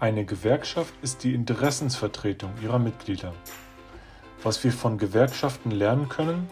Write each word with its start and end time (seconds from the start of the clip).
Eine 0.00 0.24
Gewerkschaft 0.24 0.94
ist 1.02 1.24
die 1.24 1.34
Interessensvertretung 1.34 2.54
ihrer 2.62 2.78
Mitglieder. 2.78 3.34
Was 4.42 4.64
wir 4.64 4.72
von 4.72 4.96
Gewerkschaften 4.96 5.70
lernen 5.70 6.08
können, 6.08 6.48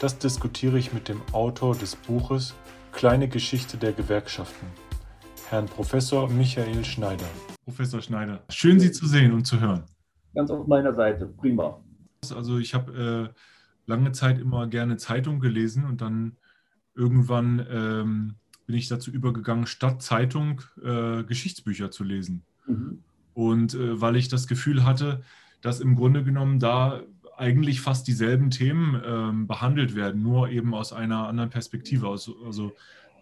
das 0.00 0.18
diskutiere 0.18 0.78
ich 0.78 0.92
mit 0.92 1.08
dem 1.08 1.22
Autor 1.30 1.76
des 1.76 1.94
Buches 1.94 2.56
Kleine 2.90 3.28
Geschichte 3.28 3.76
der 3.76 3.92
Gewerkschaften, 3.92 4.66
Herrn 5.48 5.66
Professor 5.66 6.28
Michael 6.28 6.84
Schneider. 6.84 7.28
Professor 7.64 8.02
Schneider, 8.02 8.42
schön 8.48 8.80
Sie 8.80 8.90
zu 8.90 9.06
sehen 9.06 9.32
und 9.32 9.44
zu 9.44 9.60
hören. 9.60 9.84
Ganz 10.34 10.50
auf 10.50 10.66
meiner 10.66 10.92
Seite, 10.92 11.26
prima. 11.26 11.80
Also 12.34 12.58
ich 12.58 12.74
habe 12.74 13.30
äh, 13.32 13.40
lange 13.86 14.10
Zeit 14.10 14.40
immer 14.40 14.66
gerne 14.66 14.96
Zeitung 14.96 15.38
gelesen 15.38 15.84
und 15.84 16.00
dann 16.00 16.36
irgendwann 16.96 17.64
ähm, 17.70 18.34
bin 18.66 18.74
ich 18.74 18.88
dazu 18.88 19.12
übergegangen, 19.12 19.66
statt 19.66 20.02
Zeitung 20.02 20.62
äh, 20.82 21.22
Geschichtsbücher 21.22 21.92
zu 21.92 22.02
lesen. 22.02 22.44
Mhm. 22.72 22.98
Und 23.34 23.74
äh, 23.74 24.00
weil 24.00 24.16
ich 24.16 24.28
das 24.28 24.46
Gefühl 24.46 24.84
hatte, 24.84 25.22
dass 25.60 25.80
im 25.80 25.94
Grunde 25.96 26.24
genommen 26.24 26.58
da 26.58 27.02
eigentlich 27.36 27.80
fast 27.80 28.06
dieselben 28.06 28.50
Themen 28.50 29.00
ähm, 29.04 29.46
behandelt 29.46 29.94
werden, 29.94 30.22
nur 30.22 30.50
eben 30.50 30.74
aus 30.74 30.92
einer 30.92 31.28
anderen 31.28 31.50
Perspektive. 31.50 32.08
Also, 32.08 32.36
also, 32.44 32.72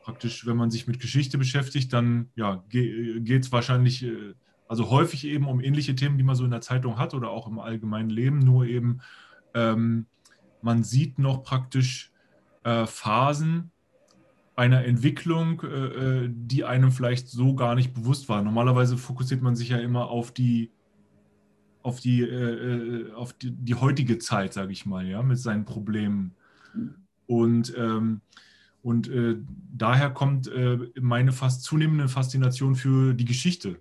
praktisch, 0.03 0.47
wenn 0.47 0.57
man 0.57 0.71
sich 0.71 0.87
mit 0.87 0.99
Geschichte 0.99 1.39
beschäftigt, 1.39 1.93
dann 1.93 2.29
ja, 2.35 2.65
geht 2.69 3.45
es 3.45 3.53
wahrscheinlich, 3.53 4.05
äh, 4.05 4.35
also 4.67 4.91
häufig 4.91 5.27
eben 5.27 5.47
um 5.47 5.61
ähnliche 5.61 5.95
Themen, 5.95 6.19
die 6.19 6.25
man 6.25 6.35
so 6.35 6.45
in 6.45 6.51
der 6.51 6.61
Zeitung 6.61 6.99
hat 6.99 7.15
oder 7.15 7.31
auch 7.31 7.47
im 7.47 7.59
allgemeinen 7.59 8.11
Leben, 8.11 8.39
nur 8.39 8.67
eben 8.67 9.01
ähm, 9.55 10.07
man 10.63 10.85
sieht 10.85 11.19
noch 11.19 11.43
praktisch 11.43 12.13
äh, 12.65 12.87
Phasen, 12.87 13.71
einer 14.61 14.85
Entwicklung, 14.85 15.63
äh, 15.63 16.25
äh, 16.25 16.31
die 16.31 16.65
einem 16.65 16.93
vielleicht 16.93 17.29
so 17.29 17.55
gar 17.55 17.75
nicht 17.75 17.95
bewusst 17.95 18.29
war. 18.29 18.43
Normalerweise 18.43 18.99
fokussiert 18.99 19.41
man 19.41 19.57
sich 19.57 19.71
ja 19.71 19.79
immer 19.79 20.11
auf 20.11 20.33
die 20.33 20.71
auf 21.83 21.99
die, 21.99 22.21
äh, 22.21 23.11
auf 23.13 23.33
die, 23.33 23.53
die 23.53 23.75
heutige 23.75 24.19
Zeit, 24.19 24.53
sage 24.53 24.71
ich 24.71 24.85
mal, 24.85 25.07
ja, 25.07 25.23
mit 25.23 25.39
seinen 25.39 25.65
Problemen. 25.65 26.33
Und, 27.27 27.73
ähm, 27.75 28.21
und 28.83 29.09
äh, 29.09 29.37
daher 29.75 30.11
kommt 30.11 30.47
äh, 30.49 30.77
meine 31.01 31.33
fast 31.33 31.63
zunehmende 31.63 32.09
Faszination 32.09 32.75
für 32.75 33.15
die 33.15 33.25
Geschichte. 33.25 33.81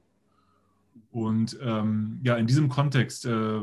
Und 1.12 1.60
ähm, 1.62 2.22
ja, 2.24 2.38
in 2.38 2.48
diesem 2.48 2.70
Kontext 2.70 3.26
äh, 3.26 3.60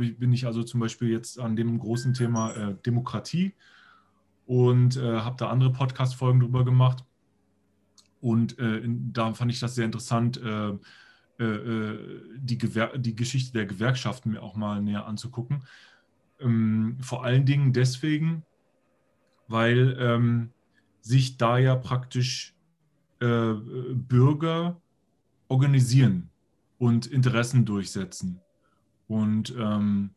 ich, 0.00 0.18
bin 0.18 0.32
ich 0.32 0.46
also 0.46 0.62
zum 0.62 0.80
Beispiel 0.80 1.10
jetzt 1.10 1.38
an 1.38 1.54
dem 1.54 1.78
großen 1.78 2.14
Thema 2.14 2.72
Demokratie 2.86 3.52
und 4.48 4.96
äh, 4.96 5.18
habe 5.20 5.36
da 5.36 5.50
andere 5.50 5.70
Podcast-Folgen 5.70 6.40
drüber 6.40 6.64
gemacht. 6.64 7.04
Und 8.22 8.58
äh, 8.58 8.78
in, 8.78 9.12
da 9.12 9.34
fand 9.34 9.52
ich 9.52 9.60
das 9.60 9.74
sehr 9.74 9.84
interessant, 9.84 10.40
äh, 10.42 10.70
äh, 11.38 11.44
äh 11.44 12.22
die, 12.38 12.56
die, 12.96 13.14
Geschichte 13.14 13.52
der 13.52 13.66
Gewerkschaften 13.66 14.30
mir 14.30 14.42
auch 14.42 14.56
mal 14.56 14.80
näher 14.80 15.06
anzugucken. 15.06 15.64
Ähm, 16.40 16.96
vor 17.02 17.24
allen 17.24 17.44
Dingen 17.44 17.74
deswegen, 17.74 18.42
weil 19.48 19.94
ähm, 20.00 20.50
sich 21.02 21.36
da 21.36 21.58
ja 21.58 21.76
praktisch 21.76 22.54
äh, 23.20 23.52
Bürger 23.52 24.80
organisieren 25.48 26.30
und 26.78 27.04
Interessen 27.04 27.66
durchsetzen. 27.66 28.40
Und 29.08 29.54
ähm, 29.58 30.14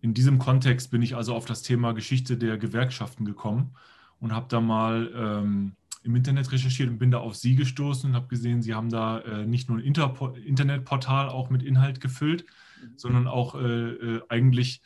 in 0.00 0.14
diesem 0.14 0.38
Kontext 0.38 0.90
bin 0.90 1.02
ich 1.02 1.16
also 1.16 1.34
auf 1.34 1.44
das 1.44 1.62
Thema 1.62 1.92
Geschichte 1.92 2.36
der 2.36 2.58
Gewerkschaften 2.58 3.24
gekommen 3.24 3.74
und 4.18 4.34
habe 4.34 4.46
da 4.48 4.60
mal 4.60 5.10
ähm, 5.14 5.72
im 6.02 6.16
Internet 6.16 6.50
recherchiert 6.52 6.88
und 6.88 6.98
bin 6.98 7.10
da 7.10 7.18
auf 7.18 7.36
Sie 7.36 7.56
gestoßen 7.56 8.10
und 8.10 8.16
habe 8.16 8.28
gesehen, 8.28 8.62
Sie 8.62 8.74
haben 8.74 8.88
da 8.88 9.20
äh, 9.20 9.46
nicht 9.46 9.68
nur 9.68 9.78
ein 9.78 9.84
Interpo 9.84 10.28
Internetportal 10.28 11.28
auch 11.28 11.50
mit 11.50 11.62
Inhalt 11.62 12.00
gefüllt, 12.00 12.46
mhm. 12.82 12.92
sondern 12.96 13.26
auch 13.26 13.54
äh, 13.54 13.90
äh, 13.90 14.22
eigentlich 14.28 14.80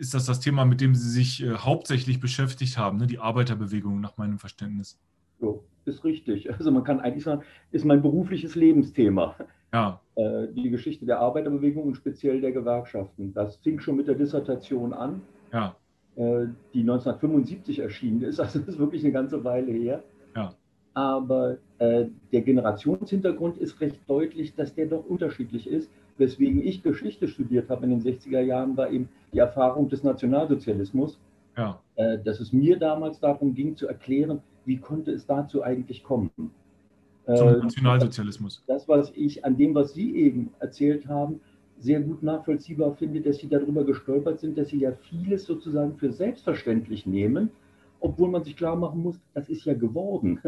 ist 0.00 0.14
das 0.14 0.26
das 0.26 0.40
Thema, 0.40 0.64
mit 0.64 0.80
dem 0.80 0.94
Sie 0.94 1.08
sich 1.08 1.42
äh, 1.42 1.54
hauptsächlich 1.54 2.18
beschäftigt 2.18 2.76
haben, 2.76 2.98
ne? 2.98 3.06
die 3.06 3.18
Arbeiterbewegung 3.18 4.00
nach 4.00 4.16
meinem 4.16 4.38
Verständnis. 4.38 4.98
So, 5.38 5.64
ist 5.84 6.02
richtig. 6.04 6.52
Also 6.52 6.70
man 6.72 6.82
kann 6.82 7.00
eigentlich 7.00 7.24
sagen, 7.24 7.42
ist 7.70 7.84
mein 7.84 8.02
berufliches 8.02 8.56
Lebensthema. 8.56 9.36
Ja. 9.72 10.00
Äh, 10.14 10.48
die 10.54 10.70
Geschichte 10.70 11.06
der 11.06 11.20
Arbeiterbewegung 11.20 11.84
und 11.84 11.94
speziell 11.96 12.40
der 12.40 12.52
Gewerkschaften. 12.52 13.34
Das 13.34 13.56
fing 13.56 13.80
schon 13.80 13.96
mit 13.96 14.08
der 14.08 14.14
Dissertation 14.14 14.92
an, 14.92 15.22
ja. 15.52 15.76
Äh, 16.16 16.46
die 16.72 16.80
1975 16.80 17.80
erschienen 17.80 18.22
ist. 18.22 18.38
Also 18.40 18.58
das 18.60 18.68
ist 18.68 18.78
wirklich 18.78 19.02
eine 19.02 19.12
ganze 19.12 19.44
Weile 19.44 19.72
her. 19.72 20.02
Ja. 20.34 20.54
Aber 20.94 21.58
äh, 21.78 22.06
der 22.32 22.40
Generationshintergrund 22.40 23.58
ist 23.58 23.80
recht 23.80 24.00
deutlich, 24.06 24.54
dass 24.54 24.74
der 24.74 24.86
doch 24.86 25.04
unterschiedlich 25.04 25.66
ist. 25.66 25.90
Weswegen 26.16 26.62
ich 26.62 26.82
Geschichte 26.82 27.28
studiert 27.28 27.68
habe 27.68 27.84
in 27.84 27.90
den 27.90 28.00
60er 28.00 28.40
Jahren, 28.40 28.78
war 28.78 28.90
eben 28.90 29.10
die 29.34 29.38
Erfahrung 29.38 29.90
des 29.90 30.02
Nationalsozialismus. 30.02 31.18
Ja. 31.56 31.80
Äh, 31.96 32.18
dass 32.22 32.40
es 32.40 32.52
mir 32.52 32.78
damals 32.78 33.20
darum 33.20 33.54
ging 33.54 33.76
zu 33.76 33.86
erklären, 33.86 34.40
wie 34.64 34.78
konnte 34.78 35.10
es 35.10 35.26
dazu 35.26 35.62
eigentlich 35.62 36.02
kommen. 36.02 36.30
Zum 37.26 37.48
äh, 37.48 37.56
Nationalsozialismus. 37.56 38.62
Das, 38.66 38.88
was 38.88 39.10
ich 39.14 39.44
an 39.44 39.56
dem, 39.56 39.74
was 39.74 39.94
Sie 39.94 40.14
eben 40.14 40.50
erzählt 40.60 41.08
haben, 41.08 41.40
sehr 41.78 42.00
gut 42.00 42.22
nachvollziehbar 42.22 42.94
finde, 42.94 43.20
dass 43.20 43.38
Sie 43.38 43.48
darüber 43.48 43.84
gestolpert 43.84 44.40
sind, 44.40 44.56
dass 44.56 44.68
Sie 44.68 44.78
ja 44.78 44.92
vieles 44.92 45.44
sozusagen 45.44 45.96
für 45.96 46.12
selbstverständlich 46.12 47.06
nehmen, 47.06 47.50
obwohl 48.00 48.30
man 48.30 48.44
sich 48.44 48.56
klar 48.56 48.76
machen 48.76 49.02
muss, 49.02 49.20
das 49.34 49.48
ist 49.48 49.64
ja 49.64 49.74
geworden. 49.74 50.40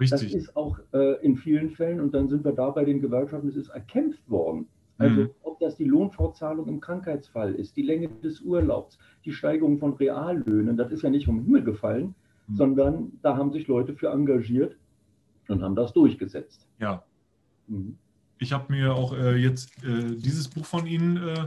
Richtig. 0.00 0.10
Das 0.10 0.22
ist 0.22 0.56
auch 0.56 0.80
äh, 0.92 1.24
in 1.24 1.36
vielen 1.36 1.70
Fällen, 1.70 2.00
und 2.00 2.12
dann 2.12 2.28
sind 2.28 2.44
wir 2.44 2.52
da 2.52 2.70
bei 2.70 2.84
den 2.84 3.00
Gewerkschaften, 3.00 3.48
es 3.48 3.56
ist 3.56 3.68
erkämpft 3.68 4.28
worden. 4.28 4.66
Also 4.98 5.22
mhm. 5.22 5.30
ob 5.42 5.58
das 5.60 5.76
die 5.76 5.84
Lohnfortzahlung 5.84 6.68
im 6.68 6.80
Krankheitsfall 6.80 7.54
ist, 7.54 7.76
die 7.76 7.82
Länge 7.82 8.08
des 8.22 8.40
Urlaubs, 8.40 8.98
die 9.24 9.32
Steigerung 9.32 9.78
von 9.78 9.94
Reallöhnen, 9.94 10.76
das 10.76 10.90
ist 10.90 11.02
ja 11.02 11.10
nicht 11.10 11.26
vom 11.26 11.42
Himmel 11.44 11.62
gefallen, 11.62 12.14
mhm. 12.48 12.56
sondern 12.56 13.12
da 13.22 13.36
haben 13.36 13.52
sich 13.52 13.68
Leute 13.68 13.94
für 13.94 14.08
engagiert 14.08 14.76
und 15.48 15.62
haben 15.62 15.76
das 15.76 15.92
durchgesetzt. 15.92 16.66
Ja. 16.78 17.02
Mhm. 17.66 17.96
Ich 18.38 18.52
habe 18.52 18.72
mir 18.72 18.94
auch 18.94 19.12
äh, 19.14 19.36
jetzt 19.36 19.82
äh, 19.84 20.16
dieses 20.16 20.48
Buch 20.48 20.64
von 20.64 20.86
Ihnen 20.86 21.16
äh, 21.16 21.46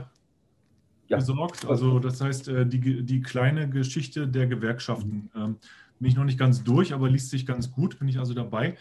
ja. 1.08 1.16
besorgt. 1.18 1.66
Also 1.66 1.98
das 1.98 2.20
heißt, 2.20 2.48
äh, 2.48 2.66
die, 2.66 3.02
die 3.04 3.20
kleine 3.20 3.68
Geschichte 3.68 4.26
der 4.26 4.46
Gewerkschaften. 4.46 5.30
Mhm. 5.34 5.42
Ähm, 5.42 5.56
bin 5.98 6.10
ich 6.10 6.16
noch 6.16 6.24
nicht 6.24 6.38
ganz 6.38 6.62
durch, 6.62 6.94
aber 6.94 7.08
liest 7.08 7.30
sich 7.30 7.44
ganz 7.44 7.72
gut, 7.72 7.98
bin 7.98 8.08
ich 8.08 8.18
also 8.18 8.32
dabei. 8.32 8.76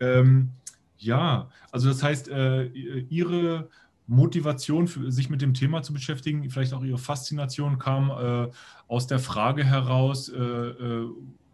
Ähm, 0.00 0.52
ja, 0.96 1.50
also 1.70 1.88
das 1.88 2.02
heißt, 2.02 2.28
äh, 2.28 2.64
Ihre 2.64 3.68
Motivation, 4.06 4.88
für, 4.88 5.10
sich 5.10 5.28
mit 5.28 5.42
dem 5.42 5.52
Thema 5.52 5.82
zu 5.82 5.92
beschäftigen, 5.92 6.48
vielleicht 6.48 6.72
auch 6.72 6.82
Ihre 6.82 6.98
Faszination 6.98 7.78
kam 7.78 8.10
äh, 8.10 8.50
aus 8.88 9.06
der 9.06 9.18
Frage 9.18 9.64
heraus, 9.64 10.30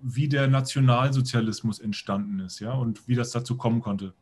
wie 0.02 0.28
der 0.28 0.48
Nationalsozialismus 0.48 1.78
entstanden 1.78 2.40
ist, 2.40 2.60
ja, 2.60 2.74
und 2.74 3.06
wie 3.08 3.14
das 3.14 3.30
dazu 3.30 3.56
kommen 3.56 3.80
konnte. 3.80 4.12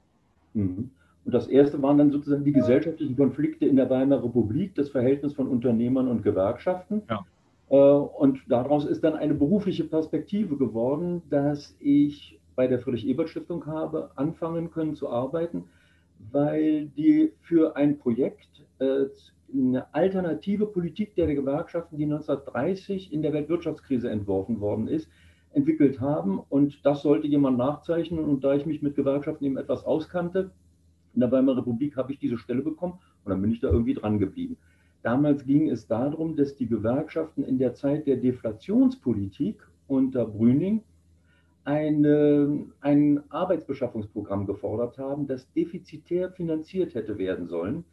Mhm. 0.55 0.91
Und 1.25 1.35
das 1.35 1.49
erste 1.49 1.81
waren 1.83 1.99
dann 1.99 2.11
sozusagen 2.11 2.45
die 2.45 2.53
gesellschaftlichen 2.53 3.17
Konflikte 3.17 3.67
in 3.67 3.77
der 3.77 3.91
Weimarer 3.91 4.25
Republik, 4.25 4.75
das 4.75 4.89
Verhältnis 4.89 5.35
von 5.35 5.49
Unternehmern 5.49 6.09
und 6.09 6.23
Gewerkschaften. 6.23 7.03
Ja. 7.09 7.25
Äh, 7.71 7.77
und 7.77 8.41
daraus 8.49 8.85
ist 8.85 9.05
dann 9.05 9.15
eine 9.15 9.35
berufliche 9.35 9.85
Perspektive 9.85 10.57
geworden, 10.57 11.23
dass 11.31 11.77
ich 11.79 12.39
bei 12.57 12.67
der 12.67 12.81
Friedrich-Ebert-Stiftung 12.81 13.67
habe 13.67 14.11
anfangen 14.17 14.71
können 14.71 14.95
zu 14.95 15.09
arbeiten, 15.09 15.65
weil 16.33 16.87
die 16.97 17.33
für 17.41 17.77
ein 17.77 17.99
Projekt 17.99 18.65
äh, 18.79 19.07
eine 19.53 19.93
alternative 19.95 20.67
Politik 20.67 21.15
der 21.17 21.35
Gewerkschaften, 21.35 21.97
die 21.97 22.05
1930 22.05 23.12
in 23.12 23.23
der 23.23 23.33
Weltwirtschaftskrise 23.33 24.11
entworfen 24.11 24.61
worden 24.61 24.89
ist, 24.89 25.09
entwickelt 25.53 26.00
haben. 26.00 26.38
Und 26.38 26.84
das 26.84 27.03
sollte 27.03 27.27
jemand 27.27 27.59
nachzeichnen. 27.59 28.25
Und 28.25 28.44
da 28.44 28.55
ich 28.55 28.66
mich 28.66 28.83
mit 28.83 28.97
Gewerkschaften 28.97 29.44
eben 29.44 29.56
etwas 29.56 29.84
auskannte, 29.84 30.50
in 31.15 31.21
der 31.21 31.33
Weimarer 31.33 31.59
Republik 31.59 31.97
habe 31.97 32.12
ich 32.12 32.19
diese 32.19 32.38
Stelle 32.38 32.62
bekommen 32.62 33.00
und 33.25 33.31
dann 33.31 33.43
bin 33.43 33.50
ich 33.50 33.61
da 33.61 33.69
irgendwie 33.69 33.94
dran 33.94 34.19
geblieben. 34.19 34.56
Damals 35.02 35.44
ging 35.44 35.69
es 35.69 35.87
darum, 35.87 36.37
dass 36.37 36.56
die 36.56 36.67
Gewerkschaften 36.67 37.43
in 37.43 37.58
der 37.58 37.75
Zeit 37.75 38.06
der 38.06 38.17
Deflationspolitik 38.17 39.67
unter 39.88 40.26
Brüning 40.26 40.82
eine, 41.64 42.67
ein 42.81 43.23
Arbeitsbeschaffungsprogramm 43.31 44.47
gefordert 44.47 44.99
haben, 44.99 45.26
das 45.26 45.50
defizitär 45.52 46.31
finanziert 46.31 46.94
hätte 46.94 47.19
werden 47.19 47.49
sollen 47.49 47.85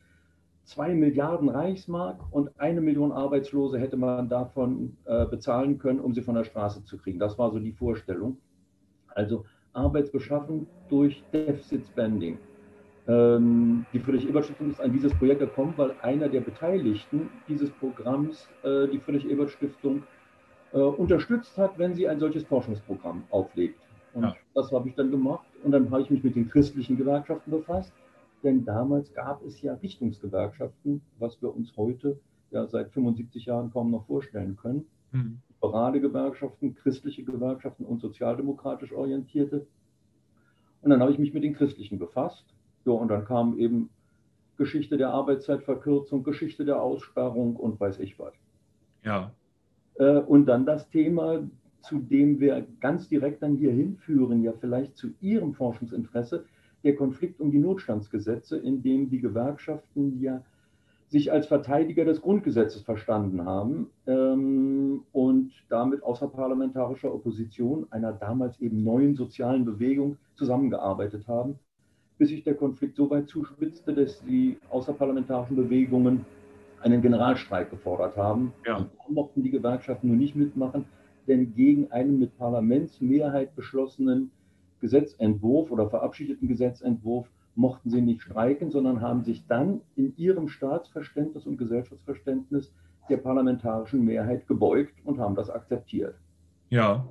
zwei 0.67 0.93
Milliarden 0.93 1.49
Reichsmark 1.49 2.19
und 2.31 2.49
eine 2.59 2.81
Million 2.81 3.11
Arbeitslose 3.11 3.79
hätte 3.79 3.95
man 3.95 4.27
davon 4.27 4.97
äh, 5.05 5.25
bezahlen 5.25 5.79
können, 5.79 5.99
um 6.01 6.13
sie 6.13 6.21
von 6.21 6.35
der 6.35 6.43
Straße 6.43 6.83
zu 6.83 6.97
kriegen. 6.97 7.19
Das 7.19 7.37
war 7.37 7.51
so 7.51 7.59
die 7.59 7.71
Vorstellung. 7.71 8.37
Also 9.07 9.45
Arbeitsbeschaffung 9.73 10.67
durch 10.89 11.23
Deficit 11.33 11.85
Spending. 11.87 12.37
Ähm, 13.07 13.85
die 13.93 13.99
Friedrich-Ebert-Stiftung 13.99 14.71
ist 14.71 14.81
an 14.81 14.91
dieses 14.91 15.13
Projekt 15.13 15.39
gekommen, 15.39 15.73
weil 15.77 15.95
einer 16.01 16.27
der 16.27 16.41
Beteiligten 16.41 17.29
dieses 17.47 17.69
Programms 17.71 18.49
äh, 18.63 18.87
die 18.89 18.99
Friedrich-Ebert-Stiftung 18.99 20.03
äh, 20.73 20.79
unterstützt 20.79 21.57
hat, 21.57 21.79
wenn 21.79 21.95
sie 21.95 22.09
ein 22.09 22.19
solches 22.19 22.43
Forschungsprogramm 22.43 23.23
auflegt. 23.29 23.79
Und 24.13 24.23
ja. 24.23 24.35
das 24.53 24.69
habe 24.73 24.89
ich 24.89 24.95
dann 24.95 25.11
gemacht. 25.11 25.47
Und 25.63 25.71
dann 25.71 25.89
habe 25.91 26.01
ich 26.01 26.09
mich 26.09 26.23
mit 26.25 26.35
den 26.35 26.49
christlichen 26.49 26.97
Gewerkschaften 26.97 27.51
befasst 27.51 27.93
denn 28.43 28.65
damals 28.65 29.13
gab 29.13 29.43
es 29.43 29.61
ja 29.61 29.73
Richtungsgewerkschaften, 29.75 31.01
was 31.19 31.41
wir 31.41 31.53
uns 31.53 31.75
heute 31.75 32.19
ja 32.51 32.67
seit 32.67 32.91
75 32.91 33.45
Jahren 33.45 33.71
kaum 33.71 33.91
noch 33.91 34.05
vorstellen 34.05 34.55
können. 34.55 34.85
Mhm. 35.11 35.39
Liberale 35.61 36.01
Gewerkschaften, 36.01 36.75
christliche 36.75 37.23
Gewerkschaften 37.23 37.85
und 37.85 37.99
sozialdemokratisch 37.99 38.93
orientierte. 38.93 39.65
Und 40.81 40.91
dann 40.91 41.01
habe 41.01 41.11
ich 41.11 41.19
mich 41.19 41.33
mit 41.33 41.43
den 41.43 41.55
christlichen 41.55 41.97
befasst. 41.97 42.45
Ja, 42.85 42.93
und 42.93 43.09
dann 43.09 43.25
kam 43.25 43.57
eben 43.57 43.89
Geschichte 44.57 44.97
der 44.97 45.09
Arbeitszeitverkürzung, 45.09 46.23
Geschichte 46.23 46.65
der 46.65 46.81
Aussperrung 46.81 47.55
und 47.55 47.79
weiß 47.79 47.99
ich 47.99 48.17
was. 48.19 48.33
Ja. 49.03 49.31
Äh, 49.95 50.19
und 50.19 50.45
dann 50.45 50.65
das 50.65 50.89
Thema, 50.89 51.43
zu 51.81 51.99
dem 51.99 52.39
wir 52.39 52.65
ganz 52.79 53.07
direkt 53.07 53.41
dann 53.41 53.57
hier 53.57 53.71
hinführen, 53.71 54.43
ja 54.43 54.53
vielleicht 54.53 54.97
zu 54.97 55.09
Ihrem 55.21 55.53
Forschungsinteresse, 55.53 56.45
der 56.83 56.95
Konflikt 56.95 57.39
um 57.39 57.51
die 57.51 57.59
Notstandsgesetze, 57.59 58.57
in 58.57 58.81
dem 58.81 59.09
die 59.09 59.19
Gewerkschaften 59.19 60.19
ja 60.21 60.41
sich 61.09 61.31
als 61.31 61.47
Verteidiger 61.47 62.03
des 62.03 62.21
Grundgesetzes 62.21 62.81
verstanden 62.81 63.45
haben 63.45 63.89
ähm, 64.07 65.03
und 65.13 65.53
damit 65.69 66.03
außerparlamentarischer 66.03 67.13
Opposition 67.13 67.87
einer 67.91 68.11
damals 68.11 68.59
eben 68.59 68.83
neuen 68.83 69.15
sozialen 69.15 69.63
Bewegung 69.63 70.17
zusammengearbeitet 70.35 71.27
haben 71.27 71.59
bis 72.17 72.29
sich 72.29 72.43
der 72.43 72.55
Konflikt 72.55 72.95
so 72.95 73.09
weit 73.09 73.29
zuspitzte, 73.29 73.93
dass 73.93 74.23
die 74.23 74.57
außerparlamentarischen 74.69 75.55
Bewegungen 75.55 76.25
einen 76.81 77.01
Generalstreik 77.01 77.69
gefordert 77.69 78.15
haben. 78.17 78.53
Ja. 78.65 78.77
Und 78.77 78.89
da 78.97 79.03
mochten 79.09 79.43
die 79.43 79.51
Gewerkschaften 79.51 80.07
nur 80.07 80.17
nicht 80.17 80.35
mitmachen, 80.35 80.85
denn 81.27 81.53
gegen 81.53 81.91
einen 81.91 82.19
mit 82.19 82.37
Parlamentsmehrheit 82.37 83.55
beschlossenen 83.55 84.31
Gesetzentwurf 84.79 85.71
oder 85.71 85.89
verabschiedeten 85.89 86.47
Gesetzentwurf 86.47 87.27
mochten 87.55 87.89
sie 87.89 88.01
nicht 88.01 88.21
streiken, 88.21 88.69
sondern 88.71 89.01
haben 89.01 89.23
sich 89.23 89.45
dann 89.47 89.81
in 89.95 90.15
ihrem 90.17 90.47
Staatsverständnis 90.47 91.45
und 91.45 91.57
Gesellschaftsverständnis 91.57 92.71
der 93.09 93.17
parlamentarischen 93.17 94.03
Mehrheit 94.03 94.47
gebeugt 94.47 94.93
und 95.03 95.19
haben 95.19 95.35
das 95.35 95.49
akzeptiert. 95.49 96.15
Ja, 96.69 97.07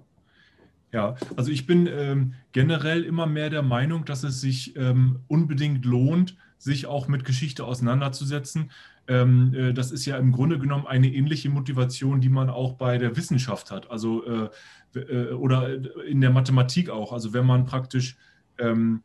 ja, 0.92 1.16
also 1.36 1.50
ich 1.50 1.66
bin 1.66 1.86
ähm, 1.86 2.34
generell 2.52 3.02
immer 3.02 3.26
mehr 3.26 3.50
der 3.50 3.62
Meinung, 3.62 4.04
dass 4.04 4.22
es 4.22 4.40
sich 4.40 4.76
ähm, 4.76 5.20
unbedingt 5.28 5.84
lohnt, 5.84 6.36
sich 6.58 6.86
auch 6.86 7.08
mit 7.08 7.24
Geschichte 7.24 7.64
auseinanderzusetzen. 7.64 8.70
Ähm, 9.08 9.54
äh, 9.54 9.72
das 9.72 9.92
ist 9.92 10.04
ja 10.04 10.16
im 10.16 10.32
Grunde 10.32 10.58
genommen 10.58 10.86
eine 10.86 11.08
ähnliche 11.08 11.48
Motivation, 11.48 12.20
die 12.20 12.28
man 12.28 12.50
auch 12.50 12.74
bei 12.74 12.98
der 12.98 13.16
Wissenschaft 13.16 13.70
hat, 13.70 13.90
also 13.90 14.24
äh, 14.24 14.48
äh, 14.98 15.32
oder 15.32 15.68
in 16.04 16.20
der 16.20 16.30
Mathematik 16.30 16.90
auch. 16.90 17.12
Also 17.12 17.32
wenn 17.32 17.46
man 17.46 17.66
praktisch 17.66 18.16
ähm, 18.58 19.02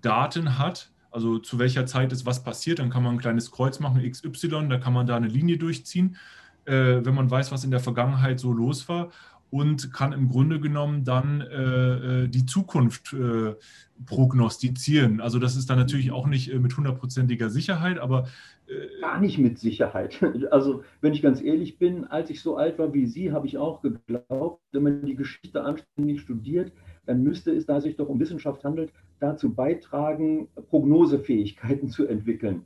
Daten 0.00 0.58
hat, 0.58 0.90
also 1.10 1.38
zu 1.38 1.58
welcher 1.58 1.84
Zeit 1.86 2.12
ist 2.12 2.24
was 2.24 2.42
passiert, 2.42 2.78
dann 2.78 2.88
kann 2.88 3.02
man 3.02 3.16
ein 3.16 3.20
kleines 3.20 3.50
Kreuz 3.50 3.80
machen, 3.80 4.02
XY, 4.10 4.68
da 4.68 4.78
kann 4.78 4.94
man 4.94 5.06
da 5.06 5.16
eine 5.16 5.28
Linie 5.28 5.58
durchziehen, 5.58 6.16
wenn 6.64 7.14
man 7.14 7.28
weiß, 7.28 7.50
was 7.50 7.64
in 7.64 7.72
der 7.72 7.80
Vergangenheit 7.80 8.38
so 8.38 8.52
los 8.52 8.88
war 8.88 9.10
und 9.52 9.92
kann 9.92 10.14
im 10.14 10.30
Grunde 10.30 10.60
genommen 10.60 11.04
dann 11.04 11.42
äh, 11.42 12.22
äh, 12.22 12.28
die 12.28 12.46
Zukunft 12.46 13.12
äh, 13.12 13.54
prognostizieren. 14.06 15.20
Also 15.20 15.38
das 15.38 15.56
ist 15.56 15.68
dann 15.68 15.78
natürlich 15.78 16.10
auch 16.10 16.26
nicht 16.26 16.50
äh, 16.50 16.58
mit 16.58 16.74
hundertprozentiger 16.74 17.50
Sicherheit, 17.50 17.98
aber... 17.98 18.28
Äh, 18.66 19.00
Gar 19.02 19.20
nicht 19.20 19.36
mit 19.36 19.58
Sicherheit. 19.58 20.18
Also 20.50 20.84
wenn 21.02 21.12
ich 21.12 21.20
ganz 21.20 21.42
ehrlich 21.42 21.76
bin, 21.76 22.06
als 22.06 22.30
ich 22.30 22.40
so 22.40 22.56
alt 22.56 22.78
war 22.78 22.94
wie 22.94 23.04
Sie, 23.04 23.30
habe 23.30 23.46
ich 23.46 23.58
auch 23.58 23.82
geglaubt, 23.82 24.62
wenn 24.72 24.82
man 24.82 25.04
die 25.04 25.16
Geschichte 25.16 25.62
anständig 25.62 26.22
studiert, 26.22 26.72
dann 27.04 27.22
müsste 27.22 27.52
es, 27.52 27.66
da 27.66 27.76
es 27.76 27.84
sich 27.84 27.96
doch 27.96 28.08
um 28.08 28.18
Wissenschaft 28.20 28.64
handelt, 28.64 28.90
dazu 29.20 29.52
beitragen, 29.52 30.48
Prognosefähigkeiten 30.70 31.90
zu 31.90 32.06
entwickeln. 32.06 32.64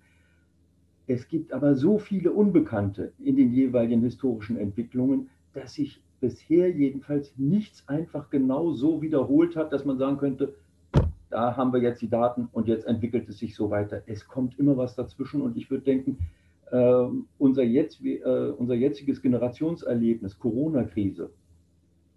Es 1.09 1.27
gibt 1.27 1.53
aber 1.53 1.75
so 1.75 1.99
viele 1.99 2.31
Unbekannte 2.31 3.12
in 3.19 3.35
den 3.35 3.53
jeweiligen 3.53 4.03
historischen 4.03 4.56
Entwicklungen, 4.56 5.31
dass 5.53 5.79
ich 5.79 6.00
bisher 6.20 6.70
jedenfalls 6.70 7.32
nichts 7.36 7.86
einfach 7.88 8.30
genau 8.30 8.72
so 8.72 9.02
wiederholt 9.02 9.56
hat, 9.56 9.72
dass 9.72 9.84
man 9.84 9.98
sagen 9.98 10.18
könnte, 10.18 10.54
da 11.30 11.56
haben 11.56 11.72
wir 11.72 11.80
jetzt 11.80 12.00
die 12.02 12.08
Daten 12.08 12.48
und 12.52 12.68
jetzt 12.68 12.86
entwickelt 12.86 13.28
es 13.28 13.38
sich 13.38 13.54
so 13.54 13.70
weiter. 13.70 14.02
Es 14.06 14.26
kommt 14.26 14.58
immer 14.58 14.76
was 14.76 14.94
dazwischen 14.94 15.42
und 15.42 15.56
ich 15.56 15.70
würde 15.70 15.84
denken, 15.84 16.18
äh, 16.70 17.04
unser, 17.38 17.62
jetzt, 17.62 18.04
äh, 18.04 18.50
unser 18.56 18.74
jetziges 18.74 19.22
Generationserlebnis, 19.22 20.38
Corona-Krise, 20.38 21.30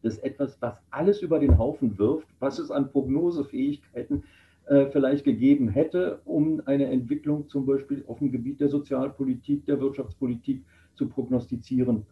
das 0.01 0.13
ist 0.15 0.23
etwas, 0.23 0.61
was 0.61 0.81
alles 0.91 1.21
über 1.21 1.39
den 1.39 1.57
Haufen 1.57 1.97
wirft, 1.97 2.27
was 2.39 2.59
es 2.59 2.71
an 2.71 2.89
Prognosefähigkeiten 2.89 4.23
äh, 4.67 4.85
vielleicht 4.87 5.25
gegeben 5.25 5.67
hätte, 5.67 6.21
um 6.25 6.61
eine 6.65 6.85
Entwicklung 6.85 7.49
zum 7.49 7.65
Beispiel 7.65 8.03
auf 8.07 8.19
dem 8.19 8.31
Gebiet 8.31 8.61
der 8.61 8.69
Sozialpolitik, 8.69 9.65
der 9.65 9.79
Wirtschaftspolitik 9.81 10.63
zu 10.95 11.07
prognostizieren. 11.07 12.05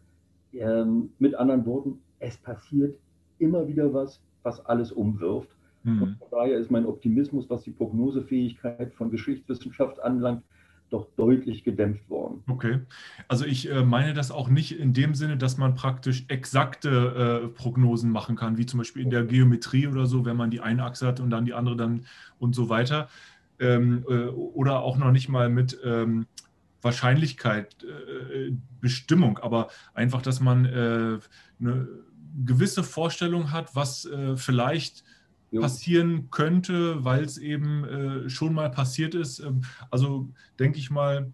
Ähm, 0.53 1.09
mit 1.19 1.35
anderen 1.35 1.65
Worten, 1.65 1.99
es 2.19 2.38
passiert 2.38 2.97
immer 3.39 3.67
wieder 3.67 3.94
was, 3.94 4.19
was 4.44 4.65
alles 4.65 4.91
umwirft. 4.91 5.49
Mhm. 5.83 6.01
Und 6.01 6.17
von 6.17 6.27
daher 6.31 6.57
ist 6.57 6.71
mein 6.71 6.85
Optimismus, 6.85 7.49
was 7.49 7.63
die 7.63 7.71
Prognosefähigkeit 7.71 8.94
von 8.94 9.11
Geschichtswissenschaft 9.11 9.99
anlangt, 10.01 10.44
doch 10.89 11.07
deutlich 11.17 11.63
gedämpft 11.63 12.09
worden. 12.09 12.44
Okay. 12.47 12.79
Also 13.27 13.45
ich 13.45 13.69
äh, 13.69 13.83
meine 13.83 14.13
das 14.13 14.31
auch 14.31 14.49
nicht 14.49 14.79
in 14.79 14.94
dem 14.94 15.15
Sinne, 15.15 15.38
dass 15.38 15.57
man 15.57 15.75
praktisch 15.75 16.25
exakte 16.29 17.44
äh, 17.44 17.47
Prognosen 17.49 18.09
machen 18.09 18.35
kann, 18.35 18.57
wie 18.57 18.65
zum 18.65 18.77
Beispiel 18.77 19.03
in 19.03 19.09
der 19.09 19.25
Geometrie 19.25 19.88
oder 19.88 20.05
so, 20.05 20.25
wenn 20.25 20.38
man 20.38 20.49
die 20.49 20.61
eine 20.61 20.83
Achse 20.83 21.07
hat 21.07 21.19
und 21.19 21.29
dann 21.29 21.45
die 21.45 21.53
andere 21.53 21.75
dann 21.75 22.05
und 22.39 22.55
so 22.55 22.69
weiter. 22.69 23.09
Ähm, 23.59 24.05
äh, 24.07 24.27
oder 24.27 24.81
auch 24.81 24.97
noch 24.97 25.11
nicht 25.11 25.29
mal 25.29 25.49
mit 25.49 25.77
ähm, 25.83 26.27
Wahrscheinlichkeit, 26.81 27.83
äh, 27.83 28.51
Bestimmung, 28.79 29.39
aber 29.39 29.69
einfach, 29.94 30.21
dass 30.21 30.39
man 30.39 30.65
äh, 30.65 31.19
eine 31.59 31.88
gewisse 32.45 32.83
Vorstellung 32.83 33.51
hat, 33.51 33.75
was 33.75 34.06
äh, 34.06 34.38
vielleicht 34.38 35.03
jo. 35.51 35.62
passieren 35.62 36.29
könnte, 36.29 37.03
weil 37.03 37.24
es 37.24 37.38
eben 37.38 37.83
äh, 37.83 38.29
schon 38.29 38.53
mal 38.53 38.69
passiert 38.69 39.15
ist. 39.15 39.39
Ähm, 39.39 39.62
also 39.89 40.29
denke 40.59 40.77
ich 40.77 40.89
mal, 40.89 41.31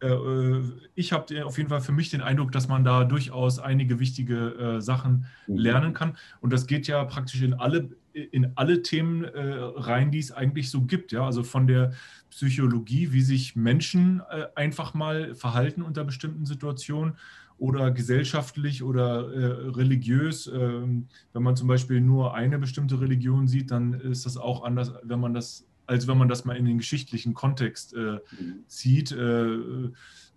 äh, 0.00 0.06
äh, 0.08 0.62
ich 0.94 1.12
habe 1.12 1.44
auf 1.44 1.56
jeden 1.58 1.70
Fall 1.70 1.80
für 1.80 1.92
mich 1.92 2.10
den 2.10 2.20
Eindruck, 2.20 2.52
dass 2.52 2.68
man 2.68 2.84
da 2.84 3.04
durchaus 3.04 3.58
einige 3.58 3.98
wichtige 3.98 4.78
Sachen 4.80 5.26
mhm. 5.46 5.56
lernen 5.56 5.94
kann. 5.94 6.16
Und 6.40 6.52
das 6.52 6.66
geht 6.66 6.86
ja 6.86 7.04
praktisch 7.04 7.42
in 7.42 7.54
alle 7.54 7.90
in 8.14 8.52
alle 8.54 8.82
Themen 8.82 9.24
äh, 9.24 9.54
rein, 9.76 10.10
die 10.12 10.20
es 10.20 10.30
eigentlich 10.30 10.70
so 10.70 10.82
gibt. 10.82 11.12
Ja? 11.12 11.26
Also 11.26 11.42
von 11.42 11.66
der 11.66 11.92
Psychologie, 12.34 13.12
wie 13.12 13.22
sich 13.22 13.54
Menschen 13.54 14.20
äh, 14.28 14.46
einfach 14.56 14.92
mal 14.92 15.36
verhalten 15.36 15.82
unter 15.82 16.02
bestimmten 16.02 16.46
Situationen 16.46 17.16
oder 17.58 17.92
gesellschaftlich 17.92 18.82
oder 18.82 19.32
äh, 19.32 19.68
religiös. 19.70 20.48
Ähm, 20.48 21.06
wenn 21.32 21.44
man 21.44 21.54
zum 21.54 21.68
Beispiel 21.68 22.00
nur 22.00 22.34
eine 22.34 22.58
bestimmte 22.58 23.00
Religion 23.00 23.46
sieht, 23.46 23.70
dann 23.70 23.94
ist 23.94 24.26
das 24.26 24.36
auch 24.36 24.64
anders, 24.64 24.92
wenn 25.04 25.20
man 25.20 25.32
das, 25.32 25.64
als 25.86 26.08
wenn 26.08 26.18
man 26.18 26.28
das 26.28 26.44
mal 26.44 26.56
in 26.56 26.64
den 26.64 26.78
geschichtlichen 26.78 27.34
Kontext 27.34 27.94
äh, 27.94 28.18
zieht 28.66 29.12
äh, 29.12 29.58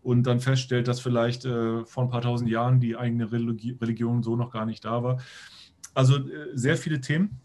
und 0.04 0.24
dann 0.24 0.40
feststellt, 0.40 0.88
dass 0.88 1.00
vielleicht 1.00 1.46
äh, 1.46 1.84
vor 1.84 2.04
ein 2.04 2.10
paar 2.12 2.22
tausend 2.22 2.52
Jahren 2.52 2.80
die 2.80 2.96
eigene 2.96 3.32
Religi 3.32 3.76
Religion 3.82 4.22
so 4.22 4.36
noch 4.36 4.52
gar 4.52 4.68
nicht 4.68 4.86
da 4.86 5.02
war. 5.02 5.20
Also 5.96 6.20
sehr 6.54 6.78
viele 6.78 7.02
Themen. 7.02 7.42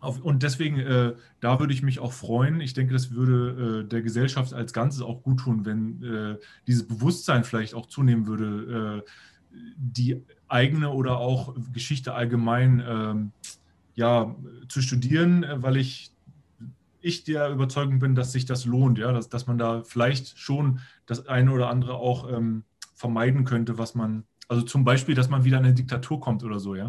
Auf, 0.00 0.20
und 0.20 0.42
deswegen, 0.42 0.78
äh, 0.78 1.12
da 1.40 1.60
würde 1.60 1.74
ich 1.74 1.82
mich 1.82 1.98
auch 1.98 2.12
freuen. 2.12 2.60
Ich 2.60 2.72
denke, 2.72 2.94
das 2.94 3.12
würde 3.12 3.82
äh, 3.84 3.88
der 3.88 4.00
Gesellschaft 4.00 4.54
als 4.54 4.72
Ganzes 4.72 5.02
auch 5.02 5.22
gut 5.22 5.40
tun, 5.40 5.66
wenn 5.66 6.02
äh, 6.02 6.38
dieses 6.66 6.88
Bewusstsein 6.88 7.44
vielleicht 7.44 7.74
auch 7.74 7.86
zunehmen 7.86 8.26
würde, 8.26 9.04
äh, 9.04 9.10
die 9.76 10.22
eigene 10.48 10.90
oder 10.90 11.18
auch 11.18 11.54
Geschichte 11.72 12.14
allgemein 12.14 12.82
ähm, 12.86 13.32
ja, 13.94 14.34
zu 14.68 14.80
studieren, 14.80 15.44
weil 15.56 15.76
ich, 15.76 16.12
ich 17.00 17.24
der 17.24 17.50
Überzeugung 17.50 17.98
bin, 17.98 18.14
dass 18.14 18.32
sich 18.32 18.46
das 18.46 18.64
lohnt, 18.64 18.98
ja, 18.98 19.12
dass, 19.12 19.28
dass 19.28 19.46
man 19.46 19.58
da 19.58 19.82
vielleicht 19.82 20.38
schon 20.38 20.80
das 21.06 21.26
eine 21.26 21.52
oder 21.52 21.68
andere 21.68 21.94
auch 21.94 22.30
ähm, 22.30 22.64
vermeiden 22.94 23.44
könnte, 23.44 23.76
was 23.76 23.94
man, 23.94 24.24
also 24.48 24.62
zum 24.62 24.84
Beispiel, 24.84 25.14
dass 25.14 25.28
man 25.28 25.44
wieder 25.44 25.58
in 25.58 25.64
eine 25.64 25.74
Diktatur 25.74 26.20
kommt 26.20 26.44
oder 26.44 26.60
so, 26.60 26.74
ja. 26.74 26.88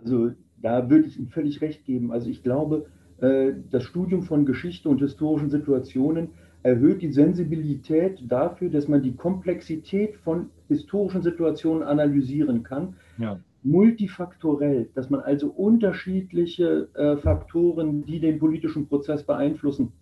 Also 0.00 0.32
da 0.56 0.90
würde 0.90 1.06
ich 1.08 1.18
Ihnen 1.18 1.28
völlig 1.28 1.60
recht 1.60 1.84
geben. 1.84 2.12
Also 2.12 2.28
ich 2.30 2.42
glaube, 2.42 2.86
äh, 3.20 3.52
das 3.70 3.84
Studium 3.84 4.22
von 4.22 4.44
Geschichte 4.46 4.88
und 4.88 5.00
historischen 5.00 5.50
Situationen 5.50 6.28
erhöht 6.62 7.02
die 7.02 7.12
Sensibilität 7.12 8.22
dafür, 8.28 8.68
dass 8.70 8.88
man 8.88 9.02
die 9.02 9.14
Komplexität 9.14 10.16
von 10.16 10.50
historischen 10.68 11.22
Situationen 11.22 11.82
analysieren 11.82 12.62
kann. 12.62 12.96
Ja. 13.18 13.40
Multifaktorell, 13.62 14.88
dass 14.94 15.10
man 15.10 15.20
also 15.20 15.48
unterschiedliche 15.48 16.88
äh, 16.94 17.16
Faktoren, 17.16 18.06
die 18.06 18.20
den 18.20 18.38
politischen 18.38 18.88
Prozess 18.88 19.22
beeinflussen, 19.22 19.92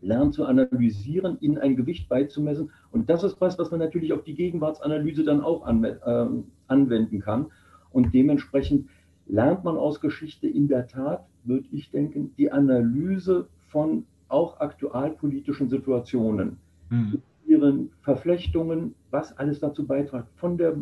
lernt 0.00 0.34
zu 0.34 0.44
analysieren, 0.44 1.38
ihnen 1.40 1.58
ein 1.58 1.76
Gewicht 1.76 2.08
beizumessen. 2.08 2.70
Und 2.90 3.08
das 3.08 3.24
ist 3.24 3.40
was, 3.40 3.58
was 3.58 3.70
man 3.70 3.80
natürlich 3.80 4.12
auf 4.12 4.24
die 4.24 4.34
Gegenwartsanalyse 4.34 5.24
dann 5.24 5.40
auch 5.40 5.66
äh, 5.66 6.26
anwenden 6.66 7.20
kann. 7.20 7.46
Und 7.90 8.12
dementsprechend 8.14 8.88
lernt 9.32 9.64
man 9.64 9.78
aus 9.78 10.00
Geschichte 10.00 10.46
in 10.46 10.68
der 10.68 10.86
Tat, 10.86 11.24
würde 11.44 11.66
ich 11.72 11.90
denken, 11.90 12.34
die 12.36 12.52
Analyse 12.52 13.48
von 13.68 14.04
auch 14.28 14.60
aktualpolitischen 14.60 15.70
Situationen, 15.70 16.58
mhm. 16.90 17.22
ihren 17.46 17.90
Verflechtungen, 18.02 18.94
was 19.10 19.36
alles 19.38 19.58
dazu 19.58 19.86
beiträgt, 19.86 20.26
von 20.36 20.58
der, 20.58 20.76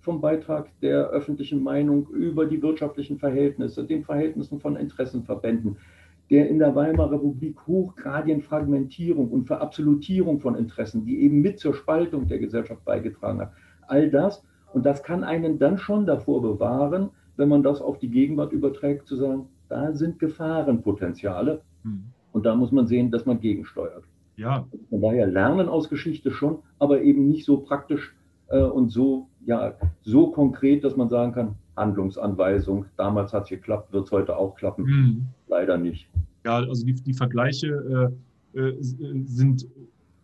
vom 0.00 0.20
Beitrag 0.20 0.68
der 0.80 1.08
öffentlichen 1.08 1.60
Meinung 1.60 2.06
über 2.10 2.46
die 2.46 2.62
wirtschaftlichen 2.62 3.18
Verhältnisse, 3.18 3.84
den 3.84 4.04
Verhältnissen 4.04 4.60
von 4.60 4.76
Interessenverbänden, 4.76 5.76
der 6.30 6.48
in 6.48 6.60
der 6.60 6.76
Weimarer 6.76 7.12
Republik 7.12 7.66
hochgradigen 7.66 8.40
Fragmentierung 8.40 9.30
und 9.30 9.48
Verabsolutierung 9.48 10.38
von 10.38 10.54
Interessen, 10.54 11.04
die 11.04 11.22
eben 11.22 11.40
mit 11.40 11.58
zur 11.58 11.74
Spaltung 11.74 12.28
der 12.28 12.38
Gesellschaft 12.38 12.84
beigetragen 12.84 13.40
hat. 13.40 13.52
All 13.88 14.10
das, 14.10 14.44
und 14.72 14.86
das 14.86 15.02
kann 15.02 15.24
einen 15.24 15.58
dann 15.58 15.78
schon 15.78 16.06
davor 16.06 16.40
bewahren, 16.40 17.10
wenn 17.36 17.48
man 17.48 17.62
das 17.62 17.80
auf 17.80 17.98
die 17.98 18.08
Gegenwart 18.08 18.52
überträgt, 18.52 19.06
zu 19.06 19.16
sagen, 19.16 19.46
da 19.68 19.92
sind 19.94 20.18
Gefahrenpotenziale. 20.18 21.62
Mhm. 21.82 22.04
Und 22.32 22.44
da 22.44 22.54
muss 22.54 22.70
man 22.72 22.86
sehen, 22.86 23.10
dass 23.10 23.24
man 23.24 23.40
gegensteuert. 23.40 24.04
Ja. 24.36 24.66
Von 24.90 25.00
daher 25.00 25.26
lernen 25.26 25.68
aus 25.68 25.88
Geschichte 25.88 26.30
schon, 26.30 26.58
aber 26.78 27.00
eben 27.00 27.28
nicht 27.28 27.46
so 27.46 27.58
praktisch 27.58 28.14
äh, 28.48 28.60
und 28.60 28.90
so, 28.90 29.28
ja, 29.46 29.74
so 30.02 30.30
konkret, 30.30 30.84
dass 30.84 30.96
man 30.96 31.08
sagen 31.08 31.32
kann, 31.32 31.54
Handlungsanweisung, 31.76 32.86
damals 32.96 33.32
hat 33.32 33.44
es 33.44 33.48
geklappt, 33.50 33.92
wird 33.92 34.06
es 34.06 34.12
heute 34.12 34.36
auch 34.36 34.54
klappen. 34.54 34.84
Mhm. 34.84 35.26
Leider 35.48 35.78
nicht. 35.78 36.08
Ja, 36.44 36.58
also 36.58 36.84
die, 36.84 36.94
die 36.94 37.14
Vergleiche 37.14 38.12
äh, 38.54 38.58
äh, 38.58 38.76
sind 38.80 39.66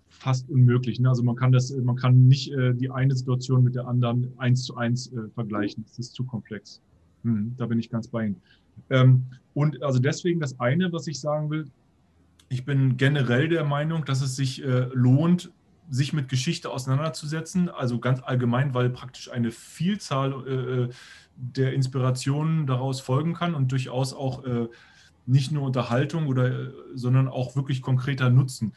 fast 0.09 0.49
unmöglich. 0.51 1.01
Ne? 1.01 1.09
Also 1.09 1.23
man 1.23 1.37
kann 1.37 1.53
das, 1.53 1.75
man 1.77 1.97
kann 1.97 2.27
nicht 2.29 2.53
äh, 2.53 2.75
die 2.75 2.91
eine 2.91 3.15
Situation 3.15 3.65
mit 3.65 3.75
der 3.75 3.87
anderen 3.89 4.33
eins 4.39 4.65
zu 4.65 4.77
eins 4.77 5.13
äh, 5.13 5.29
vergleichen. 5.35 5.85
Das 5.85 5.99
ist 5.99 6.15
zu 6.15 6.25
komplex. 6.25 6.81
Hm, 7.25 7.55
da 7.57 7.67
bin 7.67 7.79
ich 7.79 7.91
ganz 7.91 8.09
bei 8.09 8.27
Ihnen. 8.27 8.41
Ähm, 8.91 9.27
und 9.55 9.83
also 9.83 9.99
deswegen 9.99 10.41
das 10.41 10.59
eine, 10.61 10.93
was 10.93 11.07
ich 11.07 11.21
sagen 11.21 11.51
will, 11.51 11.67
ich 12.49 12.65
bin 12.65 12.97
generell 12.97 13.49
der 13.49 13.65
Meinung, 13.65 14.05
dass 14.05 14.21
es 14.21 14.37
sich 14.37 14.63
äh, 14.63 14.89
lohnt, 14.93 15.51
sich 15.89 16.13
mit 16.13 16.29
Geschichte 16.29 16.71
auseinanderzusetzen. 16.71 17.69
Also 17.69 17.99
ganz 17.99 18.21
allgemein, 18.23 18.75
weil 18.75 18.91
praktisch 18.91 19.31
eine 19.31 19.51
Vielzahl 19.51 20.89
äh, 20.91 20.95
der 21.37 21.73
Inspirationen 21.73 22.67
daraus 22.67 23.01
folgen 23.01 23.35
kann 23.35 23.55
und 23.55 23.73
durchaus 23.73 24.13
auch 24.13 24.45
äh, 24.45 24.69
nicht 25.27 25.53
nur 25.53 25.63
Unterhaltung 25.63 26.27
oder, 26.27 26.47
äh, 26.47 26.73
sondern 26.95 27.29
auch 27.29 27.57
wirklich 27.57 27.83
konkreter 27.83 28.31
Nutzen. 28.31 28.75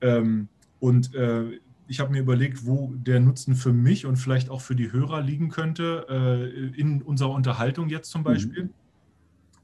Ähm, 0.00 0.48
und 0.78 1.14
äh, 1.14 1.58
ich 1.88 2.00
habe 2.00 2.12
mir 2.12 2.20
überlegt, 2.20 2.66
wo 2.66 2.92
der 2.94 3.20
Nutzen 3.20 3.54
für 3.54 3.72
mich 3.72 4.06
und 4.06 4.16
vielleicht 4.16 4.50
auch 4.50 4.60
für 4.60 4.74
die 4.74 4.92
Hörer 4.92 5.20
liegen 5.20 5.48
könnte, 5.50 6.06
äh, 6.08 6.80
in 6.80 7.02
unserer 7.02 7.30
Unterhaltung 7.30 7.88
jetzt 7.88 8.10
zum 8.10 8.22
mhm. 8.22 8.24
Beispiel. 8.24 8.64
Mhm. 8.64 8.70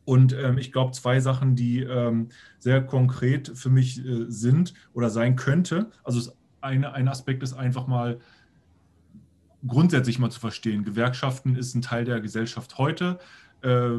Und 0.04 0.32
ähm, 0.32 0.58
ich 0.58 0.72
glaube, 0.72 0.92
zwei 0.92 1.20
Sachen, 1.20 1.54
die 1.54 1.80
ähm, 1.80 2.28
sehr 2.58 2.84
konkret 2.84 3.52
für 3.54 3.70
mich 3.70 4.04
äh, 4.04 4.24
sind 4.28 4.74
oder 4.94 5.10
sein 5.10 5.36
könnte. 5.36 5.90
Also 6.02 6.32
eine, 6.60 6.92
ein 6.92 7.08
Aspekt 7.08 7.42
ist 7.42 7.52
einfach 7.52 7.86
mal 7.86 8.18
grundsätzlich 9.66 10.18
mal 10.18 10.30
zu 10.30 10.40
verstehen. 10.40 10.84
Gewerkschaften 10.84 11.54
ist 11.54 11.74
ein 11.74 11.82
Teil 11.82 12.04
der 12.04 12.20
Gesellschaft 12.20 12.78
heute. 12.78 13.20
Äh, 13.62 13.90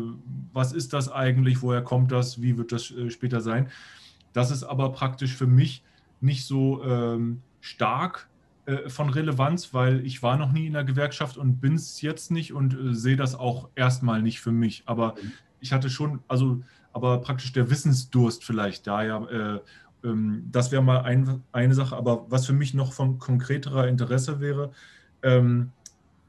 was 0.51 0.73
ist 0.73 0.91
das 0.91 1.09
eigentlich? 1.09 1.61
Woher 1.61 1.81
kommt 1.81 2.11
das? 2.11 2.41
Wie 2.41 2.57
wird 2.57 2.73
das 2.73 2.91
äh, 2.91 3.09
später 3.09 3.39
sein? 3.39 3.69
Das 4.33 4.51
ist 4.51 4.63
aber 4.63 4.91
praktisch 4.91 5.35
für 5.35 5.47
mich 5.47 5.83
nicht 6.19 6.45
so 6.45 6.83
ähm, 6.83 7.41
stark 7.63 8.27
äh, 8.65 8.89
von 8.89 9.10
Relevanz, 9.10 9.74
weil 9.74 10.05
ich 10.05 10.22
war 10.22 10.38
noch 10.38 10.51
nie 10.51 10.67
in 10.67 10.74
der 10.74 10.84
Gewerkschaft 10.84 11.38
und 11.38 11.62
bin 11.62 11.75
es 11.75 12.01
jetzt 12.01 12.29
nicht 12.29 12.51
und 12.51 12.74
äh, 12.74 12.93
sehe 12.93 13.15
das 13.15 13.36
auch 13.36 13.70
erstmal 13.74 14.22
nicht 14.22 14.41
für 14.41 14.51
mich. 14.51 14.84
Aber 14.86 15.15
ich 15.62 15.72
hatte 15.72 15.89
schon, 15.89 16.20
also, 16.27 16.62
aber 16.91 17.22
praktisch 17.22 17.53
der 17.53 17.70
Wissensdurst 17.70 18.43
vielleicht 18.43 18.86
da, 18.86 19.03
ja. 19.03 19.25
Äh, 19.27 19.60
ähm, 20.03 20.43
das 20.51 20.74
wäre 20.74 20.84
mal 20.84 21.03
ein, 21.03 21.41
eine 21.53 21.74
Sache. 21.74 21.96
Aber 21.96 22.25
was 22.29 22.46
für 22.46 22.53
mich 22.53 22.74
noch 22.74 22.91
von 22.91 23.17
konkreterer 23.17 23.88
Interesse 23.88 24.41
wäre, 24.41 24.72
ähm, 25.22 25.72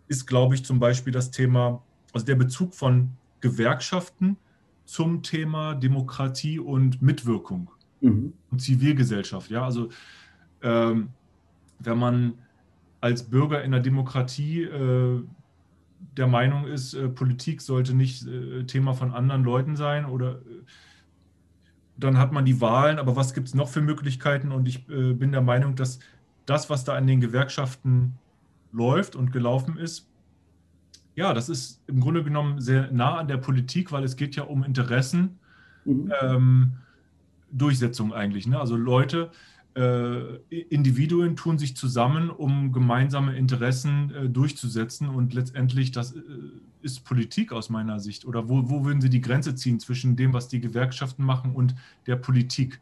ist, 0.07 0.26
glaube 0.26 0.55
ich, 0.55 0.64
zum 0.64 0.79
Beispiel 0.79 1.12
das 1.12 1.33
Thema, 1.33 1.83
also 2.12 2.25
der 2.25 2.37
Bezug 2.37 2.75
von 2.75 3.11
Gewerkschaften 3.41 4.37
zum 4.85 5.25
Thema 5.25 5.75
Demokratie 5.75 6.61
und 6.61 7.03
Mitwirkung 7.03 7.71
mhm. 8.00 8.35
und 8.53 8.61
Zivilgesellschaft. 8.61 9.50
Ja, 9.50 9.64
also 9.64 9.88
ähm, 10.62 11.09
wenn 11.78 11.99
man 11.99 12.35
als 13.00 13.25
Bürger 13.25 13.62
in 13.62 13.73
der 13.73 13.81
Demokratie 13.81 14.62
äh, 14.62 15.23
der 16.16 16.26
Meinung 16.26 16.66
ist, 16.66 16.95
äh, 16.95 17.09
Politik 17.09 17.61
sollte 17.61 17.95
nicht 17.95 18.26
äh, 18.26 18.64
Thema 18.64 18.95
von 18.95 19.12
anderen 19.12 19.45
Leuten 19.45 19.76
sein 19.76 20.07
oder 20.07 20.37
äh, 20.37 20.62
dann 21.97 22.19
hat 22.19 22.33
man 22.33 22.45
die 22.45 22.61
Wahlen, 22.61 22.99
aber 22.99 23.14
was 23.14 23.35
gibt 23.35 23.49
es 23.49 23.54
noch 23.54 23.69
für 23.69 23.81
Möglichkeiten? 23.81 24.52
Und 24.52 24.69
ich 24.69 24.88
äh, 24.88 25.12
bin 25.12 25.33
der 25.33 25.43
Meinung, 25.43 25.76
dass 25.76 26.00
das, 26.47 26.69
was 26.71 26.85
da 26.85 26.99
in 26.99 27.07
den 27.07 27.21
Gewerkschaften 27.21 28.19
läuft 28.73 29.16
und 29.16 29.33
gelaufen 29.33 29.76
ist, 29.76 30.09
ja, 31.14 31.33
das 31.33 31.49
ist 31.49 31.83
im 31.87 32.00
Grunde 32.00 32.25
genommen 32.25 32.61
sehr 32.61 32.90
nah 32.90 33.19
an 33.19 33.28
der 33.28 33.37
Politik, 33.37 33.93
weil 33.93 34.02
es 34.02 34.16
geht 34.16 34.35
ja 34.35 34.43
um 34.43 34.64
Interessen, 34.64 35.38
mhm. 35.85 36.12
ähm, 36.21 36.73
Durchsetzung 37.52 38.12
eigentlich. 38.12 38.49
Ne? 38.49 38.59
Also 38.59 38.76
Leute, 38.76 39.31
äh, 39.31 39.53
Individuen 39.76 41.35
tun 41.35 41.59
sich 41.59 41.76
zusammen, 41.76 42.31
um 42.31 42.71
gemeinsame 42.71 43.37
Interessen 43.37 44.12
äh, 44.14 44.28
durchzusetzen 44.28 45.09
und 45.09 45.35
letztendlich 45.35 45.90
das 45.90 46.14
äh, 46.14 46.21
ist 46.83 47.04
Politik 47.04 47.52
aus 47.52 47.71
meiner 47.71 47.99
Sicht. 47.99 48.25
Oder 48.25 48.49
wo, 48.49 48.71
wo 48.71 48.85
würden 48.85 49.00
Sie 49.00 49.11
die 49.11 49.21
Grenze 49.21 49.54
ziehen 49.54 49.81
zwischen 49.81 50.16
dem, 50.16 50.33
was 50.33 50.49
die 50.49 50.61
Gewerkschaften 50.61 51.25
machen 51.25 51.54
und 51.54 51.75
der 52.07 52.16
Politik? 52.16 52.81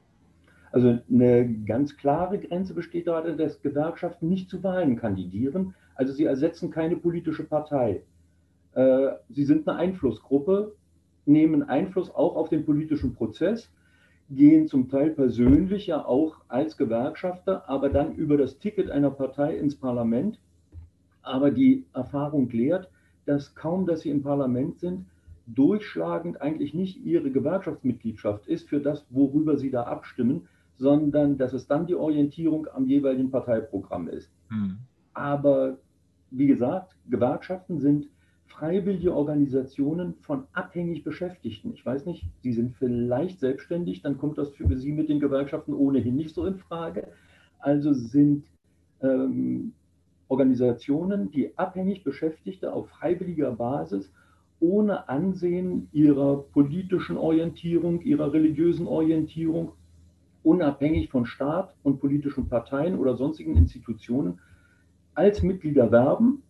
Also 0.71 0.99
eine 1.11 1.49
ganz 1.67 1.97
klare 1.97 2.39
Grenze 2.39 2.75
besteht 2.75 3.07
darin, 3.07 3.39
dass 3.39 3.63
Gewerkschaften 3.63 4.29
nicht 4.29 4.51
zu 4.51 4.63
Wahlen 4.63 4.97
kandidieren. 4.97 5.75
Also 5.95 6.13
sie 6.13 6.25
ersetzen 6.25 6.71
keine 6.71 6.97
politische 6.97 7.45
Partei. 7.45 8.03
Äh, 8.75 9.13
sie 9.31 9.45
sind 9.45 9.69
eine 9.69 9.79
Einflussgruppe, 9.79 10.75
nehmen 11.27 11.63
Einfluss 11.63 12.11
auch 12.11 12.37
auf 12.37 12.49
den 12.49 12.65
politischen 12.65 13.15
Prozess, 13.15 13.71
gehen 14.31 14.67
zum 14.69 14.89
Teil 14.89 15.11
persönlich 15.11 15.87
ja 15.89 16.05
auch 16.05 16.37
als 16.49 16.77
Gewerkschafter, 16.77 17.69
aber 17.69 17.91
dann 17.91 18.15
über 18.15 18.37
das 18.37 18.59
Ticket 18.59 18.91
einer 18.91 19.11
Partei 19.11 19.57
ins 19.57 19.77
Parlament. 19.77 20.39
Aber 21.23 21.51
die 21.51 21.85
Erfahrung 21.93 22.49
lehrt, 22.51 22.89
dass 23.27 23.55
kaum, 23.55 23.87
dass 23.87 24.01
sie 24.01 24.11
im 24.11 24.23
Parlament 24.23 24.79
sind, 24.79 25.07
durchschlagend 25.47 26.41
eigentlich 26.41 26.75
nicht 26.75 27.05
ihre 27.05 27.31
Gewerkschaftsmitgliedschaft 27.31 28.47
ist 28.47 28.69
für 28.69 28.81
das, 28.81 29.05
worüber 29.11 29.57
sie 29.57 29.71
da 29.71 29.85
abstimmen, 29.85 30.49
sondern 30.79 31.37
dass 31.37 31.53
es 31.53 31.67
dann 31.67 31.87
die 31.87 31.95
Orientierung 31.95 32.67
am 32.73 32.87
jeweiligen 32.87 33.31
Parteiprogramm 33.31 34.09
ist. 34.09 34.31
Hm. 34.49 34.79
Aber 35.15 35.79
wie 36.31 36.47
gesagt, 36.47 36.97
Gewerkschaften 37.09 37.79
sind 37.81 38.09
freiwillige 38.63 39.13
Organisationen 39.13 40.15
von 40.21 40.45
abhängig 40.53 41.03
Beschäftigten. 41.03 41.73
Ich 41.75 41.85
weiß 41.85 42.07
nicht, 42.07 42.25
Sie 42.43 42.53
sind 42.53 42.77
vielleicht 42.77 43.41
selbstständig, 43.41 44.03
dann 44.03 44.19
kommt 44.19 44.39
das 44.39 44.51
für 44.51 44.79
Sie 44.79 44.93
mit 44.93 45.09
den 45.09 45.19
Gewerkschaften 45.19 45.75
ohnehin 45.75 46.15
nicht 46.15 46.33
so 46.33 46.47
in 46.47 46.59
Frage. 46.59 47.09
Also 47.59 47.93
sind 47.93 48.45
ähm, 49.03 49.73
Organisationen, 50.29 51.33
die 51.33 51.59
abhängig 51.59 52.05
Beschäftigte 52.05 52.73
auf 52.73 52.89
freiwilliger 52.91 53.51
Basis 53.51 54.13
ohne 54.61 55.09
Ansehen 55.09 55.89
ihrer 55.91 56.37
politischen 56.37 57.17
Orientierung, 57.17 58.01
ihrer 58.03 58.33
religiösen 58.33 58.87
Orientierung, 58.87 59.73
unabhängig 60.45 61.11
von 61.11 61.27
Staat 61.27 61.75
und 61.83 61.99
politischen 61.99 62.49
Parteien 62.49 62.97
oder 62.97 63.17
sonstigen 63.17 63.57
Institutionen 63.57 64.39
als 65.15 65.43
Mitglieder 65.43 65.91
werben 65.91 66.45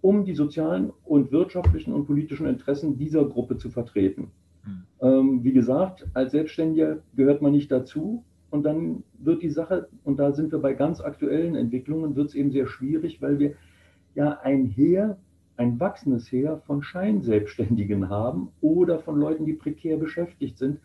um 0.00 0.24
die 0.24 0.34
sozialen 0.34 0.92
und 1.04 1.32
wirtschaftlichen 1.32 1.92
und 1.92 2.06
politischen 2.06 2.46
Interessen 2.46 2.96
dieser 2.96 3.24
Gruppe 3.24 3.56
zu 3.56 3.70
vertreten. 3.70 4.30
Mhm. 4.64 4.82
Ähm, 5.00 5.44
wie 5.44 5.52
gesagt, 5.52 6.06
als 6.14 6.32
Selbstständiger 6.32 6.98
gehört 7.14 7.42
man 7.42 7.52
nicht 7.52 7.70
dazu. 7.70 8.24
Und 8.50 8.62
dann 8.62 9.02
wird 9.18 9.42
die 9.42 9.50
Sache, 9.50 9.88
und 10.04 10.18
da 10.18 10.32
sind 10.32 10.52
wir 10.52 10.60
bei 10.60 10.72
ganz 10.72 11.00
aktuellen 11.00 11.56
Entwicklungen, 11.56 12.14
wird 12.14 12.28
es 12.28 12.34
eben 12.34 12.52
sehr 12.52 12.66
schwierig, 12.66 13.20
weil 13.20 13.38
wir 13.38 13.54
ja 14.14 14.38
ein 14.42 14.66
Heer, 14.66 15.18
ein 15.56 15.80
wachsendes 15.80 16.30
Heer 16.30 16.58
von 16.58 16.82
Scheinselbstständigen 16.82 18.08
haben 18.08 18.48
oder 18.60 19.00
von 19.00 19.18
Leuten, 19.18 19.46
die 19.46 19.52
prekär 19.54 19.96
beschäftigt 19.96 20.58
sind, 20.58 20.78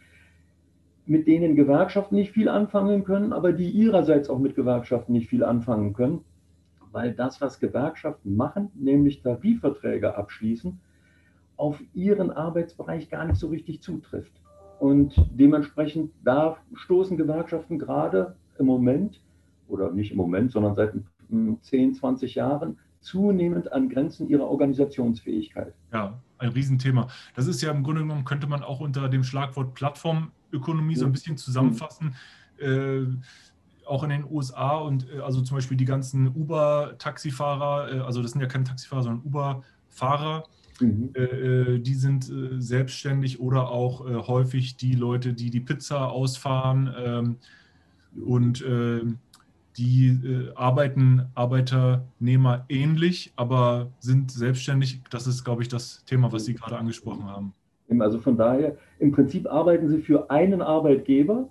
mit 1.06 1.28
denen 1.28 1.56
Gewerkschaften 1.56 2.16
nicht 2.16 2.32
viel 2.32 2.50
anfangen 2.50 3.04
können, 3.04 3.32
aber 3.32 3.54
die 3.54 3.70
ihrerseits 3.70 4.30
auch 4.30 4.40
mit 4.40 4.56
Gewerkschaften 4.56 5.14
nicht 5.14 5.30
viel 5.30 5.44
anfangen 5.44 5.94
können 5.94 6.22
weil 6.92 7.14
das, 7.14 7.42
was 7.42 7.60
Gewerkschaften 7.60 8.36
machen, 8.36 8.70
nämlich 8.76 9.22
Tarifverträge 9.22 10.16
abschließen, 10.16 10.80
auf 11.58 11.82
ihren 11.94 12.32
Arbeitsbereich 12.32 13.10
gar 13.10 13.26
nicht 13.26 13.38
so 13.38 13.48
richtig 13.48 13.82
zutrifft. 13.82 14.34
Und 14.80 15.14
dementsprechend, 15.32 16.12
da 16.24 16.58
stoßen 16.74 17.18
Gewerkschaften 17.18 17.78
gerade 17.78 18.36
im 18.58 18.66
Moment, 18.66 19.22
oder 19.68 19.92
nicht 19.92 20.12
im 20.12 20.18
Moment, 20.18 20.52
sondern 20.52 20.76
seit 20.76 20.94
10, 21.30 21.94
20 21.94 22.36
Jahren, 22.36 22.80
zunehmend 23.00 23.72
an 23.72 23.90
Grenzen 23.90 24.28
ihrer 24.28 24.48
Organisationsfähigkeit. 24.48 25.74
Ja, 25.92 26.20
ein 26.38 26.50
Riesenthema. 26.50 27.08
Das 27.36 27.48
ist 27.48 27.62
ja 27.62 27.72
im 27.72 27.84
Grunde 27.84 28.02
genommen, 28.02 28.26
könnte 28.26 28.48
man 28.48 28.64
auch 28.64 28.80
unter 28.80 29.10
dem 29.10 29.24
Schlagwort 29.24 29.74
Plattformökonomie 29.74 30.96
so 30.96 31.06
ein 31.06 31.12
bisschen 31.12 31.38
zusammenfassen. 31.38 32.16
äh, 32.60 33.06
auch 33.92 34.04
in 34.04 34.10
den 34.10 34.26
USA 34.30 34.78
und 34.78 35.06
äh, 35.14 35.20
also 35.20 35.42
zum 35.42 35.58
Beispiel 35.58 35.78
die 35.78 35.86
ganzen 35.86 36.28
Uber-Taxifahrer, 36.34 37.94
äh, 37.94 38.00
also 38.00 38.22
das 38.22 38.32
sind 38.32 38.42
ja 38.42 38.48
keine 38.48 38.64
Taxifahrer, 38.64 39.04
sondern 39.04 39.26
Uber-Fahrer, 39.26 40.46
mhm. 40.80 41.10
Äh, 41.14 41.22
äh, 41.22 41.80
die 41.80 41.94
sind 41.94 42.30
äh, 42.30 42.60
selbstständig 42.60 43.40
oder 43.40 43.70
auch 43.70 44.06
häufig 44.28 44.78
die 44.78 44.94
Leute, 44.94 45.34
die 45.34 45.50
die 45.50 45.60
Pizza 45.60 46.10
ausfahren 46.10 46.94
ähm, 46.98 47.36
und 48.26 48.64
ähm, 48.68 49.18
die 49.78 50.50
arbeiten 50.56 51.28
Arbeiternehmer 51.34 52.66
ähnlich, 52.68 53.32
aber 53.38 53.88
sind 54.00 54.30
selbstständig. 54.30 55.02
Das 55.10 55.28
ist, 55.28 55.46
glaube 55.46 55.62
ich, 55.62 55.70
das 55.70 56.04
Thema, 56.04 56.30
was 56.34 56.44
Sie 56.44 56.54
gerade 56.54 56.78
angesprochen 56.78 57.24
haben. 57.24 57.54
Also 58.00 58.20
von 58.20 58.36
daher, 58.36 58.76
im 59.00 59.14
Prinzip 59.14 59.50
arbeiten 59.50 59.88
Sie 59.88 60.02
für 60.02 60.30
einen 60.30 60.62
Arbeitgeber, 60.62 61.50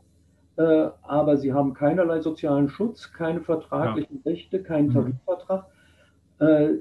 äh, 0.60 0.90
aber 1.02 1.36
sie 1.38 1.54
haben 1.54 1.72
keinerlei 1.72 2.20
sozialen 2.20 2.68
Schutz, 2.68 3.14
keine 3.14 3.40
vertraglichen 3.40 4.20
ja. 4.22 4.30
Rechte, 4.30 4.62
keinen 4.62 4.88
mhm. 4.88 4.92
Tarifvertrag. 4.92 5.64
Äh, 6.38 6.74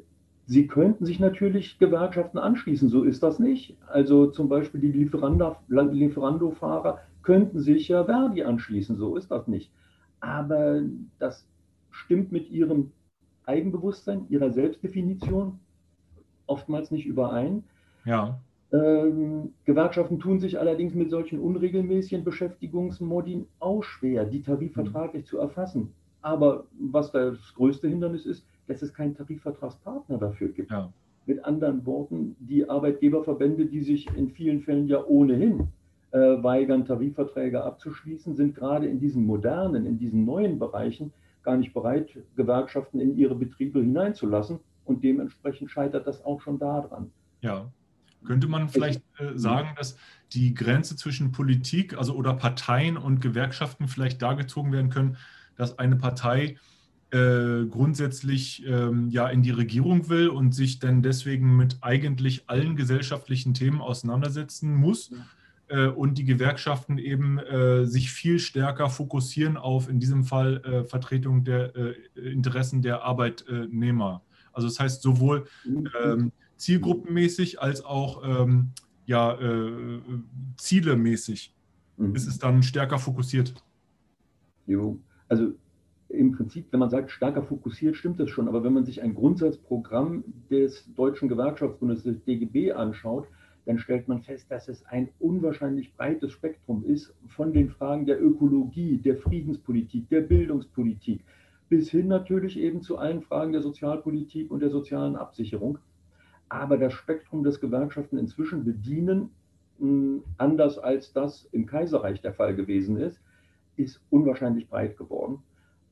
sie 0.47 0.67
könnten 0.67 1.05
sich 1.05 1.21
natürlich 1.21 1.79
Gewerkschaften 1.79 2.39
anschließen, 2.39 2.89
so 2.89 3.03
ist 3.03 3.23
das 3.23 3.39
nicht. 3.39 3.77
Also 3.87 4.27
zum 4.27 4.49
Beispiel 4.49 4.81
die 4.81 4.91
Lieferando-Fahrer 4.91 6.99
könnten 7.23 7.61
sich 7.61 7.87
ja 7.87 8.03
Verdi 8.03 8.43
anschließen, 8.43 8.97
so 8.97 9.15
ist 9.15 9.31
das 9.31 9.47
nicht. 9.47 9.71
Aber 10.19 10.81
das 11.17 11.47
stimmt 11.89 12.33
mit 12.33 12.49
ihrem 12.49 12.91
Eigenbewusstsein, 13.45 14.25
ihrer 14.27 14.51
Selbstdefinition 14.51 15.57
oftmals 16.47 16.91
nicht 16.91 17.05
überein. 17.05 17.63
Ja. 18.03 18.41
Ähm, 18.71 19.53
Gewerkschaften 19.65 20.19
tun 20.19 20.39
sich 20.39 20.59
allerdings 20.59 20.93
mit 20.93 21.09
solchen 21.09 21.39
unregelmäßigen 21.39 22.23
Beschäftigungsmodi 22.23 23.45
auch 23.59 23.83
schwer, 23.83 24.25
die 24.25 24.41
tarifvertraglich 24.41 25.23
mhm. 25.23 25.27
zu 25.27 25.39
erfassen. 25.39 25.91
Aber 26.21 26.65
was 26.79 27.11
das 27.11 27.37
größte 27.55 27.87
Hindernis 27.87 28.25
ist, 28.25 28.45
dass 28.67 28.81
es 28.81 28.93
keinen 28.93 29.15
Tarifvertragspartner 29.15 30.17
dafür 30.17 30.49
gibt. 30.49 30.71
Ja. 30.71 30.93
Mit 31.25 31.43
anderen 31.45 31.85
Worten, 31.85 32.35
die 32.39 32.69
Arbeitgeberverbände, 32.69 33.65
die 33.65 33.81
sich 33.81 34.07
in 34.15 34.29
vielen 34.29 34.61
Fällen 34.61 34.87
ja 34.87 35.03
ohnehin 35.03 35.69
äh, 36.11 36.19
weigern, 36.19 36.85
Tarifverträge 36.85 37.63
abzuschließen, 37.63 38.35
sind 38.35 38.55
gerade 38.55 38.87
in 38.87 38.99
diesen 38.99 39.25
modernen, 39.25 39.85
in 39.85 39.97
diesen 39.97 40.25
neuen 40.25 40.59
Bereichen 40.59 41.11
gar 41.43 41.57
nicht 41.57 41.73
bereit, 41.73 42.09
Gewerkschaften 42.35 42.99
in 42.99 43.17
ihre 43.17 43.35
Betriebe 43.35 43.79
hineinzulassen. 43.79 44.59
Und 44.85 45.03
dementsprechend 45.03 45.69
scheitert 45.71 46.07
das 46.07 46.23
auch 46.25 46.41
schon 46.41 46.59
daran. 46.59 47.11
Ja, 47.41 47.71
könnte 48.25 48.47
man 48.47 48.69
vielleicht 48.69 49.01
äh, 49.17 49.37
sagen, 49.37 49.69
dass 49.77 49.97
die 50.33 50.53
Grenze 50.53 50.95
zwischen 50.95 51.31
Politik, 51.31 51.97
also 51.97 52.13
oder 52.13 52.33
Parteien 52.33 52.97
und 52.97 53.21
Gewerkschaften 53.21 53.87
vielleicht 53.87 54.21
da 54.21 54.33
gezogen 54.33 54.71
werden 54.71 54.89
können, 54.89 55.17
dass 55.55 55.79
eine 55.79 55.95
Partei 55.95 56.57
äh, 57.11 57.65
grundsätzlich 57.65 58.65
ähm, 58.67 59.09
ja 59.09 59.27
in 59.29 59.41
die 59.41 59.51
Regierung 59.51 60.09
will 60.09 60.29
und 60.29 60.53
sich 60.53 60.79
dann 60.79 61.01
deswegen 61.01 61.57
mit 61.57 61.77
eigentlich 61.81 62.43
allen 62.47 62.75
gesellschaftlichen 62.75 63.55
Themen 63.55 63.81
auseinandersetzen 63.81 64.75
muss 64.75 65.11
äh, 65.69 65.87
und 65.87 66.19
die 66.19 66.25
Gewerkschaften 66.25 66.99
eben 66.99 67.39
äh, 67.39 67.85
sich 67.85 68.11
viel 68.11 68.37
stärker 68.37 68.89
fokussieren 68.89 69.57
auf 69.57 69.89
in 69.89 69.99
diesem 69.99 70.23
Fall 70.23 70.61
äh, 70.63 70.83
Vertretung 70.83 71.43
der 71.43 71.75
äh, 71.75 71.95
Interessen 72.15 72.83
der 72.83 73.01
Arbeitnehmer. 73.01 74.21
Also 74.53 74.67
das 74.67 74.79
heißt 74.79 75.01
sowohl 75.01 75.47
mhm. 75.65 75.89
ähm, 76.03 76.31
zielgruppenmäßig 76.59 77.61
als 77.61 77.83
auch 77.83 78.21
ähm, 78.23 78.71
ja, 79.05 79.33
äh, 79.39 80.01
zielemäßig 80.57 81.55
mhm. 81.97 82.15
ist 82.15 82.27
es 82.27 82.37
dann 82.37 82.61
stärker 82.61 82.99
fokussiert. 82.99 83.55
Jo, 84.67 84.99
also 85.27 85.53
im 86.09 86.31
Prinzip, 86.31 86.67
wenn 86.71 86.79
man 86.79 86.89
sagt, 86.89 87.11
stärker 87.11 87.43
fokussiert, 87.43 87.95
stimmt 87.95 88.19
das 88.19 88.29
schon. 88.29 88.47
Aber 88.47 88.63
wenn 88.63 88.73
man 88.73 88.85
sich 88.85 89.01
ein 89.01 89.15
Grundsatzprogramm 89.15 90.23
des 90.49 90.87
Deutschen 90.95 91.29
Gewerkschaftsbundes, 91.29 92.03
des 92.03 92.23
DGB, 92.23 92.71
anschaut, 92.71 93.27
dann 93.65 93.77
stellt 93.77 94.07
man 94.07 94.21
fest, 94.21 94.47
dass 94.49 94.67
es 94.67 94.83
ein 94.87 95.09
unwahrscheinlich 95.19 95.93
breites 95.95 96.31
Spektrum 96.31 96.83
ist 96.83 97.13
von 97.27 97.53
den 97.53 97.69
Fragen 97.69 98.05
der 98.07 98.21
Ökologie, 98.21 98.97
der 98.97 99.17
Friedenspolitik, 99.17 100.09
der 100.09 100.21
Bildungspolitik, 100.21 101.23
bis 101.69 101.91
hin 101.91 102.07
natürlich 102.07 102.57
eben 102.57 102.81
zu 102.81 102.97
allen 102.97 103.21
Fragen 103.21 103.51
der 103.51 103.61
Sozialpolitik 103.61 104.49
und 104.49 104.61
der 104.61 104.71
sozialen 104.71 105.15
Absicherung 105.15 105.77
aber 106.49 106.77
das 106.77 106.93
Spektrum 106.93 107.43
des 107.43 107.59
Gewerkschaften 107.59 108.17
inzwischen 108.17 108.65
bedienen, 108.65 109.29
anders 110.37 110.77
als 110.77 111.13
das 111.13 111.47
im 111.51 111.65
Kaiserreich 111.65 112.21
der 112.21 112.33
Fall 112.33 112.55
gewesen 112.55 112.97
ist, 112.97 113.21
ist 113.77 114.01
unwahrscheinlich 114.09 114.67
breit 114.67 114.97
geworden. 114.97 115.39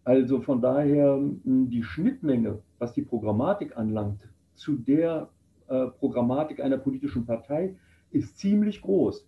Also 0.04 0.42
von 0.42 0.62
daher 0.62 1.20
die 1.44 1.84
Schnittmenge, 1.84 2.60
was 2.80 2.94
die 2.94 3.02
Programmatik 3.02 3.78
anlangt, 3.78 4.28
zu 4.56 4.76
der 4.76 5.30
äh, 5.68 5.88
Programmatik 5.88 6.62
einer 6.62 6.78
politischen 6.78 7.26
Partei, 7.26 7.76
ist 8.12 8.38
ziemlich 8.38 8.82
groß. 8.82 9.28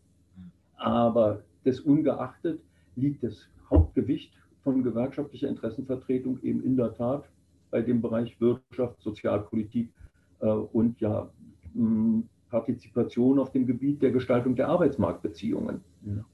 Aber 0.75 1.43
des 1.65 1.81
ungeachtet 1.81 2.61
liegt 2.95 3.23
das 3.23 3.49
Hauptgewicht 3.69 4.33
von 4.63 4.83
gewerkschaftlicher 4.83 5.47
Interessenvertretung 5.47 6.39
eben 6.41 6.63
in 6.63 6.75
der 6.75 6.93
Tat 6.93 7.29
bei 7.71 7.81
dem 7.81 8.01
Bereich 8.01 8.39
Wirtschaft, 8.41 9.01
Sozialpolitik 9.01 9.93
und 10.39 10.99
ja 11.01 11.29
Partizipation 12.49 13.39
auf 13.39 13.51
dem 13.51 13.65
Gebiet 13.67 14.01
der 14.01 14.11
Gestaltung 14.11 14.55
der 14.55 14.69
Arbeitsmarktbeziehungen. 14.69 15.81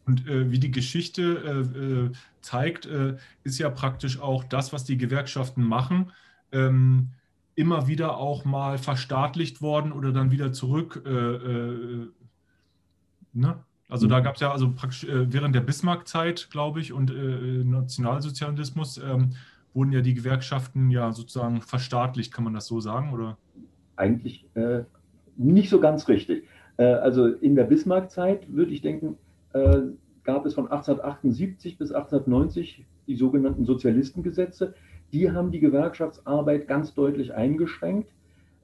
Und 0.05 0.27
äh, 0.27 0.51
wie 0.51 0.59
die 0.59 0.71
Geschichte 0.71 1.65
äh, 1.75 1.79
äh, 1.79 2.11
zeigt, 2.41 2.85
äh, 2.85 3.17
ist 3.43 3.59
ja 3.59 3.69
praktisch 3.69 4.19
auch 4.19 4.43
das, 4.43 4.73
was 4.73 4.83
die 4.85 4.97
Gewerkschaften 4.97 5.63
machen, 5.63 6.11
ähm, 6.51 7.09
immer 7.55 7.87
wieder 7.87 8.17
auch 8.17 8.45
mal 8.45 8.77
verstaatlicht 8.77 9.61
worden 9.61 9.91
oder 9.91 10.11
dann 10.11 10.31
wieder 10.31 10.51
zurück. 10.53 11.03
Äh, 11.05 11.09
äh, 11.09 12.07
ne? 13.33 13.59
Also 13.87 14.07
da 14.07 14.19
mhm. 14.19 14.23
gab 14.23 14.35
es 14.35 14.41
ja 14.41 14.51
also 14.51 14.71
praktisch 14.71 15.05
während 15.07 15.53
der 15.53 15.61
Bismarck-Zeit, 15.61 16.49
glaube 16.49 16.79
ich, 16.79 16.91
und 16.91 17.13
Nationalsozialismus 17.69 18.97
ähm, 18.97 19.33
wurden 19.75 19.91
ja 19.91 20.01
die 20.01 20.15
Gewerkschaften 20.15 20.89
ja 20.89 21.11
sozusagen 21.11 21.61
verstaatlicht, 21.61 22.33
kann 22.33 22.45
man 22.45 22.55
das 22.55 22.65
so 22.65 22.79
sagen, 22.79 23.13
oder? 23.13 23.37
Eigentlich 23.95 24.47
äh, 24.55 24.83
nicht 25.37 25.69
so 25.69 25.79
ganz 25.79 26.07
richtig. 26.07 26.45
Äh, 26.77 26.85
also 26.85 27.27
in 27.27 27.55
der 27.55 27.65
Bismarck-Zeit, 27.65 28.53
würde 28.53 28.71
ich 28.71 28.81
denken, 28.81 29.17
äh, 29.53 29.81
gab 30.23 30.45
es 30.45 30.53
von 30.53 30.65
1878 30.65 31.77
bis 31.77 31.91
1890 31.91 32.85
die 33.07 33.15
sogenannten 33.15 33.65
Sozialistengesetze. 33.65 34.73
Die 35.13 35.31
haben 35.31 35.51
die 35.51 35.59
Gewerkschaftsarbeit 35.59 36.67
ganz 36.67 36.93
deutlich 36.93 37.33
eingeschränkt. 37.33 38.09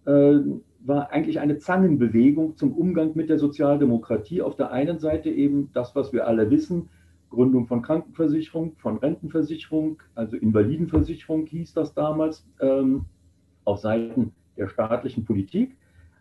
Äh, 0.05 0.39
war 0.83 1.11
eigentlich 1.11 1.39
eine 1.39 1.59
Zangenbewegung 1.59 2.57
zum 2.57 2.73
Umgang 2.73 3.11
mit 3.13 3.29
der 3.29 3.37
Sozialdemokratie. 3.37 4.41
Auf 4.41 4.55
der 4.55 4.71
einen 4.71 4.97
Seite 4.97 5.29
eben 5.29 5.69
das, 5.73 5.95
was 5.95 6.11
wir 6.11 6.27
alle 6.27 6.49
wissen, 6.49 6.89
Gründung 7.29 7.67
von 7.67 7.81
Krankenversicherung, 7.83 8.75
von 8.77 8.97
Rentenversicherung, 8.97 10.01
also 10.15 10.35
Invalidenversicherung 10.35 11.45
hieß 11.45 11.73
das 11.73 11.93
damals, 11.93 12.45
ähm, 12.59 13.05
auf 13.63 13.79
Seiten 13.79 14.33
der 14.61 14.69
staatlichen 14.69 15.25
Politik, 15.25 15.75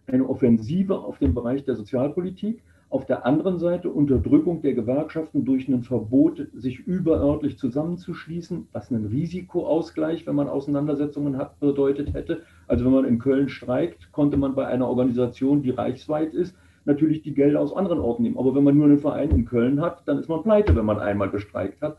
eine 0.06 0.28
Offensive 0.28 0.98
auf 0.98 1.18
den 1.18 1.34
Bereich 1.34 1.64
der 1.64 1.76
Sozialpolitik, 1.76 2.62
auf 2.88 3.06
der 3.06 3.24
anderen 3.24 3.60
Seite 3.60 3.88
Unterdrückung 3.88 4.62
der 4.62 4.74
Gewerkschaften 4.74 5.44
durch 5.44 5.68
ein 5.68 5.84
Verbot, 5.84 6.48
sich 6.54 6.80
überörtlich 6.80 7.56
zusammenzuschließen, 7.56 8.66
was 8.72 8.90
einen 8.90 9.06
Risikoausgleich, 9.06 10.26
wenn 10.26 10.34
man 10.34 10.48
Auseinandersetzungen 10.48 11.36
hat, 11.36 11.60
bedeutet 11.60 12.14
hätte. 12.14 12.42
Also 12.66 12.84
wenn 12.84 12.92
man 12.92 13.04
in 13.04 13.20
Köln 13.20 13.48
streikt, 13.48 14.10
konnte 14.10 14.36
man 14.36 14.56
bei 14.56 14.66
einer 14.66 14.88
Organisation, 14.88 15.62
die 15.62 15.70
reichsweit 15.70 16.34
ist, 16.34 16.56
natürlich 16.84 17.22
die 17.22 17.34
Gelder 17.34 17.60
aus 17.60 17.76
anderen 17.76 18.00
Orten 18.00 18.24
nehmen. 18.24 18.38
Aber 18.38 18.56
wenn 18.56 18.64
man 18.64 18.76
nur 18.76 18.86
einen 18.86 18.98
Verein 18.98 19.30
in 19.30 19.44
Köln 19.44 19.80
hat, 19.80 20.02
dann 20.08 20.18
ist 20.18 20.28
man 20.28 20.42
pleite, 20.42 20.74
wenn 20.74 20.86
man 20.86 20.98
einmal 20.98 21.30
gestreikt 21.30 21.80
hat. 21.82 21.96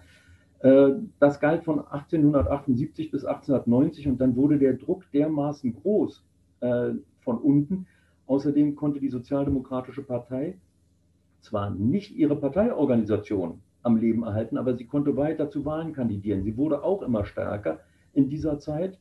Äh, 0.60 0.89
das 1.19 1.39
galt 1.39 1.63
von 1.63 1.80
1878 1.80 3.12
bis 3.12 3.23
1890 3.23 4.10
und 4.10 4.19
dann 4.19 4.36
wurde 4.36 4.58
der 4.58 4.73
Druck 4.73 5.04
dermaßen 5.13 5.73
groß 5.82 6.21
äh, 6.62 6.91
von 7.19 7.38
unten. 7.38 7.88
Außerdem 8.28 8.76
konnte 8.76 9.00
die 9.00 9.10
Sozialdemokratische 9.10 10.04
Partei 10.04 10.58
zwar 11.41 11.69
nicht 11.71 12.15
ihre 12.15 12.36
Parteiorganisation 12.36 13.60
am 13.84 13.97
Leben 13.97 14.24
erhalten, 14.24 14.58
aber 14.58 14.76
sie 14.76 14.86
konnte 14.86 15.17
weiter 15.17 15.50
zu 15.50 15.65
Wahlen 15.65 15.93
kandidieren. 15.93 16.43
Sie 16.43 16.56
wurde 16.56 16.84
auch 16.84 17.02
immer 17.02 17.26
stärker 17.26 17.80
in 18.13 18.30
dieser 18.30 18.60
Zeit 18.60 18.97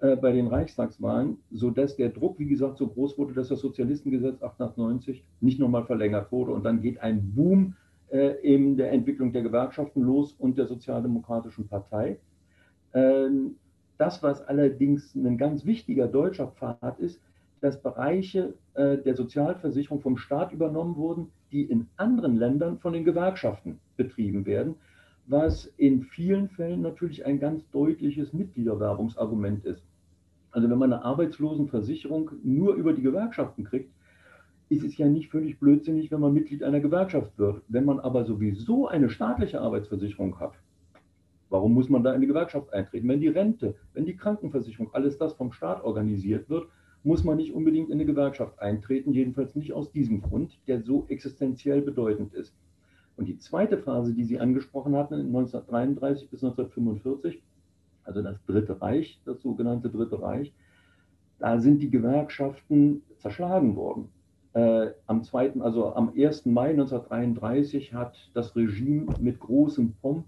äh, 0.00 0.16
bei 0.16 0.32
den 0.32 0.48
Reichstagswahlen, 0.48 1.38
sodass 1.50 1.96
der 1.96 2.10
Druck, 2.10 2.38
wie 2.38 2.46
gesagt, 2.46 2.78
so 2.78 2.88
groß 2.88 3.16
wurde, 3.16 3.32
dass 3.32 3.48
das 3.48 3.60
Sozialistengesetz 3.60 4.42
1890 4.42 5.24
nicht 5.40 5.60
nochmal 5.60 5.84
verlängert 5.84 6.32
wurde. 6.32 6.52
Und 6.52 6.64
dann 6.64 6.82
geht 6.82 7.00
ein 7.00 7.32
Boom 7.34 7.74
äh, 8.10 8.34
in 8.42 8.76
der 8.76 8.92
Entwicklung 8.92 9.32
der 9.32 9.42
Gewerkschaften 9.42 10.02
los 10.02 10.32
und 10.32 10.58
der 10.58 10.66
Sozialdemokratischen 10.66 11.68
Partei. 11.68 12.18
Ähm, 12.92 13.56
das, 13.98 14.22
was 14.22 14.42
allerdings 14.46 15.14
ein 15.14 15.38
ganz 15.38 15.64
wichtiger 15.64 16.06
deutscher 16.08 16.48
Pfad 16.48 16.98
ist, 16.98 17.20
dass 17.60 17.80
Bereiche 17.80 18.54
äh, 18.74 18.98
der 18.98 19.14
Sozialversicherung 19.14 20.00
vom 20.00 20.18
Staat 20.18 20.52
übernommen 20.52 20.96
wurden, 20.96 21.30
die 21.52 21.62
in 21.62 21.86
anderen 21.96 22.36
Ländern 22.36 22.78
von 22.78 22.92
den 22.92 23.04
Gewerkschaften 23.04 23.78
betrieben 23.96 24.44
werden. 24.46 24.74
was 25.26 25.72
in 25.78 26.02
vielen 26.02 26.48
Fällen 26.50 26.82
natürlich 26.82 27.24
ein 27.24 27.40
ganz 27.40 27.68
deutliches 27.70 28.34
Mitgliederwerbungsargument 28.34 29.64
ist. 29.64 29.82
Also 30.50 30.68
wenn 30.68 30.78
man 30.78 30.92
eine 30.92 31.02
Arbeitslosenversicherung 31.02 32.30
nur 32.42 32.74
über 32.74 32.92
die 32.92 33.02
Gewerkschaften 33.02 33.64
kriegt, 33.64 33.90
ist 34.68 34.84
es 34.84 34.96
ja 34.96 35.08
nicht 35.08 35.30
völlig 35.30 35.58
blödsinnig, 35.58 36.10
wenn 36.10 36.20
man 36.20 36.32
Mitglied 36.32 36.62
einer 36.62 36.80
Gewerkschaft 36.80 37.38
wird. 37.38 37.62
Wenn 37.68 37.84
man 37.84 38.00
aber 38.00 38.24
sowieso 38.24 38.86
eine 38.86 39.08
staatliche 39.08 39.60
Arbeitsversicherung 39.60 40.38
hat, 40.38 40.52
warum 41.54 41.72
muss 41.72 41.88
man 41.88 42.02
da 42.02 42.12
in 42.12 42.20
die 42.20 42.26
Gewerkschaft 42.26 42.72
eintreten? 42.72 43.06
Wenn 43.06 43.20
die 43.20 43.28
Rente, 43.28 43.76
wenn 43.92 44.04
die 44.04 44.16
Krankenversicherung, 44.16 44.92
alles 44.92 45.18
das 45.18 45.34
vom 45.34 45.52
Staat 45.52 45.84
organisiert 45.84 46.50
wird, 46.50 46.66
muss 47.04 47.22
man 47.22 47.36
nicht 47.36 47.54
unbedingt 47.54 47.90
in 47.90 47.94
eine 47.94 48.06
Gewerkschaft 48.06 48.58
eintreten, 48.58 49.12
jedenfalls 49.12 49.54
nicht 49.54 49.72
aus 49.72 49.92
diesem 49.92 50.20
Grund, 50.20 50.58
der 50.66 50.82
so 50.82 51.04
existenziell 51.06 51.80
bedeutend 51.80 52.34
ist. 52.34 52.56
Und 53.16 53.26
die 53.26 53.38
zweite 53.38 53.78
Phase, 53.78 54.14
die 54.14 54.24
Sie 54.24 54.40
angesprochen 54.40 54.96
hatten, 54.96 55.14
1933 55.14 56.28
bis 56.28 56.42
1945, 56.42 57.40
also 58.02 58.20
das 58.20 58.44
Dritte 58.46 58.82
Reich, 58.82 59.20
das 59.24 59.40
sogenannte 59.40 59.90
Dritte 59.90 60.20
Reich, 60.20 60.52
da 61.38 61.60
sind 61.60 61.80
die 61.80 61.90
Gewerkschaften 61.90 63.02
zerschlagen 63.18 63.76
worden. 63.76 64.08
Äh, 64.54 64.88
am 65.06 65.22
2., 65.22 65.60
also 65.60 65.94
am 65.94 66.12
1. 66.16 66.46
Mai 66.46 66.70
1933 66.70 67.94
hat 67.94 68.16
das 68.34 68.56
Regime 68.56 69.06
mit 69.20 69.38
großem 69.38 69.92
Pomp 70.02 70.26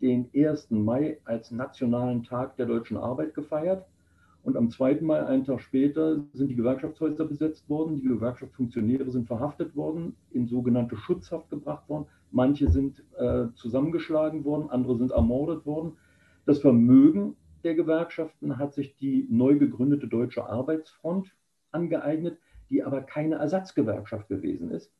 den 0.00 0.28
1. 0.34 0.70
Mai 0.70 1.18
als 1.24 1.50
nationalen 1.50 2.22
Tag 2.22 2.56
der 2.56 2.66
deutschen 2.66 2.96
Arbeit 2.96 3.34
gefeiert. 3.34 3.86
Und 4.42 4.56
am 4.56 4.70
2. 4.70 5.00
Mai, 5.02 5.24
einen 5.26 5.44
Tag 5.44 5.60
später, 5.60 6.24
sind 6.32 6.48
die 6.48 6.54
Gewerkschaftshäuser 6.54 7.24
besetzt 7.24 7.68
worden. 7.68 7.96
Die 7.96 8.08
Gewerkschaftsfunktionäre 8.08 9.10
sind 9.10 9.26
verhaftet 9.26 9.76
worden, 9.76 10.16
in 10.30 10.46
sogenannte 10.46 10.96
Schutzhaft 10.96 11.50
gebracht 11.50 11.88
worden. 11.88 12.06
Manche 12.30 12.70
sind 12.70 13.02
äh, 13.18 13.46
zusammengeschlagen 13.54 14.44
worden, 14.44 14.70
andere 14.70 14.96
sind 14.96 15.10
ermordet 15.10 15.66
worden. 15.66 15.92
Das 16.46 16.60
Vermögen 16.60 17.36
der 17.64 17.74
Gewerkschaften 17.74 18.58
hat 18.58 18.74
sich 18.74 18.96
die 18.96 19.26
neu 19.28 19.58
gegründete 19.58 20.08
Deutsche 20.08 20.48
Arbeitsfront 20.48 21.34
angeeignet 21.72 22.38
die 22.70 22.82
aber 22.82 23.02
keine 23.02 23.36
Ersatzgewerkschaft 23.36 24.28
gewesen 24.28 24.70
ist. 24.70 24.92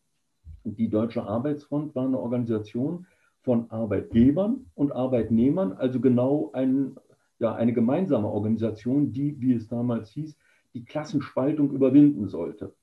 Die 0.65 0.89
Deutsche 0.89 1.23
Arbeitsfront 1.23 1.95
war 1.95 2.07
eine 2.07 2.19
Organisation 2.19 3.07
von 3.49 3.71
Arbeitgebern 3.71 4.67
und 4.75 4.93
Arbeitnehmern, 4.93 5.73
also 5.73 6.01
genau 6.01 6.51
ein, 6.53 6.97
ja, 7.39 7.55
eine 7.55 7.73
gemeinsame 7.73 8.29
Organisation, 8.29 9.11
die, 9.11 9.41
wie 9.41 9.55
es 9.55 9.69
damals 9.69 10.11
hieß, 10.11 10.37
die 10.75 10.85
Klassenspaltung 10.85 11.71
überwinden 11.71 12.29
sollte. 12.29 12.75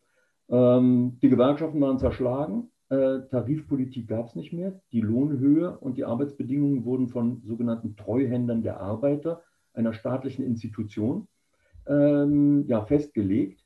Ähm, 0.49 1.19
die 1.21 1.29
Gewerkschaften 1.29 1.79
waren 1.81 1.99
zerschlagen, 1.99 2.71
äh, 2.89 3.19
Tarifpolitik 3.29 4.07
gab 4.07 4.25
es 4.25 4.35
nicht 4.35 4.53
mehr, 4.53 4.81
die 4.91 5.01
Lohnhöhe 5.01 5.77
und 5.77 5.97
die 5.97 6.05
Arbeitsbedingungen 6.05 6.83
wurden 6.83 7.09
von 7.09 7.43
sogenannten 7.43 7.95
Treuhändern 7.95 8.63
der 8.63 8.79
Arbeiter, 8.79 9.43
einer 9.75 9.93
staatlichen 9.93 10.43
Institution, 10.43 11.27
ähm, 11.85 12.65
ja, 12.65 12.83
festgelegt. 12.83 13.63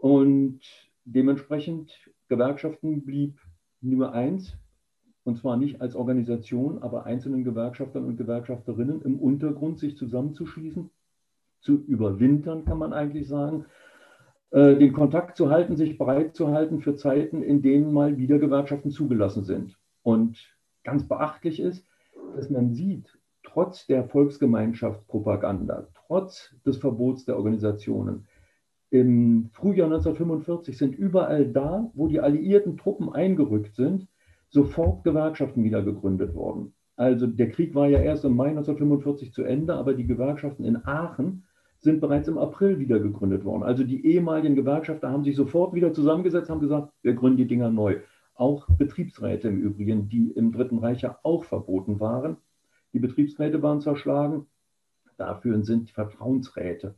Und 0.00 0.60
dementsprechend, 1.04 1.92
Gewerkschaften 2.28 3.04
blieb 3.04 3.38
Nummer 3.82 4.14
eins, 4.14 4.56
und 5.24 5.38
zwar 5.38 5.56
nicht 5.56 5.80
als 5.80 5.96
Organisation, 5.96 6.82
aber 6.82 7.06
einzelnen 7.06 7.44
Gewerkschaftern 7.44 8.04
und 8.04 8.16
Gewerkschafterinnen 8.16 9.02
im 9.02 9.18
Untergrund 9.18 9.78
sich 9.78 9.96
zusammenzuschließen, 9.96 10.90
zu 11.60 11.82
überwintern, 11.86 12.64
kann 12.64 12.78
man 12.78 12.92
eigentlich 12.92 13.26
sagen, 13.26 13.64
äh, 14.50 14.76
den 14.76 14.92
Kontakt 14.92 15.36
zu 15.36 15.50
halten, 15.50 15.76
sich 15.76 15.96
bereit 15.96 16.34
zu 16.36 16.48
halten 16.48 16.80
für 16.80 16.94
Zeiten, 16.94 17.42
in 17.42 17.62
denen 17.62 17.92
mal 17.92 18.18
wieder 18.18 18.38
Gewerkschaften 18.38 18.90
zugelassen 18.90 19.44
sind. 19.44 19.78
Und 20.02 20.38
ganz 20.84 21.08
beachtlich 21.08 21.58
ist, 21.58 21.86
dass 22.36 22.50
man 22.50 22.74
sieht, 22.74 23.18
trotz 23.42 23.86
der 23.86 24.04
Volksgemeinschaftspropaganda, 24.04 25.88
trotz 26.06 26.54
des 26.66 26.76
Verbots 26.76 27.24
der 27.24 27.36
Organisationen, 27.36 28.26
im 28.90 29.48
Frühjahr 29.52 29.86
1945 29.86 30.78
sind 30.78 30.94
überall 30.94 31.48
da, 31.48 31.90
wo 31.94 32.06
die 32.06 32.20
alliierten 32.20 32.76
Truppen 32.76 33.12
eingerückt 33.12 33.74
sind, 33.74 34.06
sofort 34.54 35.02
Gewerkschaften 35.02 35.64
wieder 35.64 35.82
gegründet 35.82 36.32
worden. 36.34 36.74
Also 36.94 37.26
der 37.26 37.50
Krieg 37.50 37.74
war 37.74 37.88
ja 37.88 37.98
erst 37.98 38.24
im 38.24 38.36
Mai 38.36 38.50
1945 38.50 39.32
zu 39.32 39.42
Ende, 39.42 39.74
aber 39.74 39.94
die 39.94 40.06
Gewerkschaften 40.06 40.64
in 40.64 40.76
Aachen 40.86 41.42
sind 41.80 42.00
bereits 42.00 42.28
im 42.28 42.38
April 42.38 42.78
wieder 42.78 43.00
gegründet 43.00 43.44
worden. 43.44 43.64
Also 43.64 43.82
die 43.82 44.06
ehemaligen 44.06 44.54
Gewerkschafter 44.54 45.10
haben 45.10 45.24
sich 45.24 45.34
sofort 45.34 45.74
wieder 45.74 45.92
zusammengesetzt, 45.92 46.50
haben 46.50 46.60
gesagt, 46.60 46.92
wir 47.02 47.14
gründen 47.14 47.38
die 47.38 47.48
Dinger 47.48 47.68
neu. 47.68 47.96
Auch 48.36 48.68
Betriebsräte 48.68 49.48
im 49.48 49.60
Übrigen, 49.60 50.08
die 50.08 50.30
im 50.30 50.52
Dritten 50.52 50.78
Reich 50.78 51.02
ja 51.02 51.18
auch 51.24 51.44
verboten 51.44 51.98
waren. 51.98 52.36
Die 52.92 53.00
Betriebsräte 53.00 53.60
waren 53.60 53.80
zerschlagen. 53.80 54.46
Dafür 55.16 55.64
sind 55.64 55.90
Vertrauensräte 55.90 56.94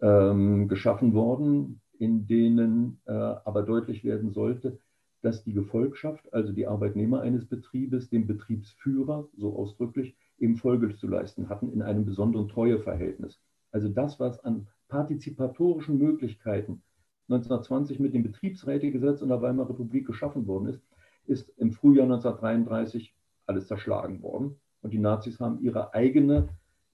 ähm, 0.00 0.68
geschaffen 0.68 1.12
worden, 1.12 1.80
in 1.98 2.28
denen 2.28 3.00
äh, 3.06 3.12
aber 3.12 3.62
deutlich 3.62 4.04
werden 4.04 4.32
sollte, 4.32 4.78
dass 5.24 5.42
die 5.42 5.54
Gefolgschaft, 5.54 6.32
also 6.34 6.52
die 6.52 6.66
Arbeitnehmer 6.66 7.22
eines 7.22 7.46
Betriebes, 7.46 8.10
dem 8.10 8.26
Betriebsführer, 8.26 9.26
so 9.36 9.56
ausdrücklich, 9.56 10.14
eben 10.38 10.56
Folge 10.56 10.94
zu 10.96 11.06
leisten 11.06 11.48
hatten 11.48 11.72
in 11.72 11.80
einem 11.80 12.04
besonderen 12.04 12.48
Treueverhältnis. 12.48 13.40
Also 13.72 13.88
das, 13.88 14.20
was 14.20 14.38
an 14.44 14.68
partizipatorischen 14.88 15.96
Möglichkeiten 15.98 16.82
1920 17.28 18.00
mit 18.00 18.12
dem 18.12 18.22
Betriebsrätegesetz 18.22 19.22
in 19.22 19.28
der 19.28 19.40
Weimarer 19.40 19.70
Republik 19.70 20.06
geschaffen 20.06 20.46
worden 20.46 20.68
ist, 20.68 20.82
ist 21.26 21.48
im 21.56 21.72
Frühjahr 21.72 22.04
1933 22.04 23.14
alles 23.46 23.66
zerschlagen 23.66 24.22
worden. 24.22 24.56
Und 24.82 24.92
die 24.92 24.98
Nazis 24.98 25.40
haben 25.40 25.62
ihre 25.62 25.94
eigene 25.94 26.50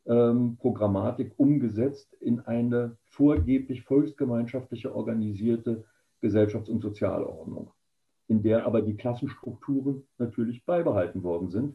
ähm, 0.06 0.56
Programmatik 0.56 1.32
umgesetzt 1.36 2.14
in 2.20 2.38
eine 2.40 2.96
vorgeblich 3.06 3.82
volksgemeinschaftliche 3.82 4.94
organisierte 4.94 5.84
Gesellschafts- 6.22 6.70
und 6.70 6.80
Sozialordnung, 6.80 7.72
in 8.30 8.42
der 8.42 8.64
aber 8.64 8.80
die 8.80 8.96
Klassenstrukturen 8.96 10.04
natürlich 10.18 10.64
beibehalten 10.64 11.24
worden 11.24 11.50
sind, 11.50 11.74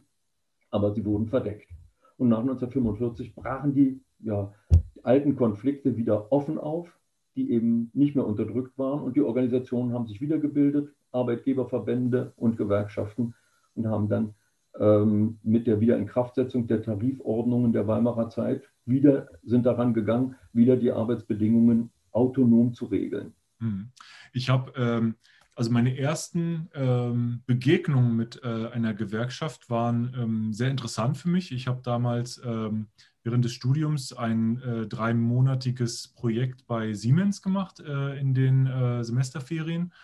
aber 0.70 0.94
sie 0.94 1.04
wurden 1.04 1.28
verdeckt. 1.28 1.68
Und 2.16 2.30
nach 2.30 2.40
1945 2.40 3.34
brachen 3.34 3.74
die, 3.74 4.00
ja, 4.20 4.54
die 4.94 5.04
alten 5.04 5.36
Konflikte 5.36 5.98
wieder 5.98 6.32
offen 6.32 6.56
auf, 6.56 6.98
die 7.36 7.50
eben 7.50 7.90
nicht 7.92 8.16
mehr 8.16 8.26
unterdrückt 8.26 8.78
waren 8.78 9.02
und 9.02 9.16
die 9.16 9.20
Organisationen 9.20 9.92
haben 9.92 10.06
sich 10.06 10.22
wiedergebildet, 10.22 10.94
Arbeitgeberverbände 11.12 12.32
und 12.36 12.56
Gewerkschaften 12.56 13.34
und 13.74 13.86
haben 13.86 14.08
dann 14.08 14.34
ähm, 14.80 15.38
mit 15.42 15.66
der 15.66 15.78
Wiederinkraftsetzung 15.80 16.66
der 16.66 16.82
Tarifordnungen 16.82 17.74
der 17.74 17.86
Weimarer 17.86 18.30
Zeit 18.30 18.62
wieder 18.86 19.28
sind 19.44 19.66
daran 19.66 19.92
gegangen, 19.92 20.36
wieder 20.54 20.78
die 20.78 20.90
Arbeitsbedingungen 20.90 21.90
autonom 22.12 22.72
zu 22.72 22.86
regeln. 22.86 23.34
Hm. 23.58 23.90
Ich 24.32 24.48
habe 24.48 24.72
ähm, 24.76 25.16
also 25.56 25.70
meine 25.70 25.98
ersten 25.98 26.68
ähm, 26.74 27.42
Begegnungen 27.46 28.14
mit 28.14 28.40
äh, 28.44 28.68
einer 28.68 28.92
Gewerkschaft 28.92 29.70
waren 29.70 30.14
ähm, 30.14 30.52
sehr 30.52 30.70
interessant 30.70 31.16
für 31.16 31.30
mich. 31.30 31.50
Ich 31.50 31.66
habe 31.66 31.80
damals 31.82 32.38
ähm, 32.44 32.88
während 33.22 33.42
des 33.42 33.54
Studiums 33.54 34.12
ein 34.12 34.60
äh, 34.60 34.86
dreimonatiges 34.86 36.08
Projekt 36.08 36.66
bei 36.66 36.92
Siemens 36.92 37.40
gemacht 37.40 37.80
äh, 37.80 38.20
in 38.20 38.34
den 38.34 38.66
äh, 38.66 39.02
Semesterferien, 39.02 39.94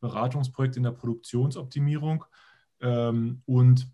Beratungsprojekt 0.00 0.76
in 0.76 0.82
der 0.82 0.90
Produktionsoptimierung. 0.90 2.24
Ähm, 2.80 3.42
und 3.46 3.88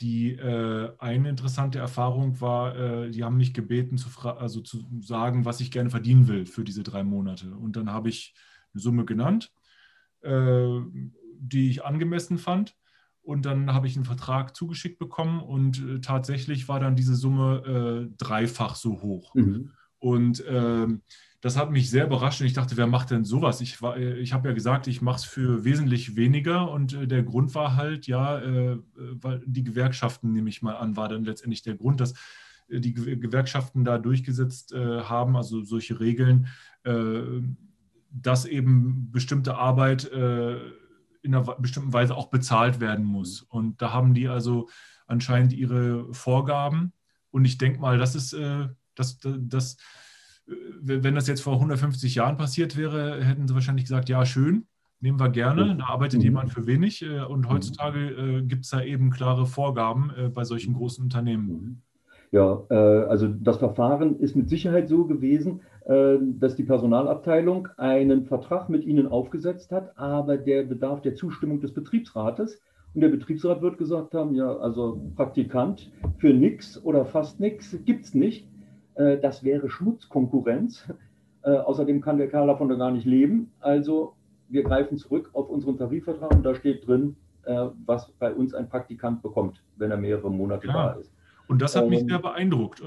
die 0.00 0.32
äh, 0.32 0.92
eine 0.98 1.28
interessante 1.28 1.78
Erfahrung 1.78 2.40
war, 2.40 2.74
äh, 2.74 3.10
die 3.10 3.22
haben 3.22 3.36
mich 3.36 3.52
gebeten, 3.52 3.98
zu, 3.98 4.08
also 4.20 4.62
zu 4.62 4.82
sagen, 5.00 5.44
was 5.44 5.60
ich 5.60 5.70
gerne 5.70 5.90
verdienen 5.90 6.26
will 6.26 6.46
für 6.46 6.64
diese 6.64 6.82
drei 6.82 7.04
Monate. 7.04 7.54
Und 7.54 7.76
dann 7.76 7.90
habe 7.90 8.08
ich 8.08 8.34
eine 8.72 8.80
Summe 8.80 9.04
genannt, 9.04 9.52
die 10.26 11.70
ich 11.70 11.84
angemessen 11.84 12.38
fand. 12.38 12.76
Und 13.22 13.44
dann 13.44 13.74
habe 13.74 13.88
ich 13.88 13.96
einen 13.96 14.04
Vertrag 14.04 14.54
zugeschickt 14.54 15.00
bekommen 15.00 15.40
und 15.40 15.84
äh, 15.84 16.00
tatsächlich 16.00 16.68
war 16.68 16.78
dann 16.78 16.94
diese 16.94 17.16
Summe 17.16 18.06
äh, 18.06 18.14
dreifach 18.16 18.76
so 18.76 19.02
hoch. 19.02 19.34
Mhm. 19.34 19.72
Und 19.98 20.44
ähm, 20.48 21.02
das 21.40 21.56
hat 21.56 21.70
mich 21.70 21.90
sehr 21.90 22.06
überrascht 22.06 22.40
und 22.40 22.46
ich 22.46 22.52
dachte, 22.52 22.76
wer 22.76 22.86
macht 22.86 23.10
denn 23.10 23.24
sowas? 23.24 23.60
Ich, 23.60 23.78
ich 24.18 24.32
habe 24.32 24.48
ja 24.48 24.54
gesagt, 24.54 24.86
ich 24.86 25.02
mache 25.02 25.16
es 25.16 25.24
für 25.24 25.64
wesentlich 25.64 26.14
weniger 26.14 26.70
und 26.70 26.92
äh, 26.92 27.06
der 27.06 27.24
Grund 27.24 27.54
war 27.54 27.76
halt, 27.76 28.06
ja, 28.06 28.38
äh, 28.38 28.78
weil 28.94 29.42
die 29.44 29.64
Gewerkschaften, 29.64 30.32
nehme 30.32 30.48
ich 30.48 30.62
mal 30.62 30.76
an, 30.76 30.96
war 30.96 31.08
dann 31.08 31.24
letztendlich 31.24 31.62
der 31.62 31.74
Grund, 31.74 32.00
dass 32.00 32.14
äh, 32.68 32.80
die 32.80 32.94
Gewerkschaften 32.94 33.84
da 33.84 33.98
durchgesetzt 33.98 34.72
haben, 34.72 35.36
also 35.36 35.62
solche 35.62 36.00
Regeln, 36.00 36.46
dass 38.22 38.44
eben 38.44 39.10
bestimmte 39.10 39.56
Arbeit 39.56 40.04
in 40.04 41.34
einer 41.34 41.42
bestimmten 41.42 41.92
Weise 41.92 42.16
auch 42.16 42.28
bezahlt 42.28 42.80
werden 42.80 43.04
muss. 43.04 43.42
Und 43.42 43.82
da 43.82 43.92
haben 43.92 44.14
die 44.14 44.28
also 44.28 44.68
anscheinend 45.06 45.52
ihre 45.52 46.12
Vorgaben. 46.14 46.92
Und 47.30 47.44
ich 47.44 47.58
denke 47.58 47.80
mal, 47.80 47.98
das 47.98 48.14
ist 48.14 48.32
das, 48.94 49.18
das, 49.18 49.36
das 49.40 49.76
wenn 50.80 51.14
das 51.14 51.26
jetzt 51.26 51.42
vor 51.42 51.54
150 51.54 52.14
Jahren 52.14 52.36
passiert 52.36 52.76
wäre, 52.76 53.22
hätten 53.24 53.48
sie 53.48 53.54
wahrscheinlich 53.54 53.84
gesagt, 53.84 54.08
ja, 54.08 54.24
schön. 54.24 54.66
nehmen 55.00 55.18
wir 55.18 55.28
gerne. 55.28 55.76
Da 55.76 55.86
arbeitet 55.86 56.20
mhm. 56.20 56.24
jemand 56.24 56.52
für 56.52 56.66
wenig 56.66 57.02
äh, 57.02 57.20
und 57.20 57.40
mhm. 57.40 57.48
heutzutage 57.48 58.10
äh, 58.10 58.42
gibt 58.42 58.64
es 58.64 58.70
da 58.70 58.80
eben 58.80 59.10
klare 59.10 59.46
Vorgaben 59.46 60.10
äh, 60.16 60.28
bei 60.28 60.44
solchen 60.44 60.74
großen 60.74 61.02
Unternehmen. 61.02 61.82
Ja, 62.32 62.62
äh, 62.70 62.74
also 62.74 63.28
das 63.28 63.58
Verfahren 63.58 64.18
ist 64.18 64.36
mit 64.36 64.48
Sicherheit 64.48 64.88
so 64.88 65.06
gewesen, 65.06 65.60
äh, 65.84 66.16
dass 66.20 66.56
die 66.56 66.64
Personalabteilung 66.64 67.68
einen 67.76 68.24
Vertrag 68.24 68.68
mit 68.68 68.84
Ihnen 68.84 69.06
aufgesetzt 69.06 69.72
hat, 69.72 69.96
aber 69.96 70.36
der 70.36 70.64
bedarf 70.64 71.02
der 71.02 71.14
Zustimmung 71.14 71.60
des 71.60 71.72
Betriebsrates. 71.72 72.60
Und 72.94 73.02
der 73.02 73.08
Betriebsrat 73.08 73.62
wird 73.62 73.78
gesagt 73.78 74.14
haben, 74.14 74.34
ja, 74.34 74.56
also 74.56 75.00
Praktikant 75.16 75.92
für 76.18 76.32
nichts 76.32 76.82
oder 76.82 77.04
fast 77.04 77.40
nichts 77.40 77.78
gibt 77.84 78.06
es 78.06 78.14
nicht. 78.14 78.48
Äh, 78.94 79.18
das 79.18 79.44
wäre 79.44 79.68
Schmutzkonkurrenz. 79.68 80.92
Außerdem 81.42 82.00
kann 82.00 82.18
der 82.18 82.28
Kerl 82.28 82.48
davon 82.48 82.76
gar 82.76 82.90
nicht 82.90 83.06
leben. 83.06 83.52
Also 83.60 84.14
wir 84.48 84.64
greifen 84.64 84.98
zurück 84.98 85.30
auf 85.32 85.48
unseren 85.48 85.78
Tarifvertrag 85.78 86.34
und 86.34 86.44
da 86.44 86.56
steht 86.56 86.88
drin, 86.88 87.14
was 87.44 88.10
bei 88.18 88.34
uns 88.34 88.52
ein 88.52 88.68
Praktikant 88.68 89.22
bekommt, 89.22 89.62
wenn 89.76 89.92
er 89.92 89.96
mehrere 89.96 90.28
Monate 90.28 90.66
ja. 90.66 90.72
da 90.72 90.92
ist. 90.94 91.15
Und 91.48 91.62
das 91.62 91.76
hat 91.76 91.88
mich 91.88 92.00
ähm, 92.00 92.08
sehr 92.08 92.18
beeindruckt. 92.18 92.80
Äh, 92.80 92.84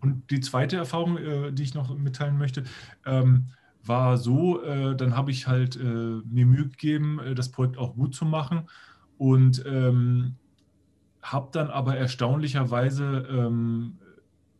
und 0.00 0.24
die 0.30 0.40
zweite 0.40 0.76
Erfahrung, 0.76 1.16
äh, 1.16 1.52
die 1.52 1.62
ich 1.62 1.74
noch 1.74 1.96
mitteilen 1.96 2.38
möchte, 2.38 2.64
ähm, 3.06 3.48
war 3.84 4.16
so, 4.16 4.62
äh, 4.62 4.94
dann 4.94 5.16
habe 5.16 5.30
ich 5.30 5.48
halt 5.48 5.76
mir 5.76 6.46
Mühe 6.46 6.68
gegeben, 6.68 7.20
das 7.34 7.50
Projekt 7.50 7.78
auch 7.78 7.96
gut 7.96 8.14
zu 8.14 8.24
machen 8.24 8.68
und 9.18 9.64
ähm, 9.66 10.36
habe 11.20 11.48
dann 11.52 11.68
aber 11.68 11.96
erstaunlicherweise 11.96 13.50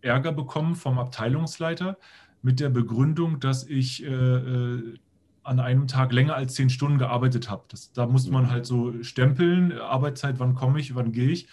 Ärger 0.01 0.33
bekommen 0.33 0.75
vom 0.75 0.99
Abteilungsleiter 0.99 1.99
mit 2.43 2.59
der 2.59 2.71
Begründung, 2.71 3.39
dass 3.39 3.65
ich 3.65 4.05
an 4.05 4.99
einem 5.45 5.87
Tag 5.87 6.13
länger 6.13 6.35
als 6.35 6.55
zehn 6.55 6.71
Stunden 6.71 6.99
gearbeitet 6.99 7.49
habe. 7.49 7.65
da 7.95 8.07
musste 8.07 8.33
man 8.33 8.51
halt 8.51 8.67
so 8.67 9.03
stempeln, 9.03 9.73
Arbeitszeit, 9.73 10.39
wann 10.39 10.55
komme 10.55 10.81
ich, 10.81 10.95
wann 10.97 11.13
gehe 11.13 11.31
ich. 11.31 11.49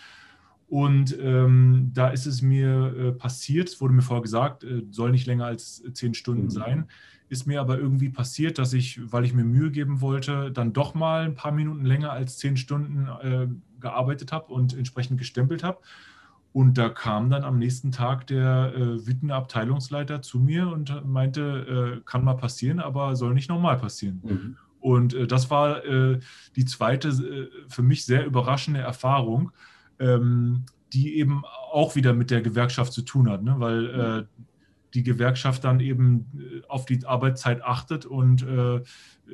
Und 0.69 1.17
ähm, 1.19 1.89
da 1.93 2.09
ist 2.09 2.27
es 2.27 2.43
mir 2.43 2.95
äh, 2.95 3.11
passiert, 3.11 3.69
es 3.69 3.81
wurde 3.81 3.93
mir 3.93 4.03
vorher 4.03 4.21
gesagt, 4.21 4.63
äh, 4.63 4.83
soll 4.91 5.09
nicht 5.11 5.25
länger 5.25 5.45
als 5.45 5.83
zehn 5.93 6.13
Stunden 6.13 6.43
mhm. 6.43 6.51
sein. 6.51 6.87
Ist 7.27 7.47
mir 7.47 7.59
aber 7.59 7.79
irgendwie 7.79 8.09
passiert, 8.09 8.59
dass 8.59 8.73
ich, 8.73 8.99
weil 9.11 9.25
ich 9.25 9.33
mir 9.33 9.43
Mühe 9.43 9.71
geben 9.71 10.01
wollte, 10.01 10.51
dann 10.51 10.73
doch 10.73 10.93
mal 10.93 11.25
ein 11.25 11.35
paar 11.35 11.51
Minuten 11.51 11.85
länger 11.85 12.11
als 12.11 12.37
zehn 12.37 12.55
Stunden 12.55 13.07
äh, 13.21 13.47
gearbeitet 13.79 14.31
habe 14.31 14.53
und 14.53 14.75
entsprechend 14.75 15.17
gestempelt 15.17 15.63
habe. 15.63 15.79
Und 16.51 16.77
da 16.77 16.89
kam 16.89 17.29
dann 17.29 17.43
am 17.43 17.57
nächsten 17.57 17.91
Tag 17.91 18.27
der 18.27 18.73
äh, 18.75 19.07
wütende 19.07 19.35
Abteilungsleiter 19.35 20.21
zu 20.21 20.39
mir 20.39 20.67
und 20.67 21.05
meinte, 21.05 21.99
äh, 21.99 22.01
kann 22.05 22.23
mal 22.23 22.35
passieren, 22.35 22.79
aber 22.79 23.15
soll 23.15 23.33
nicht 23.33 23.49
nochmal 23.49 23.77
passieren. 23.77 24.21
Mhm. 24.23 24.57
Und 24.79 25.13
äh, 25.13 25.27
das 25.27 25.49
war 25.49 25.83
äh, 25.85 26.19
die 26.55 26.65
zweite 26.65 27.09
äh, 27.09 27.49
für 27.67 27.83
mich 27.83 28.05
sehr 28.05 28.25
überraschende 28.25 28.79
Erfahrung, 28.79 29.51
ähm, 29.99 30.65
die 30.93 31.17
eben 31.17 31.43
auch 31.71 31.95
wieder 31.95 32.13
mit 32.13 32.31
der 32.31 32.41
Gewerkschaft 32.41 32.93
zu 32.93 33.01
tun 33.03 33.29
hat, 33.29 33.43
ne? 33.43 33.55
weil 33.57 33.85
äh, 33.87 34.43
die 34.93 35.03
Gewerkschaft 35.03 35.63
dann 35.63 35.79
eben 35.79 36.25
äh, 36.37 36.61
auf 36.67 36.85
die 36.85 37.05
Arbeitszeit 37.05 37.63
achtet 37.63 38.05
und 38.05 38.43
äh, 38.43 38.81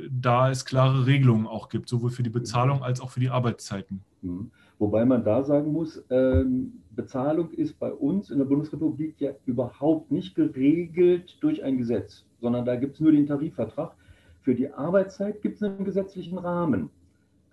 da 0.09 0.49
es 0.49 0.65
klare 0.65 1.05
Regelungen 1.05 1.47
auch 1.47 1.69
gibt, 1.69 1.87
sowohl 1.87 2.09
für 2.09 2.23
die 2.23 2.29
Bezahlung 2.29 2.83
als 2.83 2.99
auch 2.99 3.09
für 3.09 3.19
die 3.19 3.29
Arbeitszeiten. 3.29 4.01
Mhm. 4.21 4.51
Wobei 4.77 5.05
man 5.05 5.23
da 5.23 5.41
sagen 5.43 5.71
muss, 5.71 6.03
ähm, 6.09 6.81
Bezahlung 6.91 7.51
ist 7.51 7.79
bei 7.79 7.91
uns 7.93 8.29
in 8.29 8.39
der 8.39 8.45
Bundesrepublik 8.45 9.15
ja 9.19 9.31
überhaupt 9.45 10.11
nicht 10.11 10.35
geregelt 10.35 11.37
durch 11.39 11.63
ein 11.63 11.77
Gesetz, 11.77 12.25
sondern 12.41 12.65
da 12.65 12.75
gibt 12.75 12.95
es 12.95 12.99
nur 12.99 13.13
den 13.13 13.25
Tarifvertrag. 13.25 13.95
Für 14.41 14.53
die 14.53 14.71
Arbeitszeit 14.71 15.41
gibt 15.41 15.55
es 15.55 15.63
einen 15.63 15.85
gesetzlichen 15.85 16.37
Rahmen. 16.37 16.89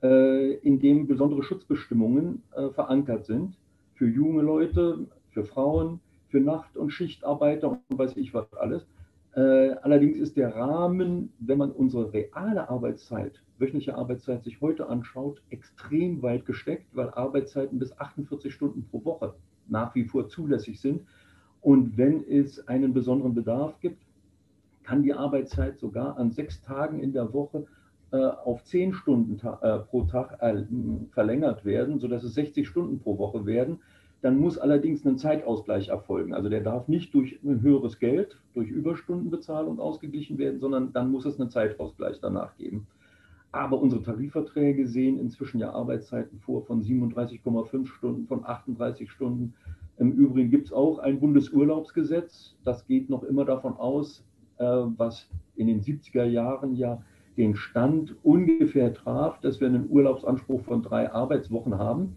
Äh, 0.03 0.55
in 0.55 0.81
dem 0.81 1.07
besondere 1.07 1.45
Schutzbestimmungen 1.45 2.43
äh, 2.57 2.71
verankert 2.71 3.25
sind 3.25 3.57
für 3.95 4.09
junge 4.09 4.43
Leute, 4.43 5.07
für 5.31 5.45
Frauen, 5.45 6.01
für 6.29 6.41
Nacht- 6.41 6.77
und 6.77 6.91
Schichtarbeiter 6.91 7.71
und 7.71 7.99
weiß 7.99 8.17
ich 8.17 8.35
was 8.35 8.53
alles. 8.55 8.85
Äh, 9.35 9.75
allerdings 9.83 10.19
ist 10.19 10.37
der 10.37 10.57
Rahmen, 10.57 11.33
wenn 11.39 11.59
man 11.59 11.71
unsere 11.71 12.13
reale 12.13 12.69
Arbeitszeit, 12.69 13.41
wöchentliche 13.59 13.95
Arbeitszeit 13.95 14.43
sich 14.43 14.61
heute 14.61 14.89
anschaut, 14.89 15.41
extrem 15.51 16.21
weit 16.21 16.47
gesteckt, 16.47 16.87
weil 16.95 17.11
Arbeitszeiten 17.11 17.79
bis 17.79 17.97
48 17.99 18.53
Stunden 18.53 18.85
pro 18.91 19.05
Woche 19.05 19.35
nach 19.69 19.95
wie 19.95 20.05
vor 20.05 20.29
zulässig 20.29 20.81
sind. 20.81 21.03
Und 21.61 21.97
wenn 21.97 22.25
es 22.29 22.67
einen 22.67 22.93
besonderen 22.93 23.35
Bedarf 23.35 23.79
gibt, 23.79 24.03
kann 24.83 25.05
die 25.05 25.15
Arbeitszeit 25.15 25.79
sogar 25.79 26.19
an 26.19 26.33
sechs 26.33 26.61
Tagen 26.61 26.99
in 26.99 27.13
der 27.13 27.33
Woche 27.33 27.67
auf 28.17 28.63
10 28.65 28.93
Stunden 28.93 29.41
äh, 29.63 29.79
pro 29.79 30.03
Tag 30.03 30.39
äh, 30.41 30.65
verlängert 31.13 31.65
werden, 31.65 31.99
sodass 31.99 32.23
es 32.25 32.35
60 32.35 32.69
Stunden 32.69 32.99
pro 33.01 33.19
Woche 33.19 33.47
werden. 33.47 33.79
Dann 34.21 34.39
muss 34.39 34.59
allerdings 34.59 35.05
ein 35.05 35.19
Zeitausgleich 35.19 35.89
erfolgen. 35.89 36.35
Also 36.35 36.49
der 36.49 36.61
darf 36.61 36.89
nicht 36.89 37.13
durch 37.15 37.41
ein 37.43 37.63
höheres 37.63 37.99
Geld, 37.99 38.39
durch 38.55 38.69
Überstundenbezahlung 38.69 39.81
ausgeglichen 39.81 40.39
werden, 40.39 40.61
sondern 40.61 40.93
dann 40.93 41.11
muss 41.11 41.25
es 41.25 41.41
einen 41.41 41.51
Zeitausgleich 41.51 42.21
danach 42.21 42.57
geben. 42.57 42.87
Aber 43.51 43.81
unsere 43.81 44.03
Tarifverträge 44.03 44.87
sehen 44.87 45.19
inzwischen 45.19 45.59
ja 45.59 45.73
Arbeitszeiten 45.73 46.39
vor 46.39 46.65
von 46.65 46.83
37,5 46.83 47.87
Stunden, 47.87 48.27
von 48.27 48.45
38 48.45 49.11
Stunden. 49.11 49.55
Im 49.99 50.13
Übrigen 50.13 50.51
gibt 50.51 50.67
es 50.67 50.73
auch 50.73 50.99
ein 50.99 51.19
Bundesurlaubsgesetz. 51.19 52.55
Das 52.65 52.87
geht 52.87 53.11
noch 53.11 53.25
immer 53.25 53.45
davon 53.45 53.77
aus, 53.77 54.25
was 54.59 55.29
in 55.57 55.67
den 55.67 55.81
70er 55.81 56.25
Jahren 56.25 56.77
ja 56.77 57.03
den 57.37 57.57
Stand 57.57 58.15
ungefähr 58.23 58.93
traf, 58.93 59.41
dass 59.41 59.61
wir 59.61 59.69
einen 59.69 59.89
Urlaubsanspruch 59.89 60.63
von 60.63 60.83
drei 60.83 61.11
Arbeitswochen 61.11 61.79
haben. 61.79 62.17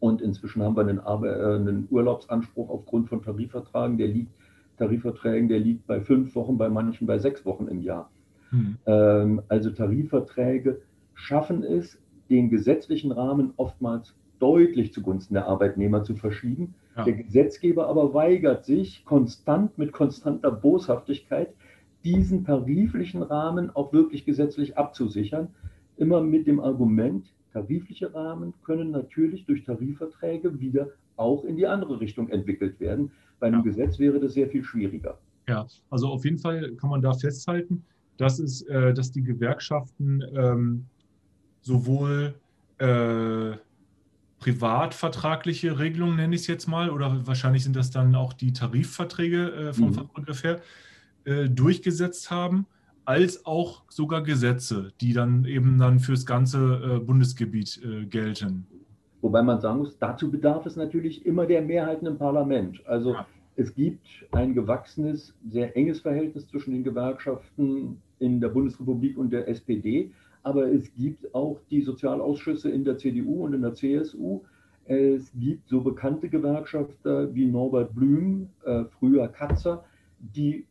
Und 0.00 0.20
inzwischen 0.20 0.62
haben 0.62 0.76
wir 0.76 0.82
einen, 0.82 0.98
äh, 0.98 1.54
einen 1.54 1.88
Urlaubsanspruch 1.90 2.68
aufgrund 2.68 3.08
von 3.08 3.22
Tarifverträgen, 3.22 3.96
der 3.96 4.08
liegt, 4.08 4.32
Tarifverträgen, 4.76 5.48
der 5.48 5.60
liegt 5.60 5.86
bei 5.86 6.00
fünf 6.00 6.34
Wochen, 6.34 6.58
bei 6.58 6.68
manchen 6.68 7.06
bei 7.06 7.18
sechs 7.18 7.46
Wochen 7.46 7.68
im 7.68 7.80
Jahr. 7.80 8.10
Hm. 8.50 8.76
Ähm, 8.86 9.42
also 9.48 9.70
Tarifverträge 9.70 10.82
schaffen 11.14 11.62
es, 11.62 11.98
den 12.30 12.50
gesetzlichen 12.50 13.12
Rahmen 13.12 13.52
oftmals 13.56 14.14
deutlich 14.38 14.92
zugunsten 14.92 15.34
der 15.34 15.46
Arbeitnehmer 15.46 16.02
zu 16.02 16.14
verschieben. 16.16 16.74
Ja. 16.96 17.04
Der 17.04 17.14
Gesetzgeber 17.14 17.86
aber 17.88 18.14
weigert 18.14 18.64
sich 18.64 19.04
konstant 19.04 19.78
mit 19.78 19.92
konstanter 19.92 20.50
Boshaftigkeit, 20.50 21.48
diesen 22.04 22.44
tariflichen 22.44 23.22
Rahmen 23.22 23.74
auch 23.74 23.92
wirklich 23.92 24.24
gesetzlich 24.24 24.76
abzusichern. 24.76 25.48
Immer 25.96 26.20
mit 26.22 26.46
dem 26.46 26.60
Argument, 26.60 27.26
tarifliche 27.52 28.12
Rahmen 28.14 28.52
können 28.64 28.90
natürlich 28.90 29.46
durch 29.46 29.64
Tarifverträge 29.64 30.60
wieder 30.60 30.88
auch 31.16 31.44
in 31.44 31.56
die 31.56 31.66
andere 31.66 32.00
Richtung 32.00 32.28
entwickelt 32.28 32.78
werden. 32.80 33.12
Bei 33.40 33.46
einem 33.46 33.60
ja. 33.60 33.64
Gesetz 33.64 33.98
wäre 33.98 34.20
das 34.20 34.34
sehr 34.34 34.48
viel 34.48 34.64
schwieriger. 34.64 35.18
Ja, 35.48 35.66
also 35.90 36.08
auf 36.08 36.24
jeden 36.24 36.38
Fall 36.38 36.72
kann 36.72 36.90
man 36.90 37.02
da 37.02 37.12
festhalten, 37.12 37.84
dass, 38.16 38.38
es, 38.38 38.62
äh, 38.62 38.92
dass 38.94 39.12
die 39.12 39.22
Gewerkschaften 39.22 40.22
ähm, 40.34 40.86
sowohl 41.60 42.34
äh, 42.78 43.56
privatvertragliche 44.38 45.78
Regelungen, 45.78 46.16
nenne 46.16 46.34
ich 46.34 46.42
es 46.42 46.46
jetzt 46.48 46.66
mal, 46.66 46.90
oder 46.90 47.26
wahrscheinlich 47.26 47.64
sind 47.64 47.76
das 47.76 47.90
dann 47.90 48.14
auch 48.14 48.32
die 48.32 48.52
Tarifverträge 48.52 49.52
äh, 49.52 49.72
vom 49.72 49.88
mhm. 49.88 49.94
Fachbegriff 49.94 50.44
her, 50.44 50.60
äh, 51.24 51.48
durchgesetzt 51.48 52.30
haben, 52.30 52.66
als 53.04 53.44
auch 53.44 53.82
sogar 53.88 54.22
Gesetze, 54.22 54.92
die 55.00 55.12
dann 55.12 55.44
eben 55.44 55.78
dann 55.78 55.98
fürs 55.98 56.26
ganze 56.26 56.98
äh, 56.98 56.98
Bundesgebiet 57.00 57.80
äh, 57.84 58.06
gelten. 58.06 58.66
Wobei 59.20 59.42
man 59.42 59.60
sagen 59.60 59.78
muss, 59.78 59.98
dazu 59.98 60.30
bedarf 60.30 60.66
es 60.66 60.76
natürlich 60.76 61.24
immer 61.24 61.46
der 61.46 61.62
Mehrheiten 61.62 62.06
im 62.06 62.18
Parlament. 62.18 62.86
Also 62.86 63.14
ja. 63.14 63.26
es 63.56 63.74
gibt 63.74 64.06
ein 64.32 64.54
gewachsenes, 64.54 65.34
sehr 65.48 65.76
enges 65.76 66.00
Verhältnis 66.00 66.46
zwischen 66.48 66.72
den 66.72 66.84
Gewerkschaften 66.84 68.02
in 68.18 68.40
der 68.40 68.48
Bundesrepublik 68.48 69.16
und 69.16 69.32
der 69.32 69.48
SPD. 69.48 70.10
Aber 70.42 70.70
es 70.70 70.92
gibt 70.94 71.34
auch 71.34 71.58
die 71.70 71.80
Sozialausschüsse 71.80 72.70
in 72.70 72.84
der 72.84 72.98
CDU 72.98 73.44
und 73.44 73.54
in 73.54 73.62
der 73.62 73.72
CSU. 73.72 74.42
Es 74.84 75.32
gibt 75.34 75.68
so 75.68 75.80
bekannte 75.80 76.28
Gewerkschafter 76.28 77.34
wie 77.34 77.46
Norbert 77.46 77.94
Blüm, 77.94 78.50
äh, 78.64 78.84
früher 78.98 79.28
Katzer, 79.28 79.84
die 80.18 80.66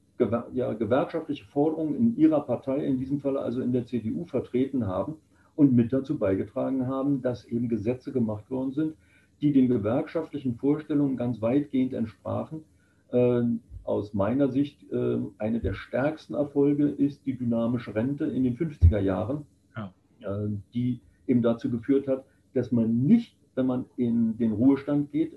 ja, 0.54 0.74
gewerkschaftliche 0.74 1.46
Forderungen 1.46 1.96
in 1.96 2.18
ihrer 2.18 2.42
Partei, 2.42 2.86
in 2.86 3.00
diesem 3.00 3.20
Fall 3.20 3.38
also 3.38 3.62
in 3.62 3.72
der 3.72 3.86
CDU, 3.86 4.26
vertreten 4.26 4.88
haben 4.88 5.16
und 5.56 5.74
mit 5.74 5.94
dazu 5.94 6.18
beigetragen 6.18 6.88
haben, 6.88 7.22
dass 7.22 7.46
eben 7.46 7.70
Gesetze 7.70 8.12
gemacht 8.12 8.50
worden 8.50 8.72
sind, 8.72 8.94
die 9.42 9.52
den 9.52 9.68
gewerkschaftlichen 9.68 10.56
Vorstellungen 10.56 11.18
ganz 11.18 11.42
weitgehend 11.42 11.94
entsprachen. 11.94 12.64
Äh, 13.12 13.44
aus 13.84 14.14
meiner 14.14 14.50
Sicht 14.50 14.78
äh, 14.92 15.18
eine 15.38 15.60
der 15.60 15.74
stärksten 15.74 16.34
Erfolge 16.36 16.88
ist 16.88 17.26
die 17.26 17.36
dynamische 17.36 17.94
Rente 17.94 18.26
in 18.26 18.44
den 18.44 18.58
50er 18.58 19.00
Jahren, 19.00 19.46
ja. 19.76 19.92
äh, 20.22 20.50
die 20.74 21.00
eben 21.28 21.42
dazu 21.42 21.70
geführt 21.70 22.08
hat, 22.08 22.24
dass 22.54 22.72
man 22.72 23.04
nicht, 23.04 23.36
wenn 23.56 23.66
man 23.66 23.86
in 23.98 24.38
den 24.38 24.54
Ruhestand 24.54 25.12
geht, 25.12 25.34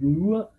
nur 0.00 0.50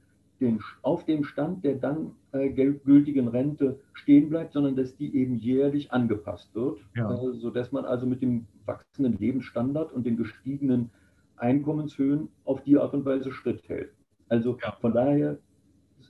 den, 0.44 0.60
auf 0.82 1.06
dem 1.06 1.24
Stand 1.24 1.64
der 1.64 1.76
dann 1.76 2.12
äh, 2.32 2.50
gültigen 2.50 3.28
Rente 3.28 3.80
stehen 3.94 4.30
bleibt, 4.30 4.54
sondern 4.54 4.76
dass 4.76 4.96
die 4.96 5.16
eben 5.16 5.36
jährlich 5.36 5.92
angepasst 5.92 6.54
wird, 6.54 6.80
ja. 6.96 7.12
äh, 7.12 7.34
sodass 7.40 7.72
man 7.72 7.86
also 7.86 8.06
mit 8.06 8.22
dem 8.22 8.46
wachsenden 8.66 9.18
Lebensstandard 9.18 9.92
und 9.92 10.06
den 10.06 10.18
gestiegenen 10.18 10.92
Einkommenshöhen 11.38 12.30
auf 12.46 12.64
die 12.64 12.78
Art 12.78 12.94
und 12.94 13.06
Weise 13.06 13.32
Schritt 13.32 13.68
hält. 13.68 13.92
Also 14.30 14.58
ja. 14.62 14.78
von 14.80 14.94
daher, 14.94 15.38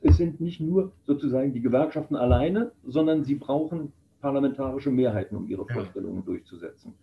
es 0.01 0.17
sind 0.17 0.41
nicht 0.41 0.59
nur 0.59 0.91
sozusagen 1.05 1.53
die 1.53 1.61
Gewerkschaften 1.61 2.15
alleine, 2.15 2.71
sondern 2.85 3.23
sie 3.23 3.35
brauchen 3.35 3.93
parlamentarische 4.21 4.91
Mehrheiten, 4.91 5.35
um 5.35 5.47
ihre 5.47 5.65
Vorstellungen 5.65 6.19
ja. 6.19 6.25
durchzusetzen. 6.25 6.93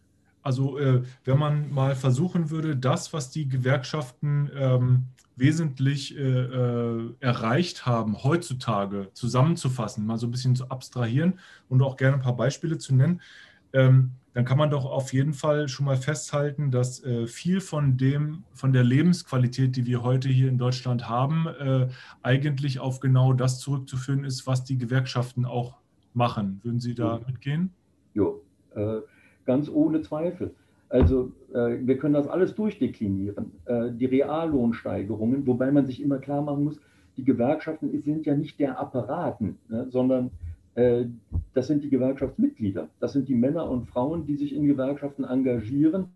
Also 0.42 0.78
äh, 0.78 1.02
wenn 1.24 1.38
man 1.38 1.72
mal 1.72 1.94
versuchen 1.94 2.50
würde, 2.50 2.76
das, 2.76 3.12
was 3.12 3.30
die 3.30 3.48
Gewerkschaften 3.48 4.50
ähm, 4.54 5.04
wesentlich 5.36 6.16
äh, 6.16 6.20
äh, 6.20 7.14
erreicht 7.20 7.86
haben, 7.86 8.22
heutzutage 8.22 9.08
zusammenzufassen, 9.14 10.06
mal 10.06 10.18
so 10.18 10.26
ein 10.26 10.30
bisschen 10.30 10.54
zu 10.54 10.68
abstrahieren 10.68 11.38
und 11.68 11.82
auch 11.82 11.96
gerne 11.96 12.16
ein 12.16 12.22
paar 12.22 12.36
Beispiele 12.36 12.78
zu 12.78 12.94
nennen, 12.94 13.20
ähm, 13.72 14.12
dann 14.32 14.44
kann 14.44 14.58
man 14.58 14.70
doch 14.70 14.84
auf 14.84 15.12
jeden 15.12 15.32
Fall 15.32 15.68
schon 15.68 15.86
mal 15.86 15.96
festhalten, 15.96 16.70
dass 16.70 17.02
äh, 17.04 17.26
viel 17.26 17.60
von 17.60 17.96
dem, 17.96 18.44
von 18.52 18.72
der 18.72 18.84
Lebensqualität, 18.84 19.74
die 19.74 19.86
wir 19.86 20.02
heute 20.02 20.28
hier 20.28 20.48
in 20.48 20.58
Deutschland 20.58 21.08
haben, 21.08 21.46
äh, 21.46 21.88
eigentlich 22.22 22.78
auf 22.78 23.00
genau 23.00 23.32
das 23.32 23.58
zurückzuführen 23.58 24.24
ist, 24.24 24.46
was 24.46 24.64
die 24.64 24.78
Gewerkschaften 24.78 25.44
auch 25.44 25.78
machen. 26.14 26.60
Würden 26.62 26.80
Sie 26.80 26.94
da 26.94 27.20
mitgehen? 27.26 27.72
Jo, 28.14 28.42
äh, 28.74 29.00
ganz 29.50 29.68
ohne 29.68 30.00
Zweifel. 30.02 30.54
Also 30.88 31.32
äh, 31.52 31.78
wir 31.82 31.98
können 31.98 32.14
das 32.14 32.28
alles 32.28 32.54
durchdeklinieren. 32.54 33.50
Äh, 33.64 33.90
die 33.90 34.06
Reallohnsteigerungen, 34.06 35.44
wobei 35.44 35.72
man 35.72 35.86
sich 35.86 36.00
immer 36.00 36.18
klar 36.18 36.40
machen 36.40 36.62
muss, 36.62 36.78
die 37.16 37.24
Gewerkschaften 37.24 37.90
sind 38.02 38.26
ja 38.26 38.36
nicht 38.36 38.60
der 38.60 38.78
Apparaten, 38.78 39.58
ne, 39.68 39.88
sondern 39.90 40.30
äh, 40.76 41.06
das 41.52 41.66
sind 41.66 41.82
die 41.82 41.90
Gewerkschaftsmitglieder. 41.90 42.88
Das 43.00 43.12
sind 43.12 43.28
die 43.28 43.34
Männer 43.34 43.68
und 43.68 43.88
Frauen, 43.88 44.24
die 44.24 44.36
sich 44.36 44.54
in 44.54 44.68
Gewerkschaften 44.68 45.24
engagieren. 45.24 46.06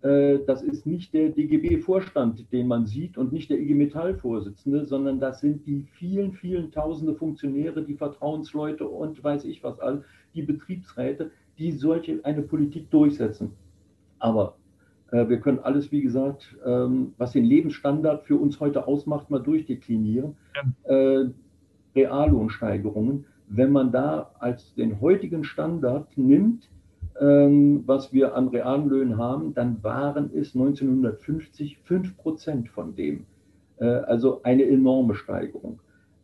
Äh, 0.00 0.38
das 0.46 0.62
ist 0.62 0.86
nicht 0.86 1.12
der 1.12 1.28
DGB-Vorstand, 1.28 2.50
den 2.50 2.66
man 2.66 2.86
sieht 2.86 3.18
und 3.18 3.30
nicht 3.34 3.50
der 3.50 3.60
IG 3.60 3.74
Metall-Vorsitzende, 3.74 4.86
sondern 4.86 5.20
das 5.20 5.40
sind 5.40 5.66
die 5.66 5.86
vielen, 5.98 6.32
vielen 6.32 6.72
tausende 6.72 7.14
Funktionäre, 7.14 7.82
die 7.82 7.98
Vertrauensleute 8.04 8.88
und 8.88 9.22
weiß 9.22 9.44
ich 9.44 9.62
was 9.62 9.78
all, 9.80 10.02
die 10.34 10.42
Betriebsräte, 10.42 11.30
die 11.60 11.72
solche 11.72 12.24
eine 12.24 12.42
Politik 12.42 12.90
durchsetzen. 12.90 13.52
Aber 14.18 14.56
äh, 15.12 15.28
wir 15.28 15.40
können 15.40 15.60
alles, 15.60 15.92
wie 15.92 16.00
gesagt, 16.00 16.56
ähm, 16.64 17.12
was 17.18 17.32
den 17.32 17.44
Lebensstandard 17.44 18.24
für 18.24 18.36
uns 18.36 18.58
heute 18.60 18.86
ausmacht, 18.88 19.30
mal 19.30 19.42
durchdeklinieren. 19.42 20.36
Ja. 20.56 20.94
Äh, 20.94 21.30
Reallohnsteigerungen, 21.94 23.26
wenn 23.48 23.72
man 23.72 23.92
da 23.92 24.30
als 24.38 24.74
den 24.74 25.00
heutigen 25.00 25.44
Standard 25.44 26.16
nimmt, 26.16 26.70
ähm, 27.20 27.82
was 27.86 28.12
wir 28.12 28.34
an 28.34 28.48
Reallöhnen 28.48 29.18
haben, 29.18 29.54
dann 29.54 29.82
waren 29.82 30.30
es 30.32 30.54
1950 30.54 31.78
5 31.78 32.16
Prozent 32.16 32.68
von 32.68 32.94
dem. 32.94 33.26
Äh, 33.78 33.84
also 33.84 34.42
eine 34.44 34.64
enorme 34.64 35.14
Steigerung. 35.14 35.80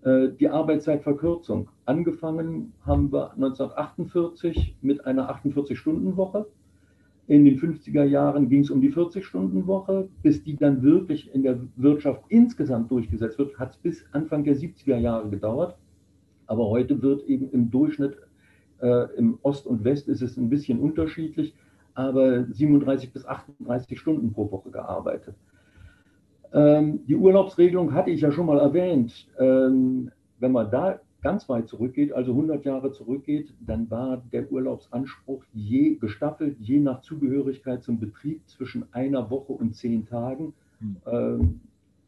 Äh, 0.06 0.28
die 0.38 0.48
Arbeitszeitverkürzung. 0.48 1.68
Angefangen 1.84 2.72
haben 2.84 3.12
wir 3.12 3.32
1948 3.32 4.76
mit 4.80 5.04
einer 5.04 5.28
48-Stunden-Woche. 5.28 6.46
In 7.26 7.44
den 7.44 7.58
50er 7.58 8.04
Jahren 8.04 8.48
ging 8.48 8.60
es 8.60 8.70
um 8.70 8.80
die 8.80 8.92
40-Stunden-Woche. 8.92 10.08
Bis 10.22 10.44
die 10.44 10.56
dann 10.56 10.84
wirklich 10.84 11.34
in 11.34 11.42
der 11.42 11.58
Wirtschaft 11.74 12.22
insgesamt 12.28 12.92
durchgesetzt 12.92 13.36
wird, 13.38 13.58
hat 13.58 13.70
es 13.70 13.76
bis 13.78 14.04
Anfang 14.12 14.44
der 14.44 14.56
70er 14.56 14.96
Jahre 14.96 15.28
gedauert. 15.28 15.76
Aber 16.46 16.68
heute 16.68 17.02
wird 17.02 17.24
eben 17.24 17.50
im 17.50 17.72
Durchschnitt 17.72 18.16
äh, 18.80 19.08
im 19.16 19.40
Ost 19.42 19.66
und 19.66 19.82
West 19.82 20.06
ist 20.06 20.22
es 20.22 20.36
ein 20.36 20.48
bisschen 20.48 20.78
unterschiedlich, 20.78 21.52
aber 21.94 22.44
37 22.44 23.12
bis 23.12 23.26
38 23.26 23.98
Stunden 23.98 24.32
pro 24.32 24.52
Woche 24.52 24.70
gearbeitet. 24.70 25.34
Ähm, 26.56 27.04
die 27.06 27.16
Urlaubsregelung 27.16 27.92
hatte 27.92 28.10
ich 28.10 28.22
ja 28.22 28.32
schon 28.32 28.46
mal 28.46 28.58
erwähnt. 28.58 29.28
Ähm, 29.38 30.10
wenn 30.38 30.52
man 30.52 30.70
da 30.70 31.00
ganz 31.20 31.48
weit 31.50 31.68
zurückgeht, 31.68 32.12
also 32.12 32.32
100 32.32 32.64
Jahre 32.64 32.92
zurückgeht, 32.92 33.52
dann 33.60 33.90
war 33.90 34.22
der 34.32 34.50
Urlaubsanspruch 34.50 35.44
je 35.52 35.96
gestaffelt, 35.96 36.56
je 36.58 36.80
nach 36.80 37.02
Zugehörigkeit 37.02 37.82
zum 37.82 38.00
Betrieb 38.00 38.40
zwischen 38.46 38.86
einer 38.92 39.28
Woche 39.28 39.52
und 39.52 39.74
zehn 39.74 40.06
Tagen. 40.06 40.54
Hm. 40.78 40.96
Ähm, 41.06 41.60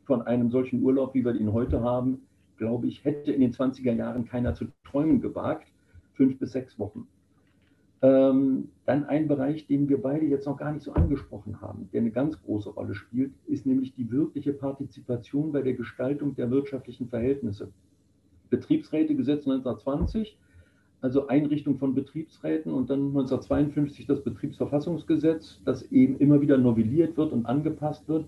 von 0.07 0.23
einem 0.23 0.51
solchen 0.51 0.83
Urlaub, 0.83 1.13
wie 1.13 1.25
wir 1.25 1.35
ihn 1.35 1.53
heute 1.53 1.83
haben, 1.83 2.23
glaube 2.57 2.87
ich, 2.87 3.05
hätte 3.05 3.31
in 3.31 3.43
den 3.43 3.53
20er 3.53 3.93
Jahren 3.93 4.25
keiner 4.25 4.55
zu 4.55 4.69
träumen 4.85 5.21
gewagt. 5.21 5.69
Fünf 6.15 6.39
bis 6.39 6.53
sechs 6.53 6.79
Wochen. 6.79 7.07
Ähm, 8.01 8.69
dann 8.85 9.07
ein 9.07 9.27
Bereich, 9.27 9.67
den 9.67 9.89
wir 9.89 10.01
beide 10.01 10.25
jetzt 10.27 10.47
noch 10.47 10.57
gar 10.57 10.73
nicht 10.73 10.85
so 10.85 10.93
angesprochen 10.93 11.61
haben, 11.61 11.89
der 11.93 12.01
eine 12.01 12.13
ganz 12.13 12.41
große 12.43 12.71
Rolle 12.71 12.95
spielt, 12.95 13.33
ist 13.47 13.67
nämlich 13.67 13.95
die 13.95 14.11
wirkliche 14.13 14.53
Partizipation 14.53 15.51
bei 15.51 15.63
der 15.63 15.75
Gestaltung 15.75 16.37
der 16.37 16.51
wirtschaftlichen 16.51 17.09
Verhältnisse. 17.09 17.73
Betriebsrätegesetz 18.51 19.47
1920, 19.47 20.39
also 21.01 21.27
Einrichtung 21.27 21.79
von 21.79 21.95
Betriebsräten 21.95 22.73
und 22.73 22.89
dann 22.89 23.09
1952 23.09 24.07
das 24.07 24.23
Betriebsverfassungsgesetz, 24.23 25.61
das 25.65 25.83
eben 25.91 26.19
immer 26.19 26.41
wieder 26.41 26.57
novelliert 26.57 27.17
wird 27.17 27.33
und 27.33 27.47
angepasst 27.47 28.09
wird, 28.09 28.27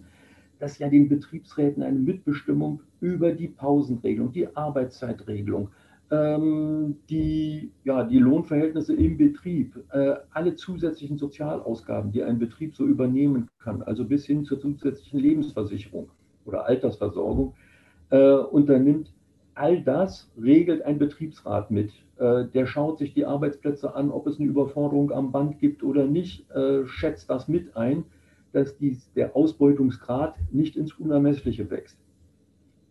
das 0.58 0.78
ja 0.78 0.88
den 0.88 1.08
Betriebsräten 1.08 1.82
eine 1.82 1.98
Mitbestimmung 1.98 2.80
über 3.00 3.32
die 3.32 3.48
Pausenregelung, 3.48 4.32
die 4.32 4.54
Arbeitszeitregelung, 4.54 5.70
die, 6.10 7.70
ja, 7.84 8.02
die 8.02 8.18
Lohnverhältnisse 8.18 8.94
im 8.96 9.16
Betrieb, 9.16 9.76
äh, 9.92 10.14
alle 10.32 10.56
zusätzlichen 10.56 11.18
Sozialausgaben, 11.18 12.10
die 12.10 12.24
ein 12.24 12.38
Betrieb 12.38 12.74
so 12.74 12.84
übernehmen 12.84 13.48
kann, 13.60 13.82
also 13.82 14.04
bis 14.04 14.26
hin 14.26 14.44
zur 14.44 14.60
zusätzlichen 14.60 15.20
Lebensversicherung 15.20 16.08
oder 16.44 16.66
Altersversorgung, 16.66 17.54
äh, 18.10 18.32
unternimmt. 18.32 19.12
All 19.54 19.82
das 19.82 20.28
regelt 20.40 20.82
ein 20.82 20.98
Betriebsrat 20.98 21.70
mit. 21.70 21.92
Äh, 22.16 22.46
der 22.46 22.66
schaut 22.66 22.98
sich 22.98 23.14
die 23.14 23.24
Arbeitsplätze 23.24 23.94
an, 23.94 24.10
ob 24.10 24.26
es 24.26 24.40
eine 24.40 24.48
Überforderung 24.48 25.12
am 25.12 25.30
Band 25.30 25.60
gibt 25.60 25.84
oder 25.84 26.06
nicht, 26.06 26.50
äh, 26.50 26.86
schätzt 26.86 27.30
das 27.30 27.46
mit 27.46 27.76
ein, 27.76 28.04
dass 28.52 28.76
dies, 28.78 29.12
der 29.12 29.36
Ausbeutungsgrad 29.36 30.34
nicht 30.50 30.74
ins 30.74 30.92
Unermessliche 30.94 31.70
wächst 31.70 31.98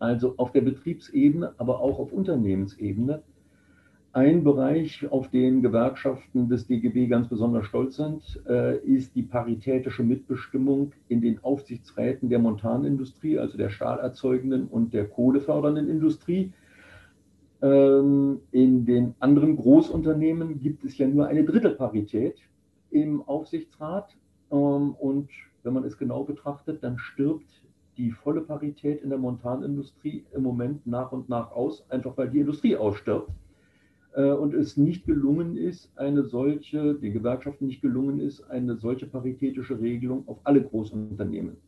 also 0.00 0.34
auf 0.38 0.50
der 0.50 0.62
Betriebsebene, 0.62 1.54
aber 1.58 1.80
auch 1.80 1.98
auf 1.98 2.12
Unternehmensebene. 2.12 3.22
Ein 4.12 4.42
Bereich, 4.42 5.06
auf 5.08 5.30
den 5.30 5.62
Gewerkschaften 5.62 6.48
des 6.48 6.66
DGB 6.66 7.06
ganz 7.06 7.28
besonders 7.28 7.66
stolz 7.66 7.94
sind, 7.94 8.42
äh, 8.48 8.78
ist 8.78 9.14
die 9.14 9.22
paritätische 9.22 10.02
Mitbestimmung 10.02 10.92
in 11.06 11.20
den 11.20 11.44
Aufsichtsräten 11.44 12.28
der 12.28 12.40
Montanindustrie, 12.40 13.38
also 13.38 13.56
der 13.56 13.70
stahlerzeugenden 13.70 14.66
und 14.66 14.94
der 14.94 15.06
kohlefördernden 15.06 15.88
Industrie. 15.88 16.52
Ähm, 17.62 18.40
in 18.50 18.84
den 18.84 19.14
anderen 19.20 19.56
Großunternehmen 19.56 20.58
gibt 20.58 20.82
es 20.84 20.98
ja 20.98 21.06
nur 21.06 21.28
eine 21.28 21.44
Drittelparität 21.44 22.40
im 22.90 23.22
Aufsichtsrat. 23.22 24.16
Ähm, 24.50 24.94
und 24.94 25.28
wenn 25.62 25.74
man 25.74 25.84
es 25.84 25.98
genau 25.98 26.24
betrachtet, 26.24 26.82
dann 26.82 26.98
stirbt 26.98 27.59
die 28.00 28.10
volle 28.12 28.40
Parität 28.40 29.02
in 29.02 29.10
der 29.10 29.18
Montanindustrie 29.18 30.24
im 30.32 30.42
Moment 30.42 30.86
nach 30.86 31.12
und 31.12 31.28
nach 31.28 31.52
aus, 31.52 31.84
einfach 31.90 32.16
weil 32.16 32.30
die 32.30 32.40
Industrie 32.40 32.74
ausstirbt. 32.74 33.30
Äh, 34.14 34.32
und 34.32 34.54
es 34.54 34.78
nicht 34.78 35.04
gelungen 35.04 35.58
ist, 35.58 35.92
eine 35.96 36.24
solche, 36.24 36.94
den 36.94 37.12
Gewerkschaften 37.12 37.66
nicht 37.66 37.82
gelungen 37.82 38.18
ist, 38.18 38.42
eine 38.50 38.76
solche 38.76 39.06
paritätische 39.06 39.78
Regelung 39.78 40.26
auf 40.26 40.38
alle 40.44 40.62
Großunternehmen 40.62 41.58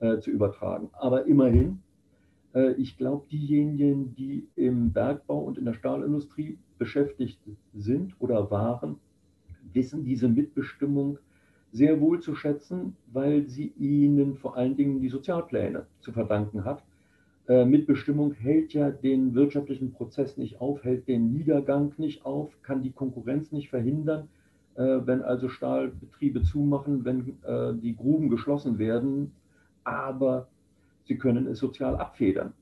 äh, 0.00 0.18
zu 0.18 0.30
übertragen. 0.30 0.88
Aber 0.92 1.26
immerhin, 1.26 1.80
äh, 2.54 2.72
ich 2.72 2.96
glaube, 2.96 3.26
diejenigen, 3.30 4.14
die 4.14 4.48
im 4.56 4.92
Bergbau 4.94 5.40
und 5.40 5.58
in 5.58 5.66
der 5.66 5.74
Stahlindustrie 5.74 6.58
beschäftigt 6.78 7.38
sind 7.74 8.14
oder 8.18 8.50
waren, 8.50 8.96
wissen 9.74 10.04
diese 10.04 10.28
Mitbestimmung 10.28 11.18
sehr 11.72 12.00
wohl 12.00 12.20
zu 12.20 12.34
schätzen, 12.34 12.96
weil 13.12 13.48
sie 13.48 13.72
ihnen 13.78 14.36
vor 14.36 14.56
allen 14.56 14.76
Dingen 14.76 15.00
die 15.00 15.08
Sozialpläne 15.08 15.86
zu 16.00 16.12
verdanken 16.12 16.64
hat. 16.64 16.82
Äh, 17.48 17.64
Mitbestimmung 17.64 18.32
hält 18.32 18.72
ja 18.72 18.90
den 18.90 19.34
wirtschaftlichen 19.34 19.92
Prozess 19.92 20.36
nicht 20.36 20.60
auf, 20.60 20.82
hält 20.84 21.06
den 21.06 21.32
Niedergang 21.32 21.92
nicht 21.98 22.24
auf, 22.24 22.50
kann 22.62 22.82
die 22.82 22.92
Konkurrenz 22.92 23.52
nicht 23.52 23.70
verhindern. 23.70 24.28
Äh, 24.76 25.06
wenn 25.06 25.22
also 25.22 25.48
Stahlbetriebe 25.48 26.42
zumachen, 26.42 27.04
wenn 27.04 27.38
äh, 27.44 27.74
die 27.74 27.96
Gruben 27.96 28.28
geschlossen 28.28 28.78
werden, 28.78 29.32
aber 29.84 30.48
sie 31.04 31.16
können 31.16 31.46
es 31.46 31.58
sozial 31.58 31.96
abfedern. 31.96 32.52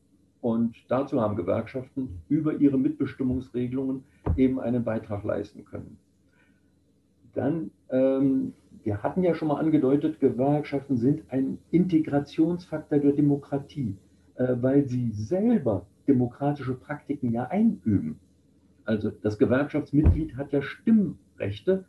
Und 0.40 0.76
dazu 0.88 1.20
haben 1.20 1.36
Gewerkschaften 1.36 2.20
über 2.28 2.52
ihre 2.54 2.78
Mitbestimmungsregelungen 2.78 4.04
eben 4.36 4.60
einen 4.60 4.84
Beitrag 4.84 5.24
leisten 5.24 5.64
können. 5.64 5.96
Dann 7.32 7.70
ähm, 7.90 8.52
wir 8.84 9.02
hatten 9.02 9.22
ja 9.22 9.34
schon 9.34 9.48
mal 9.48 9.58
angedeutet, 9.58 10.20
Gewerkschaften 10.20 10.96
sind 10.96 11.22
ein 11.30 11.58
Integrationsfaktor 11.70 12.98
der 12.98 13.12
Demokratie, 13.12 13.96
äh, 14.36 14.54
weil 14.60 14.86
sie 14.86 15.10
selber 15.12 15.86
demokratische 16.06 16.74
Praktiken 16.74 17.32
ja 17.32 17.44
einüben. 17.44 18.20
Also 18.84 19.10
das 19.10 19.38
Gewerkschaftsmitglied 19.38 20.36
hat 20.36 20.52
ja 20.52 20.60
Stimmrechte. 20.60 21.84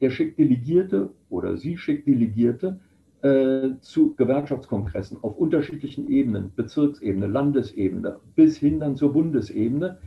Er 0.00 0.10
schickt 0.10 0.38
Delegierte 0.38 1.10
oder 1.28 1.58
sie 1.58 1.76
schickt 1.76 2.06
Delegierte 2.06 2.80
äh, 3.20 3.78
zu 3.80 4.14
Gewerkschaftskongressen 4.14 5.18
auf 5.22 5.36
unterschiedlichen 5.36 6.08
Ebenen, 6.08 6.52
Bezirksebene, 6.56 7.26
Landesebene, 7.26 8.20
bis 8.34 8.56
hin 8.56 8.80
dann 8.80 8.96
zur 8.96 9.12
Bundesebene. 9.12 9.98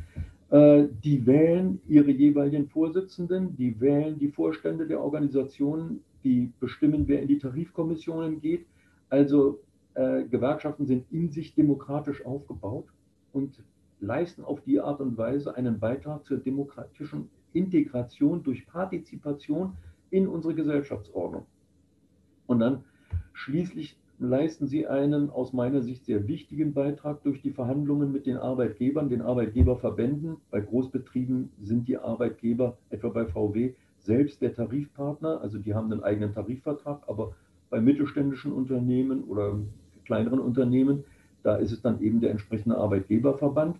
Äh, 0.49 0.87
die 1.03 1.25
wählen 1.25 1.81
ihre 1.87 2.11
jeweiligen 2.11 2.67
Vorsitzenden, 2.67 3.55
die 3.57 3.79
wählen 3.81 4.17
die 4.17 4.29
Vorstände 4.29 4.87
der 4.87 5.01
Organisationen, 5.01 6.01
die 6.23 6.51
bestimmen, 6.59 7.07
wer 7.07 7.21
in 7.21 7.27
die 7.27 7.37
Tarifkommissionen 7.37 8.39
geht. 8.39 8.65
Also 9.09 9.59
äh, 9.93 10.23
Gewerkschaften 10.23 10.85
sind 10.85 11.11
in 11.11 11.29
sich 11.31 11.53
demokratisch 11.53 12.25
aufgebaut 12.25 12.85
und 13.33 13.61
leisten 13.99 14.43
auf 14.43 14.61
die 14.61 14.79
Art 14.79 15.01
und 15.01 15.17
Weise 15.17 15.55
einen 15.55 15.79
Beitrag 15.79 16.23
zur 16.25 16.37
demokratischen 16.37 17.29
Integration 17.53 18.43
durch 18.43 18.67
Partizipation 18.67 19.73
in 20.11 20.27
unsere 20.27 20.53
Gesellschaftsordnung. 20.53 21.45
Und 22.45 22.59
dann 22.59 22.83
schließlich 23.33 23.97
leisten 24.19 24.67
sie 24.67 24.87
einen 24.87 25.29
aus 25.29 25.53
meiner 25.53 25.81
Sicht 25.81 26.05
sehr 26.05 26.27
wichtigen 26.27 26.73
Beitrag 26.73 27.21
durch 27.23 27.41
die 27.41 27.51
Verhandlungen 27.51 28.11
mit 28.11 28.25
den 28.25 28.37
Arbeitgebern, 28.37 29.09
den 29.09 29.21
Arbeitgeberverbänden. 29.21 30.37
Bei 30.49 30.59
Großbetrieben 30.59 31.51
sind 31.61 31.87
die 31.87 31.97
Arbeitgeber, 31.97 32.77
etwa 32.89 33.09
bei 33.09 33.25
VW, 33.25 33.73
selbst 33.99 34.41
der 34.41 34.55
Tarifpartner, 34.55 35.41
also 35.41 35.59
die 35.59 35.75
haben 35.75 35.91
einen 35.91 36.03
eigenen 36.03 36.33
Tarifvertrag, 36.33 37.03
aber 37.07 37.33
bei 37.69 37.81
mittelständischen 37.81 38.53
Unternehmen 38.53 39.23
oder 39.25 39.59
kleineren 40.05 40.39
Unternehmen, 40.39 41.03
da 41.43 41.57
ist 41.57 41.71
es 41.71 41.81
dann 41.81 42.01
eben 42.01 42.21
der 42.21 42.31
entsprechende 42.31 42.77
Arbeitgeberverband, 42.77 43.77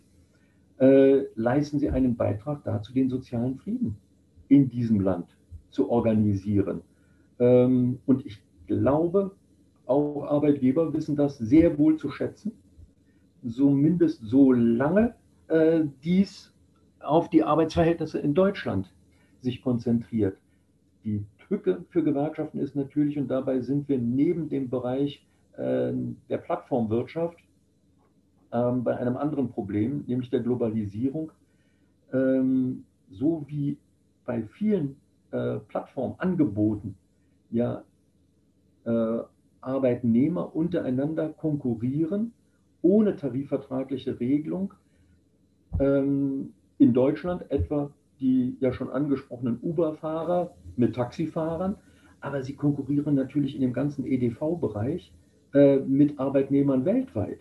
äh, 0.79 1.23
leisten 1.35 1.79
sie 1.79 1.89
einen 1.89 2.15
Beitrag 2.15 2.63
dazu, 2.63 2.93
den 2.93 3.09
sozialen 3.09 3.55
Frieden 3.55 3.95
in 4.49 4.69
diesem 4.69 4.99
Land 5.01 5.25
zu 5.71 5.89
organisieren. 5.89 6.81
Ähm, 7.39 7.99
und 8.05 8.25
ich 8.25 8.39
glaube, 8.67 9.31
auch 9.87 10.23
Arbeitgeber 10.25 10.93
wissen 10.93 11.15
das 11.15 11.37
sehr 11.37 11.77
wohl 11.77 11.97
zu 11.97 12.09
schätzen, 12.11 12.51
zumindest 13.47 14.21
solange 14.23 15.15
äh, 15.47 15.81
dies 16.03 16.53
auf 16.99 17.29
die 17.29 17.43
Arbeitsverhältnisse 17.43 18.19
in 18.19 18.33
Deutschland 18.33 18.91
sich 19.41 19.61
konzentriert. 19.61 20.37
Die 21.03 21.25
Tücke 21.47 21.85
für 21.89 22.03
Gewerkschaften 22.03 22.59
ist 22.59 22.75
natürlich, 22.75 23.17
und 23.17 23.29
dabei 23.29 23.61
sind 23.61 23.87
wir 23.87 23.97
neben 23.97 24.49
dem 24.49 24.69
Bereich 24.69 25.25
äh, 25.55 25.93
der 26.29 26.37
Plattformwirtschaft 26.37 27.39
äh, 28.51 28.71
bei 28.71 28.97
einem 28.97 29.15
anderen 29.15 29.49
Problem, 29.49 30.03
nämlich 30.07 30.29
der 30.29 30.41
Globalisierung. 30.41 31.31
Ähm, 32.11 32.83
so 33.09 33.45
wie 33.47 33.77
bei 34.25 34.43
vielen 34.43 34.97
äh, 35.31 35.59
Plattformangeboten 35.59 36.95
ja 37.51 37.83
äh, 38.85 39.19
Arbeitnehmer 39.61 40.55
untereinander 40.55 41.29
konkurrieren 41.29 42.33
ohne 42.81 43.15
tarifvertragliche 43.15 44.19
Regelung. 44.19 44.73
Ähm, 45.79 46.53
in 46.77 46.93
Deutschland 46.93 47.49
etwa 47.51 47.91
die 48.19 48.57
ja 48.59 48.73
schon 48.73 48.89
angesprochenen 48.89 49.59
Uber-Fahrer 49.61 50.51
mit 50.75 50.95
Taxifahrern, 50.95 51.75
aber 52.19 52.41
sie 52.41 52.53
konkurrieren 52.53 53.15
natürlich 53.15 53.55
in 53.55 53.61
dem 53.61 53.73
ganzen 53.73 54.05
EDV-Bereich 54.05 55.11
äh, 55.53 55.77
mit 55.77 56.19
Arbeitnehmern 56.19 56.85
weltweit, 56.85 57.39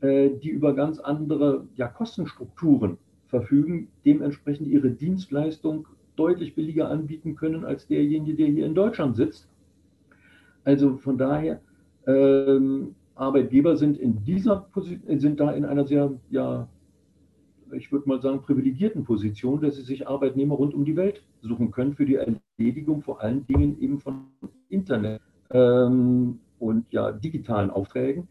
äh, 0.00 0.30
die 0.30 0.50
über 0.50 0.74
ganz 0.74 0.98
andere 0.98 1.66
ja, 1.76 1.88
Kostenstrukturen 1.88 2.98
verfügen, 3.28 3.88
dementsprechend 4.04 4.68
ihre 4.68 4.90
Dienstleistung 4.90 5.86
deutlich 6.16 6.54
billiger 6.54 6.90
anbieten 6.90 7.36
können 7.36 7.64
als 7.64 7.86
derjenige, 7.86 8.36
der 8.36 8.48
hier 8.48 8.66
in 8.66 8.74
Deutschland 8.74 9.16
sitzt 9.16 9.48
also 10.64 10.96
von 10.96 11.18
daher, 11.18 11.60
ähm, 12.06 12.94
Arbeitgeber 13.14 13.76
sind 13.76 13.98
in 13.98 14.24
dieser 14.24 14.56
Position, 14.56 15.18
sind 15.18 15.40
da 15.40 15.52
in 15.52 15.64
einer 15.64 15.86
sehr, 15.86 16.12
ja, 16.30 16.68
ich 17.72 17.92
würde 17.92 18.08
mal 18.08 18.20
sagen, 18.20 18.42
privilegierten 18.42 19.04
Position, 19.04 19.60
dass 19.60 19.76
sie 19.76 19.82
sich 19.82 20.08
Arbeitnehmer 20.08 20.54
rund 20.54 20.74
um 20.74 20.84
die 20.84 20.96
Welt 20.96 21.22
suchen 21.40 21.70
können 21.70 21.94
für 21.94 22.04
die 22.04 22.16
Erledigung 22.16 23.02
vor 23.02 23.20
allen 23.20 23.46
Dingen 23.46 23.80
eben 23.80 23.98
von 23.98 24.26
Internet 24.68 25.20
ähm, 25.50 26.40
und 26.58 26.86
ja, 26.90 27.12
digitalen 27.12 27.70
Aufträgen. 27.70 28.28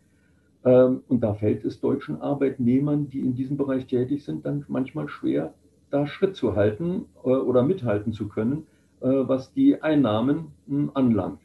Ähm, 0.64 1.02
und 1.08 1.22
da 1.22 1.34
fällt 1.34 1.66
es 1.66 1.80
deutschen 1.80 2.22
Arbeitnehmern, 2.22 3.10
die 3.10 3.20
in 3.20 3.36
diesem 3.36 3.58
Bereich 3.58 3.88
tätig 3.88 4.24
sind, 4.24 4.46
dann 4.46 4.66
manchmal 4.68 5.08
schwer, 5.10 5.54
da 5.90 6.08
Schritt 6.08 6.36
zu 6.36 6.56
halten 6.56 7.06
äh, 7.24 7.30
oder 7.30 7.64
mithalten 7.64 8.14
zu 8.14 8.28
können, 8.28 8.68
äh, 9.02 9.08
was 9.08 9.54
die 9.54 9.82
Einnahmen 9.82 10.52
mh, 10.68 10.78
hm, 10.78 10.92
anlangt. 10.94 11.40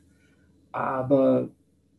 Aber 0.77 1.49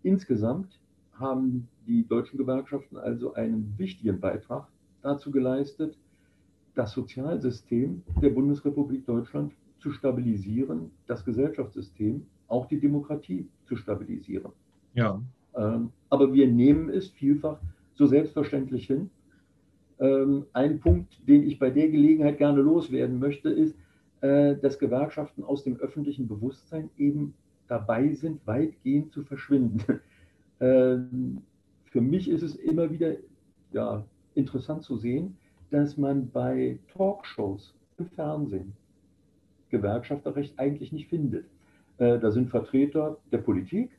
insgesamt 0.04 0.80
haben 1.14 1.68
die 1.88 2.08
deutschen 2.08 2.38
Gewerkschaften 2.38 2.96
also 2.96 3.34
einen 3.34 3.74
wichtigen 3.76 4.20
Beitrag 4.20 4.68
dazu 5.02 5.32
geleistet, 5.32 5.98
das 6.76 6.92
Sozialsystem 6.92 8.04
der 8.22 8.30
Bundesrepublik 8.30 9.04
Deutschland 9.08 9.54
zu 9.80 9.90
stabilisieren, 9.90 10.92
das 11.08 11.26
Gesellschaftssystem, 11.26 12.28
auch 12.48 12.68
die 12.68 12.80
Demokratie 12.80 13.48
zu 13.66 13.78
stabilisieren. 13.78 14.52
Ja. 14.94 15.24
Ähm, 15.56 15.90
aber 16.12 16.32
wir 16.32 16.48
nehmen 16.48 16.90
es 16.90 17.10
vielfach 17.10 17.58
so 17.96 18.06
selbstverständlich 18.06 18.86
hin. 18.86 19.10
Ähm, 19.98 20.46
ein 20.54 20.80
Punkt, 20.80 21.28
den 21.28 21.48
ich 21.48 21.58
bei 21.58 21.72
der 21.72 21.90
Gelegenheit 21.90 22.38
gerne 22.38 22.62
loswerden 22.62 23.18
möchte, 23.18 23.50
ist, 23.50 23.76
äh, 24.22 24.56
dass 24.56 24.78
Gewerkschaften 24.78 25.44
aus 25.44 25.64
dem 25.64 25.78
öffentlichen 25.78 26.28
Bewusstsein 26.28 26.92
eben 26.96 27.34
dabei 27.68 28.14
sind, 28.14 28.46
weitgehend 28.46 29.14
zu 29.14 29.24
verschwinden. 29.24 30.02
Ähm, 30.60 31.44
für 31.84 32.02
mich 32.02 32.28
ist 32.28 32.42
es 32.42 32.56
immer 32.56 32.90
wieder 32.90 33.14
ja, 33.72 34.04
interessant 34.34 34.82
zu 34.82 34.98
sehen, 34.98 35.38
dass 35.70 35.98
man 35.98 36.32
bei 36.32 36.80
Talkshows 36.96 37.76
im 38.00 38.08
Fernsehen 38.08 38.74
Gewerkschafterrecht 39.70 40.58
eigentlich 40.58 40.92
nicht 40.92 41.10
findet. 41.10 41.46
Äh, 41.98 42.20
da 42.20 42.32
sind 42.32 42.50
Vertreter 42.50 43.18
der 43.32 43.40
Politik. 43.40 43.92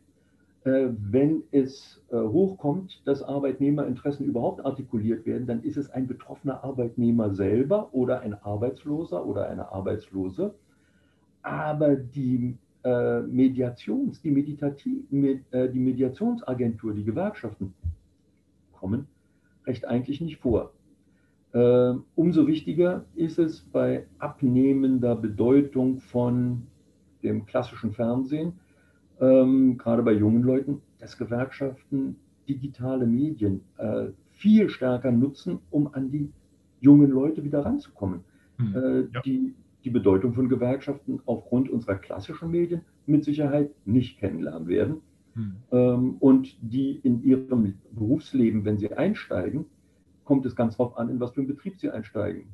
Äh, 0.65 0.89
wenn 0.91 1.43
es 1.51 2.03
äh, 2.11 2.17
hochkommt, 2.17 3.03
dass 3.05 3.23
Arbeitnehmerinteressen 3.23 4.27
überhaupt 4.27 4.65
artikuliert 4.65 5.27
werden, 5.27 5.47
dann 5.47 5.63
ist 5.63 5.77
es 5.77 5.91
ein 5.91 6.07
betroffener 6.07 6.65
Arbeitnehmer 6.65 7.35
selber 7.35 7.89
oder 7.93 8.21
ein 8.21 8.35
Arbeitsloser 8.35 9.25
oder 9.25 9.49
eine 9.49 9.71
Arbeitslose. 9.71 10.55
Aber 11.43 11.97
die 11.97 12.57
äh, 12.85 13.21
Mediations, 13.21 14.21
die, 14.21 14.31
Meditativ, 14.31 15.11
med, 15.11 15.43
äh, 15.53 15.71
die 15.71 15.81
Mediationsagentur, 15.81 16.95
die 16.95 17.05
Gewerkschaften 17.05 17.75
kommen 18.73 19.07
recht 19.69 19.87
eigentlich 19.87 20.21
nicht 20.21 20.39
vor. 20.39 20.73
Äh, 21.53 21.95
umso 22.15 22.47
wichtiger 22.47 23.05
ist 23.15 23.39
es 23.39 23.61
bei 23.61 24.07
abnehmender 24.19 25.15
Bedeutung 25.15 26.01
von 26.01 26.67
dem 27.23 27.47
klassischen 27.47 27.93
Fernsehen, 27.93 28.55
ähm, 29.21 29.79
gerade 29.79 30.03
bei 30.03 30.13
jungen 30.13 30.43
Leuten, 30.43 30.83
dass 30.99 31.17
Gewerkschaften 31.19 32.17
digitale 32.49 33.07
Medien 33.07 33.61
äh, 33.77 34.09
viel 34.31 34.69
stärker 34.69 35.13
nutzen, 35.13 35.59
um 35.71 35.93
an 35.93 36.11
die 36.11 36.31
jungen 36.81 37.11
Leute 37.11 37.45
wieder 37.45 37.65
ranzukommen. 37.65 38.21
Hm, 38.59 38.75
äh, 38.75 39.01
ja. 39.13 39.21
die, 39.23 39.55
die 39.85 39.91
Bedeutung 39.91 40.35
von 40.35 40.49
Gewerkschaften 40.49 41.21
aufgrund 41.27 41.71
unserer 41.71 41.97
klassischen 41.97 42.51
Medien 42.51 42.83
mit 43.07 43.25
Sicherheit 43.25 43.71
nicht 43.85 44.19
kennenlernen 44.19 44.69
werden. 44.69 45.01
Hm. 45.35 45.57
Ähm, 45.71 46.17
und 46.19 46.57
die 46.61 46.97
in 47.03 47.23
ihrem 47.23 47.75
Berufsleben, 47.93 48.65
wenn 48.65 48.79
sie 48.79 48.93
einsteigen, 48.93 49.67
kommt 50.25 50.45
es 50.47 50.57
ganz 50.57 50.77
darauf 50.77 50.99
an, 50.99 51.09
in 51.09 51.21
was 51.21 51.33
für 51.33 51.41
einen 51.41 51.49
Betrieb 51.49 51.79
sie 51.79 51.91
einsteigen. 51.91 52.49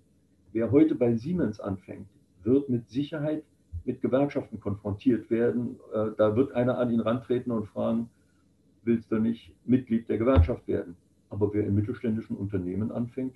Wer 0.52 0.70
heute 0.70 0.94
bei 0.94 1.14
Siemens 1.14 1.60
anfängt, 1.60 2.06
wird 2.44 2.68
mit 2.68 2.88
Sicherheit 2.88 3.42
mit 3.84 4.00
Gewerkschaften 4.00 4.60
konfrontiert 4.60 5.30
werden. 5.30 5.76
Äh, 5.92 6.10
da 6.16 6.36
wird 6.36 6.52
einer 6.52 6.78
an 6.78 6.90
ihn 6.90 7.00
rantreten 7.00 7.50
und 7.50 7.66
fragen, 7.66 8.08
willst 8.84 9.10
du 9.10 9.18
nicht 9.18 9.54
Mitglied 9.66 10.08
der 10.08 10.18
Gewerkschaft 10.18 10.66
werden? 10.68 10.96
Aber 11.30 11.52
wer 11.52 11.66
in 11.66 11.74
mittelständischen 11.74 12.36
Unternehmen 12.36 12.92
anfängt, 12.92 13.34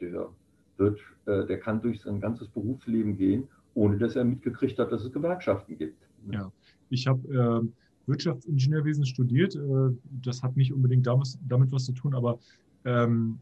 der 0.00 0.28
wird, 0.78 0.98
äh, 1.26 1.46
der 1.46 1.58
kann 1.58 1.80
durch 1.80 2.00
sein 2.00 2.20
ganzes 2.20 2.48
Berufsleben 2.48 3.16
gehen, 3.16 3.48
ohne 3.74 3.98
dass 3.98 4.16
er 4.16 4.24
mitgekriegt 4.24 4.78
hat, 4.78 4.92
dass 4.92 5.04
es 5.04 5.12
Gewerkschaften 5.12 5.76
gibt. 5.76 5.96
Ja, 6.30 6.50
ich 6.90 7.06
habe 7.06 7.22
äh, 7.64 8.08
Wirtschaftsingenieurwesen 8.08 9.06
studiert. 9.06 9.56
Äh, 9.56 9.90
das 10.22 10.42
hat 10.42 10.56
nicht 10.56 10.72
unbedingt 10.72 11.06
damit, 11.06 11.38
damit 11.48 11.72
was 11.72 11.84
zu 11.84 11.92
tun, 11.92 12.14
aber 12.14 12.38
ähm, 12.84 13.38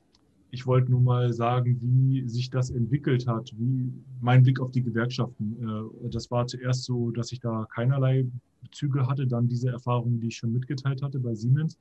ich 0.50 0.66
wollte 0.66 0.90
nur 0.90 1.00
mal 1.00 1.32
sagen, 1.32 1.78
wie 1.80 2.28
sich 2.28 2.50
das 2.50 2.70
entwickelt 2.70 3.26
hat, 3.26 3.52
wie 3.56 3.92
mein 4.20 4.42
Blick 4.42 4.60
auf 4.60 4.70
die 4.70 4.82
Gewerkschaften. 4.82 5.56
Äh, 5.60 6.08
das 6.10 6.30
war 6.30 6.46
zuerst 6.46 6.84
so, 6.84 7.10
dass 7.10 7.32
ich 7.32 7.40
da 7.40 7.66
keinerlei 7.74 8.26
Bezüge 8.62 9.06
hatte, 9.06 9.26
dann 9.26 9.48
diese 9.48 9.70
Erfahrungen, 9.70 10.20
die 10.20 10.28
ich 10.28 10.36
schon 10.36 10.52
mitgeteilt 10.52 11.02
hatte 11.02 11.18
bei 11.18 11.34
Siemens. 11.34 11.78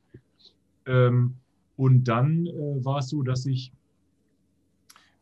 Ähm, 0.86 1.36
Und 1.78 2.04
dann 2.04 2.46
äh, 2.46 2.86
war 2.86 3.00
es 3.00 3.10
so, 3.10 3.24
dass 3.24 3.46
ich 3.46 3.72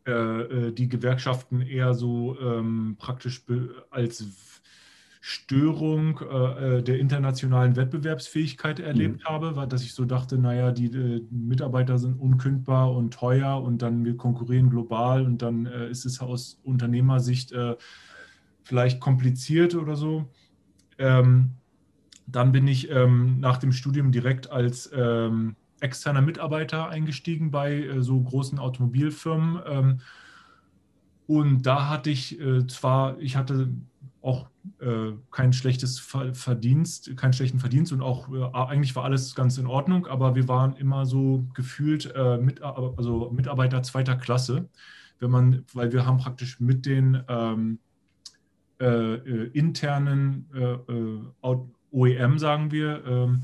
äh, 0.06 0.12
äh 0.12 0.72
die 0.72 0.89
Gewerkschaften 0.89 1.62
eher 1.62 1.93
so 1.93 2.38
ähm, 2.39 2.95
praktisch 2.97 3.43
als 3.89 4.24
Störung 5.22 6.22
äh, 6.22 6.78
äh, 6.78 6.84
der 6.84 6.97
internationalen 7.00 7.76
Wettbewerbsfähigkeit 7.76 8.80
erlebt 8.80 9.24
mhm. 9.24 9.26
habe, 9.26 9.56
weil, 9.56 9.68
dass 9.68 9.84
ich 9.84 9.93
so 9.93 10.06
dachte, 10.06 10.38
naja, 10.38 10.72
die 10.72 10.86
äh, 10.86 11.26
Mitarbeiter 11.30 11.97
sind 11.97 12.20
unkündbar 12.20 12.95
und 12.95 13.14
teuer 13.14 13.62
und 13.62 13.82
dann 13.82 14.06
wir 14.06 14.16
konkurrieren 14.16 14.70
global 14.70 15.26
und 15.26 15.41
dann 15.41 15.66
äh, 15.66 15.89
ist 15.89 16.06
es 16.06 16.22
aus 16.22 16.60
Unternehmersicht 16.64 17.52
äh, 17.52 17.76
vielleicht 18.64 19.02
kompliziert 19.02 19.76
oder 19.76 19.97
so. 19.97 20.30
Ähm, 20.97 21.52
dann 22.26 22.52
bin 22.52 22.68
ich 22.68 22.89
ähm, 22.89 23.39
nach 23.39 23.58
dem 23.58 23.74
Studium 23.74 24.12
direkt 24.12 24.50
als 24.52 24.89
ähm, 24.93 25.56
externer 25.82 26.22
Mitarbeiter 26.22 26.90
eingestiegen 26.90 27.52
bei 27.52 27.76
äh, 27.76 28.02
so 28.02 28.20
großen 28.20 28.60
Automobilfirmen. 28.60 29.62
Ähm, 29.66 30.00
und 31.28 31.62
da 31.62 31.90
hatte 31.90 32.10
ich 32.10 32.40
zwar, 32.68 33.20
ich 33.20 33.36
hatte 33.36 33.70
auch 34.22 34.50
äh, 34.80 35.12
kein 35.32 35.54
schlechtes 35.54 36.00
Verdienst, 36.00 37.16
keinen 37.16 37.34
schlechten 37.34 37.60
Verdienst 37.60 37.92
und 37.92 38.02
auch 38.02 38.30
äh, 38.34 38.44
eigentlich 38.54 38.96
war 38.96 39.06
alles 39.06 39.36
ganz 39.36 39.58
in 39.58 39.68
Ordnung, 39.68 40.08
aber 40.08 40.36
wir 40.36 40.48
waren 40.48 40.76
immer 40.76 41.06
so 41.06 41.46
gefühlt 41.54 42.14
äh, 42.16 42.38
mit, 42.38 42.62
also 42.62 43.32
Mitarbeiter 43.32 43.82
zweiter 43.84 44.16
Klasse, 44.16 44.70
wenn 45.20 45.32
man, 45.32 45.66
weil 45.74 45.92
wir 45.92 46.06
haben 46.06 46.18
praktisch 46.18 46.60
mit 46.60 46.86
den 46.86 47.24
ähm, 47.28 47.80
äh, 48.80 49.16
äh, 49.16 49.50
internen 49.54 50.46
äh, 50.54 51.58
OEM, 51.92 52.40
sagen 52.40 52.72
wir, 52.72 53.04
ähm, 53.06 53.44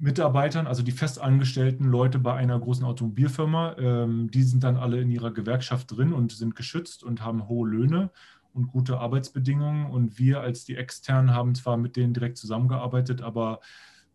Mitarbeitern, 0.00 0.66
also 0.66 0.82
die 0.82 0.92
festangestellten 0.92 1.86
Leute 1.86 2.18
bei 2.18 2.34
einer 2.34 2.58
großen 2.58 2.84
Automobilfirma, 2.84 3.76
ähm, 3.78 4.30
die 4.30 4.42
sind 4.42 4.64
dann 4.64 4.76
alle 4.76 5.00
in 5.00 5.10
ihrer 5.10 5.32
Gewerkschaft 5.32 5.94
drin 5.94 6.12
und 6.12 6.32
sind 6.32 6.56
geschützt 6.56 7.04
und 7.04 7.22
haben 7.22 7.48
hohe 7.48 7.68
Löne 7.68 8.10
und 8.54 8.68
gute 8.68 8.98
Arbeitsbedingungen. 8.98 9.86
Und 9.86 10.18
wir 10.18 10.40
als 10.40 10.64
die 10.64 10.76
Externen 10.76 11.34
haben 11.34 11.54
zwar 11.54 11.76
mit 11.76 11.96
denen 11.96 12.14
direkt 12.14 12.38
zusammengearbeitet, 12.38 13.22
aber 13.22 13.60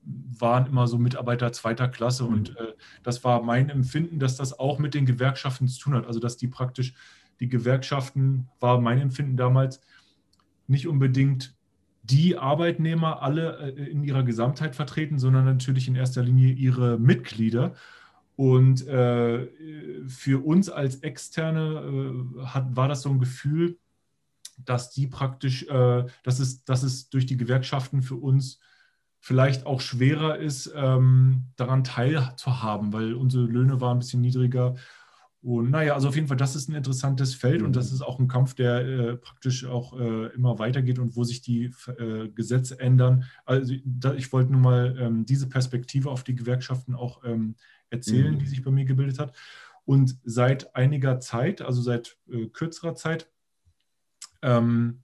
waren 0.03 0.67
immer 0.67 0.87
so 0.87 0.97
Mitarbeiter 0.97 1.51
zweiter 1.51 1.89
Klasse. 1.89 2.23
Mhm. 2.23 2.33
Und 2.33 2.57
äh, 2.57 2.73
das 3.03 3.23
war 3.23 3.43
mein 3.43 3.69
Empfinden, 3.69 4.19
dass 4.19 4.35
das 4.35 4.57
auch 4.57 4.79
mit 4.79 4.93
den 4.93 5.05
Gewerkschaften 5.05 5.67
zu 5.67 5.79
tun 5.79 5.93
hat. 5.93 6.07
Also 6.07 6.19
dass 6.19 6.37
die 6.37 6.47
praktisch, 6.47 6.93
die 7.39 7.49
Gewerkschaften, 7.49 8.47
war 8.59 8.79
mein 8.79 8.99
Empfinden 8.99 9.37
damals, 9.37 9.81
nicht 10.67 10.87
unbedingt 10.87 11.56
die 12.09 12.37
Arbeitnehmer 12.37 13.21
alle 13.21 13.75
äh, 13.75 13.89
in 13.89 14.03
ihrer 14.03 14.23
Gesamtheit 14.23 14.75
vertreten, 14.75 15.19
sondern 15.19 15.45
natürlich 15.45 15.87
in 15.87 15.95
erster 15.95 16.23
Linie 16.23 16.53
ihre 16.53 16.97
Mitglieder. 16.97 17.75
Und 18.35 18.87
äh, 18.87 19.47
für 20.07 20.45
uns 20.45 20.69
als 20.69 20.97
Externe 20.97 22.37
äh, 22.39 22.45
hat, 22.45 22.75
war 22.75 22.87
das 22.87 23.01
so 23.01 23.09
ein 23.09 23.19
Gefühl, 23.19 23.77
dass 24.63 24.91
die 24.91 25.07
praktisch, 25.07 25.63
äh, 25.63 26.05
dass, 26.23 26.39
es, 26.39 26.63
dass 26.63 26.83
es 26.83 27.09
durch 27.09 27.25
die 27.25 27.37
Gewerkschaften 27.37 28.01
für 28.01 28.15
uns 28.15 28.59
vielleicht 29.19 29.65
auch 29.65 29.81
schwerer 29.81 30.37
ist, 30.37 30.71
ähm, 30.75 31.45
daran 31.55 31.83
teilzuhaben, 31.83 32.93
weil 32.93 33.13
unsere 33.13 33.45
Löhne 33.45 33.81
waren 33.81 33.97
ein 33.97 33.99
bisschen 33.99 34.21
niedriger. 34.21 34.75
Und 35.41 35.69
naja, 35.69 35.93
also 35.93 36.07
auf 36.07 36.15
jeden 36.15 36.27
Fall, 36.27 36.37
das 36.37 36.55
ist 36.55 36.67
ein 36.67 36.75
interessantes 36.75 37.35
Feld 37.35 37.61
mhm. 37.61 37.67
und 37.67 37.75
das 37.75 37.91
ist 37.91 38.01
auch 38.01 38.19
ein 38.19 38.27
Kampf, 38.27 38.53
der 38.55 38.79
äh, 38.79 39.17
praktisch 39.17 39.65
auch 39.65 39.97
äh, 39.99 40.27
immer 40.33 40.59
weitergeht 40.59 40.99
und 40.99 41.15
wo 41.15 41.23
sich 41.23 41.41
die 41.41 41.71
äh, 41.99 42.27
Gesetze 42.29 42.79
ändern. 42.79 43.23
Also 43.45 43.75
da, 43.85 44.13
ich 44.15 44.33
wollte 44.33 44.51
nur 44.51 44.61
mal 44.61 44.97
ähm, 44.99 45.25
diese 45.25 45.47
Perspektive 45.47 46.09
auf 46.09 46.23
die 46.23 46.35
Gewerkschaften 46.35 46.95
auch 46.95 47.23
ähm, 47.23 47.55
erzählen, 47.89 48.33
mhm. 48.33 48.39
die 48.39 48.47
sich 48.47 48.63
bei 48.63 48.71
mir 48.71 48.85
gebildet 48.85 49.19
hat. 49.19 49.35
Und 49.85 50.17
seit 50.25 50.75
einiger 50.75 51.19
Zeit, 51.19 51.61
also 51.61 51.81
seit 51.81 52.17
äh, 52.29 52.47
kürzerer 52.47 52.95
Zeit, 52.95 53.29
ähm, 54.41 55.03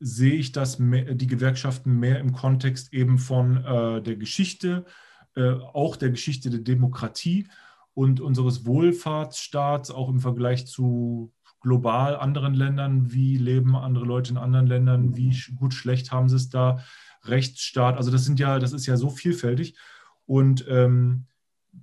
sehe 0.00 0.34
ich 0.34 0.52
das 0.52 0.78
mehr, 0.78 1.14
die 1.14 1.26
Gewerkschaften 1.26 1.98
mehr 1.98 2.18
im 2.18 2.32
Kontext 2.32 2.92
eben 2.92 3.18
von 3.18 3.64
äh, 3.64 4.02
der 4.02 4.16
Geschichte, 4.16 4.84
äh, 5.36 5.52
auch 5.52 5.96
der 5.96 6.10
Geschichte 6.10 6.50
der 6.50 6.60
Demokratie 6.60 7.48
und 7.94 8.20
unseres 8.20 8.66
Wohlfahrtsstaats, 8.66 9.90
auch 9.90 10.08
im 10.08 10.20
Vergleich 10.20 10.66
zu 10.66 11.32
global 11.60 12.16
anderen 12.16 12.54
Ländern. 12.54 13.12
Wie 13.12 13.36
leben 13.36 13.74
andere 13.76 14.04
Leute 14.04 14.32
in 14.32 14.36
anderen 14.36 14.66
Ländern? 14.66 15.16
Wie 15.16 15.34
gut, 15.56 15.72
schlecht 15.72 16.12
haben 16.12 16.28
sie 16.28 16.36
es 16.36 16.48
da? 16.50 16.84
Rechtsstaat, 17.22 17.96
also 17.96 18.10
das 18.10 18.24
sind 18.24 18.38
ja, 18.38 18.58
das 18.58 18.72
ist 18.72 18.86
ja 18.86 18.96
so 18.96 19.08
vielfältig. 19.08 19.78
Und 20.26 20.66
ähm, 20.68 21.26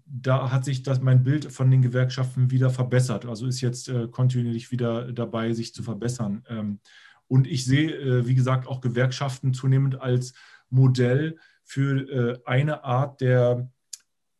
da 0.05 0.51
hat 0.51 0.65
sich 0.65 0.83
das, 0.83 1.01
mein 1.01 1.23
Bild 1.23 1.51
von 1.51 1.71
den 1.71 1.81
Gewerkschaften 1.81 2.51
wieder 2.51 2.69
verbessert. 2.69 3.25
Also 3.25 3.47
ist 3.47 3.61
jetzt 3.61 3.89
äh, 3.89 4.07
kontinuierlich 4.07 4.71
wieder 4.71 5.11
dabei, 5.11 5.53
sich 5.53 5.73
zu 5.73 5.83
verbessern. 5.83 6.43
Ähm, 6.47 6.79
und 7.27 7.47
ich 7.47 7.65
sehe, 7.65 7.91
äh, 7.91 8.27
wie 8.27 8.35
gesagt, 8.35 8.67
auch 8.67 8.81
Gewerkschaften 8.81 9.53
zunehmend 9.53 9.99
als 9.99 10.33
Modell 10.69 11.37
für 11.63 12.09
äh, 12.09 12.39
eine 12.45 12.83
Art 12.83 13.21
der 13.21 13.69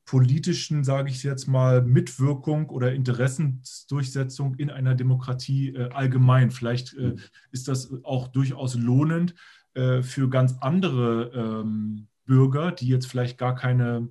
politischen, 0.05 0.83
sage 0.83 1.09
ich 1.09 1.23
jetzt 1.23 1.47
mal, 1.47 1.81
Mitwirkung 1.81 2.69
oder 2.69 2.93
Interessensdurchsetzung 2.93 4.55
in 4.55 4.69
einer 4.69 4.95
Demokratie 4.95 5.75
äh, 5.75 5.89
allgemein. 5.91 6.51
Vielleicht 6.51 6.93
äh, 6.95 7.15
ist 7.51 7.67
das 7.67 7.93
auch 8.03 8.27
durchaus 8.27 8.75
lohnend 8.75 9.35
äh, 9.73 10.01
für 10.01 10.29
ganz 10.29 10.57
andere 10.59 11.31
ähm, 11.33 12.07
Bürger, 12.25 12.71
die 12.71 12.87
jetzt 12.87 13.07
vielleicht 13.07 13.37
gar 13.37 13.55
keine 13.55 14.09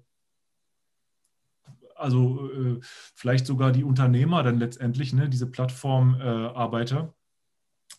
also 2.01 2.51
äh, 2.51 2.80
vielleicht 3.14 3.47
sogar 3.47 3.72
die 3.72 3.84
Unternehmer 3.84 4.43
dann 4.43 4.59
letztendlich, 4.59 5.12
ne, 5.12 5.28
diese 5.28 5.47
Plattformarbeiter 5.47 7.14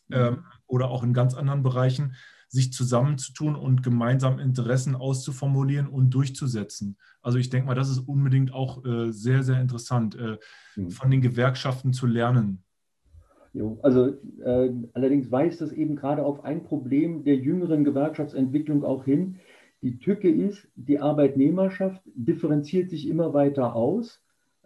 mhm. 0.08 0.16
ähm, 0.16 0.46
oder 0.66 0.90
auch 0.90 1.04
in 1.04 1.14
ganz 1.14 1.36
anderen 1.36 1.62
Bereichen, 1.62 2.16
sich 2.52 2.74
zusammenzutun 2.74 3.56
und 3.56 3.82
gemeinsam 3.82 4.38
Interessen 4.38 4.94
auszuformulieren 4.94 5.88
und 5.88 6.10
durchzusetzen. 6.10 6.98
Also 7.22 7.38
ich 7.38 7.50
denke 7.50 7.68
mal, 7.68 7.76
das 7.76 7.90
ist 7.90 8.00
unbedingt 8.00 8.54
auch 8.54 8.84
äh, 8.84 9.12
sehr, 9.12 9.42
sehr 9.44 9.62
interessant, 9.62 10.16
äh, 10.16 10.38
mhm. 10.76 10.92
von 10.92 11.10
den 11.10 11.22
Gewerkschaften 11.22 11.94
zu 11.94 12.08
lernen. 12.08 12.64
Jo, 13.54 13.80
also 13.84 14.08
äh, 14.44 14.74
allerdings 14.94 15.32
weist 15.32 15.62
das 15.62 15.72
eben 15.72 15.96
gerade 15.96 16.26
auf 16.26 16.44
ein 16.44 16.64
Problem 16.64 17.24
der 17.24 17.38
jüngeren 17.38 17.86
Gewerkschaftsentwicklung 17.86 18.84
auch 18.84 19.06
hin, 19.06 19.38
die 19.82 20.00
Tücke 20.00 20.30
ist, 20.30 20.68
die 20.76 21.00
Arbeitnehmerschaft 21.00 22.02
differenziert 22.06 22.90
sich 22.90 23.08
immer 23.08 23.34
weiter 23.34 23.76
aus. 23.76 24.22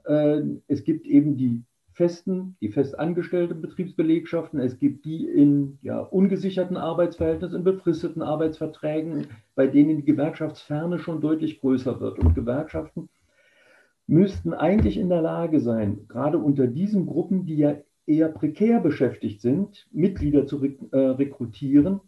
Äh, 0.06 0.42
es 0.68 0.84
gibt 0.84 1.06
eben 1.06 1.38
die 1.38 1.64
festen, 1.96 2.58
die 2.60 2.70
festangestellten 2.70 3.62
Betriebsbelegschaften, 3.62 4.60
es 4.60 4.78
gibt 4.80 5.06
die 5.06 5.26
in 5.26 5.80
ja, 5.82 6.00
ungesicherten 6.00 6.76
Arbeitsverhältnissen, 6.76 7.58
in 7.60 7.64
befristeten 7.64 8.22
Arbeitsverträgen, 8.22 9.28
bei 9.56 9.68
denen 9.68 9.98
die 9.98 10.04
Gewerkschaftsferne 10.04 11.00
schon 11.00 11.22
deutlich 11.22 11.62
größer 11.62 12.02
wird. 12.02 12.20
Und 12.20 12.36
Gewerkschaften 12.36 13.08
müssten 14.08 14.54
eigentlich 14.54 14.98
in 14.98 15.08
der 15.08 15.22
Lage 15.22 15.62
sein, 15.62 16.02
gerade 16.10 16.38
unter 16.38 16.68
diesen 16.68 17.06
Gruppen, 17.06 17.46
die 17.46 17.58
ja 17.58 17.78
eher 18.06 18.28
prekär 18.28 18.82
beschäftigt 18.82 19.40
sind, 19.42 19.88
Mitglieder 19.92 20.46
zu 20.46 20.64
äh, 20.64 20.98
rekrutieren, 20.98 22.02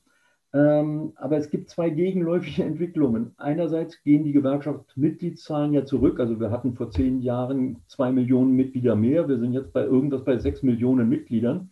aber 0.60 1.38
es 1.38 1.50
gibt 1.50 1.70
zwei 1.70 1.90
gegenläufige 1.90 2.64
Entwicklungen. 2.66 3.34
Einerseits 3.38 4.02
gehen 4.04 4.24
die 4.24 4.32
Gewerkschaftsmitgliedszahlen 4.32 5.74
ja 5.74 5.86
zurück. 5.86 6.20
Also 6.20 6.40
wir 6.40 6.52
hatten 6.52 6.74
vor 6.74 6.90
zehn 6.90 7.22
Jahren 7.22 7.78
zwei 7.88 8.12
Millionen 8.12 8.54
Mitglieder 8.54 8.96
mehr. 8.96 9.28
Wir 9.28 9.40
sind 9.40 9.54
jetzt 9.54 9.74
bei 9.74 9.84
irgendwas 9.84 10.24
bei 10.24 10.38
sechs 10.38 10.64
Millionen 10.64 11.10
Mitgliedern. 11.10 11.70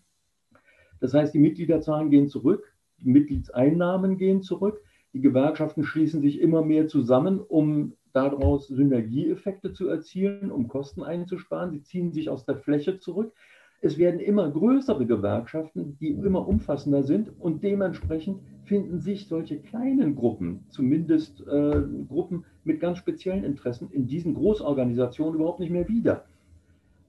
Das 0.99 1.13
heißt, 1.13 1.33
die 1.33 1.39
Mitgliederzahlen 1.39 2.09
gehen 2.09 2.27
zurück, 2.27 2.73
die 2.99 3.09
Mitgliedseinnahmen 3.09 4.17
gehen 4.17 4.41
zurück. 4.41 4.81
Die 5.13 5.21
Gewerkschaften 5.21 5.83
schließen 5.83 6.21
sich 6.21 6.41
immer 6.41 6.61
mehr 6.61 6.87
zusammen, 6.87 7.39
um 7.39 7.93
daraus 8.11 8.67
Synergieeffekte 8.67 9.73
zu 9.73 9.87
erzielen, 9.87 10.51
um 10.51 10.67
Kosten 10.67 11.03
einzusparen. 11.03 11.71
Sie 11.71 11.83
ziehen 11.83 12.11
sich 12.11 12.29
aus 12.29 12.45
der 12.45 12.57
Fläche 12.57 12.99
zurück. 12.99 13.33
Es 13.81 13.97
werden 13.97 14.19
immer 14.19 14.49
größere 14.49 15.05
Gewerkschaften, 15.05 15.97
die 15.99 16.09
immer 16.09 16.47
umfassender 16.47 17.03
sind 17.03 17.29
und 17.39 17.63
dementsprechend 17.63 18.39
finden 18.65 18.99
sich 18.99 19.27
solche 19.27 19.59
kleinen 19.59 20.15
Gruppen, 20.15 20.65
zumindest 20.69 21.41
äh, 21.41 21.81
Gruppen 22.07 22.45
mit 22.63 22.79
ganz 22.79 22.97
speziellen 22.97 23.43
Interessen, 23.43 23.89
in 23.91 24.07
diesen 24.07 24.33
Großorganisationen 24.33 25.35
überhaupt 25.35 25.59
nicht 25.59 25.71
mehr 25.71 25.87
wieder. 25.87 26.25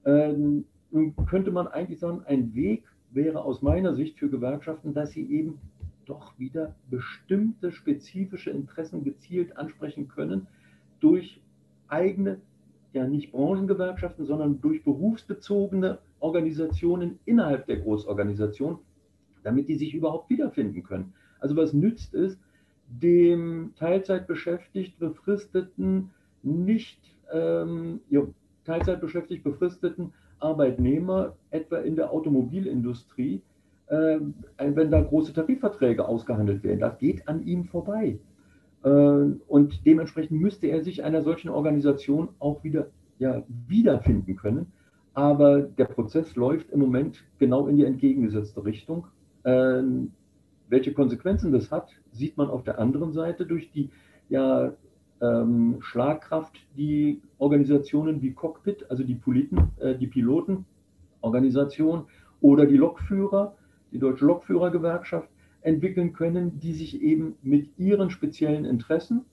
Ähm, 0.05 0.65
nun 0.91 1.15
könnte 1.25 1.51
man 1.51 1.67
eigentlich 1.67 1.99
sagen, 1.99 2.21
ein 2.25 2.53
Weg 2.53 2.83
wäre 3.11 3.43
aus 3.43 3.61
meiner 3.61 3.95
Sicht 3.95 4.17
für 4.19 4.29
Gewerkschaften, 4.29 4.93
dass 4.93 5.11
sie 5.11 5.25
eben 5.29 5.59
doch 6.05 6.37
wieder 6.39 6.75
bestimmte 6.89 7.71
spezifische 7.71 8.51
Interessen 8.51 9.03
gezielt 9.03 9.57
ansprechen 9.57 10.07
können 10.07 10.47
durch 10.99 11.41
eigene, 11.87 12.39
ja 12.93 13.07
nicht 13.07 13.31
Branchengewerkschaften, 13.31 14.25
sondern 14.25 14.61
durch 14.61 14.83
berufsbezogene 14.83 15.99
Organisationen 16.19 17.19
innerhalb 17.25 17.65
der 17.65 17.77
Großorganisation, 17.77 18.79
damit 19.43 19.67
die 19.67 19.75
sich 19.75 19.93
überhaupt 19.93 20.29
wiederfinden 20.29 20.83
können. 20.83 21.13
Also 21.39 21.55
was 21.55 21.73
nützt 21.73 22.13
es 22.13 22.37
dem 22.89 23.73
Teilzeitbeschäftigten, 23.77 25.09
befristeten, 25.09 26.11
nicht 26.43 26.99
ähm, 27.31 27.99
Teilzeit 28.65 29.01
beschäftigt 29.01 29.43
befristeten 29.43 30.13
Arbeitnehmer, 30.39 31.35
etwa 31.49 31.77
in 31.77 31.95
der 31.95 32.11
Automobilindustrie, 32.11 33.41
äh, 33.87 34.19
wenn 34.57 34.91
da 34.91 35.01
große 35.01 35.33
Tarifverträge 35.33 36.07
ausgehandelt 36.07 36.63
werden. 36.63 36.79
Das 36.79 36.97
geht 36.99 37.27
an 37.27 37.45
ihm 37.45 37.65
vorbei. 37.65 38.19
Äh, 38.83 38.89
und 38.89 39.85
dementsprechend 39.85 40.39
müsste 40.39 40.67
er 40.67 40.83
sich 40.83 41.03
einer 41.03 41.21
solchen 41.21 41.49
Organisation 41.49 42.29
auch 42.39 42.63
wieder 42.63 42.87
ja, 43.19 43.43
wiederfinden 43.67 44.35
können. 44.35 44.71
Aber 45.13 45.61
der 45.61 45.85
Prozess 45.85 46.35
läuft 46.35 46.69
im 46.69 46.79
Moment 46.79 47.23
genau 47.39 47.67
in 47.67 47.77
die 47.77 47.85
entgegengesetzte 47.85 48.63
Richtung. 48.63 49.07
Äh, 49.43 49.81
welche 50.69 50.93
Konsequenzen 50.93 51.51
das 51.51 51.71
hat, 51.71 51.89
sieht 52.11 52.37
man 52.37 52.49
auf 52.49 52.63
der 52.63 52.79
anderen 52.79 53.13
Seite 53.13 53.45
durch 53.45 53.71
die 53.71 53.89
ja, 54.29 54.73
ähm, 55.21 55.77
Schlagkraft, 55.79 56.55
die 56.75 57.21
Organisationen 57.37 58.21
wie 58.21 58.33
Cockpit, 58.33 58.89
also 58.89 59.03
die, 59.03 59.15
Politen, 59.15 59.71
äh, 59.79 59.95
die 59.95 60.07
Pilotenorganisation 60.07 62.05
oder 62.41 62.65
die 62.65 62.77
Lokführer, 62.77 63.55
die 63.91 63.99
Deutsche 63.99 64.25
Lokführergewerkschaft 64.25 65.29
entwickeln 65.61 66.13
können, 66.13 66.59
die 66.59 66.73
sich 66.73 67.01
eben 67.01 67.35
mit 67.41 67.69
ihren 67.77 68.09
speziellen 68.09 68.65
Interessen 68.65 69.25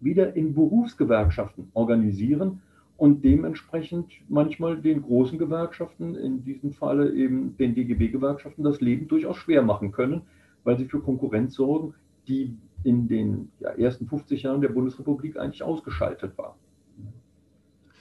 wieder 0.00 0.36
in 0.36 0.54
Berufsgewerkschaften 0.54 1.68
organisieren 1.74 2.60
und 2.96 3.24
dementsprechend 3.24 4.12
manchmal 4.28 4.76
den 4.80 5.02
großen 5.02 5.38
Gewerkschaften, 5.38 6.14
in 6.14 6.44
diesem 6.44 6.72
Falle 6.72 7.12
eben 7.12 7.56
den 7.56 7.74
DGB-Gewerkschaften, 7.74 8.62
das 8.62 8.80
Leben 8.80 9.08
durchaus 9.08 9.36
schwer 9.36 9.62
machen 9.62 9.92
können, 9.92 10.22
weil 10.64 10.78
sie 10.78 10.86
für 10.86 11.00
Konkurrenz 11.00 11.54
sorgen, 11.54 11.94
die 12.28 12.56
in 12.84 13.08
den 13.08 13.50
ja, 13.60 13.70
ersten 13.70 14.06
50 14.06 14.42
Jahren 14.42 14.60
der 14.60 14.70
Bundesrepublik 14.70 15.36
eigentlich 15.36 15.62
ausgeschaltet 15.62 16.36
war. 16.36 16.56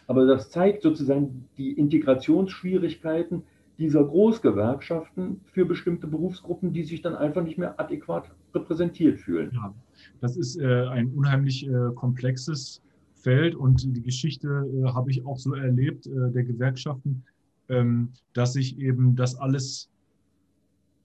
Aber 0.07 0.26
das 0.26 0.49
zeigt 0.49 0.82
sozusagen 0.82 1.45
die 1.57 1.72
Integrationsschwierigkeiten 1.72 3.43
dieser 3.78 4.03
Großgewerkschaften 4.03 5.41
für 5.45 5.66
bestimmte 5.66 6.07
Berufsgruppen, 6.07 6.74
die 6.74 6.84
sich 6.84 7.01
dann 7.01 7.16
einfach 7.16 7.43
nicht 7.43 7.57
mehr 7.57 7.80
adäquat 7.80 8.30
repräsentiert 8.53 9.20
fühlen. 9.20 9.51
Ja, 9.53 9.74
das 10.20 10.38
ist 10.38 10.57
äh, 10.57 10.86
ein 10.88 11.14
unheimlich 11.14 11.68
äh, 11.68 11.91
komplexes 11.95 12.82
Feld 13.16 13.55
und 13.55 13.95
die 13.95 14.01
Geschichte 14.01 14.47
äh, 14.47 14.89
habe 14.89 15.12
ich 15.12 15.26
auch 15.26 15.38
so 15.38 15.53
erlebt 15.53 16.07
äh, 16.07 16.32
der 16.32 16.43
Gewerkschaften, 16.43 17.24
ähm, 17.70 18.09
dass 18.34 18.53
sich 18.53 18.80
eben 18.80 19.16
das 19.16 19.36
alles 19.36 19.89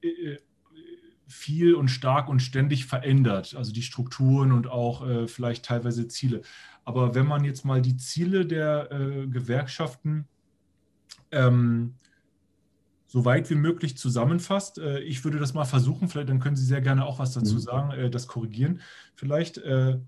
äh, 0.02 0.36
viel 1.26 1.74
und 1.74 1.88
stark 1.88 2.28
und 2.28 2.40
ständig 2.40 2.86
verändert, 2.86 3.54
also 3.56 3.72
die 3.72 3.82
Strukturen 3.82 4.52
und 4.52 4.68
auch 4.68 5.06
äh, 5.06 5.26
vielleicht 5.26 5.64
teilweise 5.64 6.06
Ziele. 6.08 6.42
Aber 6.84 7.14
wenn 7.14 7.26
man 7.26 7.44
jetzt 7.44 7.64
mal 7.64 7.82
die 7.82 7.96
Ziele 7.96 8.46
der 8.46 8.90
äh, 8.92 9.26
Gewerkschaften 9.26 10.28
ähm, 11.32 11.94
so 13.08 13.24
weit 13.24 13.50
wie 13.50 13.56
möglich 13.56 13.96
zusammenfasst, 13.96 14.78
äh, 14.78 15.00
ich 15.00 15.24
würde 15.24 15.38
das 15.38 15.54
mal 15.54 15.64
versuchen, 15.64 16.08
vielleicht 16.08 16.28
dann 16.28 16.38
können 16.38 16.56
Sie 16.56 16.64
sehr 16.64 16.80
gerne 16.80 17.04
auch 17.04 17.18
was 17.18 17.32
dazu 17.32 17.54
mhm. 17.54 17.60
sagen, 17.60 17.90
äh, 17.92 18.10
das 18.10 18.28
korrigieren 18.28 18.80
vielleicht. 19.16 19.58
Äh, 19.58 19.98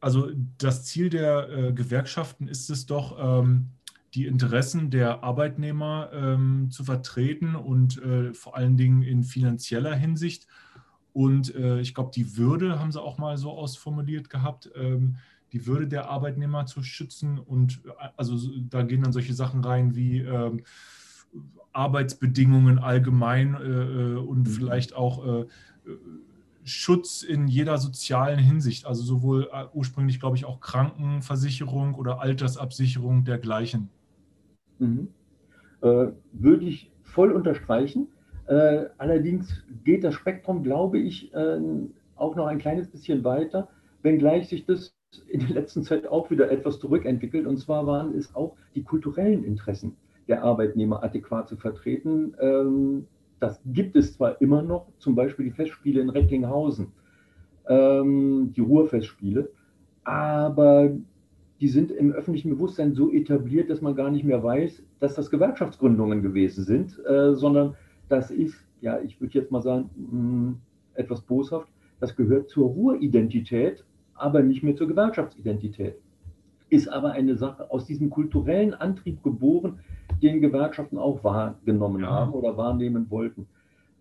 also 0.00 0.30
das 0.56 0.86
Ziel 0.86 1.10
der 1.10 1.48
äh, 1.50 1.72
Gewerkschaften 1.72 2.48
ist 2.48 2.70
es 2.70 2.86
doch, 2.86 3.18
ähm, 3.42 3.68
die 4.14 4.26
Interessen 4.26 4.90
der 4.90 5.22
Arbeitnehmer 5.22 6.10
ähm, 6.12 6.68
zu 6.70 6.84
vertreten 6.84 7.54
und 7.54 8.02
äh, 8.02 8.34
vor 8.34 8.56
allen 8.56 8.76
Dingen 8.76 9.02
in 9.02 9.22
finanzieller 9.22 9.94
Hinsicht. 9.94 10.46
Und 11.12 11.54
äh, 11.54 11.80
ich 11.80 11.94
glaube, 11.94 12.10
die 12.14 12.36
Würde 12.36 12.78
haben 12.78 12.92
sie 12.92 13.00
auch 13.00 13.18
mal 13.18 13.36
so 13.36 13.50
ausformuliert 13.52 14.30
gehabt, 14.30 14.70
ähm, 14.74 15.16
die 15.52 15.66
Würde 15.66 15.86
der 15.86 16.08
Arbeitnehmer 16.08 16.66
zu 16.66 16.82
schützen. 16.82 17.38
Und 17.38 17.82
äh, 17.84 18.08
also 18.16 18.38
da 18.68 18.82
gehen 18.82 19.02
dann 19.02 19.12
solche 19.12 19.34
Sachen 19.34 19.62
rein 19.64 19.94
wie 19.94 20.20
ähm, 20.20 20.62
Arbeitsbedingungen 21.72 22.78
allgemein 22.78 23.54
äh, 23.54 23.58
äh, 23.58 24.16
und 24.16 24.40
mhm. 24.40 24.46
vielleicht 24.46 24.94
auch 24.94 25.24
äh, 25.24 25.46
Schutz 26.64 27.22
in 27.22 27.48
jeder 27.48 27.78
sozialen 27.78 28.38
Hinsicht, 28.38 28.86
also 28.86 29.02
sowohl 29.02 29.50
ursprünglich, 29.72 30.20
glaube 30.20 30.36
ich, 30.36 30.44
auch 30.44 30.60
Krankenversicherung 30.60 31.94
oder 31.94 32.20
Altersabsicherung 32.20 33.24
dergleichen. 33.24 33.88
Mhm. 34.80 35.08
Äh, 35.82 36.08
würde 36.32 36.64
ich 36.64 36.90
voll 37.02 37.32
unterstreichen. 37.32 38.08
Äh, 38.46 38.86
allerdings 38.98 39.64
geht 39.84 40.04
das 40.04 40.14
Spektrum, 40.14 40.62
glaube 40.62 40.98
ich, 40.98 41.32
äh, 41.32 41.60
auch 42.16 42.34
noch 42.36 42.46
ein 42.46 42.58
kleines 42.58 42.88
bisschen 42.88 43.24
weiter, 43.24 43.68
wenngleich 44.02 44.48
sich 44.48 44.66
das 44.66 44.94
in 45.28 45.40
der 45.40 45.50
letzten 45.50 45.82
Zeit 45.82 46.06
auch 46.06 46.30
wieder 46.30 46.50
etwas 46.50 46.78
zurückentwickelt. 46.78 47.46
Und 47.46 47.58
zwar 47.58 47.86
waren 47.86 48.14
es 48.14 48.34
auch 48.34 48.56
die 48.74 48.82
kulturellen 48.82 49.44
Interessen 49.44 49.96
der 50.28 50.42
Arbeitnehmer 50.42 51.02
adäquat 51.02 51.48
zu 51.48 51.56
vertreten. 51.56 52.34
Ähm, 52.40 53.06
das 53.40 53.60
gibt 53.66 53.96
es 53.96 54.14
zwar 54.14 54.40
immer 54.40 54.62
noch, 54.62 54.86
zum 54.98 55.14
Beispiel 55.14 55.46
die 55.46 55.50
Festspiele 55.50 56.00
in 56.00 56.10
Recklinghausen, 56.10 56.92
ähm, 57.68 58.52
die 58.54 58.60
Ruhrfestspiele, 58.60 59.50
aber 60.04 60.90
die 61.60 61.68
sind 61.68 61.90
im 61.90 62.12
öffentlichen 62.12 62.50
Bewusstsein 62.50 62.94
so 62.94 63.12
etabliert, 63.12 63.68
dass 63.68 63.82
man 63.82 63.94
gar 63.94 64.10
nicht 64.10 64.24
mehr 64.24 64.42
weiß, 64.42 64.82
dass 64.98 65.14
das 65.14 65.30
Gewerkschaftsgründungen 65.30 66.22
gewesen 66.22 66.64
sind, 66.64 66.98
äh, 67.06 67.34
sondern 67.34 67.76
das 68.08 68.30
ist, 68.30 68.56
ja, 68.80 69.00
ich 69.00 69.20
würde 69.20 69.34
jetzt 69.38 69.50
mal 69.50 69.60
sagen, 69.60 69.90
mh, 69.96 70.10
hm, 70.10 70.56
etwas 70.94 71.20
boshaft, 71.20 71.68
das 72.00 72.16
gehört 72.16 72.48
zur 72.48 72.68
Ruhridentität, 72.68 73.84
aber 74.14 74.42
nicht 74.42 74.62
mehr 74.62 74.74
zur 74.74 74.88
Gewerkschaftsidentität. 74.88 75.96
Ist 76.70 76.88
aber 76.88 77.12
eine 77.12 77.36
Sache 77.36 77.70
aus 77.70 77.84
diesem 77.84 78.10
kulturellen 78.10 78.74
Antrieb 78.74 79.22
geboren, 79.22 79.80
den 80.22 80.40
Gewerkschaften 80.40 80.98
auch 80.98 81.22
wahrgenommen 81.24 82.02
ja. 82.02 82.10
haben 82.10 82.32
oder 82.32 82.56
wahrnehmen 82.56 83.10
wollten. 83.10 83.46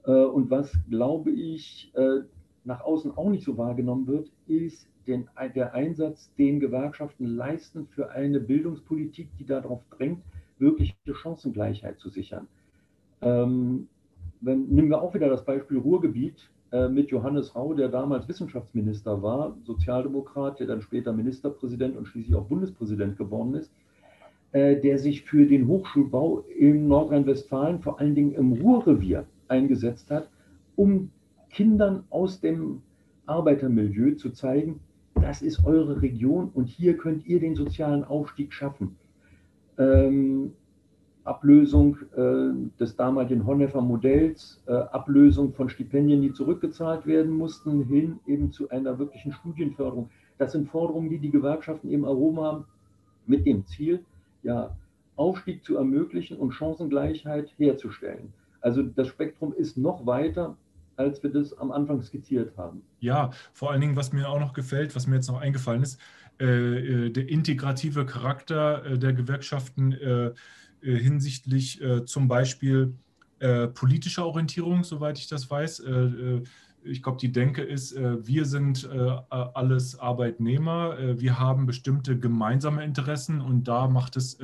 Äh, 0.06 0.12
und 0.12 0.50
was, 0.50 0.72
glaube 0.90 1.32
ich, 1.32 1.92
äh, 1.96 2.22
nach 2.64 2.82
außen 2.82 3.18
auch 3.18 3.30
nicht 3.30 3.44
so 3.44 3.58
wahrgenommen 3.58 4.08
wird, 4.08 4.32
ist 4.48 4.88
den, 5.08 5.28
der 5.56 5.74
Einsatz, 5.74 6.32
den 6.38 6.60
Gewerkschaften 6.60 7.26
leisten 7.26 7.88
für 7.88 8.12
eine 8.12 8.40
Bildungspolitik, 8.40 9.30
die 9.40 9.46
darauf 9.46 9.82
drängt, 9.90 10.22
wirkliche 10.60 10.96
Chancengleichheit 11.14 12.00
zu 12.00 12.10
sichern. 12.10 12.48
Ähm, 13.22 13.88
wenn, 14.42 14.68
nehmen 14.68 14.90
wir 14.90 15.02
auch 15.02 15.14
wieder 15.14 15.30
das 15.30 15.44
Beispiel 15.44 15.78
Ruhrgebiet 15.78 16.50
äh, 16.72 16.88
mit 16.88 17.10
Johannes 17.10 17.56
Rau, 17.56 17.74
der 17.74 17.90
damals 17.90 18.28
Wissenschaftsminister 18.28 19.22
war, 19.22 19.58
Sozialdemokrat, 19.64 20.60
der 20.60 20.68
dann 20.68 20.82
später 20.82 21.12
Ministerpräsident 21.12 21.98
und 21.98 22.08
schließlich 22.08 22.36
auch 22.36 22.46
Bundespräsident 22.46 23.18
geworden 23.18 23.56
ist, 23.56 23.72
äh, 24.52 24.80
der 24.80 25.00
sich 25.00 25.24
für 25.24 25.46
den 25.46 25.68
Hochschulbau 25.68 26.46
in 26.58 26.88
Nordrhein-Westfalen, 26.88 27.80
vor 27.80 28.00
allen 28.00 28.16
Dingen 28.16 28.34
im 28.34 28.54
Ruhrrevier, 28.54 29.26
eingesetzt 29.48 30.12
hat, 30.12 30.30
um 30.76 31.10
Kindern 31.50 32.04
aus 32.10 32.40
dem 32.40 32.82
Arbeitermilieu 33.26 34.16
zu 34.16 34.32
zeigen, 34.32 34.80
das 35.16 35.42
ist 35.42 35.66
eure 35.66 36.02
Region 36.02 36.50
und 36.54 36.66
hier 36.66 36.98
könnt 36.98 37.26
ihr 37.26 37.40
den 37.40 37.56
sozialen 37.56 38.04
Aufstieg 38.04 38.54
schaffen. 38.54 38.96
Ähm, 39.78 40.54
Ablösung 41.24 41.98
äh, 42.16 42.80
des 42.80 42.96
damaligen 42.96 43.46
Honnefer 43.46 43.82
Modells, 43.82 44.64
äh, 44.66 44.74
Ablösung 44.74 45.54
von 45.54 45.70
Stipendien, 45.70 46.22
die 46.22 46.34
zurückgezahlt 46.34 47.06
werden 47.06 47.32
mussten, 47.32 47.84
hin 47.84 48.20
eben 48.26 48.52
zu 48.52 48.70
einer 48.70 48.98
wirklichen 48.98 49.34
Studienförderung. 49.34 50.10
Das 50.38 50.54
sind 50.54 50.70
Forderungen, 50.70 51.10
die 51.10 51.20
die 51.20 51.30
Gewerkschaften 51.30 51.90
eben 51.90 52.06
erhoben 52.06 52.40
haben, 52.40 52.66
mit 53.28 53.46
dem 53.46 53.66
Ziel, 53.68 54.04
ja, 54.42 54.76
Aufstieg 55.18 55.64
zu 55.66 55.76
ermöglichen 55.76 56.38
und 56.38 56.52
Chancengleichheit 56.52 57.54
herzustellen. 57.58 58.34
Also 58.62 58.82
das 58.82 59.08
Spektrum 59.08 59.54
ist 59.54 59.78
noch 59.78 60.06
weiter 60.06 60.56
als 61.00 61.24
wir 61.24 61.32
das 61.32 61.58
am 61.58 61.72
Anfang 61.72 62.02
skizziert 62.02 62.56
haben. 62.58 62.82
Ja, 63.00 63.32
vor 63.54 63.72
allen 63.72 63.82
Dingen, 63.82 63.96
was 63.96 64.12
mir 64.12 64.28
auch 64.30 64.40
noch 64.40 64.54
gefällt, 64.54 64.96
was 64.96 65.08
mir 65.08 65.16
jetzt 65.16 65.30
noch 65.30 65.40
eingefallen 65.40 65.82
ist, 65.82 66.00
äh, 66.40 67.06
äh 67.06 67.10
der 67.10 67.30
integrative 67.30 68.06
Charakter 68.06 68.86
äh, 68.86 69.00
der 69.00 69.14
Gewerkschaften 69.14 69.96
hinsichtlich 70.82 71.82
zum 72.06 72.30
Beispiel 72.30 72.94
politischer 73.74 74.26
Orientierung, 74.26 74.86
soweit 74.86 75.18
ich 75.18 75.28
das 75.28 75.52
weiß. 75.52 75.84
ich 76.86 77.04
glaube, 77.04 77.18
die 77.18 77.34
Denke 77.34 77.64
ist, 77.64 77.98
wir 77.98 78.46
sind 78.46 78.88
alles 79.30 80.00
Arbeitnehmer, 80.00 81.20
wir 81.20 81.38
haben 81.38 81.66
bestimmte 81.66 82.18
gemeinsame 82.18 82.86
Interessen 82.86 83.42
und 83.42 83.66
da 83.66 83.90
macht 83.90 84.16
es 84.16 84.38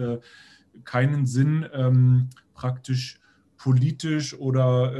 keinen 0.83 1.25
Sinn, 1.25 1.65
ähm, 1.71 2.29
praktisch 2.53 3.21
politisch 3.57 4.37
oder 4.37 4.91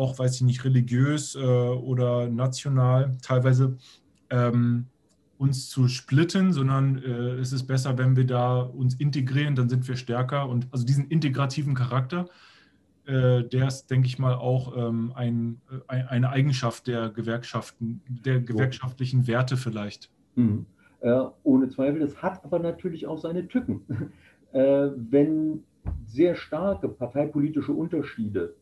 auch, 0.00 0.18
weiß 0.18 0.36
ich 0.36 0.42
nicht, 0.42 0.64
religiös 0.64 1.34
äh, 1.34 1.38
oder 1.38 2.28
national 2.28 3.16
teilweise 3.22 3.76
ähm, 4.30 4.86
uns 5.38 5.68
zu 5.68 5.88
splitten, 5.88 6.52
sondern 6.52 6.98
äh, 7.02 7.38
es 7.38 7.52
ist 7.52 7.66
besser, 7.66 7.96
wenn 7.98 8.16
wir 8.16 8.26
da 8.26 8.60
uns 8.60 8.94
integrieren, 8.94 9.54
dann 9.54 9.68
sind 9.68 9.86
wir 9.86 9.96
stärker. 9.96 10.48
Und 10.48 10.68
also 10.70 10.84
diesen 10.84 11.08
integrativen 11.08 11.74
Charakter, 11.74 12.28
äh, 13.06 13.44
der 13.44 13.68
ist, 13.68 13.90
denke 13.90 14.06
ich 14.06 14.18
mal, 14.18 14.34
auch 14.34 14.76
ähm, 14.76 15.12
ein, 15.14 15.60
ein, 15.86 16.06
eine 16.08 16.30
Eigenschaft 16.30 16.86
der 16.86 17.10
Gewerkschaften, 17.10 18.02
der 18.08 18.40
gewerkschaftlichen 18.40 19.26
Werte 19.26 19.56
vielleicht. 19.56 20.10
Mhm. 20.34 20.66
Äh, 21.00 21.22
ohne 21.42 21.68
Zweifel. 21.68 22.00
Das 22.00 22.22
hat 22.22 22.44
aber 22.44 22.58
natürlich 22.58 23.06
auch 23.06 23.18
seine 23.18 23.46
Tücken. 23.46 23.82
Äh, 24.52 24.90
wenn 24.96 25.62
sehr 26.06 26.34
starke 26.34 26.88
parteipolitische 26.88 27.70
Unterschiede, 27.70 28.56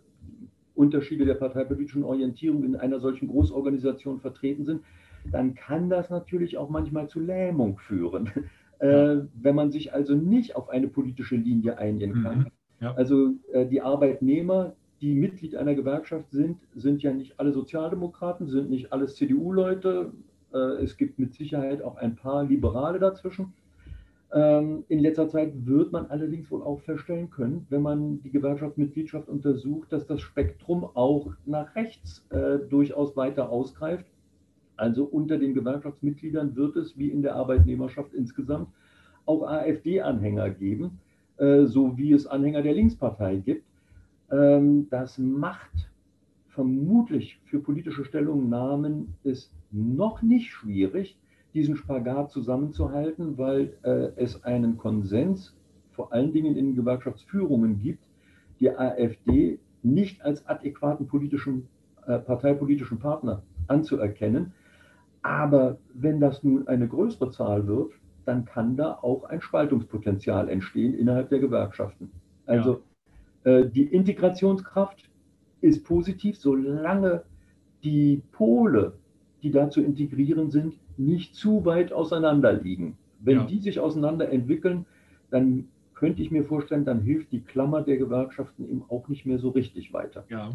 Unterschiede 0.79 1.24
der 1.24 1.35
parteipolitischen 1.35 2.05
Orientierung 2.05 2.64
in 2.64 2.76
einer 2.76 3.01
solchen 3.01 3.29
Großorganisation 3.29 4.20
vertreten 4.20 4.64
sind, 4.64 4.83
dann 5.31 5.55
kann 5.55 5.91
das 5.91 6.09
natürlich 6.11 6.57
auch 6.57 6.70
manchmal 6.70 7.09
zu 7.09 7.20
Lähmung 7.20 7.79
führen. 7.79 8.31
Äh, 8.81 9.22
wenn 9.35 9.57
man 9.57 9.72
sich 9.72 9.93
also 9.93 10.14
nicht 10.14 10.55
auf 10.55 10.68
eine 10.68 10.87
politische 10.87 11.35
Linie 11.35 11.79
einigen 11.79 12.22
kann. 12.22 12.39
Mhm. 12.39 12.47
Ja. 12.81 12.95
Also 12.95 13.33
äh, 13.53 13.66
die 13.66 13.81
Arbeitnehmer, 13.81 14.74
die 15.01 15.16
Mitglied 15.16 15.57
einer 15.57 15.74
Gewerkschaft 15.74 16.31
sind, 16.31 16.59
sind 16.76 17.03
ja 17.03 17.12
nicht 17.12 17.41
alle 17.41 17.53
Sozialdemokraten, 17.53 18.47
sind 18.47 18.70
nicht 18.70 18.93
alles 18.93 19.16
CDU-Leute. 19.16 20.12
Äh, 20.55 20.59
es 20.85 20.97
gibt 20.97 21.18
mit 21.18 21.35
Sicherheit 21.35 21.83
auch 21.83 21.97
ein 21.97 22.14
paar 22.14 22.45
Liberale 22.45 23.01
dazwischen. 23.01 23.53
Ähm, 24.33 24.85
in 24.89 24.99
letzter 24.99 25.29
Zeit 25.29 25.53
wird 25.66 25.93
man 25.93 26.07
allerdings 26.07 26.51
wohl 26.51 26.62
auch 26.62 26.81
feststellen 26.81 27.31
können, 27.31 27.66
wenn 27.70 27.81
man 27.81 28.20
die 28.22 28.31
Gewerkschaftsmitgliedschaft 28.31 29.29
untersucht, 29.29 29.91
dass 29.91 30.07
das 30.07 30.20
Spektrum 30.20 30.85
auch 30.85 31.33
nach 31.47 31.74
rechts 31.74 32.26
äh, 32.31 32.59
durchaus 32.59 33.16
weiter 33.16 33.51
ausgreift. 33.51 34.05
Also 34.76 35.05
unter 35.05 35.39
den 35.39 35.55
Gewerkschaftsmitgliedern 35.55 36.55
wird 36.57 36.76
es, 36.76 36.99
wie 36.99 37.09
in 37.09 37.22
der 37.22 37.37
Arbeitnehmerschaft 37.37 38.12
insgesamt, 38.12 38.68
auch 39.24 39.43
AfD-Anhänger 39.43 40.51
geben, 40.51 41.01
äh, 41.39 41.64
so 41.64 41.97
wie 41.97 42.12
es 42.12 42.26
Anhänger 42.26 42.62
der 42.62 42.74
Linkspartei 42.74 43.37
gibt. 43.37 43.64
Ähm, 44.31 44.89
das 44.91 45.18
macht 45.18 45.91
vermutlich 46.49 47.41
für 47.47 47.61
politische 47.61 48.05
Stellungnahmen 48.05 49.14
es 49.24 49.51
noch 49.70 50.22
nicht 50.22 50.51
schwierig, 50.51 51.16
diesen 51.55 51.77
Spagat 51.77 52.31
zusammenzuhalten, 52.31 53.39
weil 53.39 53.75
äh, 53.83 54.11
es 54.17 54.45
einen 54.45 54.77
Konsens 54.77 55.57
vor 55.93 56.13
allen 56.13 56.33
Dingen 56.33 56.57
in 56.57 56.77
Gewerkschaftsführungen 56.77 57.81
gibt, 57.81 58.05
die 58.61 58.71
AfD 58.71 59.59
nicht 59.83 60.23
als 60.23 60.47
adäquaten 60.47 61.07
politischen, 61.07 61.69
äh, 62.07 62.19
parteipolitischen 62.19 62.99
Partner 62.99 63.43
anzuerkennen. 63.67 64.53
Aber 65.23 65.79
wenn 65.95 66.21
das 66.21 66.45
nun 66.45 66.69
eine 66.69 66.89
größere 66.89 67.31
Zahl 67.31 67.67
wird, 67.67 67.93
dann 68.25 68.45
kann 68.45 68.77
da 68.77 68.93
auch 68.93 69.25
ein 69.25 69.41
Spaltungspotenzial 69.41 70.49
entstehen 70.49 70.95
innerhalb 70.95 71.31
der 71.31 71.41
Gewerkschaften. 71.41 72.11
Also 72.47 72.83
ja. 73.45 73.59
äh, 73.59 73.71
die 73.71 73.85
Integrationskraft 73.85 75.11
ist 75.61 75.85
positiv, 75.85 76.37
solange 76.39 77.25
die 77.83 78.23
Pole, 78.33 78.93
die 79.43 79.51
da 79.51 79.71
zu 79.71 79.81
integrieren 79.81 80.51
sind, 80.51 80.75
nicht 80.99 81.35
zu 81.35 81.65
weit 81.65 81.93
auseinander 81.93 82.53
liegen. 82.53 82.97
Wenn 83.21 83.39
ja. 83.39 83.45
die 83.45 83.59
sich 83.59 83.81
auseinander 83.81 84.31
entwickeln, 84.31 84.87
dann 85.31 85.69
könnte 85.95 86.23
ich 86.23 86.31
mir 86.31 86.45
vorstellen, 86.45 86.85
dann 86.85 87.01
hilft 87.01 87.33
die 87.33 87.41
Klammer 87.41 87.83
der 87.83 87.97
Gewerkschaften 87.97 88.69
eben 88.69 88.85
auch 88.89 89.09
nicht 89.09 89.27
mehr 89.27 89.39
so 89.39 89.51
richtig 89.51 89.93
weiter. 89.93 90.25
Ja, 90.29 90.53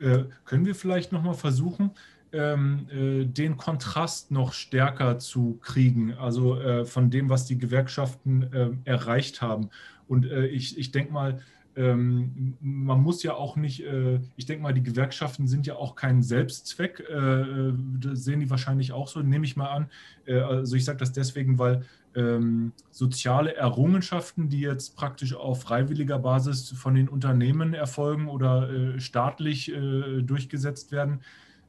äh, 0.00 0.24
können 0.46 0.64
wir 0.64 0.74
vielleicht 0.74 1.12
nochmal 1.12 1.34
versuchen, 1.34 1.90
ähm, 2.32 2.86
äh, 2.90 3.24
den 3.24 3.56
Kontrast 3.56 4.30
noch 4.30 4.52
stärker 4.52 5.18
zu 5.18 5.58
kriegen, 5.60 6.14
also 6.14 6.56
äh, 6.56 6.84
von 6.84 7.10
dem, 7.10 7.28
was 7.28 7.44
die 7.44 7.58
Gewerkschaften 7.58 8.50
äh, 8.52 8.70
erreicht 8.84 9.42
haben. 9.42 9.68
Und 10.06 10.26
äh, 10.26 10.46
ich, 10.46 10.78
ich 10.78 10.90
denke 10.90 11.12
mal, 11.12 11.40
ähm, 11.78 12.56
man 12.60 13.00
muss 13.00 13.22
ja 13.22 13.34
auch 13.34 13.54
nicht, 13.54 13.84
äh, 13.84 14.18
ich 14.36 14.46
denke 14.46 14.64
mal, 14.64 14.74
die 14.74 14.82
Gewerkschaften 14.82 15.46
sind 15.46 15.64
ja 15.64 15.76
auch 15.76 15.94
kein 15.94 16.22
Selbstzweck, 16.22 16.98
äh, 17.08 17.72
das 18.00 18.24
sehen 18.24 18.40
die 18.40 18.50
wahrscheinlich 18.50 18.92
auch 18.92 19.06
so, 19.06 19.20
nehme 19.20 19.44
ich 19.44 19.56
mal 19.56 19.68
an. 19.68 19.90
Äh, 20.26 20.40
also 20.40 20.74
ich 20.74 20.84
sage 20.84 20.98
das 20.98 21.12
deswegen, 21.12 21.60
weil 21.60 21.84
ähm, 22.16 22.72
soziale 22.90 23.54
Errungenschaften, 23.54 24.48
die 24.48 24.60
jetzt 24.60 24.96
praktisch 24.96 25.34
auf 25.34 25.62
freiwilliger 25.62 26.18
Basis 26.18 26.70
von 26.70 26.96
den 26.96 27.08
Unternehmen 27.08 27.74
erfolgen 27.74 28.26
oder 28.26 28.68
äh, 28.68 29.00
staatlich 29.00 29.72
äh, 29.72 30.22
durchgesetzt 30.22 30.90
werden, 30.90 31.20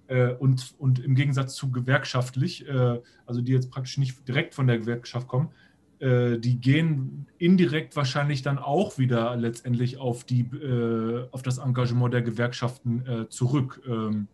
äh, 0.08 0.34
und, 0.34 0.74
und 0.80 0.98
im 0.98 1.14
Gegensatz 1.14 1.54
zu 1.54 1.72
gewerkschaftlich, 1.72 2.66
also 3.28 3.42
die 3.42 3.52
jetzt 3.52 3.70
praktisch 3.70 4.00
nicht 4.00 4.28
direkt 4.28 4.56
von 4.56 4.66
der 4.66 4.80
Gewerkschaft 4.80 5.28
kommen, 5.28 5.50
äh, 5.50 5.69
die 6.02 6.62
gehen 6.62 7.28
indirekt 7.40 7.96
wahrscheinlich 7.96 8.42
dann 8.42 8.58
auch 8.58 8.98
wieder 8.98 9.36
letztendlich 9.36 9.98
auf, 9.98 10.24
die, 10.24 10.42
äh, 10.42 11.26
auf 11.32 11.42
das 11.42 11.58
Engagement 11.58 12.14
der 12.14 12.22
Gewerkschaften 12.22 13.04
äh, 13.06 13.30
zurück. 13.30 13.82
Ähm, 13.88 14.28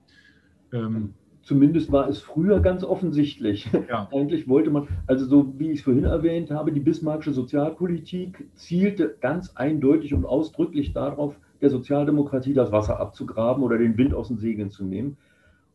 ähm, 0.73 1.13
Zumindest 1.43 1.91
war 1.91 2.09
es 2.09 2.19
früher 2.19 2.59
ganz 2.59 2.83
offensichtlich. 2.83 3.69
Ja. 3.87 4.09
Eigentlich 4.11 4.47
wollte 4.47 4.71
man, 4.71 4.87
also 5.05 5.25
so 5.25 5.53
wie 5.59 5.69
ich 5.69 5.79
es 5.79 5.83
vorhin 5.83 6.05
erwähnt 6.05 6.49
habe, 6.49 6.71
die 6.71 6.79
bismarckische 6.79 7.33
Sozialpolitik 7.33 8.47
zielte 8.55 9.15
ganz 9.21 9.55
eindeutig 9.55 10.15
und 10.15 10.25
ausdrücklich 10.25 10.93
darauf, 10.93 11.35
der 11.61 11.69
Sozialdemokratie 11.69 12.53
das 12.53 12.71
Wasser 12.71 12.99
abzugraben 12.99 13.63
oder 13.63 13.77
den 13.77 13.95
Wind 13.95 14.15
aus 14.15 14.29
den 14.29 14.37
Segeln 14.37 14.71
zu 14.71 14.83
nehmen. 14.83 15.17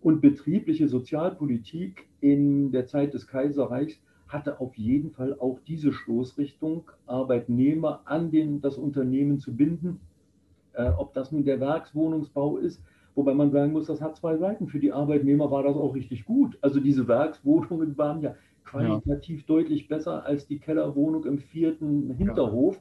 Und 0.02 0.20
betriebliche 0.20 0.88
Sozialpolitik 0.88 2.08
in 2.20 2.72
der 2.72 2.86
Zeit 2.86 3.14
des 3.14 3.28
Kaiserreichs 3.28 4.00
hatte 4.32 4.60
auf 4.60 4.76
jeden 4.76 5.10
Fall 5.10 5.36
auch 5.38 5.58
diese 5.66 5.92
Stoßrichtung, 5.92 6.90
Arbeitnehmer 7.06 8.02
an 8.04 8.30
den, 8.30 8.60
das 8.60 8.78
Unternehmen 8.78 9.38
zu 9.38 9.54
binden. 9.54 10.00
Äh, 10.72 10.90
ob 10.96 11.14
das 11.14 11.32
nun 11.32 11.44
der 11.44 11.60
Werkswohnungsbau 11.60 12.58
ist, 12.58 12.80
wobei 13.14 13.34
man 13.34 13.50
sagen 13.50 13.72
muss, 13.72 13.86
das 13.86 14.00
hat 14.00 14.16
zwei 14.16 14.36
Seiten. 14.36 14.68
Für 14.68 14.78
die 14.78 14.92
Arbeitnehmer 14.92 15.50
war 15.50 15.64
das 15.64 15.76
auch 15.76 15.94
richtig 15.94 16.24
gut. 16.24 16.56
Also 16.60 16.80
diese 16.80 17.08
Werkswohnungen 17.08 17.98
waren 17.98 18.22
ja 18.22 18.36
qualitativ 18.64 19.40
ja. 19.40 19.46
deutlich 19.48 19.88
besser 19.88 20.24
als 20.24 20.46
die 20.46 20.58
Kellerwohnung 20.58 21.24
im 21.24 21.38
vierten 21.38 22.14
Hinterhof. 22.14 22.80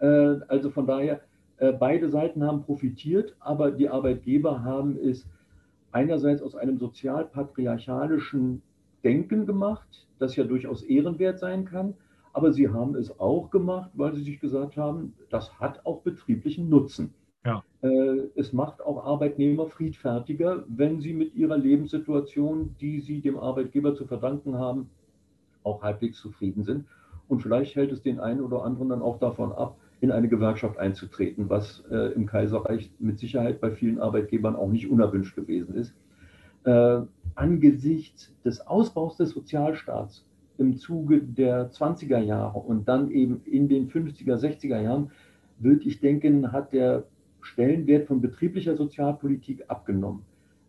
Ja. 0.00 0.32
Äh, 0.32 0.40
also 0.48 0.70
von 0.70 0.86
daher, 0.86 1.20
äh, 1.58 1.72
beide 1.72 2.10
Seiten 2.10 2.42
haben 2.42 2.62
profitiert, 2.62 3.36
aber 3.38 3.70
die 3.70 3.88
Arbeitgeber 3.88 4.64
haben 4.64 4.96
es 4.96 5.28
einerseits 5.92 6.42
aus 6.42 6.56
einem 6.56 6.78
sozial-patriarchalischen 6.78 8.62
Denken 9.04 9.46
gemacht, 9.46 10.06
das 10.18 10.36
ja 10.36 10.44
durchaus 10.44 10.82
ehrenwert 10.82 11.38
sein 11.38 11.64
kann. 11.64 11.94
Aber 12.32 12.52
sie 12.52 12.68
haben 12.68 12.94
es 12.94 13.18
auch 13.20 13.50
gemacht, 13.50 13.90
weil 13.94 14.14
sie 14.14 14.22
sich 14.22 14.40
gesagt 14.40 14.76
haben, 14.76 15.14
das 15.30 15.52
hat 15.60 15.84
auch 15.84 16.00
betrieblichen 16.00 16.68
Nutzen. 16.68 17.12
Ja. 17.44 17.62
Äh, 17.82 18.28
es 18.36 18.52
macht 18.52 18.80
auch 18.80 19.04
Arbeitnehmer 19.04 19.66
friedfertiger, 19.66 20.64
wenn 20.68 21.00
sie 21.00 21.12
mit 21.12 21.34
ihrer 21.34 21.58
Lebenssituation, 21.58 22.76
die 22.80 23.00
sie 23.00 23.20
dem 23.20 23.38
Arbeitgeber 23.38 23.94
zu 23.94 24.06
verdanken 24.06 24.56
haben, 24.56 24.88
auch 25.64 25.82
halbwegs 25.82 26.18
zufrieden 26.20 26.62
sind. 26.62 26.86
Und 27.28 27.40
vielleicht 27.40 27.74
hält 27.76 27.92
es 27.92 28.02
den 28.02 28.20
einen 28.20 28.40
oder 28.40 28.62
anderen 28.64 28.90
dann 28.90 29.02
auch 29.02 29.18
davon 29.18 29.52
ab, 29.52 29.76
in 30.00 30.10
eine 30.10 30.28
Gewerkschaft 30.28 30.78
einzutreten, 30.78 31.48
was 31.48 31.84
äh, 31.90 32.12
im 32.14 32.26
Kaiserreich 32.26 32.90
mit 32.98 33.18
Sicherheit 33.18 33.60
bei 33.60 33.70
vielen 33.70 34.00
Arbeitgebern 34.00 34.56
auch 34.56 34.68
nicht 34.68 34.90
unerwünscht 34.90 35.36
gewesen 35.36 35.74
ist. 35.74 35.94
Äh, 36.64 37.02
angesichts 37.34 38.34
des 38.44 38.60
Ausbaus 38.66 39.16
des 39.16 39.30
Sozialstaats 39.30 40.24
im 40.58 40.76
Zuge 40.76 41.22
der 41.22 41.70
20er 41.70 42.18
Jahre 42.18 42.58
und 42.58 42.88
dann 42.88 43.10
eben 43.10 43.42
in 43.44 43.68
den 43.68 43.88
50er, 43.88 44.36
60er 44.36 44.80
Jahren, 44.80 45.10
würde 45.58 45.84
ich 45.84 46.00
denken, 46.00 46.52
hat 46.52 46.72
der 46.72 47.04
Stellenwert 47.40 48.06
von 48.06 48.20
betrieblicher 48.20 48.76
Sozialpolitik 48.76 49.64
abgenommen. 49.68 50.22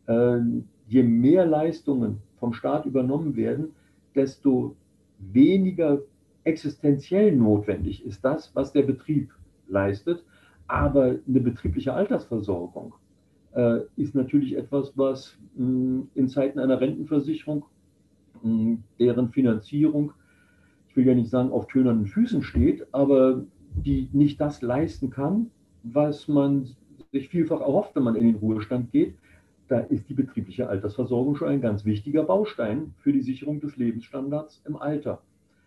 Äh, 0.08 0.40
je 0.88 1.04
mehr 1.04 1.46
Leistungen 1.46 2.20
vom 2.40 2.54
Staat 2.54 2.86
übernommen 2.86 3.36
werden, 3.36 3.74
desto 4.16 4.76
weniger 5.20 6.00
existenziell 6.44 7.36
notwendig 7.36 8.06
ist 8.06 8.24
das, 8.26 8.56
was 8.56 8.74
der 8.74 8.84
Betrieb 8.84 9.32
leistet. 9.68 10.24
Aber 10.68 11.16
eine 11.28 11.40
betriebliche 11.42 11.94
Altersversorgung 11.94 12.94
äh, 13.56 13.80
ist 13.96 14.16
natürlich 14.16 14.56
etwas, 14.56 14.98
was 14.98 15.38
mh, 15.56 16.08
in 16.16 16.28
Zeiten 16.28 16.60
einer 16.60 16.80
Rentenversicherung, 16.80 17.66
mh, 18.42 18.78
deren 19.00 19.30
Finanzierung, 19.30 20.14
ich 20.90 20.96
will 20.96 21.08
ja 21.08 21.16
nicht 21.16 21.30
sagen, 21.30 21.52
auf 21.52 21.68
tönernen 21.68 22.06
Füßen 22.06 22.44
steht, 22.44 22.88
aber 22.94 23.44
die 23.76 24.10
nicht 24.14 24.40
das 24.40 24.62
leisten 24.62 25.10
kann, 25.10 25.50
was 25.84 26.28
man 26.28 26.70
sich 27.12 27.30
vielfach 27.30 27.62
erhofft, 27.62 27.96
wenn 27.96 28.04
man 28.04 28.16
in 28.16 28.28
den 28.28 28.36
Ruhestand 28.36 28.92
geht, 28.92 29.16
da 29.68 29.80
ist 29.80 30.10
die 30.10 30.14
betriebliche 30.14 30.68
Altersversorgung 30.68 31.36
schon 31.36 31.48
ein 31.48 31.62
ganz 31.62 31.86
wichtiger 31.86 32.24
Baustein 32.24 32.94
für 33.00 33.14
die 33.14 33.22
Sicherung 33.22 33.60
des 33.60 33.78
Lebensstandards 33.78 34.62
im 34.66 34.76
Alter. 34.76 35.22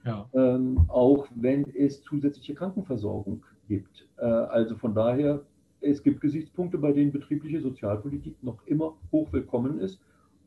Ja. 0.05 0.28
Ähm, 0.34 0.84
auch 0.89 1.26
wenn 1.34 1.64
es 1.74 2.03
zusätzliche 2.03 2.55
Krankenversorgung 2.55 3.43
gibt. 3.68 4.07
Äh, 4.18 4.24
also 4.24 4.76
von 4.76 4.95
daher 4.95 5.43
es 5.81 6.03
gibt 6.03 6.20
Gesichtspunkte, 6.20 6.79
bei 6.79 6.93
denen 6.93 7.12
betriebliche 7.12 7.61
Sozialpolitik 7.61 8.43
noch 8.43 8.66
immer 8.66 8.95
hochwillkommen 9.12 9.79
ist 9.79 10.01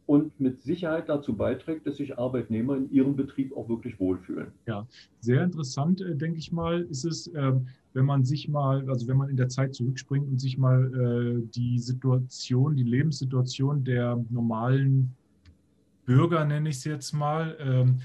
und 0.10 0.40
mit 0.40 0.60
Sicherheit 0.62 1.08
dazu 1.08 1.36
beiträgt, 1.36 1.86
dass 1.86 1.98
sich 1.98 2.18
Arbeitnehmer 2.18 2.76
in 2.76 2.92
ihrem 2.92 3.16
Betrieb 3.16 3.56
auch 3.56 3.70
wirklich 3.70 4.00
wohlfühlen. 4.00 4.48
Ja, 4.66 4.88
sehr 5.20 5.44
interessant, 5.44 6.02
äh, 6.02 6.16
denke 6.16 6.40
ich 6.40 6.52
mal, 6.52 6.82
ist 6.82 7.06
es, 7.06 7.32
ähm, 7.36 7.68
wenn 7.94 8.06
man 8.06 8.26
sich 8.26 8.48
mal, 8.48 8.90
also 8.90 9.08
wenn 9.08 9.18
man 9.18 9.30
in 9.30 9.38
der 9.38 9.50
Zeit 9.50 9.76
zurückspringt 9.76 10.28
und 10.28 10.40
sich 10.40 10.58
mal 10.58 10.94
äh, 10.96 11.48
die 11.54 11.78
Situation, 11.78 12.76
die 12.76 12.84
Lebenssituation 12.84 13.84
der 13.84 14.20
normalen 14.32 15.12
Bürger, 16.06 16.44
nenne 16.44 16.70
ich 16.70 16.78
es 16.78 16.86
jetzt 16.86 17.14
mal, 17.14 17.56
ähm, 17.60 18.00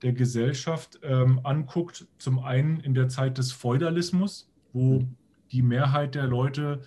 der 0.00 0.14
Gesellschaft 0.14 1.00
ähm, 1.02 1.40
anguckt, 1.44 2.06
zum 2.16 2.38
einen 2.38 2.80
in 2.80 2.94
der 2.94 3.08
Zeit 3.08 3.36
des 3.36 3.52
Feudalismus, 3.52 4.50
wo 4.72 5.04
die 5.52 5.62
Mehrheit 5.62 6.14
der 6.14 6.26
Leute 6.26 6.82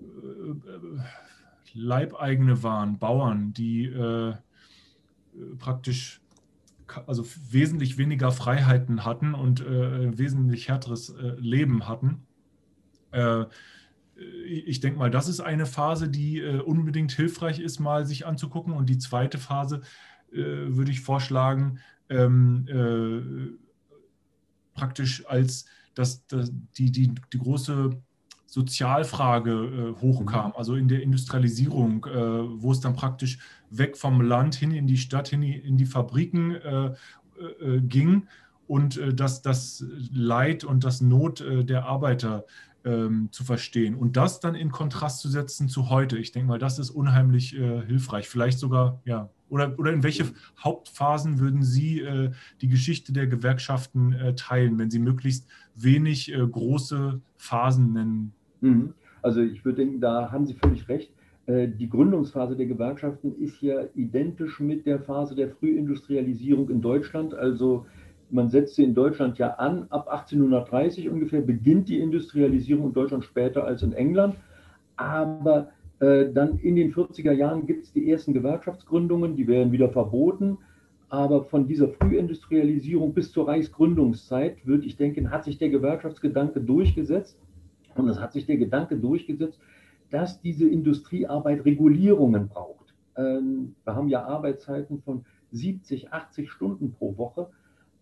äh, 0.00 0.04
Leibeigene 1.74 2.62
waren, 2.62 2.98
Bauern, 2.98 3.52
die 3.52 3.86
äh, 3.86 4.34
praktisch 5.58 6.20
also 7.06 7.24
wesentlich 7.50 7.98
weniger 7.98 8.30
Freiheiten 8.30 9.04
hatten 9.04 9.34
und 9.34 9.60
äh, 9.60 10.16
wesentlich 10.16 10.68
härteres 10.68 11.10
äh, 11.10 11.34
Leben 11.38 11.88
hatten. 11.88 12.26
Äh, 13.10 13.46
ich 14.46 14.78
denke 14.80 14.98
mal, 14.98 15.10
das 15.10 15.28
ist 15.28 15.40
eine 15.40 15.66
Phase, 15.66 16.08
die 16.08 16.38
äh, 16.40 16.60
unbedingt 16.60 17.12
hilfreich 17.12 17.58
ist, 17.58 17.80
mal 17.80 18.06
sich 18.06 18.26
anzugucken. 18.26 18.72
Und 18.72 18.88
die 18.88 18.98
zweite 18.98 19.38
Phase 19.38 19.82
äh, 20.32 20.36
würde 20.36 20.92
ich 20.92 21.00
vorschlagen, 21.00 21.80
ähm, 22.08 22.68
äh, 22.68 23.58
praktisch 24.74 25.26
als 25.26 25.66
das, 25.94 26.26
das, 26.26 26.52
die, 26.76 26.90
die, 26.90 27.12
die 27.32 27.38
große 27.38 27.90
Sozialfrage 28.54 29.50
äh, 29.50 30.00
hochkam, 30.00 30.48
mhm. 30.48 30.56
also 30.56 30.76
in 30.76 30.86
der 30.86 31.02
Industrialisierung, 31.02 32.06
äh, 32.06 32.62
wo 32.62 32.70
es 32.70 32.80
dann 32.80 32.94
praktisch 32.94 33.38
weg 33.70 33.96
vom 33.96 34.20
Land 34.20 34.54
hin 34.54 34.70
in 34.70 34.86
die 34.86 34.96
Stadt, 34.96 35.28
hin 35.28 35.42
in 35.42 35.76
die 35.76 35.86
Fabriken 35.86 36.54
äh, 36.54 36.86
äh 36.86 37.80
ging 37.80 38.28
und 38.68 38.96
äh, 38.96 39.12
dass 39.12 39.42
das 39.42 39.84
Leid 40.12 40.62
und 40.62 40.84
das 40.84 41.00
Not 41.00 41.40
äh, 41.40 41.64
der 41.64 41.86
Arbeiter 41.86 42.44
ähm, 42.84 43.28
zu 43.32 43.42
verstehen 43.42 43.96
und 43.96 44.16
das 44.16 44.38
dann 44.38 44.54
in 44.54 44.70
Kontrast 44.70 45.20
zu 45.20 45.28
setzen 45.28 45.68
zu 45.68 45.90
heute. 45.90 46.16
Ich 46.16 46.30
denke 46.30 46.48
mal, 46.48 46.58
das 46.58 46.78
ist 46.78 46.90
unheimlich 46.90 47.50
hilfreich. 47.50 48.28
Vielleicht 48.28 48.58
sogar, 48.58 49.00
ja, 49.06 49.30
oder, 49.48 49.76
oder 49.78 49.92
in 49.92 50.02
welche 50.02 50.26
Hauptphasen 50.62 51.38
würden 51.38 51.62
Sie 51.62 52.06
die 52.60 52.68
Geschichte 52.68 53.14
der 53.14 53.26
Gewerkschaften 53.26 54.34
teilen, 54.36 54.78
wenn 54.78 54.90
Sie 54.90 54.98
möglichst 54.98 55.46
wenig 55.74 56.32
äh, 56.32 56.38
große 56.38 57.20
Phasen 57.36 57.92
nennen 57.92 58.32
Mhm. 58.64 58.94
Also 59.22 59.40
ich 59.42 59.64
würde 59.64 59.84
denken, 59.84 60.00
da 60.00 60.32
haben 60.32 60.46
Sie 60.46 60.54
völlig 60.54 60.88
recht. 60.88 61.12
Äh, 61.46 61.68
die 61.68 61.88
Gründungsphase 61.88 62.56
der 62.56 62.66
Gewerkschaften 62.66 63.34
ist 63.38 63.60
ja 63.60 63.84
identisch 63.94 64.58
mit 64.60 64.86
der 64.86 65.00
Phase 65.00 65.34
der 65.34 65.50
Frühindustrialisierung 65.50 66.70
in 66.70 66.80
Deutschland. 66.80 67.34
Also 67.34 67.86
man 68.30 68.48
setzt 68.48 68.74
sie 68.74 68.84
in 68.84 68.94
Deutschland 68.94 69.38
ja 69.38 69.50
an. 69.54 69.86
Ab 69.90 70.08
1830 70.08 71.08
ungefähr 71.10 71.42
beginnt 71.42 71.88
die 71.88 72.00
Industrialisierung 72.00 72.88
in 72.88 72.92
Deutschland 72.94 73.24
später 73.24 73.64
als 73.64 73.82
in 73.82 73.92
England. 73.92 74.36
Aber 74.96 75.68
äh, 76.00 76.32
dann 76.32 76.58
in 76.58 76.76
den 76.76 76.92
40er 76.92 77.32
Jahren 77.32 77.66
gibt 77.66 77.84
es 77.84 77.92
die 77.92 78.10
ersten 78.10 78.32
Gewerkschaftsgründungen, 78.32 79.36
die 79.36 79.46
werden 79.46 79.72
wieder 79.72 79.90
verboten. 79.90 80.58
Aber 81.14 81.44
von 81.44 81.68
dieser 81.68 81.90
Frühindustrialisierung 81.90 83.14
bis 83.14 83.30
zur 83.30 83.46
Reichsgründungszeit, 83.46 84.66
würde 84.66 84.84
ich 84.84 84.96
denken, 84.96 85.30
hat 85.30 85.44
sich 85.44 85.58
der 85.58 85.68
Gewerkschaftsgedanke 85.68 86.60
durchgesetzt. 86.60 87.38
Und 87.94 88.08
es 88.08 88.18
hat 88.18 88.32
sich 88.32 88.46
der 88.46 88.56
Gedanke 88.56 88.96
durchgesetzt, 88.96 89.60
dass 90.10 90.40
diese 90.40 90.68
Industriearbeit 90.68 91.64
Regulierungen 91.64 92.48
braucht. 92.48 92.96
Ähm, 93.16 93.76
wir 93.84 93.94
haben 93.94 94.08
ja 94.08 94.24
Arbeitszeiten 94.24 95.02
von 95.02 95.24
70, 95.52 96.12
80 96.12 96.50
Stunden 96.50 96.90
pro 96.90 97.16
Woche, 97.16 97.46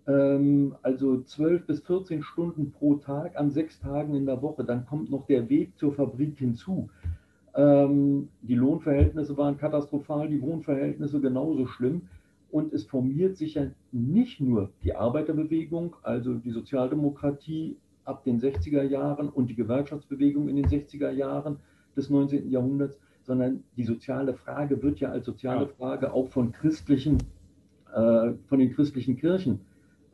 ähm, 0.06 0.76
also 0.80 1.20
12 1.20 1.66
bis 1.66 1.80
14 1.80 2.22
Stunden 2.22 2.72
pro 2.72 2.94
Tag 2.94 3.38
an 3.38 3.50
sechs 3.50 3.78
Tagen 3.78 4.14
in 4.14 4.24
der 4.24 4.40
Woche. 4.40 4.64
Dann 4.64 4.86
kommt 4.86 5.10
noch 5.10 5.26
der 5.26 5.50
Weg 5.50 5.78
zur 5.78 5.92
Fabrik 5.92 6.38
hinzu. 6.38 6.88
Ähm, 7.54 8.30
die 8.40 8.54
Lohnverhältnisse 8.54 9.36
waren 9.36 9.58
katastrophal, 9.58 10.30
die 10.30 10.40
Wohnverhältnisse 10.40 11.20
genauso 11.20 11.66
schlimm. 11.66 12.08
Und 12.52 12.74
es 12.74 12.84
formiert 12.84 13.38
sich 13.38 13.54
ja 13.54 13.68
nicht 13.92 14.38
nur 14.38 14.70
die 14.84 14.94
Arbeiterbewegung, 14.94 15.96
also 16.02 16.34
die 16.34 16.50
Sozialdemokratie 16.50 17.78
ab 18.04 18.24
den 18.24 18.38
60er 18.40 18.82
Jahren 18.82 19.30
und 19.30 19.48
die 19.48 19.54
Gewerkschaftsbewegung 19.54 20.50
in 20.50 20.56
den 20.56 20.66
60er 20.66 21.10
Jahren 21.10 21.56
des 21.96 22.10
19. 22.10 22.50
Jahrhunderts, 22.50 22.98
sondern 23.22 23.64
die 23.78 23.84
soziale 23.84 24.34
Frage 24.34 24.82
wird 24.82 25.00
ja 25.00 25.08
als 25.10 25.24
soziale 25.24 25.66
Frage 25.66 26.12
auch 26.12 26.28
von 26.28 26.52
christlichen, 26.52 27.16
äh, 27.94 28.32
von 28.48 28.58
den 28.58 28.74
christlichen 28.74 29.16
Kirchen 29.16 29.60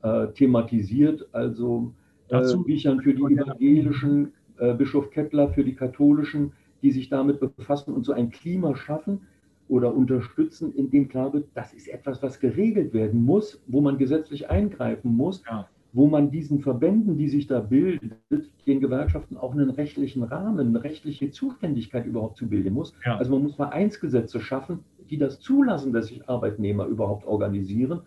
äh, 0.02 0.28
thematisiert. 0.28 1.26
Also 1.32 1.92
äh, 2.28 2.56
Büchern 2.64 3.00
für 3.00 3.14
die 3.14 3.34
evangelischen, 3.34 4.32
äh, 4.58 4.74
Bischof 4.74 5.10
Kettler 5.10 5.48
für 5.48 5.64
die 5.64 5.74
katholischen, 5.74 6.52
die 6.82 6.92
sich 6.92 7.08
damit 7.08 7.40
befassen 7.40 7.92
und 7.94 8.04
so 8.04 8.12
ein 8.12 8.30
Klima 8.30 8.76
schaffen 8.76 9.22
oder 9.68 9.94
unterstützen, 9.94 10.74
in 10.74 10.90
dem 10.90 11.08
klar 11.08 11.32
wird, 11.32 11.48
das 11.54 11.72
ist 11.72 11.88
etwas, 11.88 12.22
was 12.22 12.40
geregelt 12.40 12.92
werden 12.92 13.24
muss, 13.24 13.62
wo 13.66 13.80
man 13.80 13.98
gesetzlich 13.98 14.48
eingreifen 14.50 15.16
muss. 15.16 15.42
Ja 15.46 15.68
wo 15.92 16.06
man 16.06 16.30
diesen 16.30 16.60
Verbänden, 16.60 17.16
die 17.16 17.28
sich 17.28 17.46
da 17.46 17.60
bildet, 17.60 18.12
den 18.66 18.80
Gewerkschaften 18.80 19.36
auch 19.36 19.52
einen 19.52 19.70
rechtlichen 19.70 20.22
Rahmen, 20.22 20.68
eine 20.68 20.84
rechtliche 20.84 21.30
Zuständigkeit 21.30 22.04
überhaupt 22.04 22.36
zu 22.36 22.48
bilden 22.48 22.74
muss. 22.74 22.92
Ja. 23.04 23.16
Also 23.16 23.30
man 23.32 23.42
muss 23.42 23.54
Vereinsgesetze 23.54 24.40
schaffen, 24.40 24.80
die 25.08 25.18
das 25.18 25.40
zulassen, 25.40 25.92
dass 25.92 26.08
sich 26.08 26.28
Arbeitnehmer 26.28 26.86
überhaupt 26.86 27.26
organisieren. 27.26 28.02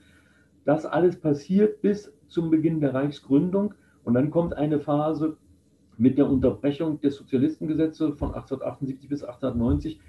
Das 0.64 0.86
alles 0.86 1.20
passiert 1.20 1.82
bis 1.82 2.14
zum 2.28 2.52
Beginn 2.52 2.80
der 2.80 2.94
Reichsgründung 2.94 3.74
und 4.04 4.14
dann 4.14 4.30
kommt 4.30 4.54
eine 4.54 4.80
Phase 4.80 5.38
mit 5.98 6.18
der 6.18 6.30
Unterbrechung 6.30 7.02
des 7.02 7.16
Sozialistengesetzes 7.16 8.18
von 8.18 8.30
1878 8.30 9.10
bis 9.10 9.24
1890 9.24 10.00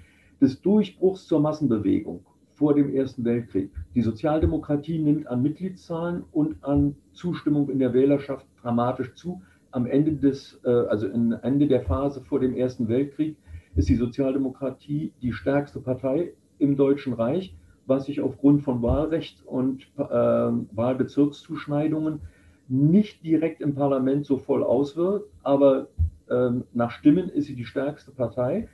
des 0.43 0.61
Durchbruchs 0.61 1.25
zur 1.25 1.39
Massenbewegung 1.39 2.25
vor 2.53 2.75
dem 2.75 2.93
Ersten 2.93 3.23
Weltkrieg. 3.23 3.71
Die 3.95 4.01
Sozialdemokratie 4.01 4.99
nimmt 4.99 5.25
an 5.27 5.41
Mitgliedszahlen 5.41 6.25
und 6.31 6.61
an 6.63 6.95
Zustimmung 7.13 7.69
in 7.69 7.79
der 7.79 7.93
Wählerschaft 7.93 8.45
dramatisch 8.61 9.13
zu. 9.15 9.41
Am 9.71 9.87
Ende 9.87 10.13
des, 10.13 10.59
äh, 10.65 10.69
also 10.69 11.07
Ende 11.07 11.67
der 11.67 11.81
Phase 11.81 12.21
vor 12.21 12.41
dem 12.41 12.55
Ersten 12.55 12.89
Weltkrieg 12.89 13.37
ist 13.75 13.87
die 13.87 13.95
Sozialdemokratie 13.95 15.13
die 15.21 15.31
stärkste 15.31 15.79
Partei 15.79 16.33
im 16.59 16.75
Deutschen 16.75 17.13
Reich, 17.13 17.55
was 17.85 18.05
sich 18.05 18.21
aufgrund 18.21 18.63
von 18.63 18.81
Wahlrecht 18.81 19.45
und 19.45 19.83
äh, 19.97 20.03
Wahlbezirkszuschneidungen 20.03 22.21
nicht 22.67 23.23
direkt 23.23 23.61
im 23.61 23.75
Parlament 23.75 24.25
so 24.25 24.37
voll 24.37 24.63
auswirkt, 24.63 25.29
aber 25.41 25.87
äh, 26.29 26.49
nach 26.73 26.91
Stimmen 26.91 27.29
ist 27.29 27.47
sie 27.47 27.55
die 27.55 27.65
stärkste 27.65 28.11
Partei. 28.11 28.67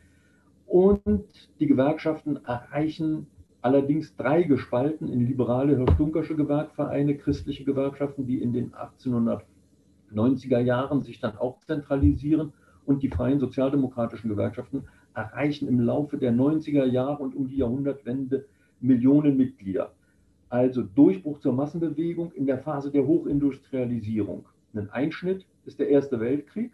Und 0.69 1.49
die 1.59 1.65
Gewerkschaften 1.65 2.45
erreichen 2.45 3.25
allerdings 3.59 4.15
drei 4.15 4.43
gespalten 4.43 5.07
in 5.07 5.25
liberale 5.25 5.75
Hörstunkersche 5.75 6.35
Gewerkvereine, 6.35 7.17
christliche 7.17 7.63
Gewerkschaften, 7.63 8.27
die 8.27 8.39
in 8.39 8.53
den 8.53 8.71
1890er 8.73 10.59
Jahren 10.59 11.01
sich 11.01 11.19
dann 11.19 11.35
auch 11.37 11.59
zentralisieren 11.61 12.53
und 12.85 13.01
die 13.01 13.09
freien 13.09 13.39
sozialdemokratischen 13.39 14.29
Gewerkschaften 14.29 14.83
erreichen 15.15 15.67
im 15.67 15.79
Laufe 15.79 16.19
der 16.19 16.33
90er 16.33 16.85
Jahre 16.85 17.23
und 17.23 17.35
um 17.35 17.47
die 17.47 17.57
Jahrhundertwende 17.57 18.45
Millionen 18.79 19.37
Mitglieder. 19.37 19.93
Also 20.49 20.83
Durchbruch 20.83 21.39
zur 21.39 21.53
Massenbewegung 21.53 22.31
in 22.33 22.45
der 22.45 22.59
Phase 22.59 22.91
der 22.91 23.07
Hochindustrialisierung. 23.07 24.45
Ein 24.75 24.91
Einschnitt 24.91 25.47
ist 25.65 25.79
der 25.79 25.89
Erste 25.89 26.19
Weltkrieg, 26.19 26.73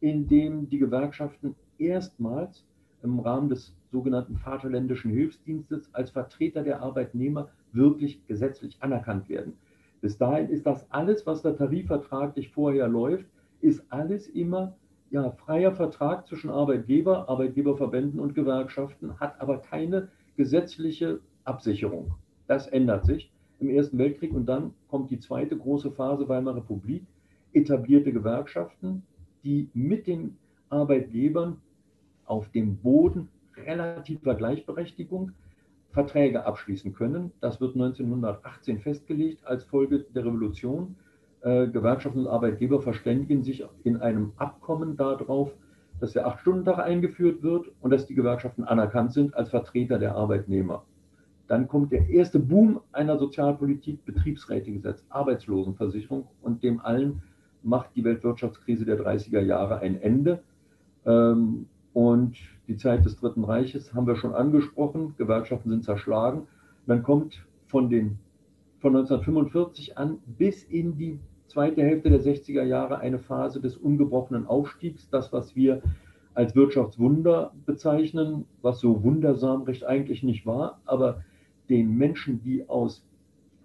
in 0.00 0.26
dem 0.26 0.70
die 0.70 0.78
Gewerkschaften 0.78 1.54
erstmals 1.76 2.64
im 3.02 3.20
Rahmen 3.20 3.48
des 3.48 3.74
sogenannten 3.90 4.36
Vaterländischen 4.36 5.10
Hilfsdienstes 5.10 5.88
als 5.92 6.10
Vertreter 6.10 6.62
der 6.62 6.80
Arbeitnehmer 6.82 7.48
wirklich 7.72 8.26
gesetzlich 8.26 8.76
anerkannt 8.80 9.28
werden. 9.28 9.54
Bis 10.00 10.16
dahin 10.16 10.48
ist 10.48 10.66
das 10.66 10.90
alles, 10.90 11.26
was 11.26 11.42
da 11.42 11.52
tarifvertraglich 11.52 12.50
vorher 12.50 12.88
läuft, 12.88 13.26
ist 13.60 13.84
alles 13.90 14.28
immer 14.28 14.74
ja, 15.10 15.30
freier 15.32 15.72
Vertrag 15.72 16.26
zwischen 16.26 16.50
Arbeitgeber, 16.50 17.28
Arbeitgeberverbänden 17.28 18.20
und 18.20 18.34
Gewerkschaften, 18.34 19.18
hat 19.18 19.40
aber 19.40 19.58
keine 19.58 20.08
gesetzliche 20.36 21.20
Absicherung. 21.44 22.14
Das 22.46 22.66
ändert 22.68 23.04
sich 23.04 23.30
im 23.58 23.68
Ersten 23.68 23.98
Weltkrieg 23.98 24.32
und 24.32 24.46
dann 24.46 24.72
kommt 24.88 25.10
die 25.10 25.18
zweite 25.18 25.56
große 25.56 25.90
Phase 25.90 26.28
Weimarer 26.28 26.58
Republik, 26.58 27.04
etablierte 27.52 28.12
Gewerkschaften, 28.12 29.02
die 29.44 29.68
mit 29.74 30.06
den 30.06 30.36
Arbeitgebern 30.70 31.60
auf 32.30 32.48
dem 32.50 32.76
Boden 32.76 33.28
relativer 33.56 34.34
Gleichberechtigung 34.36 35.32
Verträge 35.90 36.46
abschließen 36.46 36.94
können. 36.94 37.32
Das 37.40 37.60
wird 37.60 37.74
1918 37.74 38.78
festgelegt 38.78 39.44
als 39.44 39.64
Folge 39.64 40.06
der 40.14 40.24
Revolution. 40.24 40.94
Äh, 41.40 41.66
Gewerkschaften 41.66 42.20
und 42.20 42.26
Arbeitgeber 42.28 42.80
verständigen 42.80 43.42
sich 43.42 43.64
in 43.82 43.96
einem 43.96 44.32
Abkommen 44.36 44.96
darauf, 44.96 45.52
dass 45.98 46.12
der 46.12 46.26
Acht-Stunden-Tag 46.26 46.78
eingeführt 46.78 47.42
wird 47.42 47.66
und 47.80 47.90
dass 47.90 48.06
die 48.06 48.14
Gewerkschaften 48.14 48.62
anerkannt 48.64 49.12
sind 49.12 49.34
als 49.34 49.50
Vertreter 49.50 49.98
der 49.98 50.14
Arbeitnehmer. 50.14 50.84
Dann 51.48 51.66
kommt 51.66 51.90
der 51.90 52.08
erste 52.08 52.38
Boom 52.38 52.80
einer 52.92 53.18
Sozialpolitik, 53.18 54.04
Betriebsrätegesetz, 54.04 55.04
Arbeitslosenversicherung 55.08 56.28
und 56.42 56.62
dem 56.62 56.80
allen 56.80 57.22
macht 57.64 57.90
die 57.96 58.04
Weltwirtschaftskrise 58.04 58.84
der 58.84 59.00
30er 59.00 59.40
Jahre 59.40 59.80
ein 59.80 60.00
Ende. 60.00 60.42
Ähm, 61.04 61.66
und 61.92 62.36
die 62.68 62.76
Zeit 62.76 63.04
des 63.04 63.16
Dritten 63.16 63.44
Reiches 63.44 63.94
haben 63.94 64.06
wir 64.06 64.16
schon 64.16 64.34
angesprochen. 64.34 65.14
Gewerkschaften 65.18 65.70
sind 65.70 65.84
zerschlagen. 65.84 66.46
Dann 66.86 67.02
kommt 67.02 67.44
von 67.66 67.90
den 67.90 68.18
von 68.80 68.96
1945 68.96 69.98
an 69.98 70.18
bis 70.38 70.64
in 70.64 70.96
die 70.96 71.18
zweite 71.48 71.82
Hälfte 71.82 72.10
der 72.10 72.20
60er 72.20 72.62
Jahre 72.62 72.98
eine 72.98 73.18
Phase 73.18 73.60
des 73.60 73.76
ungebrochenen 73.76 74.46
Aufstiegs, 74.46 75.08
das, 75.10 75.32
was 75.32 75.54
wir 75.54 75.82
als 76.34 76.54
Wirtschaftswunder 76.54 77.52
bezeichnen, 77.66 78.46
was 78.62 78.80
so 78.80 79.02
wundersam 79.02 79.62
recht 79.62 79.84
eigentlich 79.84 80.22
nicht 80.22 80.46
war, 80.46 80.80
aber 80.86 81.24
den 81.68 81.96
Menschen, 81.96 82.40
die 82.42 82.68
aus 82.68 83.04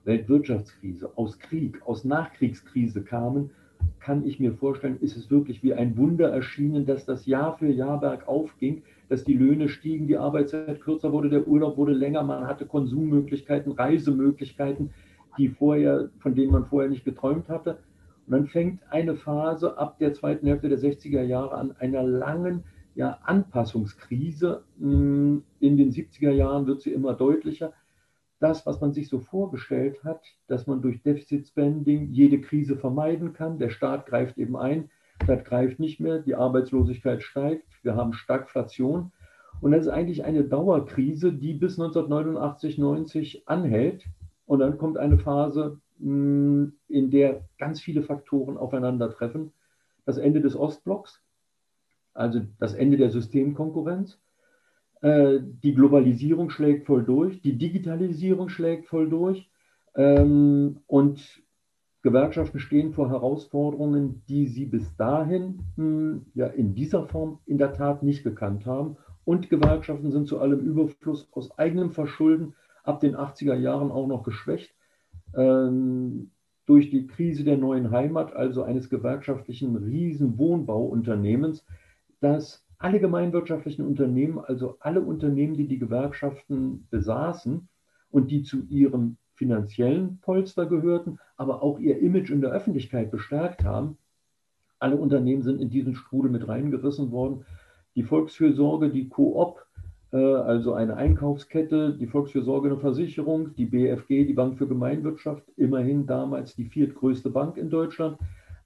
Weltwirtschaftskrise, 0.04 1.12
aus 1.16 1.40
Krieg, 1.40 1.82
aus 1.86 2.04
Nachkriegskrise 2.04 3.04
kamen, 3.04 3.52
kann 4.00 4.26
ich 4.26 4.40
mir 4.40 4.54
vorstellen, 4.54 4.98
ist 5.02 5.18
es 5.18 5.32
wirklich 5.32 5.64
wie 5.64 5.74
ein 5.74 5.98
Wunder 5.98 6.30
erschienen, 6.30 6.86
dass 6.86 7.06
das 7.06 7.26
Jahr 7.26 7.58
für 7.58 7.70
Jahr 7.70 8.00
bergauf 8.00 8.56
ging, 8.60 8.84
dass 9.10 9.24
die 9.24 9.34
Löhne 9.34 9.70
stiegen, 9.70 10.08
die 10.08 10.18
Arbeitszeit 10.18 10.82
kürzer 10.82 11.12
wurde, 11.12 11.30
der 11.30 11.48
Urlaub 11.48 11.78
wurde 11.78 11.94
länger, 11.94 12.24
man 12.24 12.48
hatte 12.48 12.66
Konsummöglichkeiten, 12.66 13.72
Reisemöglichkeiten, 13.72 14.92
die 15.38 15.50
vorher, 15.50 16.10
von 16.20 16.36
denen 16.36 16.52
man 16.52 16.66
vorher 16.66 16.90
nicht 16.90 17.06
geträumt 17.06 17.50
hatte. 17.50 17.80
Und 18.28 18.32
dann 18.32 18.48
fängt 18.48 18.82
eine 18.90 19.16
Phase 19.16 19.78
ab 19.78 20.00
der 20.00 20.14
zweiten 20.14 20.48
Hälfte 20.48 20.70
der 20.70 20.80
60er 20.80 21.22
Jahre 21.22 21.56
an 21.56 21.76
einer 21.80 22.04
langen 22.04 22.64
ja, 22.96 23.20
Anpassungskrise. 23.24 24.64
In 24.80 25.44
den 25.60 25.92
70er 25.92 26.32
Jahren 26.32 26.66
wird 26.66 26.82
sie 26.82 26.92
immer 26.92 27.14
deutlicher. 27.14 27.74
Das, 28.40 28.66
was 28.66 28.82
man 28.82 28.94
sich 28.94 29.08
so 29.08 29.20
vorgestellt 29.20 30.04
hat, 30.04 30.22
dass 30.48 30.68
man 30.68 30.82
durch 30.82 31.02
Deficit-Spending 31.02 32.12
jede 32.12 32.42
Krise 32.42 32.76
vermeiden 32.76 33.34
kann, 33.34 33.60
der 33.60 33.70
Staat 33.70 34.06
greift 34.06 34.38
eben 34.38 34.58
ein, 34.58 34.90
das 35.26 35.44
greift 35.44 35.80
nicht 35.80 36.00
mehr, 36.00 36.20
die 36.20 36.36
Arbeitslosigkeit 36.36 37.24
steigt, 37.24 37.66
wir 37.84 37.96
haben 37.96 38.14
Stagflation. 38.14 39.12
Und 39.62 39.72
das 39.72 39.86
ist 39.86 39.92
eigentlich 39.92 40.26
eine 40.26 40.44
Dauerkrise, 40.44 41.32
die 41.32 41.54
bis 41.54 41.80
1989, 41.80 42.78
90 42.78 43.48
anhält. 43.48 44.06
Und 44.46 44.60
dann 44.60 44.78
kommt 44.78 44.98
eine 44.98 45.18
Phase, 45.18 45.80
hm, 46.00 46.74
in 46.88 47.10
der 47.10 47.46
ganz 47.58 47.80
viele 47.80 48.04
Faktoren 48.04 48.58
aufeinandertreffen. 48.58 49.54
Das 50.06 50.18
Ende 50.18 50.42
des 50.42 50.56
Ostblocks, 50.56 51.22
also 52.14 52.42
das 52.60 52.74
Ende 52.74 52.98
der 52.98 53.10
Systemkonkurrenz. 53.10 54.20
Äh, 55.06 55.40
die 55.62 55.76
Globalisierung 55.76 56.50
schlägt 56.50 56.88
voll 56.88 57.04
durch, 57.04 57.40
die 57.44 57.60
Digitalisierung 57.60 58.50
schlägt 58.50 58.88
voll 58.88 59.08
durch. 59.08 59.48
Ähm, 59.96 60.78
und 60.88 61.44
Gewerkschaften 62.02 62.58
stehen 62.58 62.92
vor 62.92 63.12
Herausforderungen, 63.12 64.24
die 64.28 64.48
sie 64.48 64.66
bis 64.66 64.96
dahin 64.98 65.60
hm, 65.76 66.26
ja 66.34 66.48
in 66.48 66.74
dieser 66.74 67.06
Form 67.06 67.38
in 67.46 67.60
der 67.60 67.74
Tat 67.74 68.02
nicht 68.02 68.24
gekannt 68.24 68.66
haben. 68.66 68.98
Und 69.26 69.52
Gewerkschaften 69.52 70.10
sind 70.10 70.28
zu 70.28 70.40
allem 70.40 70.62
Überfluss 70.62 71.28
aus 71.34 71.56
eigenem 71.60 71.92
Verschulden 71.92 72.56
ab 72.84 73.00
den 73.00 73.16
80er 73.16 73.56
Jahren 73.56 73.92
auch 73.92 74.08
noch 74.08 74.24
geschwächt. 74.24 74.74
Ähm, 75.36 76.32
durch 76.66 76.90
die 76.90 77.06
Krise 77.06 77.44
der 77.44 77.58
neuen 77.58 77.92
Heimat, 77.92 78.34
also 78.34 78.64
eines 78.64 78.90
gewerkschaftlichen 78.90 79.76
Riesenwohnbauunternehmens, 79.76 81.64
dass 82.22 82.65
alle 82.78 83.00
gemeinwirtschaftlichen 83.00 83.86
Unternehmen, 83.86 84.40
also 84.40 84.78
alle 84.80 85.02
Unternehmen, 85.02 85.56
die 85.56 85.68
die 85.68 85.80
Gewerkschaften 85.80 86.88
besaßen 86.90 87.68
und 88.12 88.32
die 88.32 88.44
zu 88.44 88.64
ihrem 88.70 89.18
finanziellen 89.34 90.20
Polster 90.22 90.66
gehörten, 90.66 91.20
aber 91.38 91.62
auch 91.62 91.80
ihr 91.80 92.00
Image 92.00 92.30
in 92.30 92.42
der 92.42 92.52
Öffentlichkeit 92.52 93.12
bestärkt 93.12 93.64
haben, 93.64 93.98
alle 94.80 94.98
Unternehmen 94.98 95.42
sind 95.42 95.62
in 95.62 95.70
diesen 95.70 95.96
Strudel 95.96 96.32
mit 96.32 96.48
reingerissen 96.48 97.12
worden. 97.12 97.46
Die 97.96 98.04
Volksfürsorge, 98.04 98.90
die 98.90 99.08
Coop, 99.08 99.66
äh, 100.12 100.18
also 100.18 100.74
eine 100.74 100.98
Einkaufskette, 100.98 101.94
die 101.94 102.08
Volksfürsorge 102.08 102.70
eine 102.70 102.78
Versicherung, 102.78 103.56
die 103.56 103.66
BFG, 103.66 104.26
die 104.26 104.34
Bank 104.34 104.58
für 104.58 104.68
Gemeinwirtschaft, 104.68 105.44
immerhin 105.56 106.06
damals 106.06 106.56
die 106.56 106.66
viertgrößte 106.66 107.30
Bank 107.30 107.58
in 107.58 107.70
Deutschland. 107.70 108.18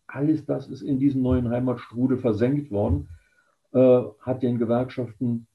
Alles 0.07 0.45
das 0.45 0.67
ist 0.67 0.81
in 0.81 0.99
diesen 0.99 1.21
neuen 1.21 1.49
Heimatstrudel 1.49 2.17
versenkt 2.17 2.71
worden, 2.71 3.07
äh, 3.73 4.01
hat 4.19 4.43
den 4.43 4.57
Gewerkschaften 4.57 5.47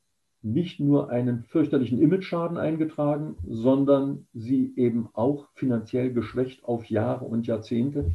nicht 0.43 0.79
nur 0.79 1.11
einen 1.11 1.45
fürchterlichen 1.45 2.01
Imageschaden 2.01 2.59
eingetragen, 2.59 3.37
sondern 3.47 4.27
sie 4.35 4.75
eben 4.77 5.09
auch 5.15 5.49
finanziell 5.55 6.13
geschwächt 6.13 6.65
auf 6.65 6.85
Jahre 6.87 7.25
und 7.25 7.47
Jahrzehnte. 7.47 8.11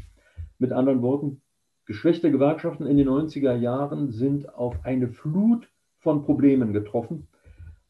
Mit 0.60 0.72
anderen 0.72 1.02
Worten, 1.02 1.42
geschwächte 1.86 2.32
Gewerkschaften 2.32 2.86
in 2.86 2.98
den 2.98 3.10
90er 3.10 3.56
Jahren 3.56 4.12
sind 4.12 4.54
auf 4.54 4.86
eine 4.86 5.08
Flut 5.08 5.68
von 5.98 6.24
Problemen 6.24 6.72
getroffen 6.72 7.28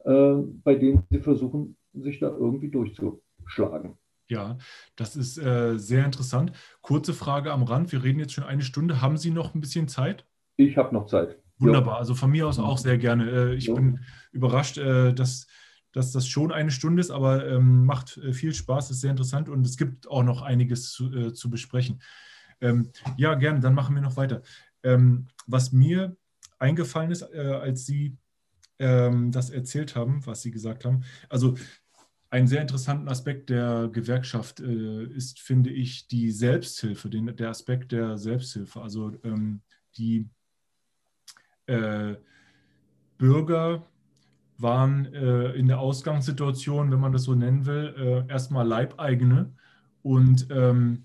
äh, 0.06 0.36
bei 0.64 0.76
denen 0.76 1.04
sie 1.10 1.20
versuchen, 1.20 1.76
sich 1.94 2.20
da 2.20 2.28
irgendwie 2.28 2.70
durchzuschlagen. 2.70 3.98
Ja, 4.28 4.58
das 4.96 5.16
ist 5.16 5.38
äh, 5.38 5.78
sehr 5.78 6.06
interessant. 6.06 6.52
Kurze 6.82 7.14
Frage 7.14 7.52
am 7.52 7.64
Rand. 7.64 7.92
Wir 7.92 8.04
reden 8.04 8.20
jetzt 8.20 8.34
schon 8.34 8.44
eine 8.44 8.62
Stunde. 8.62 9.02
Haben 9.02 9.18
Sie 9.18 9.32
noch 9.32 9.56
ein 9.56 9.62
bisschen 9.62 9.88
Zeit? 9.88 10.26
Ich 10.56 10.78
habe 10.78 10.94
noch 10.94 11.08
Zeit. 11.08 11.40
Wunderbar. 11.60 11.98
Also 11.98 12.16
von 12.16 12.32
mir 12.32 12.48
aus 12.48 12.58
auch 12.60 12.78
sehr 12.78 12.98
gerne. 12.98 13.30
Äh, 13.30 13.56
ich 13.56 13.74
bin 13.74 14.00
überrascht, 14.32 14.78
äh, 14.78 15.14
dass, 15.14 15.48
dass 15.92 16.12
das 16.12 16.28
schon 16.28 16.52
eine 16.52 16.72
Stunde 16.72 17.02
ist, 17.02 17.12
aber 17.12 17.48
ähm, 17.48 17.86
macht 17.86 18.18
äh, 18.18 18.34
viel 18.34 18.54
Spaß, 18.54 18.92
ist 18.92 19.02
sehr 19.02 19.12
interessant 19.12 19.50
und 19.50 19.66
es 19.66 19.78
gibt 19.78 20.08
auch 20.08 20.24
noch 20.24 20.42
einiges 20.42 20.92
zu, 20.92 21.32
zu 21.32 21.50
besprechen. 21.50 22.02
Ähm, 22.62 22.92
ja, 23.18 23.36
gerne. 23.36 23.60
Dann 23.60 23.74
machen 23.74 23.96
wir 23.96 24.02
noch 24.02 24.18
weiter. 24.18 24.42
Ähm, 24.84 25.28
was 25.48 25.72
mir 25.72 26.16
eingefallen 26.58 27.12
ist, 27.12 27.24
als 27.24 27.86
Sie 27.86 28.18
das 28.82 29.50
erzählt 29.50 29.98
haben, 29.98 30.26
was 30.26 30.42
Sie 30.42 30.52
gesagt 30.52 30.86
haben. 30.86 31.04
Also 31.28 31.56
ein 32.30 32.48
sehr 32.48 32.62
interessanten 32.62 33.10
Aspekt 33.10 33.50
der 33.50 33.90
Gewerkschaft 33.92 34.60
äh, 34.60 35.04
ist, 35.04 35.40
finde 35.40 35.72
ich, 35.72 36.08
die 36.08 36.32
Selbsthilfe, 36.32 37.10
den, 37.10 37.36
der 37.36 37.50
Aspekt 37.50 37.92
der 37.92 38.18
Selbsthilfe. 38.18 38.82
Also 38.82 39.12
ähm, 39.24 39.62
die 39.98 40.30
äh, 41.70 42.18
Bürger 43.18 43.86
waren 44.58 45.14
äh, 45.14 45.52
in 45.52 45.68
der 45.68 45.80
Ausgangssituation, 45.80 46.92
wenn 46.92 47.00
man 47.00 47.12
das 47.12 47.24
so 47.24 47.36
nennen 47.36 47.66
will, 47.66 48.26
äh, 48.28 48.32
erstmal 48.32 48.68
Leibeigene 48.68 49.54
und 50.02 50.48
ähm, 50.50 51.04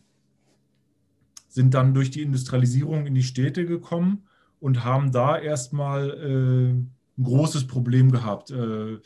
sind 1.49 1.75
dann 1.75 1.95
durch 1.95 2.11
die 2.11 2.23
Industrialisierung 2.23 3.07
in 3.07 3.15
die 3.15 3.23
Städte 3.23 3.65
gekommen 3.65 4.25
und 4.59 4.85
haben 4.85 5.13
da 5.13 5.39
erstmal 5.39 6.11
äh, 6.11 6.73
ein 6.73 7.23
großes 7.23 7.67
Problem 7.67 8.11
gehabt. 8.11 8.51
Äh, 8.51 8.99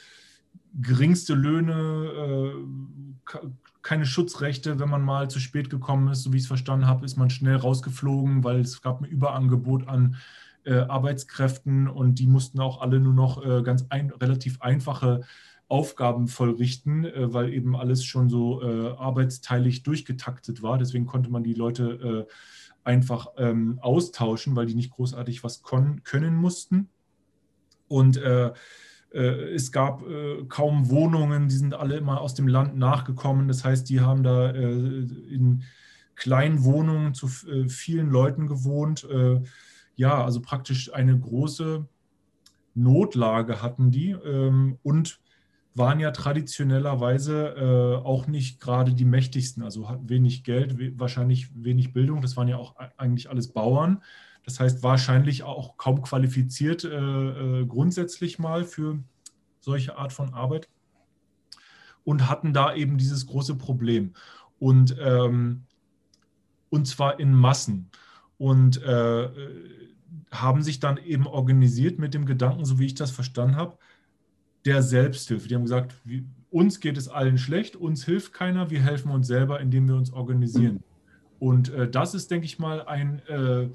geringste 0.80 1.34
Löhne, 1.34 2.54
äh, 3.32 3.38
keine 3.82 4.06
Schutzrechte, 4.06 4.78
wenn 4.78 4.88
man 4.88 5.02
mal 5.02 5.28
zu 5.28 5.40
spät 5.40 5.68
gekommen 5.68 6.09
ist, 6.09 6.22
so 6.22 6.32
wie 6.32 6.36
ich 6.36 6.44
es 6.44 6.48
verstanden 6.48 6.86
habe, 6.86 7.04
ist 7.04 7.16
man 7.16 7.30
schnell 7.30 7.56
rausgeflogen, 7.56 8.44
weil 8.44 8.61
es 8.61 8.80
gab 8.80 9.00
ein 9.00 9.04
Überangebot 9.04 9.88
an 9.88 10.14
äh, 10.14 10.47
Arbeitskräften 10.70 11.88
und 11.88 12.18
die 12.18 12.26
mussten 12.26 12.61
auch 12.61 12.80
alle 12.80 13.00
nur 13.00 13.14
noch 13.14 13.44
äh, 13.44 13.62
ganz 13.62 13.86
ein, 13.88 14.11
relativ 14.11 14.61
einfache 14.61 15.22
Aufgaben 15.68 16.28
vollrichten, 16.28 17.04
äh, 17.04 17.32
weil 17.32 17.52
eben 17.52 17.76
alles 17.76 18.04
schon 18.04 18.28
so 18.28 18.62
äh, 18.62 18.90
arbeitsteilig 18.96 19.82
durchgetaktet 19.82 20.62
war. 20.62 20.78
Deswegen 20.78 21.06
konnte 21.06 21.30
man 21.30 21.42
die 21.42 21.54
Leute 21.54 22.26
einfach 22.84 23.28
ähm, 23.36 23.78
austauschen, 23.82 24.56
weil 24.56 24.66
die 24.66 24.74
nicht 24.74 24.92
großartig 24.92 25.44
was 25.44 25.62
können 25.62 26.34
mussten. 26.34 26.88
Und 27.86 28.16
äh, 28.16 28.52
äh, 29.12 29.54
es 29.54 29.72
gab 29.72 30.06
äh, 30.06 30.44
kaum 30.48 30.90
Wohnungen, 30.90 31.48
die 31.48 31.54
sind 31.54 31.74
alle 31.74 31.96
immer 31.96 32.20
aus 32.20 32.34
dem 32.34 32.48
Land 32.48 32.76
nachgekommen. 32.76 33.48
Das 33.48 33.64
heißt, 33.64 33.88
die 33.88 34.00
haben 34.00 34.22
da 34.22 34.50
äh, 34.50 34.70
in 34.70 35.64
kleinen 36.14 36.64
Wohnungen 36.64 37.14
zu 37.14 37.26
äh, 37.48 37.68
vielen 37.68 38.11
Leuten 38.11 38.46
gewohnt. 38.46 39.06
Äh, 39.99 40.03
ja, 40.03 40.24
also 40.24 40.40
praktisch 40.40 40.92
eine 40.92 41.18
große 41.18 41.86
Notlage 42.74 43.62
hatten 43.62 43.90
die 43.90 44.11
ähm, 44.11 44.78
und 44.82 45.20
waren 45.74 46.01
ja 46.01 46.11
traditionellerweise 46.11 48.03
auch 48.05 48.26
nicht 48.26 48.61
gerade 48.61 48.94
die 48.94 49.05
mächtigsten, 49.05 49.62
also 49.62 49.88
hatten 49.88 50.09
wenig 50.09 50.42
Geld, 50.42 50.99
wahrscheinlich 50.99 51.51
wenig 51.55 51.92
Bildung. 51.92 52.20
Das 52.20 52.36
waren 52.36 52.49
ja 52.49 52.57
auch 52.57 52.74
eigentlich 52.96 53.30
alles 53.30 53.53
Bauern. 53.53 54.03
Das 54.49 54.61
heißt, 54.61 54.82
wahrscheinlich 54.82 55.42
auch 55.42 55.76
kaum 55.76 56.01
qualifiziert 56.01 56.82
äh, 56.82 56.88
äh, 56.88 57.66
grundsätzlich 57.66 58.38
mal 58.38 58.64
für 58.64 58.99
solche 59.61 59.99
Art 59.99 60.11
von 60.14 60.32
Arbeit 60.32 60.70
und 62.03 62.30
hatten 62.30 62.55
da 62.55 62.74
eben 62.74 62.96
dieses 62.96 63.26
große 63.26 63.57
Problem. 63.57 64.14
Und, 64.59 64.96
ähm, 64.99 65.64
und 66.70 66.86
zwar 66.86 67.20
in 67.20 67.34
Massen. 67.34 67.90
Und 68.39 68.82
äh, 68.82 69.28
haben 70.30 70.62
sich 70.62 70.80
dann 70.80 70.97
eben 70.99 71.26
organisiert 71.26 71.99
mit 71.99 72.14
dem 72.14 72.26
Gedanken, 72.26 72.64
so 72.64 72.78
wie 72.78 72.86
ich 72.86 72.95
das 72.95 73.11
verstanden 73.11 73.57
habe, 73.57 73.76
der 74.64 74.82
Selbsthilfe. 74.82 75.49
Die 75.49 75.55
haben 75.55 75.62
gesagt, 75.62 75.95
wie, 76.05 76.24
uns 76.51 76.80
geht 76.80 76.97
es 76.97 77.09
allen 77.09 77.39
schlecht, 77.39 77.76
uns 77.76 78.05
hilft 78.05 78.32
keiner, 78.32 78.70
wir 78.70 78.80
helfen 78.80 79.11
uns 79.11 79.26
selber, 79.26 79.61
indem 79.61 79.89
wir 79.89 79.97
uns 79.97 80.12
organisieren. 80.12 80.82
Und 81.39 81.72
äh, 81.72 81.89
das 81.89 82.14
ist, 82.14 82.30
denke 82.30 82.47
ich 82.47 82.59
mal, 82.59 82.82
ein, 82.82 83.20
äh, 83.28 83.68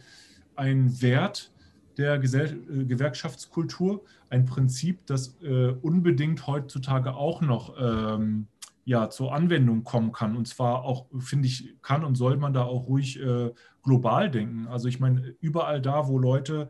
ein 0.56 1.02
Wert 1.02 1.52
der 1.98 2.20
Gesell 2.20 2.60
äh, 2.70 2.86
Gewerkschaftskultur, 2.86 4.04
ein 4.30 4.46
Prinzip, 4.46 5.06
das 5.06 5.38
äh, 5.42 5.74
unbedingt 5.82 6.48
heutzutage 6.48 7.14
auch 7.14 7.42
noch 7.42 7.76
ähm, 7.80 8.48
ja, 8.86 9.10
zur 9.10 9.34
Anwendung 9.34 9.84
kommen 9.84 10.12
kann. 10.12 10.36
Und 10.36 10.48
zwar 10.48 10.84
auch, 10.84 11.08
finde 11.20 11.48
ich, 11.48 11.76
kann 11.82 12.04
und 12.04 12.16
soll 12.16 12.38
man 12.38 12.54
da 12.54 12.64
auch 12.64 12.88
ruhig 12.88 13.20
äh, 13.20 13.52
global 13.82 14.30
denken. 14.30 14.68
Also 14.68 14.88
ich 14.88 15.00
meine, 15.00 15.36
überall 15.40 15.82
da, 15.82 16.08
wo 16.08 16.20
Leute 16.20 16.70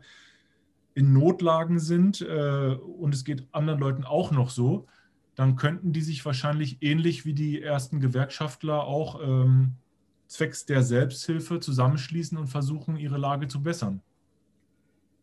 in 0.94 1.12
Notlagen 1.12 1.78
sind 1.78 2.20
äh, 2.20 2.74
und 2.74 3.14
es 3.14 3.24
geht 3.24 3.48
anderen 3.52 3.80
Leuten 3.80 4.04
auch 4.04 4.30
noch 4.30 4.50
so, 4.50 4.86
dann 5.34 5.56
könnten 5.56 5.92
die 5.92 6.02
sich 6.02 6.24
wahrscheinlich 6.24 6.78
ähnlich 6.80 7.24
wie 7.24 7.34
die 7.34 7.60
ersten 7.60 7.98
Gewerkschaftler 7.98 8.84
auch 8.84 9.20
ähm, 9.20 9.72
zwecks 10.28 10.64
der 10.66 10.82
Selbsthilfe 10.82 11.58
zusammenschließen 11.58 12.38
und 12.38 12.46
versuchen, 12.46 12.96
ihre 12.96 13.18
Lage 13.18 13.48
zu 13.48 13.62
bessern. 13.62 14.00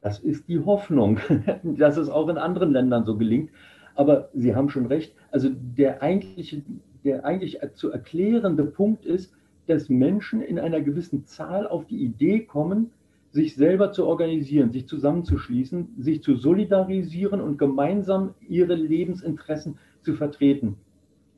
Das 0.02 0.20
ist 0.20 0.48
die 0.50 0.60
Hoffnung, 0.60 1.20
dass 1.64 1.96
es 1.96 2.10
auch 2.10 2.28
in 2.28 2.38
anderen 2.38 2.72
Ländern 2.72 3.06
so 3.06 3.18
gelingt. 3.18 3.52
Aber 3.96 4.30
Sie 4.34 4.56
haben 4.56 4.70
schon 4.70 4.88
recht. 4.88 5.14
Also 5.32 5.50
der 5.50 6.02
eigentliche, 6.02 6.62
der 7.04 7.26
eigentlich 7.26 7.60
zu 7.74 7.92
erklärende 7.92 8.66
Punkt 8.66 9.06
ist, 9.06 9.34
dass 9.68 9.90
Menschen 9.90 10.42
in 10.42 10.60
einer 10.60 10.82
gewissen 10.82 11.26
Zahl 11.26 11.68
auf 11.68 11.86
die 11.86 12.04
Idee 12.04 12.42
kommen, 12.42 12.92
sich 13.32 13.56
selber 13.56 13.94
zu 13.94 14.06
organisieren, 14.06 14.72
sich 14.72 14.88
zusammenzuschließen, 14.88 15.96
sich 15.98 16.22
zu 16.22 16.36
solidarisieren 16.36 17.40
und 17.40 17.58
gemeinsam 17.58 18.36
ihre 18.48 18.76
Lebensinteressen 18.76 19.78
zu 20.02 20.14
vertreten. 20.16 20.76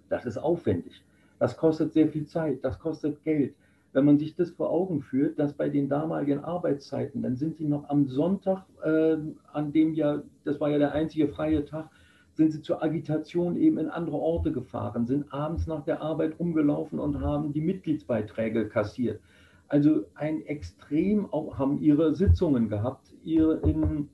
Das 0.10 0.26
ist 0.26 0.38
aufwendig. 0.38 1.04
Das 1.38 1.56
kostet 1.56 1.94
sehr 1.94 2.08
viel 2.08 2.26
Zeit, 2.26 2.60
das 2.64 2.80
kostet 2.80 3.24
Geld. 3.24 3.54
Wenn 3.91 4.06
man 4.06 4.18
sich 4.18 4.36
das 4.36 4.50
vor 4.50 4.72
Augen 4.72 5.02
führt, 5.02 5.38
dass 5.38 5.54
bei 5.54 5.70
den 5.70 5.88
damaligen 5.88 6.39
Arbeitszeiten, 6.39 7.22
dann 7.22 7.36
sind 7.36 7.58
sie 7.58 7.66
noch 7.66 7.88
am 7.89 8.08
Sonntag, 8.08 8.66
äh, 8.84 9.18
an 9.52 9.72
dem 9.72 9.94
ja, 9.94 10.24
das 10.46 10.60
war 10.60 10.70
ja 10.70 10.80
der 10.80 10.94
einzige 10.94 11.28
freie 11.28 11.64
Tag, 11.64 11.89
sind 12.36 12.52
sie 12.52 12.62
zur 12.62 12.82
Agitation 12.84 13.58
eben 13.58 13.78
in 13.78 13.90
andere 13.90 14.18
Orte 14.18 14.52
gefahren, 14.52 15.06
sind 15.06 15.32
abends 15.32 15.68
nach 15.68 15.84
der 15.84 16.02
Arbeit 16.02 16.40
rumgelaufen 16.40 17.00
und 17.00 17.22
haben 17.22 17.54
die 17.54 17.62
Mitgliedsbeiträge 17.62 18.68
kassiert. 18.70 19.20
Also 19.68 20.06
ein 20.16 20.46
extrem, 20.46 21.32
auch 21.32 21.58
haben 21.58 21.82
ihre 21.82 22.14
Sitzungen 22.14 22.70
gehabt, 22.70 23.14
ihre, 23.24 23.58
in, 23.68 24.10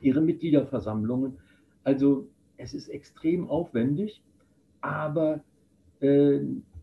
ihre 0.00 0.20
Mitgliederversammlungen. 0.20 1.38
Also 1.84 2.28
es 2.56 2.74
ist 2.74 2.88
extrem 2.88 3.48
aufwendig, 3.48 4.22
aber 4.80 5.40
äh, 6.00 6.40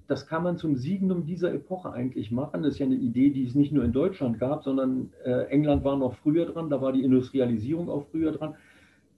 das 0.07 0.25
kann 0.25 0.43
man 0.43 0.57
zum 0.57 0.75
Signum 0.75 1.25
dieser 1.25 1.53
Epoche 1.53 1.91
eigentlich 1.91 2.31
machen. 2.31 2.63
Das 2.63 2.73
ist 2.73 2.79
ja 2.79 2.85
eine 2.85 2.95
Idee, 2.95 3.29
die 3.29 3.43
es 3.43 3.55
nicht 3.55 3.73
nur 3.73 3.83
in 3.83 3.91
Deutschland 3.91 4.39
gab, 4.39 4.63
sondern 4.63 5.11
äh, 5.25 5.47
England 5.49 5.83
war 5.83 5.97
noch 5.97 6.15
früher 6.15 6.45
dran, 6.45 6.69
da 6.69 6.81
war 6.81 6.93
die 6.93 7.03
Industrialisierung 7.03 7.89
auch 7.89 8.05
früher 8.11 8.31
dran, 8.31 8.55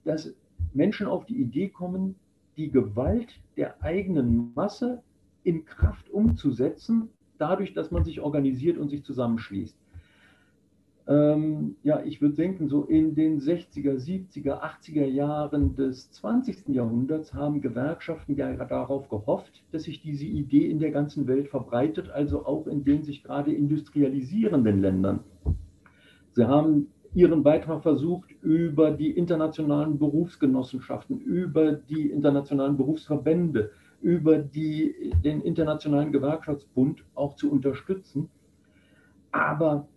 dass 0.04 0.34
Menschen 0.74 1.06
auf 1.06 1.26
die 1.26 1.40
Idee 1.40 1.68
kommen, 1.68 2.16
die 2.56 2.70
Gewalt 2.70 3.40
der 3.56 3.82
eigenen 3.82 4.52
Masse 4.54 5.02
in 5.44 5.64
Kraft 5.64 6.10
umzusetzen, 6.10 7.08
dadurch, 7.38 7.72
dass 7.72 7.90
man 7.90 8.04
sich 8.04 8.20
organisiert 8.20 8.78
und 8.78 8.90
sich 8.90 9.02
zusammenschließt. 9.02 9.76
Ähm, 11.10 11.76
ja, 11.82 12.02
ich 12.04 12.20
würde 12.20 12.36
denken, 12.36 12.68
so 12.68 12.84
in 12.84 13.14
den 13.14 13.40
60er, 13.40 13.96
70er, 13.96 14.62
80er 14.62 15.06
Jahren 15.06 15.74
des 15.74 16.10
20. 16.12 16.68
Jahrhunderts 16.68 17.34
haben 17.34 17.60
Gewerkschaften 17.60 18.36
ja 18.36 18.52
darauf 18.52 19.08
gehofft, 19.08 19.64
dass 19.72 19.84
sich 19.84 20.02
diese 20.02 20.26
Idee 20.26 20.70
in 20.70 20.78
der 20.78 20.92
ganzen 20.92 21.26
Welt 21.26 21.48
verbreitet, 21.48 22.10
also 22.10 22.46
auch 22.46 22.66
in 22.66 22.84
den 22.84 23.02
sich 23.02 23.24
gerade 23.24 23.52
industrialisierenden 23.52 24.80
Ländern. 24.80 25.20
Sie 26.32 26.46
haben 26.46 26.88
ihren 27.14 27.42
Beitrag 27.42 27.82
versucht, 27.82 28.30
über 28.42 28.90
die 28.90 29.10
internationalen 29.10 29.98
Berufsgenossenschaften, 29.98 31.20
über 31.20 31.72
die 31.72 32.10
internationalen 32.10 32.76
Berufsverbände, 32.76 33.70
über 34.00 34.38
die, 34.38 35.12
den 35.24 35.40
Internationalen 35.42 36.12
Gewerkschaftsbund 36.12 37.04
auch 37.14 37.34
zu 37.34 37.50
unterstützen. 37.50 38.30
Aber 39.32 39.88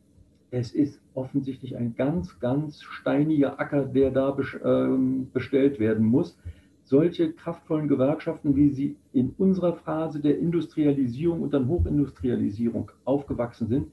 es 0.52 0.72
ist 0.72 1.02
offensichtlich 1.14 1.76
ein 1.78 1.96
ganz, 1.96 2.40
ganz 2.40 2.84
steiniger 2.84 3.60
Acker, 3.60 3.86
der 3.86 4.12
da 4.12 4.38
ähm, 4.64 5.30
bestellt 5.34 5.80
werden 5.80 6.06
muss. 6.06 6.38
Solche 6.84 7.32
kraftvollen 7.32 7.88
Gewerkschaften, 7.88 8.56
wie 8.56 8.70
sie 8.70 8.96
in 9.14 9.34
unserer 9.38 9.74
Phase 9.74 10.20
der 10.20 10.38
Industrialisierung 10.38 11.42
und 11.42 11.54
dann 11.54 11.68
Hochindustrialisierung 11.68 12.92
aufgewachsen 13.06 13.68
sind, 13.68 13.88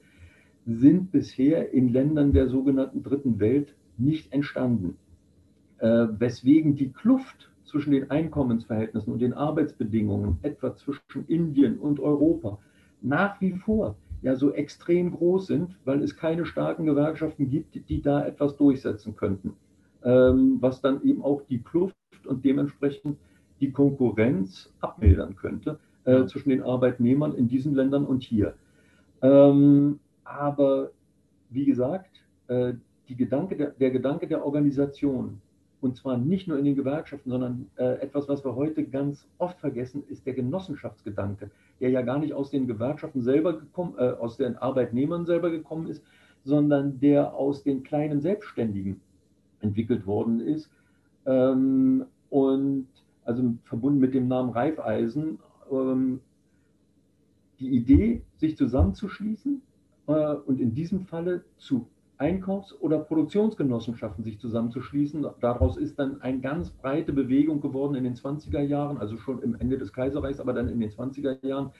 sind 0.65 1.11
bisher 1.11 1.73
in 1.73 1.91
Ländern 1.91 2.33
der 2.33 2.47
sogenannten 2.47 3.03
Dritten 3.03 3.39
Welt 3.39 3.75
nicht 3.97 4.31
entstanden. 4.31 4.97
Äh, 5.79 6.07
weswegen 6.19 6.75
die 6.75 6.91
Kluft 6.91 7.49
zwischen 7.65 7.91
den 7.91 8.11
Einkommensverhältnissen 8.11 9.13
und 9.13 9.19
den 9.19 9.33
Arbeitsbedingungen, 9.33 10.37
etwa 10.41 10.75
zwischen 10.75 11.25
Indien 11.27 11.79
und 11.79 11.99
Europa, 11.99 12.59
nach 13.01 13.39
wie 13.41 13.53
vor 13.53 13.95
ja 14.21 14.35
so 14.35 14.51
extrem 14.51 15.11
groß 15.11 15.47
sind, 15.47 15.77
weil 15.85 16.03
es 16.03 16.15
keine 16.15 16.45
starken 16.45 16.85
Gewerkschaften 16.85 17.49
gibt, 17.49 17.89
die 17.89 18.01
da 18.01 18.25
etwas 18.25 18.55
durchsetzen 18.57 19.15
könnten. 19.15 19.53
Ähm, 20.03 20.57
was 20.59 20.81
dann 20.81 21.01
eben 21.03 21.23
auch 21.23 21.41
die 21.43 21.61
Kluft 21.61 21.95
und 22.25 22.45
dementsprechend 22.45 23.17
die 23.59 23.71
Konkurrenz 23.71 24.71
abmildern 24.79 25.35
könnte 25.35 25.79
äh, 26.03 26.25
zwischen 26.25 26.49
den 26.49 26.63
Arbeitnehmern 26.63 27.33
in 27.33 27.47
diesen 27.47 27.73
Ländern 27.73 28.05
und 28.05 28.23
hier. 28.23 28.55
Ähm, 29.21 29.99
aber 30.23 30.91
wie 31.49 31.65
gesagt, 31.65 32.23
äh, 32.47 32.73
Gedanke 33.15 33.55
der, 33.55 33.71
der, 33.71 33.91
Gedanke 33.91 34.27
der 34.27 34.45
Organisation, 34.45 35.41
und 35.81 35.97
zwar 35.97 36.17
nicht 36.17 36.47
nur 36.47 36.57
in 36.57 36.65
den 36.65 36.75
Gewerkschaften, 36.75 37.29
sondern 37.29 37.69
äh, 37.75 38.01
etwas, 38.01 38.29
was 38.29 38.45
wir 38.45 38.55
heute 38.55 38.83
ganz 38.83 39.27
oft 39.37 39.59
vergessen, 39.59 40.03
ist 40.07 40.25
der 40.25 40.33
Genossenschaftsgedanke, 40.33 41.49
der 41.79 41.89
ja 41.89 42.01
gar 42.01 42.19
nicht 42.19 42.33
aus 42.33 42.51
den 42.51 42.67
Gewerkschaften 42.67 43.21
selber 43.21 43.59
gekommen, 43.59 43.95
äh, 43.97 44.11
aus 44.11 44.37
den 44.37 44.57
Arbeitnehmern 44.57 45.25
selber 45.25 45.49
gekommen 45.49 45.87
ist, 45.87 46.03
sondern 46.43 46.99
der 46.99 47.33
aus 47.33 47.63
den 47.63 47.83
kleinen 47.83 48.21
Selbstständigen 48.21 49.01
entwickelt 49.59 50.05
worden 50.05 50.39
ist. 50.39 50.69
Ähm, 51.25 52.05
und 52.29 52.87
also 53.25 53.53
verbunden 53.63 53.99
mit 53.99 54.13
dem 54.13 54.27
Namen 54.27 54.51
Reifeisen, 54.51 55.39
ähm, 55.71 56.21
die 57.59 57.69
Idee, 57.69 58.21
sich 58.37 58.57
zusammenzuschließen, 58.57 59.61
und 60.45 60.59
in 60.59 60.73
diesem 60.73 61.01
Falle 61.01 61.43
zu 61.57 61.87
Einkaufs- 62.17 62.79
oder 62.79 62.99
Produktionsgenossenschaften 62.99 64.23
sich 64.23 64.39
zusammenzuschließen. 64.39 65.25
Daraus 65.39 65.75
ist 65.75 65.97
dann 65.97 66.21
eine 66.21 66.39
ganz 66.39 66.69
breite 66.69 67.13
Bewegung 67.13 67.61
geworden 67.61 67.95
in 67.95 68.03
den 68.03 68.13
20er 68.13 68.61
Jahren, 68.61 68.99
also 68.99 69.17
schon 69.17 69.41
im 69.41 69.55
Ende 69.55 69.79
des 69.79 69.91
Kaiserreichs, 69.91 70.39
aber 70.39 70.53
dann 70.53 70.69
in 70.69 70.79
den 70.79 70.91
20er 70.91 71.43
Jahren 71.45 71.71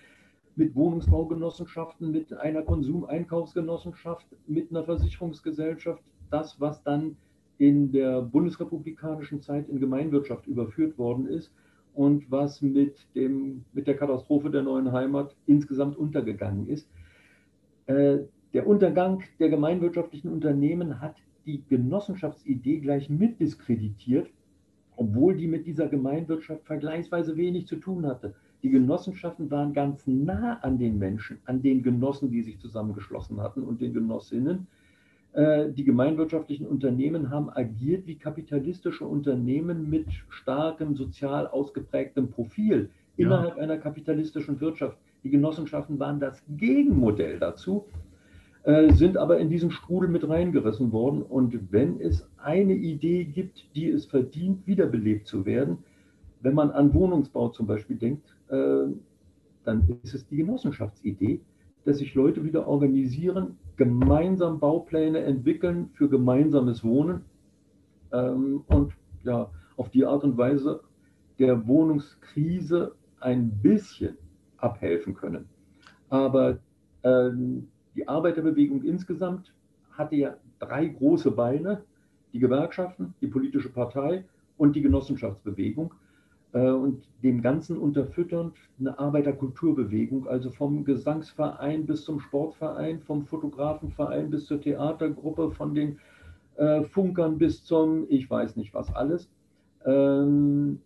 mit 0.56 0.76
Wohnungsbaugenossenschaften, 0.76 2.12
mit 2.12 2.34
einer 2.34 2.64
Konsumeinkaufsgenossenschaft, 2.64 4.26
mit 4.48 4.72
einer 4.72 4.84
Versicherungsgesellschaft. 4.84 6.02
Das, 6.32 6.60
was 6.60 6.82
dann 6.82 7.18
in 7.60 7.92
der 7.92 8.24
bundesrepublikanischen 8.24 9.42
Zeit 9.42 9.70
in 9.70 9.80
Gemeinwirtschaft 9.80 10.48
überführt 10.48 10.98
worden 10.98 11.28
ist 11.28 11.52
und 11.94 12.32
was 12.32 12.64
mit, 12.64 13.08
dem, 13.14 13.64
mit 13.74 13.86
der 13.86 13.96
Katastrophe 13.96 14.50
der 14.50 14.64
neuen 14.64 14.92
Heimat 14.92 15.36
insgesamt 15.46 15.98
untergegangen 15.98 16.68
ist. 16.68 16.90
Äh, 17.92 18.26
der 18.54 18.68
Untergang 18.68 19.24
der 19.40 19.50
gemeinwirtschaftlichen 19.50 20.30
Unternehmen 20.30 21.00
hat 21.00 21.16
die 21.46 21.64
Genossenschaftsidee 21.70 22.80
gleich 22.80 23.10
mitdiskreditiert, 23.10 24.28
obwohl 24.96 25.36
die 25.36 25.48
mit 25.48 25.66
dieser 25.66 25.88
Gemeinwirtschaft 25.88 26.66
vergleichsweise 26.66 27.38
wenig 27.38 27.68
zu 27.68 27.78
tun 27.78 28.06
hatte. 28.06 28.36
Die 28.64 28.70
Genossenschaften 28.70 29.50
waren 29.50 29.74
ganz 29.74 30.06
nah 30.06 30.60
an 30.62 30.78
den 30.78 31.00
Menschen, 31.00 31.40
an 31.46 31.62
den 31.62 31.82
Genossen, 31.82 32.30
die 32.30 32.44
sich 32.44 32.60
zusammengeschlossen 32.60 33.42
hatten 33.42 33.64
und 33.64 33.82
den 33.82 33.94
Genossinnen. 33.94 34.68
Äh, 35.34 35.72
die 35.72 35.86
gemeinwirtschaftlichen 35.86 36.68
Unternehmen 36.68 37.30
haben 37.30 37.50
agiert 37.50 38.06
wie 38.06 38.16
kapitalistische 38.16 39.06
Unternehmen 39.06 39.90
mit 39.90 40.08
starkem 40.30 40.96
sozial 40.96 41.48
ausgeprägtem 41.48 42.30
Profil 42.30 42.90
ja. 43.16 43.26
innerhalb 43.26 43.58
einer 43.58 43.78
kapitalistischen 43.78 44.60
Wirtschaft. 44.60 44.98
Die 45.24 45.30
Genossenschaften 45.30 46.00
waren 46.00 46.20
das 46.20 46.44
Gegenmodell 46.50 47.40
dazu, 47.40 47.86
äh, 48.64 48.92
sind 48.94 49.18
aber 49.18 49.38
in 49.38 49.50
diesen 49.50 49.72
Strudel 49.72 50.10
mit 50.10 50.28
reingerissen 50.28 50.92
worden. 50.92 51.22
Und 51.22 51.72
wenn 51.72 52.00
es 52.00 52.28
eine 52.38 52.74
Idee 52.74 53.24
gibt, 53.26 53.76
die 53.76 53.90
es 53.90 54.06
verdient, 54.06 54.66
wiederbelebt 54.66 55.28
zu 55.28 55.46
werden, 55.46 55.80
wenn 56.42 56.56
man 56.56 56.72
an 56.72 56.94
Wohnungsbau 56.94 57.50
zum 57.50 57.68
Beispiel 57.68 57.98
denkt, 57.98 58.36
äh, 58.50 58.88
dann 59.64 60.00
ist 60.04 60.16
es 60.16 60.26
die 60.28 60.38
Genossenschaftsidee, 60.38 61.40
dass 61.86 62.00
sich 62.00 62.16
Leute 62.16 62.44
wieder 62.44 62.68
organisieren, 62.68 63.58
gemeinsam 63.78 64.60
Baupläne 64.60 65.20
entwickeln 65.20 65.90
für 65.94 66.10
gemeinsames 66.10 66.84
Wohnen 66.84 67.22
ähm, 68.12 68.64
und 68.68 68.94
ja, 69.24 69.50
auf 69.78 69.90
die 69.90 70.06
Art 70.06 70.24
und 70.24 70.38
Weise 70.38 70.82
der 71.40 71.68
Wohnungskrise 71.68 72.94
ein 73.20 73.50
bisschen 73.62 74.18
abhelfen 74.62 75.14
können. 75.16 75.50
Aber 76.10 76.60
ähm, 77.04 77.68
die 77.96 78.08
Arbeiterbewegung 78.08 78.84
insgesamt 78.84 79.54
hatte 79.92 80.16
ja 80.16 80.36
drei 80.60 80.88
große 80.88 81.32
Beine, 81.32 81.84
die 82.34 82.40
Gewerkschaften, 82.40 83.14
die 83.22 83.28
politische 83.28 83.70
Partei 83.70 84.26
und 84.58 84.76
die 84.76 84.82
Genossenschaftsbewegung. 84.82 85.94
äh, 86.54 86.70
und 86.70 87.04
dem 87.24 87.42
Ganzen 87.42 87.78
unterfütternd 87.78 88.56
eine 88.80 88.98
Arbeiterkulturbewegung, 89.00 90.28
also 90.28 90.50
vom 90.52 90.84
Gesangsverein 90.86 91.86
bis 91.86 92.04
zum 92.06 92.20
Sportverein, 92.20 93.02
vom 93.02 93.26
Fotografenverein 93.26 94.30
bis 94.30 94.46
zur 94.46 94.62
Theatergruppe, 94.62 95.52
von 95.52 95.74
den 95.76 96.00
äh, 96.58 96.84
Funkern 96.84 97.38
bis 97.38 97.64
zum, 97.64 98.06
ich 98.10 98.30
weiß 98.30 98.56
nicht 98.58 98.74
was 98.74 98.94
alles, 98.94 99.30
ähm, 99.86 100.82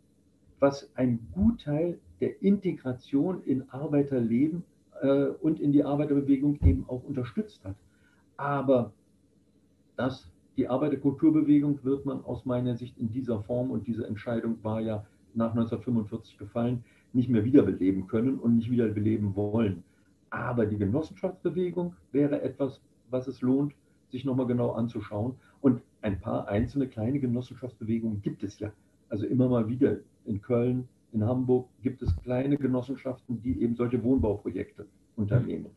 was 0.60 0.92
ein 0.96 1.20
Gutteil 1.34 2.00
der 2.22 2.42
Integration 2.42 3.42
in 3.44 3.70
Arbeiterleben 3.70 4.64
äh, 5.02 5.26
und 5.26 5.60
in 5.60 5.72
die 5.72 5.84
Arbeiterbewegung 5.84 6.60
eben 6.64 6.86
auch 6.88 7.04
unterstützt 7.04 7.64
hat. 7.64 7.76
Aber 8.38 8.92
das, 9.96 10.30
die 10.58 10.68
Arbeiterkulturbewegung 10.68 11.84
wird 11.84 12.06
man 12.06 12.24
aus 12.24 12.46
meiner 12.46 12.76
Sicht 12.76 12.98
in 12.98 13.12
dieser 13.12 13.42
Form 13.42 13.72
und 13.72 13.88
diese 13.88 14.06
Entscheidung 14.08 14.58
war 14.64 14.82
ja 14.82 15.06
nach 15.34 15.52
1945 15.52 16.38
gefallen, 16.38 16.84
nicht 17.14 17.30
mehr 17.30 17.46
wiederbeleben 17.46 18.08
können 18.08 18.40
und 18.40 18.58
nicht 18.58 18.72
wiederbeleben 18.72 19.36
wollen. 19.36 19.84
Aber 20.30 20.66
die 20.66 20.78
Genossenschaftsbewegung 20.78 21.96
wäre 22.12 22.42
etwas, 22.42 22.82
was 23.10 23.28
es 23.28 23.42
lohnt, 23.42 23.74
sich 24.10 24.26
nochmal 24.26 24.48
genau 24.48 24.72
anzuschauen. 24.72 25.36
Und 25.62 25.82
ein 26.02 26.20
paar 26.20 26.48
einzelne 26.48 26.88
kleine 26.88 27.20
Genossenschaftsbewegungen 27.20 28.22
gibt 28.22 28.44
es 28.44 28.60
ja. 28.60 28.72
Also 29.10 29.26
immer 29.26 29.48
mal 29.48 29.68
wieder 29.70 29.98
in 30.26 30.42
Köln, 30.42 30.88
in 31.16 31.24
Hamburg 31.26 31.70
gibt 31.82 32.02
es 32.02 32.14
kleine 32.24 32.58
Genossenschaften, 32.58 33.42
die 33.42 33.62
eben 33.62 33.76
solche 33.76 34.04
Wohnbauprojekte 34.04 34.86
unternehmen. 35.16 35.68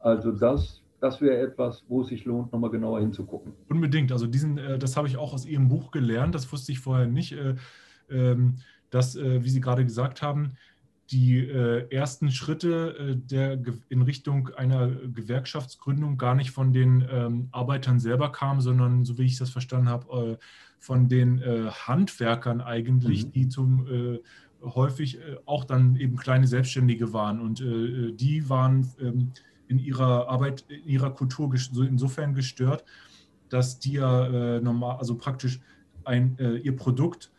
Also 0.00 0.32
das, 0.32 0.82
das 1.00 1.20
wäre 1.20 1.38
etwas, 1.38 1.84
wo 1.88 2.02
es 2.02 2.08
sich 2.08 2.24
lohnt, 2.24 2.52
nochmal 2.52 2.70
genauer 2.70 3.00
hinzugucken. 3.00 3.52
Unbedingt. 3.68 4.10
Also 4.12 4.26
diesen, 4.26 4.58
äh, 4.58 4.78
das 4.78 4.96
habe 4.96 5.08
ich 5.08 5.16
auch 5.16 5.32
aus 5.32 5.46
Ihrem 5.46 5.68
Buch 5.68 5.92
gelernt, 5.92 6.34
das 6.34 6.50
wusste 6.52 6.72
ich 6.72 6.80
vorher 6.80 7.06
nicht. 7.06 7.32
Äh, 7.32 7.54
ähm, 8.10 8.56
dass, 8.90 9.16
äh, 9.16 9.42
wie 9.42 9.50
Sie 9.50 9.60
gerade 9.60 9.84
gesagt 9.84 10.22
haben, 10.22 10.52
die 11.10 11.48
ersten 11.48 12.32
Schritte 12.32 13.16
der, 13.30 13.62
in 13.88 14.02
Richtung 14.02 14.48
einer 14.56 14.88
Gewerkschaftsgründung 14.88 16.18
gar 16.18 16.34
nicht 16.34 16.50
von 16.50 16.72
den 16.72 17.06
ähm, 17.08 17.48
Arbeitern 17.52 18.00
selber 18.00 18.32
kamen, 18.32 18.60
sondern, 18.60 19.04
so 19.04 19.16
wie 19.16 19.26
ich 19.26 19.38
das 19.38 19.50
verstanden 19.50 19.88
habe, 19.88 20.36
von 20.80 21.08
den 21.08 21.40
Handwerkern 21.40 22.60
eigentlich, 22.60 23.26
mhm. 23.26 23.30
die 23.30 23.48
zum 23.48 24.18
häufig 24.74 25.18
auch 25.44 25.64
dann 25.64 25.96
eben 25.96 26.16
kleine 26.16 26.46
Selbstständige 26.46 27.12
waren. 27.12 27.40
Und 27.40 27.60
die 27.60 28.48
waren 28.48 28.88
ähm, 29.00 29.32
in 29.68 29.78
ihrer 29.78 30.28
Arbeit, 30.28 30.64
in 30.68 30.84
ihrer 30.88 31.10
Kultur 31.10 31.52
insofern 31.54 32.34
gestört, 32.34 32.84
dass 33.48 33.78
die 33.78 33.92
ja 33.94 34.60
normal, 34.60 34.96
also 34.98 35.16
praktisch 35.16 35.60
ein, 36.04 36.36
ihr 36.62 36.76
Produkt 36.76 37.30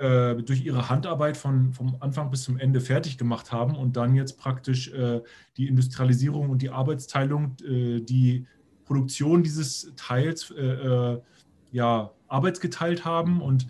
äh, 0.00 0.42
durch 0.42 0.64
ihre 0.64 0.88
Handarbeit 0.88 1.36
von, 1.36 1.74
vom 1.74 1.96
Anfang 2.00 2.30
bis 2.30 2.44
zum 2.44 2.58
Ende 2.58 2.80
fertig 2.80 3.18
gemacht 3.18 3.52
haben 3.52 3.76
und 3.76 3.96
dann 3.98 4.14
jetzt 4.14 4.38
praktisch 4.38 4.90
äh, 4.92 5.20
die 5.58 5.68
Industrialisierung 5.68 6.48
und 6.48 6.62
die 6.62 6.70
Arbeitsteilung, 6.70 7.56
äh, 7.62 8.00
die 8.00 8.46
Produktion 8.86 9.42
dieses 9.42 9.92
Teils 9.96 10.50
äh, 10.52 10.62
äh, 10.62 11.20
ja, 11.70 12.12
arbeitsgeteilt 12.28 13.04
haben 13.04 13.42
und 13.42 13.64
äh, 13.64 13.66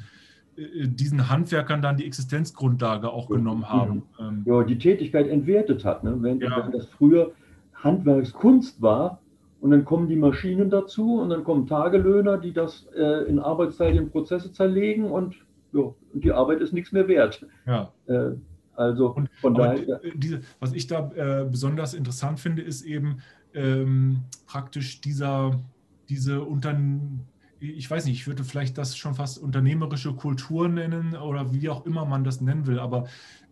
diesen 0.56 1.30
Handwerkern 1.30 1.80
dann 1.80 1.96
die 1.96 2.06
Existenzgrundlage 2.06 3.10
auch 3.10 3.28
genommen 3.28 3.68
haben. 3.68 4.02
Ähm, 4.18 4.42
ja, 4.44 4.62
die 4.62 4.78
Tätigkeit 4.78 5.28
entwertet 5.28 5.84
hat. 5.84 6.04
Ne? 6.04 6.16
Wenn, 6.20 6.40
ja. 6.40 6.64
wenn 6.64 6.72
das 6.72 6.86
früher 6.86 7.32
Handwerkskunst 7.74 8.82
war, 8.82 9.20
und 9.60 9.72
dann 9.72 9.84
kommen 9.84 10.08
die 10.08 10.16
Maschinen 10.16 10.70
dazu 10.70 11.20
und 11.20 11.30
dann 11.30 11.44
kommen 11.44 11.66
Tagelöhner, 11.66 12.38
die 12.38 12.52
das 12.52 12.86
äh, 12.96 13.28
in 13.28 13.38
Arbeitsteile 13.38 13.98
in 13.98 14.10
Prozesse 14.10 14.52
zerlegen 14.52 15.04
und 15.04 15.36
ja, 15.72 15.82
die 16.14 16.32
Arbeit 16.32 16.60
ist 16.60 16.72
nichts 16.72 16.92
mehr 16.92 17.06
wert. 17.08 17.46
Ja. 17.66 17.92
Äh, 18.06 18.32
also 18.74 19.10
und, 19.10 19.28
von 19.40 19.54
daher. 19.54 20.00
Diese, 20.14 20.40
was 20.58 20.72
ich 20.72 20.86
da 20.86 21.10
äh, 21.14 21.44
besonders 21.44 21.92
interessant 21.92 22.40
finde, 22.40 22.62
ist 22.62 22.82
eben 22.82 23.18
ähm, 23.52 24.22
praktisch 24.46 25.02
dieser, 25.02 25.60
diese 26.08 26.42
Unternehmen 26.42 27.26
ich 27.60 27.90
weiß 27.90 28.06
nicht, 28.06 28.14
ich 28.14 28.26
würde 28.26 28.42
vielleicht 28.42 28.78
das 28.78 28.96
schon 28.96 29.14
fast 29.14 29.38
unternehmerische 29.38 30.14
Kultur 30.14 30.68
nennen 30.68 31.14
oder 31.14 31.52
wie 31.52 31.68
auch 31.68 31.84
immer 31.86 32.04
man 32.04 32.24
das 32.24 32.40
nennen 32.40 32.66
will, 32.66 32.78
aber 32.78 33.06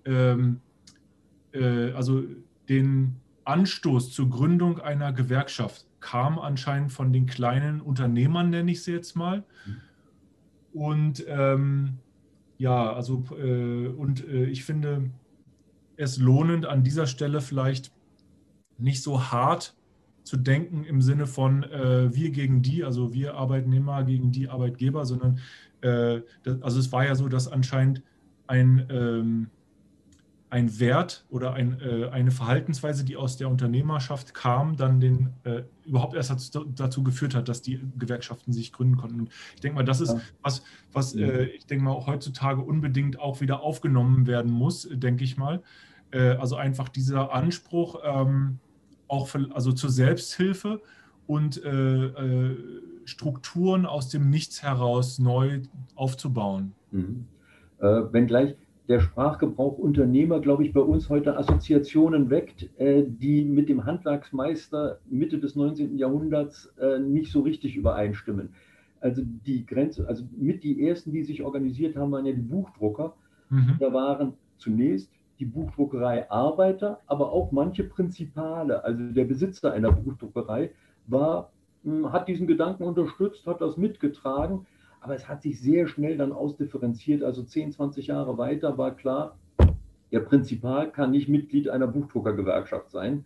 ähm, 0.04 0.60
äh, 1.52 1.92
also 1.92 2.24
den 2.68 3.16
Anstoß 3.44 4.12
zur 4.12 4.28
Gründung 4.30 4.80
einer 4.80 5.12
Gewerkschaft 5.12 5.86
kam 6.00 6.38
anscheinend 6.38 6.92
von 6.92 7.12
den 7.12 7.26
kleinen 7.26 7.80
Unternehmern, 7.80 8.50
nenne 8.50 8.70
ich 8.70 8.82
sie 8.82 8.92
jetzt 8.92 9.16
mal. 9.16 9.44
Und 10.72 11.24
ähm, 11.28 11.98
ja, 12.58 12.92
also 12.92 13.24
äh, 13.36 13.88
und 13.88 14.26
äh, 14.26 14.44
ich 14.44 14.64
finde 14.64 15.10
es 15.96 16.18
lohnend 16.18 16.66
an 16.66 16.84
dieser 16.84 17.06
Stelle 17.06 17.40
vielleicht 17.40 17.90
nicht 18.76 19.02
so 19.02 19.32
hart 19.32 19.74
zu 20.28 20.36
denken 20.36 20.84
im 20.84 21.00
Sinne 21.00 21.26
von 21.26 21.62
äh, 21.64 22.14
wir 22.14 22.30
gegen 22.30 22.60
die, 22.60 22.84
also 22.84 23.14
wir 23.14 23.34
Arbeitnehmer 23.34 24.04
gegen 24.04 24.30
die 24.30 24.48
Arbeitgeber, 24.48 25.06
sondern 25.06 25.38
äh, 25.80 26.20
das, 26.42 26.62
also 26.62 26.78
es 26.78 26.92
war 26.92 27.04
ja 27.06 27.14
so, 27.14 27.28
dass 27.28 27.48
anscheinend 27.48 28.02
ein 28.46 28.86
ähm, 28.90 29.50
ein 30.50 30.80
Wert 30.80 31.26
oder 31.28 31.52
ein, 31.52 31.78
äh, 31.80 32.08
eine 32.08 32.30
Verhaltensweise, 32.30 33.04
die 33.04 33.16
aus 33.16 33.36
der 33.36 33.50
Unternehmerschaft 33.50 34.32
kam, 34.32 34.76
dann 34.76 34.98
den 34.98 35.30
äh, 35.44 35.62
überhaupt 35.84 36.14
erst 36.14 36.30
dazu, 36.30 36.64
dazu, 36.64 37.02
geführt 37.02 37.34
hat, 37.34 37.48
dass 37.48 37.60
die 37.60 37.80
Gewerkschaften 37.98 38.52
sich 38.52 38.72
gründen 38.72 38.96
konnten. 38.96 39.20
Und 39.20 39.30
ich 39.54 39.60
denke 39.60 39.76
mal, 39.76 39.84
das 39.84 40.00
ist 40.00 40.16
was, 40.42 40.62
was 40.92 41.14
äh, 41.14 41.44
ich 41.44 41.66
denke 41.66 41.84
mal 41.84 42.06
heutzutage 42.06 42.62
unbedingt 42.62 43.20
auch 43.20 43.42
wieder 43.42 43.60
aufgenommen 43.60 44.26
werden 44.26 44.50
muss, 44.50 44.88
denke 44.90 45.22
ich 45.22 45.36
mal. 45.36 45.62
Äh, 46.12 46.36
also 46.36 46.56
einfach 46.56 46.88
dieser 46.88 47.32
Anspruch 47.34 48.00
ähm, 48.02 48.58
auch 49.08 49.28
für, 49.28 49.48
also 49.52 49.72
zur 49.72 49.90
Selbsthilfe 49.90 50.80
und 51.26 51.62
äh, 51.64 52.06
äh, 52.06 52.56
Strukturen 53.04 53.86
aus 53.86 54.08
dem 54.08 54.30
Nichts 54.30 54.62
heraus 54.62 55.18
neu 55.18 55.62
aufzubauen. 55.94 56.74
Mhm. 56.90 57.26
wenngleich 57.80 58.56
der 58.88 59.00
Sprachgebrauch 59.00 59.76
Unternehmer, 59.76 60.40
glaube 60.40 60.64
ich, 60.64 60.72
bei 60.72 60.80
uns 60.80 61.10
heute 61.10 61.36
Assoziationen 61.36 62.30
weckt, 62.30 62.70
äh, 62.78 63.04
die 63.06 63.44
mit 63.44 63.68
dem 63.68 63.84
Handwerksmeister 63.84 64.98
Mitte 65.10 65.38
des 65.38 65.56
19. 65.56 65.98
Jahrhunderts 65.98 66.72
äh, 66.80 66.98
nicht 66.98 67.30
so 67.30 67.42
richtig 67.42 67.76
übereinstimmen. 67.76 68.54
Also 69.00 69.22
die 69.24 69.66
Grenze, 69.66 70.08
also 70.08 70.24
mit 70.36 70.64
die 70.64 70.88
ersten, 70.88 71.12
die 71.12 71.22
sich 71.22 71.42
organisiert 71.42 71.96
haben, 71.96 72.12
waren 72.12 72.24
ja 72.24 72.32
die 72.32 72.40
Buchdrucker. 72.40 73.14
Mhm. 73.50 73.76
Da 73.78 73.92
waren 73.92 74.32
zunächst 74.56 75.10
die 75.38 75.46
Buchdruckerei 75.46 76.30
Arbeiter, 76.30 77.00
aber 77.06 77.32
auch 77.32 77.52
manche 77.52 77.84
Prinzipale, 77.84 78.82
also 78.84 79.12
der 79.12 79.24
Besitzer 79.24 79.72
einer 79.72 79.92
Buchdruckerei, 79.92 80.72
war, 81.06 81.50
hm, 81.84 82.12
hat 82.12 82.28
diesen 82.28 82.46
Gedanken 82.46 82.84
unterstützt, 82.84 83.46
hat 83.46 83.60
das 83.60 83.76
mitgetragen 83.76 84.66
aber 85.00 85.14
es 85.14 85.28
hat 85.28 85.42
sich 85.42 85.60
sehr 85.60 85.86
schnell 85.86 86.16
dann 86.16 86.32
ausdifferenziert. 86.32 87.22
Also 87.22 87.42
10, 87.42 87.72
20 87.72 88.08
Jahre 88.08 88.38
weiter 88.38 88.78
war 88.78 88.94
klar, 88.94 89.36
der 90.10 90.20
Prinzipal 90.20 90.90
kann 90.90 91.10
nicht 91.10 91.28
Mitglied 91.28 91.68
einer 91.68 91.86
Buchdruckergewerkschaft 91.86 92.90
sein. 92.90 93.24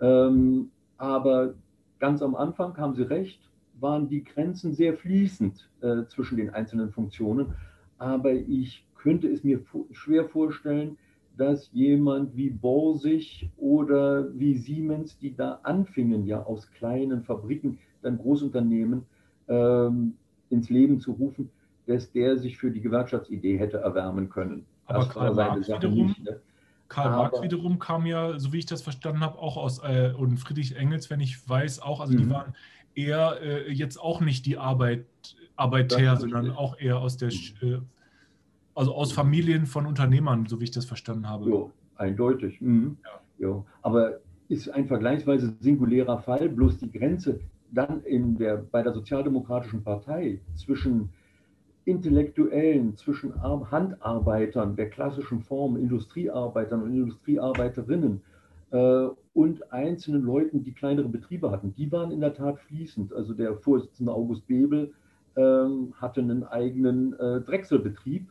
Ähm, 0.00 0.70
aber 0.96 1.54
ganz 1.98 2.22
am 2.22 2.34
Anfang 2.34 2.76
haben 2.76 2.94
Sie 2.94 3.02
recht, 3.02 3.40
waren 3.80 4.08
die 4.08 4.24
Grenzen 4.24 4.72
sehr 4.72 4.94
fließend 4.94 5.68
äh, 5.80 6.04
zwischen 6.06 6.36
den 6.36 6.50
einzelnen 6.50 6.90
Funktionen. 6.90 7.54
Aber 7.98 8.32
ich 8.32 8.86
könnte 8.96 9.28
es 9.28 9.44
mir 9.44 9.60
schwer 9.90 10.24
vorstellen, 10.24 10.96
dass 11.42 11.68
jemand 11.72 12.36
wie 12.36 12.50
Borsig 12.50 13.50
oder 13.56 14.28
wie 14.38 14.54
Siemens, 14.54 15.18
die 15.18 15.34
da 15.34 15.58
anfingen, 15.64 16.24
ja 16.24 16.40
aus 16.40 16.70
kleinen 16.70 17.24
Fabriken, 17.24 17.78
dann 18.00 18.16
Großunternehmen, 18.16 19.02
ähm, 19.48 20.14
ins 20.50 20.70
Leben 20.70 21.00
zu 21.00 21.10
rufen, 21.12 21.50
dass 21.86 22.12
der 22.12 22.38
sich 22.38 22.58
für 22.58 22.70
die 22.70 22.80
Gewerkschaftsidee 22.80 23.58
hätte 23.58 23.78
erwärmen 23.78 24.30
können. 24.30 24.64
Aber 24.86 25.00
das 25.00 25.08
Karl 25.08 25.34
Marx 25.34 25.68
wiederum, 25.68 26.06
nicht, 26.06 26.22
ne? 26.22 26.40
Karl 26.86 27.08
Aber, 27.08 27.16
Marx 27.16 27.42
wiederum 27.42 27.80
kam 27.80 28.06
ja, 28.06 28.38
so 28.38 28.52
wie 28.52 28.58
ich 28.58 28.66
das 28.66 28.82
verstanden 28.82 29.20
habe, 29.20 29.36
auch 29.38 29.56
aus, 29.56 29.80
äh, 29.80 30.12
und 30.16 30.36
Friedrich 30.36 30.76
Engels, 30.76 31.10
wenn 31.10 31.18
ich 31.18 31.48
weiß, 31.48 31.82
auch, 31.82 32.00
also 32.00 32.16
die 32.16 32.24
mhm. 32.24 32.30
waren 32.30 32.54
eher 32.94 33.40
äh, 33.42 33.72
jetzt 33.72 34.00
auch 34.00 34.20
nicht 34.20 34.46
die 34.46 34.58
Arbeit, 34.58 35.06
Arbeiter, 35.56 36.16
sondern 36.16 36.52
auch 36.52 36.78
eher 36.78 36.98
aus 36.98 37.16
der, 37.16 37.30
mhm. 37.30 37.68
äh, 37.68 37.80
also 38.74 38.94
aus 38.94 39.12
Familien 39.12 39.66
von 39.66 39.86
Unternehmern, 39.86 40.46
so 40.46 40.60
wie 40.60 40.64
ich 40.64 40.70
das 40.70 40.84
verstanden 40.84 41.28
habe. 41.28 41.50
Ja, 41.50 41.66
eindeutig. 41.96 42.60
Mhm. 42.60 42.96
Ja. 43.38 43.48
ja. 43.48 43.64
Aber 43.82 44.20
ist 44.48 44.68
ein 44.68 44.86
vergleichsweise 44.86 45.54
singulärer 45.60 46.18
Fall, 46.18 46.48
bloß 46.48 46.78
die 46.78 46.90
Grenze 46.90 47.40
dann 47.70 48.02
in 48.04 48.36
der, 48.36 48.56
bei 48.58 48.82
der 48.82 48.92
Sozialdemokratischen 48.92 49.82
Partei 49.82 50.40
zwischen 50.54 51.08
Intellektuellen, 51.84 52.96
zwischen 52.96 53.42
Handarbeitern 53.42 54.76
der 54.76 54.90
klassischen 54.90 55.40
Form, 55.40 55.76
Industriearbeitern 55.76 56.82
und 56.82 56.92
Industriearbeiterinnen 56.92 58.20
äh, 58.70 59.08
und 59.32 59.72
einzelnen 59.72 60.22
Leuten, 60.22 60.62
die 60.62 60.72
kleinere 60.72 61.08
Betriebe 61.08 61.50
hatten, 61.50 61.74
die 61.74 61.90
waren 61.90 62.12
in 62.12 62.20
der 62.20 62.34
Tat 62.34 62.60
fließend. 62.60 63.12
Also 63.12 63.34
der 63.34 63.56
Vorsitzende 63.56 64.12
August 64.12 64.46
Bebel 64.46 64.92
äh, 65.34 65.42
hatte 65.94 66.20
einen 66.20 66.44
eigenen 66.44 67.14
äh, 67.14 67.40
Drechselbetrieb 67.40 68.28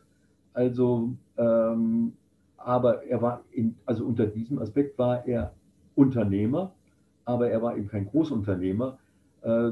Also, 0.54 1.14
ähm, 1.36 2.12
aber 2.56 3.04
er 3.04 3.22
war, 3.22 3.42
in, 3.52 3.76
also 3.86 4.04
unter 4.04 4.26
diesem 4.26 4.58
Aspekt 4.58 4.98
war 4.98 5.26
er 5.26 5.52
Unternehmer, 5.94 6.72
aber 7.24 7.50
er 7.50 7.62
war 7.62 7.76
eben 7.76 7.88
kein 7.88 8.06
Großunternehmer. 8.06 8.98
Äh, 9.42 9.70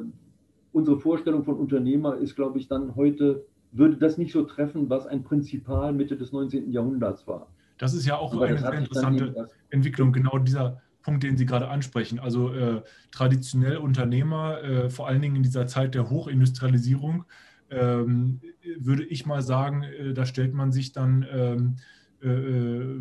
unsere 0.73 0.99
Vorstellung 0.99 1.45
von 1.45 1.57
Unternehmer 1.57 2.17
ist, 2.17 2.37
glaube 2.37 2.59
ich, 2.59 2.69
dann 2.69 2.97
heute, 2.97 3.45
würde 3.73 3.97
das 3.97 4.19
nicht 4.19 4.33
so 4.33 4.43
treffen, 4.43 4.91
was 4.91 5.07
ein 5.07 5.23
Prinzipal 5.23 5.93
Mitte 5.93 6.17
des 6.17 6.33
19. 6.33 6.73
Jahrhunderts 6.73 7.27
war. 7.27 7.47
Das 7.79 7.95
ist 7.95 8.07
ja 8.07 8.17
auch 8.17 8.35
aber 8.35 8.47
eine 8.47 8.59
sehr 8.59 8.73
interessante 8.73 9.49
Entwicklung, 9.71 10.13
genau 10.13 10.39
dieser 10.39 10.83
Punkt, 11.03 11.23
den 11.23 11.37
Sie 11.37 11.47
gerade 11.47 11.69
ansprechen. 11.69 12.19
Also 12.19 12.53
äh, 12.53 12.83
traditionell 13.11 13.79
Unternehmer, 13.79 14.63
äh, 14.63 14.91
vor 14.91 15.09
allen 15.09 15.23
Dingen 15.23 15.37
in 15.37 15.43
dieser 15.43 15.67
Zeit 15.67 15.95
der 15.95 16.11
Hochindustrialisierung, 16.11 17.25
ähm, 17.71 18.41
würde 18.79 19.05
ich 19.05 19.27
mal 19.27 19.43
sagen, 19.43 19.83
äh, 19.83 20.13
da 20.13 20.27
stellt 20.27 20.55
man 20.55 20.73
sich 20.73 20.93
dann 20.93 21.27
ähm, 21.31 21.77
äh, 22.23 22.29
äh, 22.29 23.01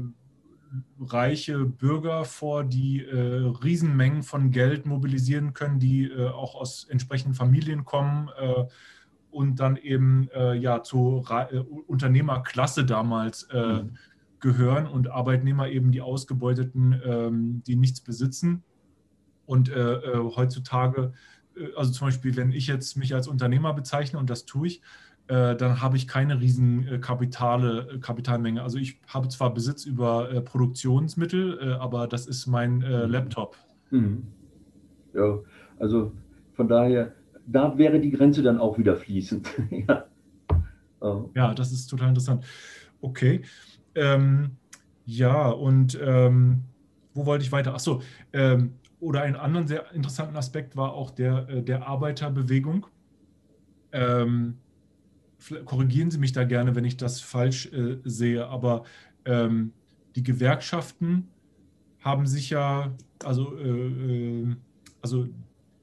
reiche 0.99 1.65
Bürger 1.65 2.25
vor, 2.25 2.63
die 2.63 3.03
äh, 3.03 3.51
Riesenmengen 3.63 4.21
von 4.21 4.51
Geld 4.51 4.85
mobilisieren 4.85 5.53
können, 5.53 5.79
die 5.79 6.05
äh, 6.05 6.29
auch 6.29 6.53
aus 6.53 6.85
entsprechenden 6.89 7.33
Familien 7.33 7.85
kommen 7.85 8.29
und 9.31 9.59
dann 9.59 9.77
eben 9.77 10.27
ja 10.59 10.81
zur 10.81 11.23
Unternehmerklasse 11.87 12.83
damals 12.83 13.47
mhm. 13.53 13.91
gehören 14.39 14.87
und 14.87 15.11
Arbeitnehmer 15.11 15.69
eben 15.69 15.91
die 15.91 16.01
Ausgebeuteten, 16.01 16.99
ähm, 17.05 17.63
die 17.67 17.75
nichts 17.75 18.01
besitzen. 18.01 18.63
Und 19.45 19.71
heutzutage 19.71 21.13
also 21.75 21.91
zum 21.91 22.07
Beispiel, 22.07 22.35
wenn 22.35 22.51
ich 22.51 22.67
jetzt 22.67 22.97
mich 22.97 23.13
als 23.13 23.27
Unternehmer 23.27 23.73
bezeichne 23.73 24.19
und 24.19 24.29
das 24.29 24.45
tue 24.45 24.67
ich, 24.67 24.81
äh, 25.27 25.55
dann 25.55 25.81
habe 25.81 25.95
ich 25.97 26.07
keine 26.07 26.39
riesen 26.39 26.87
äh, 26.87 26.97
Kapitale, 26.99 27.99
Kapitalmenge. 28.01 28.63
Also 28.63 28.77
ich 28.77 28.99
habe 29.07 29.27
zwar 29.27 29.53
Besitz 29.53 29.85
über 29.85 30.41
Produktionsmittel, 30.41 31.75
aber 31.79 32.07
das 32.07 32.25
ist 32.25 32.47
mein 32.47 32.77
mhm. 32.77 33.11
Laptop. 33.11 33.55
Mhm. 33.91 34.23
Ja, 35.13 35.39
also 35.79 36.11
von 36.53 36.67
daher, 36.67 37.13
da 37.45 37.77
wäre 37.77 37.99
die 37.99 38.11
Grenze 38.11 38.43
dann 38.43 38.57
auch 38.57 38.77
wieder 38.77 38.95
fließend. 38.95 39.49
ja. 39.87 40.05
Oh. 41.01 41.29
ja, 41.33 41.53
das 41.53 41.71
ist 41.71 41.87
total 41.87 42.09
interessant. 42.09 42.45
Okay. 43.01 43.41
Ähm, 43.95 44.57
ja, 45.05 45.49
und 45.49 45.97
ähm, 46.01 46.63
wo 47.13 47.25
wollte 47.25 47.43
ich 47.43 47.51
weiter? 47.51 47.73
Achso, 47.73 48.01
ähm, 48.33 48.73
oder 48.99 49.21
einen 49.21 49.35
anderen 49.35 49.67
sehr 49.67 49.91
interessanten 49.93 50.35
Aspekt 50.35 50.75
war 50.75 50.93
auch 50.93 51.11
der, 51.11 51.47
äh, 51.49 51.63
der 51.63 51.87
Arbeiterbewegung. 51.87 52.87
Ähm, 53.91 54.57
korrigieren 55.65 56.11
Sie 56.11 56.17
mich 56.17 56.33
da 56.33 56.43
gerne, 56.43 56.75
wenn 56.75 56.85
ich 56.85 56.97
das 56.97 57.21
falsch 57.21 57.67
äh, 57.67 57.97
sehe, 58.03 58.47
aber 58.47 58.83
ähm, 59.25 59.73
die 60.15 60.23
Gewerkschaften 60.23 61.29
haben 61.99 62.27
sich 62.27 62.49
ja, 62.49 62.93
also, 63.23 63.57
äh, 63.57 64.43
äh 64.43 64.55
also 65.01 65.27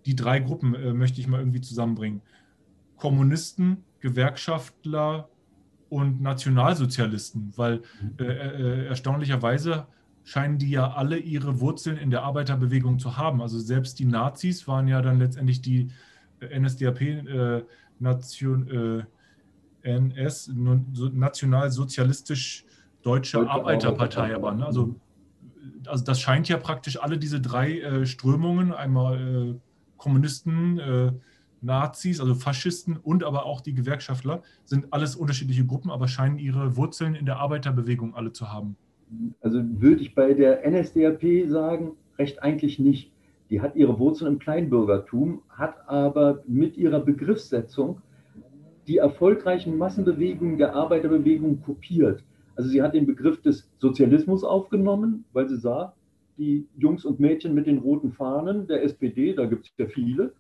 die 0.05 0.15
drei 0.15 0.41
Gruppen 0.41 0.75
äh, 0.75 0.93
möchte 0.93 1.21
ich 1.21 1.27
mal 1.27 1.41
irgendwie 1.41 1.63
zusammenbringen. 1.63 2.21
Kommunisten, 2.97 3.85
Gewerkschaftler 4.01 5.29
und 5.89 6.21
Nationalsozialisten, 6.21 7.53
weil 7.57 7.83
mhm. 8.01 8.15
äh, 8.19 8.87
erstaunlicherweise 8.87 9.87
scheinen 10.27 10.59
die 10.59 10.69
ja 10.71 10.93
alle 10.93 11.19
ihre 11.19 11.61
Wurzeln 11.61 11.97
in 11.97 12.11
der 12.11 12.25
Arbeiterbewegung 12.25 12.99
zu 12.99 13.17
haben. 13.17 13.41
Also 13.41 13.61
selbst 13.61 14.01
die 14.01 14.05
Nazis 14.05 14.67
waren 14.67 14.89
ja 14.89 15.01
dann 15.01 15.21
letztendlich 15.21 15.63
die 15.63 15.93
äh, 16.41 16.59
NSDAP, 16.59 17.01
äh, 17.01 17.63
Nation, 18.01 19.07
äh, 19.85 19.89
NS, 19.89 20.51
Nationalsozialistisch 20.53 22.65
Deutsche 23.03 23.39
Deutsche 23.39 23.51
Arbeiterpartei, 23.51 24.35
aber 24.35 24.53
ne? 24.53 24.67
also, 24.67 24.97
also 25.87 26.05
das 26.05 26.21
scheint 26.21 26.49
ja 26.49 26.57
praktisch 26.57 27.01
alle 27.01 27.19
diese 27.19 27.41
drei 27.41 27.79
äh, 27.79 28.05
Strömungen, 28.05 28.73
einmal 28.73 29.21
äh, 29.21 29.55
Kommunisten, 29.97 30.81
äh, 30.81 31.13
Nazis, 31.61 32.21
also 32.21 32.35
Faschisten 32.35 32.97
und 32.97 33.23
aber 33.23 33.47
auch 33.47 33.61
die 33.61 33.75
Gewerkschaftler, 33.75 34.43
sind 34.65 34.93
alles 34.93 35.15
unterschiedliche 35.15 35.65
Gruppen, 35.65 35.93
aber 35.93 36.09
scheinen 36.09 36.41
ihre 36.41 36.77
Wurzeln 36.77 37.15
in 37.15 37.27
der 37.27 37.39
Arbeiterbewegung 37.39 38.17
alle 38.17 38.33
zu 38.33 38.53
haben 38.53 38.77
also 39.41 39.61
würde 39.81 40.03
ich 40.03 40.15
bei 40.15 40.35
der 40.35 40.69
NSDAP 40.69 41.49
sagen, 41.49 41.93
recht 42.19 42.43
eigentlich 42.43 42.79
nicht. 42.79 43.13
Die 43.51 43.61
hat 43.61 43.77
ihre 43.77 43.99
Wurzeln 43.99 44.35
im 44.35 44.39
Kleinbürgertum, 44.39 45.43
hat 45.49 45.89
aber 45.89 46.43
mit 46.47 46.77
ihrer 46.77 47.01
Begriffssetzung 47.01 48.03
die 48.87 48.99
erfolgreichen 48.99 49.77
Massenbewegungen 49.79 50.59
der 50.59 50.75
Arbeiterbewegung 50.75 51.61
kopiert. 51.63 52.23
Also 52.57 52.71
sie 52.71 52.83
hat 52.83 52.95
den 52.95 53.07
Begriff 53.07 53.41
des 53.43 53.69
Sozialismus 53.79 54.43
aufgenommen, 54.43 55.25
weil 55.33 55.49
sie 55.49 55.57
sah, 55.57 55.95
die 56.39 56.67
Jungs 56.77 57.05
und 57.05 57.21
Mädchen 57.21 57.55
mit 57.55 57.67
den 57.67 57.79
roten 57.79 58.13
Fahnen 58.13 58.67
der 58.67 58.83
SPD, 58.83 59.35
da 59.35 59.47
gibt 59.47 59.67
es 59.67 59.73
ja 59.79 59.87
viele, 59.87 60.33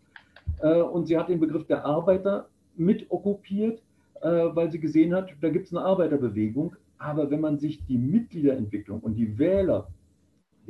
äh, 0.60 0.80
und 0.80 1.06
sie 1.06 1.16
hat 1.16 1.28
den 1.28 1.40
Begriff 1.40 1.66
der 1.66 1.84
Arbeiter 1.84 2.48
mit 2.76 3.06
okkupiert, 3.10 3.82
äh, 4.22 4.28
weil 4.28 4.70
sie 4.70 4.78
gesehen 4.78 5.14
hat, 5.14 5.30
da 5.40 5.48
gibt 5.48 5.66
es 5.66 5.74
eine 5.74 5.84
Arbeiterbewegung, 5.84 6.76
aber 6.98 7.30
wenn 7.30 7.40
man 7.40 7.58
sich 7.58 7.84
die 7.86 7.98
Mitgliederentwicklung 7.98 9.00
und 9.00 9.14
die 9.14 9.38
Wähler 9.38 9.88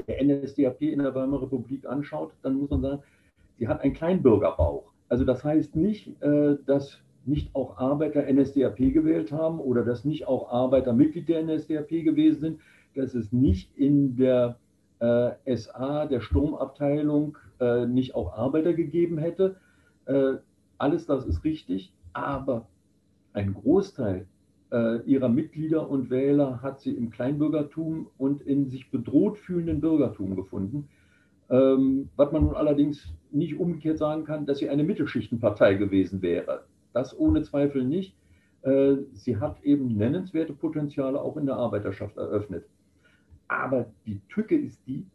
der 0.06 0.22
NSDAP 0.22 0.82
in 0.82 0.98
der 0.98 1.14
Weimarer 1.14 1.42
Republik 1.42 1.86
anschaut, 1.86 2.32
dann 2.42 2.54
muss 2.54 2.70
man 2.70 2.82
sagen, 2.82 3.02
sie 3.58 3.68
hat 3.68 3.80
einen 3.80 3.94
Kleinbürgerbauch. 3.94 4.92
Also 5.08 5.24
das 5.24 5.44
heißt 5.44 5.76
nicht, 5.76 6.20
äh, 6.22 6.56
dass 6.66 6.98
nicht 7.24 7.54
auch 7.54 7.78
Arbeiter 7.78 8.30
NSDAP 8.30 8.76
gewählt 8.76 9.32
haben 9.32 9.58
oder 9.58 9.84
dass 9.84 10.04
nicht 10.04 10.26
auch 10.28 10.50
Arbeiter 10.50 10.92
Mitglied 10.92 11.28
der 11.28 11.42
NSDAP 11.42 11.88
gewesen 11.88 12.40
sind, 12.40 12.60
dass 12.94 13.14
es 13.14 13.32
nicht 13.32 13.76
in 13.76 14.16
der 14.16 14.58
äh, 15.00 15.56
SA, 15.56 16.06
der 16.06 16.20
Sturmabteilung, 16.20 17.36
äh, 17.60 17.86
nicht 17.86 18.14
auch 18.14 18.32
Arbeiter 18.36 18.74
gegeben 18.74 19.18
hätte. 19.18 19.56
Alles 20.78 21.06
das 21.06 21.26
ist 21.26 21.42
richtig, 21.42 21.92
aber 22.12 22.68
ein 23.32 23.54
Großteil 23.54 24.20
äh, 24.20 24.35
ihrer 24.72 25.28
Mitglieder 25.28 25.88
und 25.88 26.10
Wähler 26.10 26.60
hat 26.60 26.80
sie 26.80 26.90
im 26.90 27.10
Kleinbürgertum 27.10 28.08
und 28.18 28.42
in 28.42 28.68
sich 28.68 28.90
bedroht 28.90 29.38
fühlenden 29.38 29.80
Bürgertum 29.80 30.34
gefunden. 30.34 30.88
Ähm, 31.48 32.08
was 32.16 32.32
man 32.32 32.44
nun 32.44 32.54
allerdings 32.54 33.12
nicht 33.30 33.58
umgekehrt 33.58 33.98
sagen 33.98 34.24
kann, 34.24 34.46
dass 34.46 34.58
sie 34.58 34.68
eine 34.68 34.82
Mittelschichtenpartei 34.82 35.74
gewesen 35.74 36.20
wäre. 36.20 36.64
Das 36.92 37.16
ohne 37.16 37.42
Zweifel 37.42 37.84
nicht. 37.84 38.16
Äh, 38.62 38.96
sie 39.12 39.36
hat 39.36 39.62
eben 39.62 39.96
nennenswerte 39.96 40.52
Potenziale 40.52 41.20
auch 41.20 41.36
in 41.36 41.46
der 41.46 41.56
Arbeiterschaft 41.56 42.16
eröffnet. 42.16 42.64
Aber 43.46 43.86
die 44.06 44.20
Tücke 44.28 44.56
ist 44.56 44.80
die, 44.88 45.06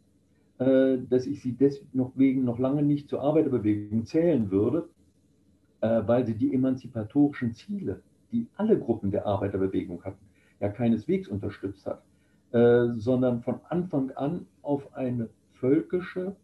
äh, 0.58 0.98
dass 1.10 1.26
ich 1.26 1.42
sie 1.42 1.52
deswegen 1.52 2.44
noch 2.44 2.58
lange 2.58 2.82
nicht 2.82 3.10
zur 3.10 3.20
Arbeiterbewegung 3.20 4.06
zählen 4.06 4.50
würde, 4.50 4.88
äh, 5.82 6.02
weil 6.06 6.24
sie 6.24 6.34
die 6.34 6.54
emanzipatorischen 6.54 7.52
Ziele 7.52 8.00
die 8.32 8.46
alle 8.56 8.78
Gruppen 8.78 9.10
der 9.10 9.26
Arbeiterbewegung 9.26 10.02
hatten, 10.04 10.24
ja 10.60 10.68
keineswegs 10.68 11.28
unterstützt 11.28 11.86
hat, 11.86 12.02
äh, 12.52 12.88
sondern 12.96 13.42
von 13.42 13.60
Anfang 13.68 14.10
an 14.12 14.46
auf 14.62 14.94
eine 14.94 15.28
völkische 15.52 16.34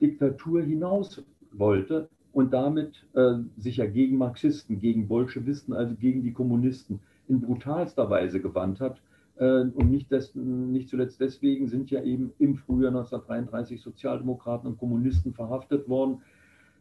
Diktatur 0.00 0.62
hinaus 0.62 1.22
wollte 1.52 2.08
und 2.32 2.52
damit 2.52 3.06
äh, 3.14 3.34
sich 3.56 3.78
ja 3.78 3.86
gegen 3.86 4.16
Marxisten, 4.16 4.78
gegen 4.78 5.08
Bolschewisten, 5.08 5.74
also 5.74 5.94
gegen 5.94 6.22
die 6.22 6.32
Kommunisten 6.32 7.00
in 7.28 7.40
brutalster 7.40 8.08
Weise 8.10 8.40
gewandt 8.40 8.80
hat. 8.80 9.00
Äh, 9.36 9.44
und 9.44 9.90
nicht, 9.90 10.10
des, 10.10 10.34
nicht 10.34 10.88
zuletzt 10.88 11.20
deswegen 11.20 11.68
sind 11.68 11.90
ja 11.90 12.02
eben 12.02 12.32
im 12.38 12.56
Frühjahr 12.56 12.90
1933 12.90 13.80
Sozialdemokraten 13.80 14.68
und 14.70 14.78
Kommunisten 14.78 15.34
verhaftet 15.34 15.88
worden, 15.88 16.22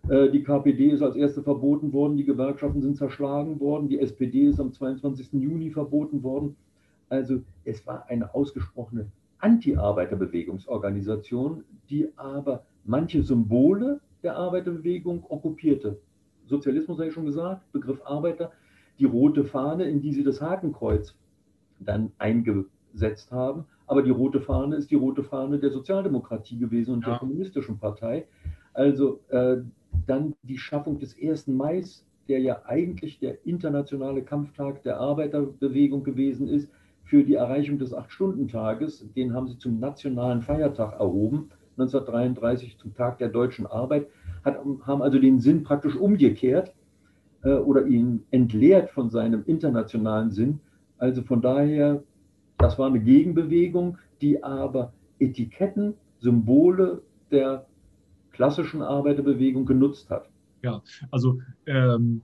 die 0.04 0.44
KPD 0.44 0.92
ist 0.92 1.02
als 1.02 1.16
erste 1.16 1.42
verboten 1.44 1.94
worden, 1.94 2.18
die 2.18 2.26
Gewerkschaften 2.26 2.82
sind 2.82 2.98
zerschlagen 2.98 3.60
worden, 3.60 3.88
die 3.88 4.00
SPD 4.00 4.48
ist 4.48 4.60
am 4.60 4.74
22. 4.74 5.34
Juni 5.34 5.70
verboten 5.70 6.24
worden. 6.24 6.56
Also 7.08 7.44
es 7.66 7.86
war 7.86 8.08
eine 8.08 8.34
ausgesprochene 8.34 9.12
Anti-Arbeiterbewegungsorganisation, 9.40 11.64
die 11.90 12.08
aber 12.16 12.64
manche 12.86 13.22
Symbole 13.24 14.00
der 14.24 14.38
Arbeiterbewegung 14.38 15.26
okkupierte. 15.28 16.00
Sozialismus 16.46 16.98
habe 16.98 17.10
ich 17.10 17.14
schon 17.14 17.26
gesagt, 17.26 17.70
Begriff 17.72 18.02
Arbeiter, 18.06 18.52
die 19.00 19.06
rote 19.06 19.46
Fahne, 19.46 19.86
in 19.86 20.02
die 20.02 20.14
sie 20.14 20.24
das 20.24 20.42
Hakenkreuz 20.42 21.16
dann 21.80 22.12
eingesetzt 22.18 23.32
haben. 23.32 23.66
Aber 23.88 24.04
die 24.04 24.12
rote 24.12 24.42
Fahne 24.42 24.76
ist 24.76 24.92
die 24.92 24.96
rote 24.96 25.24
Fahne 25.24 25.60
der 25.60 25.72
Sozialdemokratie 25.72 26.58
gewesen 26.58 26.94
und 26.94 27.02
ja. 27.02 27.10
der 27.10 27.20
kommunistischen 27.20 27.80
Partei. 27.80 28.28
Also 28.74 29.20
äh, 29.30 29.58
dann 30.08 30.36
die 30.44 30.58
Schaffung 30.58 31.00
des 31.00 31.16
1. 31.22 31.48
Mai, 31.48 31.84
der 32.28 32.40
ja 32.40 32.62
eigentlich 32.66 33.20
der 33.20 33.46
internationale 33.46 34.24
Kampftag 34.24 34.84
der 34.84 35.00
Arbeiterbewegung 35.00 36.04
gewesen 36.04 36.48
ist, 36.48 36.70
für 37.04 37.24
die 37.24 37.36
Erreichung 37.36 37.78
des 37.78 37.94
Acht-Stunden-Tages. 37.94 39.06
Den 39.16 39.34
haben 39.34 39.48
sie 39.48 39.58
zum 39.58 39.80
nationalen 39.80 40.42
Feiertag 40.42 40.94
erhoben, 40.94 41.50
1933 41.78 42.78
zum 42.78 42.94
Tag 42.94 43.18
der 43.18 43.30
deutschen 43.30 43.66
Arbeit, 43.66 44.08
hat, 44.46 44.60
haben 44.84 45.02
also 45.02 45.20
den 45.20 45.40
Sinn 45.40 45.64
praktisch 45.64 45.96
umgekehrt 45.96 46.74
äh, 47.44 47.54
oder 47.54 47.86
ihn 47.86 48.24
entleert 48.32 48.90
von 48.92 49.10
seinem 49.10 49.44
internationalen 49.46 50.32
Sinn. 50.32 50.60
Also 50.98 51.22
von 51.24 51.42
daher, 51.42 52.04
das 52.58 52.78
war 52.78 52.88
eine 52.88 53.00
Gegenbewegung, 53.00 53.98
die 54.22 54.44
aber 54.44 54.94
Etiketten, 55.20 55.96
Symbole 56.20 57.02
der 57.32 57.66
klassischen 58.42 58.82
Arbeiterbewegung 58.82 59.68
genutzt 59.68 60.10
hat. 60.10 60.28
Ja, 60.64 60.82
also 61.12 61.40
ähm, 61.68 62.24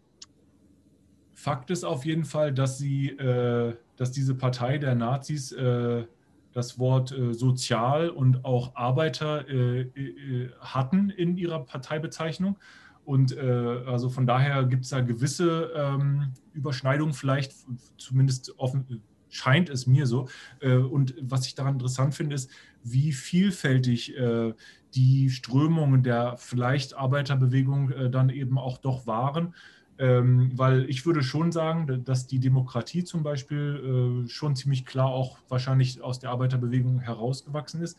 Fakt 1.36 1.70
ist 1.70 1.84
auf 1.84 2.06
jeden 2.06 2.26
Fall, 2.26 2.52
dass 2.52 2.80
sie, 2.80 3.10
äh, 3.10 3.76
dass 3.98 4.12
diese 4.14 4.34
Partei 4.34 4.80
der 4.80 4.96
Nazis 4.96 5.52
äh, 5.52 6.06
das 6.54 6.80
Wort 6.80 7.12
äh, 7.12 7.36
sozial 7.36 8.10
und 8.10 8.46
auch 8.46 8.76
Arbeiter 8.76 9.48
äh, 9.48 9.82
äh, 9.82 10.50
hatten 10.60 11.12
in 11.12 11.38
ihrer 11.38 11.64
Parteibezeichnung. 11.64 12.58
Und 13.06 13.38
äh, 13.38 13.84
also 13.86 14.10
von 14.10 14.26
daher 14.26 14.64
gibt 14.64 14.86
es 14.86 14.90
da 14.90 15.02
gewisse 15.02 15.72
ähm, 15.76 16.34
Überschneidungen, 16.54 17.14
vielleicht 17.14 17.54
zumindest 18.00 18.58
offen, 18.58 19.04
scheint 19.30 19.70
es 19.70 19.86
mir 19.86 20.08
so. 20.08 20.30
und 20.62 21.14
was 21.20 21.46
ich 21.46 21.54
daran 21.54 21.74
interessant 21.74 22.16
finde, 22.16 22.34
ist, 22.34 22.50
wie 22.82 23.12
vielfältig 23.12 24.16
die 24.98 25.30
Strömungen 25.30 26.04
der 26.04 26.36
vielleicht 26.38 26.96
Arbeiterbewegung 26.96 28.12
dann 28.12 28.30
eben 28.30 28.58
auch 28.58 28.78
doch 28.80 29.08
waren. 29.08 29.54
Ähm, 30.00 30.52
weil 30.54 30.88
ich 30.90 31.06
würde 31.08 31.24
schon 31.24 31.52
sagen, 31.52 32.04
dass 32.04 32.28
die 32.28 32.40
Demokratie 32.40 33.04
zum 33.04 33.24
Beispiel 33.24 34.26
äh, 34.26 34.30
schon 34.30 34.56
ziemlich 34.56 34.86
klar 34.86 35.08
auch 35.08 35.40
wahrscheinlich 35.50 36.02
aus 36.04 36.20
der 36.20 36.30
Arbeiterbewegung 36.30 37.00
herausgewachsen 37.00 37.82
ist. 37.82 37.98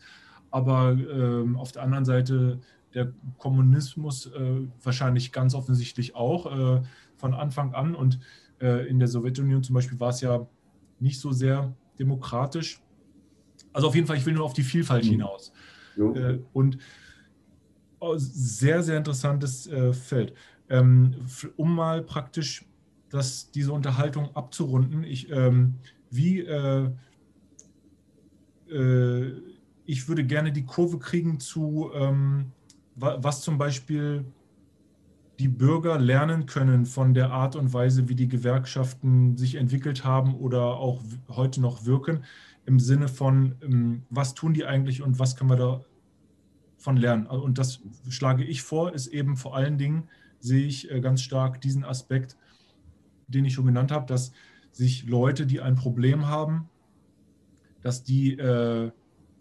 Aber 0.49 0.91
ähm, 0.91 1.57
auf 1.57 1.73
der 1.73 1.83
anderen 1.83 2.05
Seite 2.05 2.59
der 2.93 3.11
Kommunismus 3.37 4.27
äh, 4.27 4.61
wahrscheinlich 4.81 5.33
ganz 5.33 5.53
offensichtlich 5.53 6.15
auch 6.15 6.45
äh, 6.77 6.81
von 7.17 7.33
Anfang 7.33 7.73
an. 7.73 7.95
Und 7.95 8.19
äh, 8.61 8.87
in 8.87 8.99
der 8.99 9.09
Sowjetunion 9.09 9.61
zum 9.61 9.75
Beispiel 9.75 9.99
war 9.99 10.09
es 10.09 10.21
ja 10.21 10.47
nicht 10.99 11.19
so 11.19 11.33
sehr 11.33 11.73
demokratisch. 11.99 12.81
Also 13.73 13.89
auf 13.89 13.95
jeden 13.95 14.07
Fall, 14.07 14.17
ich 14.17 14.25
will 14.25 14.33
nur 14.33 14.45
auf 14.45 14.53
die 14.53 14.63
Vielfalt 14.63 15.03
mhm. 15.03 15.09
hinaus. 15.09 15.51
Äh, 15.99 16.39
und 16.53 16.77
oh, 17.99 18.15
sehr, 18.17 18.83
sehr 18.83 18.97
interessantes 18.97 19.67
äh, 19.67 19.93
Feld 19.93 20.33
ähm, 20.69 21.15
um 21.57 21.75
mal 21.75 22.03
praktisch 22.03 22.65
das, 23.09 23.51
diese 23.51 23.73
Unterhaltung 23.73 24.35
abzurunden. 24.35 25.03
Ich, 25.03 25.31
ähm, 25.31 25.75
wie, 26.11 26.41
äh, 26.41 26.89
äh, 28.71 29.33
ich 29.85 30.07
würde 30.07 30.23
gerne 30.23 30.51
die 30.51 30.65
Kurve 30.65 30.99
kriegen 30.99 31.39
zu, 31.39 31.89
ähm, 31.93 32.51
was 32.95 33.41
zum 33.41 33.57
Beispiel 33.57 34.25
die 35.39 35.47
Bürger 35.47 35.97
lernen 35.97 36.45
können 36.45 36.85
von 36.85 37.13
der 37.13 37.31
Art 37.31 37.55
und 37.55 37.73
Weise, 37.73 38.09
wie 38.09 38.15
die 38.15 38.27
Gewerkschaften 38.27 39.37
sich 39.37 39.55
entwickelt 39.55 40.03
haben 40.03 40.35
oder 40.35 40.61
auch 40.77 41.01
heute 41.29 41.61
noch 41.61 41.85
wirken, 41.85 42.25
im 42.65 42.77
Sinne 42.77 43.07
von, 43.07 44.03
was 44.09 44.33
tun 44.33 44.53
die 44.53 44.65
eigentlich 44.65 45.01
und 45.01 45.17
was 45.17 45.37
können 45.37 45.49
wir 45.49 45.85
davon 46.79 46.97
lernen. 46.97 47.27
Und 47.27 47.57
das 47.57 47.81
schlage 48.09 48.43
ich 48.43 48.63
vor, 48.63 48.93
ist 48.93 49.07
eben 49.07 49.35
vor 49.35 49.55
allen 49.55 49.77
Dingen 49.77 50.07
sehe 50.39 50.65
ich 50.65 50.89
äh, 50.89 51.01
ganz 51.01 51.21
stark 51.21 51.61
diesen 51.61 51.83
Aspekt, 51.83 52.37
den 53.27 53.45
ich 53.45 53.53
schon 53.53 53.65
genannt 53.65 53.91
habe, 53.91 54.05
dass 54.05 54.31
sich 54.71 55.05
Leute, 55.05 55.45
die 55.45 55.59
ein 55.59 55.75
Problem 55.75 56.27
haben, 56.27 56.69
dass 57.81 58.03
die 58.03 58.33
äh, 58.33 58.91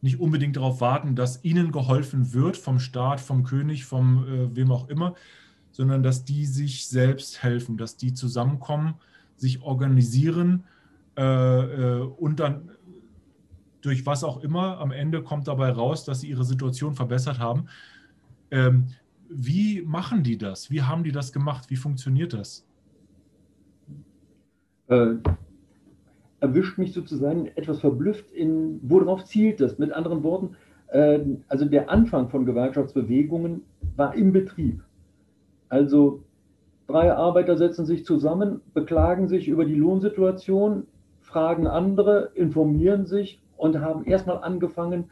nicht 0.00 0.20
unbedingt 0.20 0.56
darauf 0.56 0.80
warten, 0.80 1.14
dass 1.14 1.44
ihnen 1.44 1.70
geholfen 1.70 2.32
wird 2.32 2.56
vom 2.56 2.80
Staat, 2.80 3.20
vom 3.20 3.44
König, 3.44 3.84
vom 3.84 4.26
äh, 4.26 4.56
wem 4.56 4.72
auch 4.72 4.88
immer, 4.88 5.14
sondern 5.70 6.02
dass 6.02 6.24
die 6.24 6.44
sich 6.44 6.88
selbst 6.88 7.42
helfen, 7.42 7.76
dass 7.76 7.96
die 7.96 8.14
zusammenkommen, 8.14 8.94
sich 9.36 9.62
organisieren 9.62 10.64
äh, 11.16 11.22
äh 11.22 12.00
und 12.00 12.40
dann 12.40 12.70
durch 13.80 14.06
was 14.06 14.24
auch 14.24 14.42
immer 14.42 14.78
am 14.78 14.90
Ende 14.90 15.22
kommt 15.22 15.48
dabei 15.48 15.70
raus, 15.70 16.04
dass 16.04 16.20
sie 16.20 16.28
ihre 16.28 16.44
Situation 16.44 16.94
verbessert 16.94 17.38
haben. 17.38 17.66
Ähm, 18.50 18.86
wie 19.28 19.82
machen 19.82 20.22
die 20.22 20.38
das? 20.38 20.70
Wie 20.70 20.82
haben 20.82 21.04
die 21.04 21.12
das 21.12 21.32
gemacht? 21.32 21.70
Wie 21.70 21.76
funktioniert 21.76 22.32
das? 22.32 22.66
Äh, 24.88 25.14
erwischt 26.40 26.78
mich 26.78 26.92
sozusagen 26.92 27.46
etwas 27.54 27.80
verblüfft 27.80 28.30
in, 28.30 28.80
worauf 28.82 29.24
zielt 29.24 29.60
das? 29.60 29.78
Mit 29.78 29.92
anderen 29.92 30.22
Worten, 30.22 30.56
äh, 30.88 31.20
also 31.48 31.66
der 31.66 31.90
Anfang 31.90 32.30
von 32.30 32.46
Gewerkschaftsbewegungen 32.46 33.62
war 33.96 34.14
im 34.14 34.32
Betrieb. 34.32 34.82
Also 35.68 36.24
drei 36.86 37.12
Arbeiter 37.12 37.58
setzen 37.58 37.84
sich 37.84 38.06
zusammen, 38.06 38.62
beklagen 38.72 39.28
sich 39.28 39.48
über 39.48 39.66
die 39.66 39.74
Lohnsituation, 39.74 40.86
fragen 41.20 41.66
andere, 41.66 42.30
informieren 42.34 43.04
sich 43.04 43.42
und 43.58 43.80
haben 43.80 44.04
erstmal 44.04 44.38
angefangen 44.38 45.10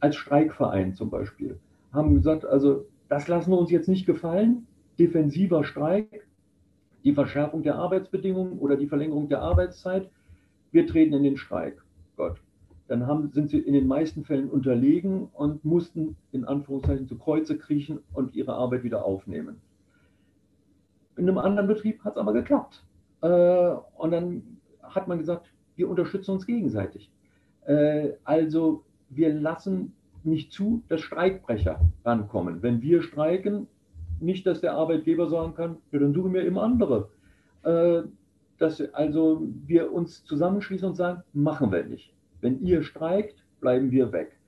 als 0.00 0.16
Streikverein 0.16 0.94
zum 0.94 1.10
Beispiel. 1.10 1.58
Haben 1.92 2.14
gesagt, 2.14 2.44
also 2.46 2.86
das 3.08 3.28
lassen 3.28 3.50
wir 3.50 3.58
uns 3.58 3.70
jetzt 3.70 3.88
nicht 3.88 4.06
gefallen. 4.06 4.66
Defensiver 4.98 5.64
Streik, 5.64 6.26
die 7.02 7.12
Verschärfung 7.12 7.62
der 7.62 7.74
Arbeitsbedingungen 7.76 8.58
oder 8.58 8.76
die 8.76 8.86
Verlängerung 8.86 9.28
der 9.28 9.42
Arbeitszeit. 9.42 10.08
Wir 10.70 10.86
treten 10.86 11.14
in 11.14 11.22
den 11.22 11.36
Streik. 11.36 11.82
Gott. 12.16 12.40
Dann 12.86 13.06
haben, 13.06 13.30
sind 13.32 13.50
sie 13.50 13.58
in 13.58 13.72
den 13.72 13.86
meisten 13.86 14.24
Fällen 14.24 14.50
unterlegen 14.50 15.28
und 15.32 15.64
mussten 15.64 16.16
in 16.32 16.44
Anführungszeichen 16.44 17.08
zu 17.08 17.16
Kreuze 17.16 17.56
kriechen 17.56 18.00
und 18.12 18.34
ihre 18.34 18.54
Arbeit 18.54 18.84
wieder 18.84 19.04
aufnehmen. 19.04 19.60
In 21.16 21.28
einem 21.28 21.38
anderen 21.38 21.66
Betrieb 21.66 22.04
hat 22.04 22.14
es 22.14 22.18
aber 22.18 22.32
geklappt. 22.32 22.84
Äh, 23.22 23.74
und 23.96 24.10
dann 24.10 24.58
hat 24.82 25.08
man 25.08 25.18
gesagt, 25.18 25.50
wir 25.76 25.88
unterstützen 25.88 26.32
uns 26.32 26.46
gegenseitig. 26.46 27.10
Äh, 27.66 28.10
also 28.24 28.84
wir 29.10 29.32
lassen 29.32 29.92
nicht 30.24 30.52
zu, 30.52 30.82
dass 30.88 31.00
Streikbrecher 31.00 31.80
rankommen. 32.04 32.62
Wenn 32.62 32.82
wir 32.82 33.02
streiken, 33.02 33.66
nicht, 34.20 34.46
dass 34.46 34.60
der 34.60 34.74
Arbeitgeber 34.74 35.28
sagen 35.28 35.54
kann, 35.54 35.76
ja, 35.92 35.98
dann 35.98 36.14
suchen 36.14 36.32
wir 36.32 36.44
eben 36.44 36.58
andere. 36.58 37.08
Äh, 37.62 38.02
dass 38.58 38.80
also 38.94 39.42
wir 39.66 39.92
uns 39.92 40.24
zusammenschließen 40.24 40.88
und 40.88 40.94
sagen, 40.94 41.22
machen 41.32 41.72
wir 41.72 41.84
nicht. 41.84 42.14
Wenn 42.40 42.62
ihr 42.62 42.82
streikt, 42.82 43.42
bleiben 43.60 43.90
wir 43.90 44.12
weg. 44.12 44.38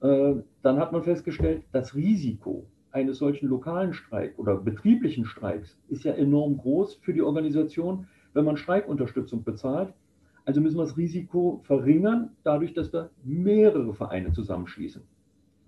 Äh, 0.00 0.36
dann 0.62 0.78
hat 0.78 0.92
man 0.92 1.02
festgestellt, 1.02 1.62
das 1.72 1.94
Risiko 1.94 2.64
eines 2.92 3.18
solchen 3.18 3.48
lokalen 3.48 3.92
Streiks 3.92 4.38
oder 4.38 4.56
betrieblichen 4.56 5.24
Streiks 5.24 5.76
ist 5.88 6.04
ja 6.04 6.12
enorm 6.12 6.58
groß 6.58 6.96
für 6.96 7.12
die 7.12 7.22
Organisation, 7.22 8.06
wenn 8.34 8.44
man 8.44 8.56
Streikunterstützung 8.56 9.44
bezahlt. 9.44 9.92
Also 10.44 10.60
müssen 10.60 10.76
wir 10.76 10.84
das 10.84 10.96
Risiko 10.96 11.60
verringern, 11.64 12.30
dadurch, 12.42 12.74
dass 12.74 12.92
wir 12.92 13.10
mehrere 13.22 13.94
Vereine 13.94 14.32
zusammenschließen 14.32 15.02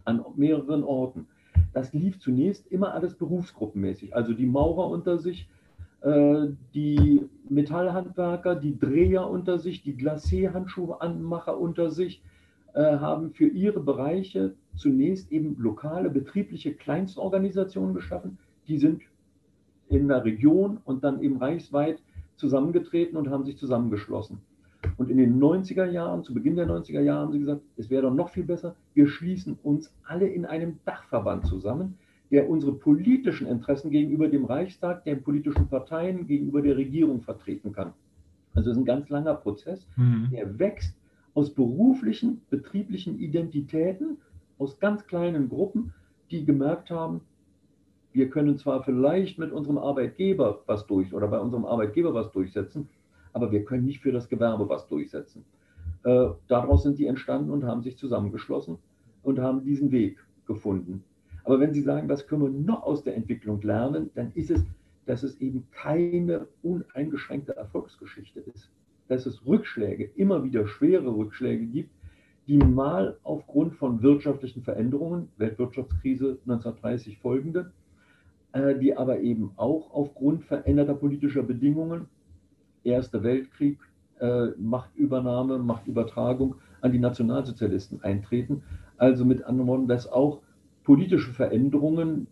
an 0.04 0.24
mehreren 0.36 0.82
Orten. 0.82 1.26
Das 1.72 1.92
lief 1.92 2.18
zunächst 2.18 2.66
immer 2.70 2.92
alles 2.94 3.14
berufsgruppenmäßig. 3.14 4.14
Also 4.14 4.32
die 4.32 4.46
Maurer 4.46 4.88
unter 4.90 5.18
sich, 5.18 5.48
äh, 6.02 6.48
die 6.74 7.22
Metallhandwerker, 7.48 8.54
die 8.54 8.78
Dreher 8.78 9.28
unter 9.28 9.58
sich, 9.58 9.82
die 9.82 9.96
Glacé-Handschuhanmacher 9.96 11.58
unter 11.58 11.90
sich 11.90 12.22
äh, 12.74 12.98
haben 12.98 13.32
für 13.32 13.46
ihre 13.46 13.80
Bereiche 13.80 14.54
zunächst 14.76 15.30
eben 15.32 15.56
lokale 15.58 16.10
betriebliche 16.10 16.74
Kleinstorganisationen 16.74 17.94
geschaffen. 17.94 18.38
Die 18.68 18.78
sind 18.78 19.02
in 19.88 20.08
der 20.08 20.24
Region 20.24 20.78
und 20.84 21.04
dann 21.04 21.22
eben 21.22 21.36
reichsweit 21.36 22.02
zusammengetreten 22.36 23.16
und 23.16 23.30
haben 23.30 23.44
sich 23.44 23.56
zusammengeschlossen. 23.56 24.40
Und 24.96 25.10
in 25.10 25.16
den 25.16 25.40
90er 25.40 25.86
Jahren, 25.86 26.22
zu 26.22 26.34
Beginn 26.34 26.56
der 26.56 26.68
90er 26.68 27.00
Jahre, 27.00 27.22
haben 27.22 27.32
sie 27.32 27.40
gesagt, 27.40 27.62
es 27.76 27.90
wäre 27.90 28.02
doch 28.02 28.14
noch 28.14 28.28
viel 28.28 28.44
besser, 28.44 28.76
wir 28.94 29.08
schließen 29.08 29.58
uns 29.62 29.92
alle 30.04 30.26
in 30.26 30.44
einem 30.44 30.78
Dachverband 30.84 31.46
zusammen, 31.46 31.98
der 32.30 32.48
unsere 32.48 32.72
politischen 32.72 33.46
Interessen 33.46 33.90
gegenüber 33.90 34.28
dem 34.28 34.44
Reichstag, 34.44 35.04
den 35.04 35.22
politischen 35.22 35.68
Parteien, 35.68 36.26
gegenüber 36.26 36.62
der 36.62 36.76
Regierung 36.76 37.20
vertreten 37.22 37.72
kann. 37.72 37.92
Also 38.54 38.70
es 38.70 38.76
ist 38.76 38.82
ein 38.82 38.86
ganz 38.86 39.08
langer 39.08 39.34
Prozess, 39.34 39.86
mhm. 39.96 40.28
der 40.30 40.58
wächst 40.58 40.96
aus 41.34 41.50
beruflichen, 41.50 42.40
betrieblichen 42.50 43.18
Identitäten, 43.18 44.18
aus 44.58 44.78
ganz 44.78 45.06
kleinen 45.06 45.48
Gruppen, 45.48 45.92
die 46.30 46.44
gemerkt 46.44 46.90
haben, 46.90 47.20
wir 48.12 48.30
können 48.30 48.56
zwar 48.56 48.84
vielleicht 48.84 49.40
mit 49.40 49.50
unserem 49.50 49.76
Arbeitgeber 49.76 50.60
was 50.66 50.86
durch 50.86 51.12
oder 51.12 51.26
bei 51.26 51.40
unserem 51.40 51.64
Arbeitgeber 51.64 52.14
was 52.14 52.30
durchsetzen, 52.30 52.88
aber 53.34 53.52
wir 53.52 53.64
können 53.64 53.84
nicht 53.84 54.00
für 54.00 54.12
das 54.12 54.28
Gewerbe 54.30 54.68
was 54.68 54.86
durchsetzen. 54.88 55.44
Äh, 56.04 56.28
daraus 56.48 56.84
sind 56.84 56.98
die 56.98 57.06
entstanden 57.06 57.50
und 57.50 57.64
haben 57.64 57.82
sich 57.82 57.98
zusammengeschlossen 57.98 58.78
und 59.22 59.40
haben 59.40 59.64
diesen 59.64 59.90
Weg 59.90 60.18
gefunden. 60.46 61.04
Aber 61.42 61.60
wenn 61.60 61.74
Sie 61.74 61.82
sagen, 61.82 62.08
was 62.08 62.26
können 62.26 62.42
wir 62.42 62.50
noch 62.50 62.84
aus 62.84 63.02
der 63.02 63.16
Entwicklung 63.16 63.60
lernen, 63.60 64.10
dann 64.14 64.32
ist 64.34 64.50
es, 64.50 64.64
dass 65.04 65.22
es 65.22 65.38
eben 65.40 65.66
keine 65.72 66.46
uneingeschränkte 66.62 67.56
Erfolgsgeschichte 67.56 68.40
ist. 68.40 68.70
Dass 69.08 69.26
es 69.26 69.44
Rückschläge, 69.44 70.10
immer 70.14 70.44
wieder 70.44 70.66
schwere 70.66 71.14
Rückschläge 71.14 71.66
gibt, 71.66 71.90
die 72.46 72.58
mal 72.58 73.18
aufgrund 73.22 73.74
von 73.74 74.02
wirtschaftlichen 74.02 74.62
Veränderungen, 74.62 75.28
Weltwirtschaftskrise 75.36 76.38
1930 76.46 77.18
folgende, 77.18 77.72
äh, 78.52 78.78
die 78.78 78.96
aber 78.96 79.20
eben 79.20 79.50
auch 79.56 79.92
aufgrund 79.92 80.44
veränderter 80.44 80.94
politischer 80.94 81.42
Bedingungen 81.42 82.06
Erster 82.84 83.22
Weltkrieg, 83.22 83.78
äh, 84.20 84.48
Machtübernahme, 84.58 85.58
Machtübertragung 85.58 86.56
an 86.80 86.92
die 86.92 86.98
Nationalsozialisten 86.98 88.02
eintreten. 88.02 88.62
Also 88.96 89.24
mit 89.24 89.42
anderen 89.44 89.68
Worten, 89.68 89.88
dass 89.88 90.06
auch 90.06 90.40
politische 90.84 91.32
Veränderungen 91.32 92.26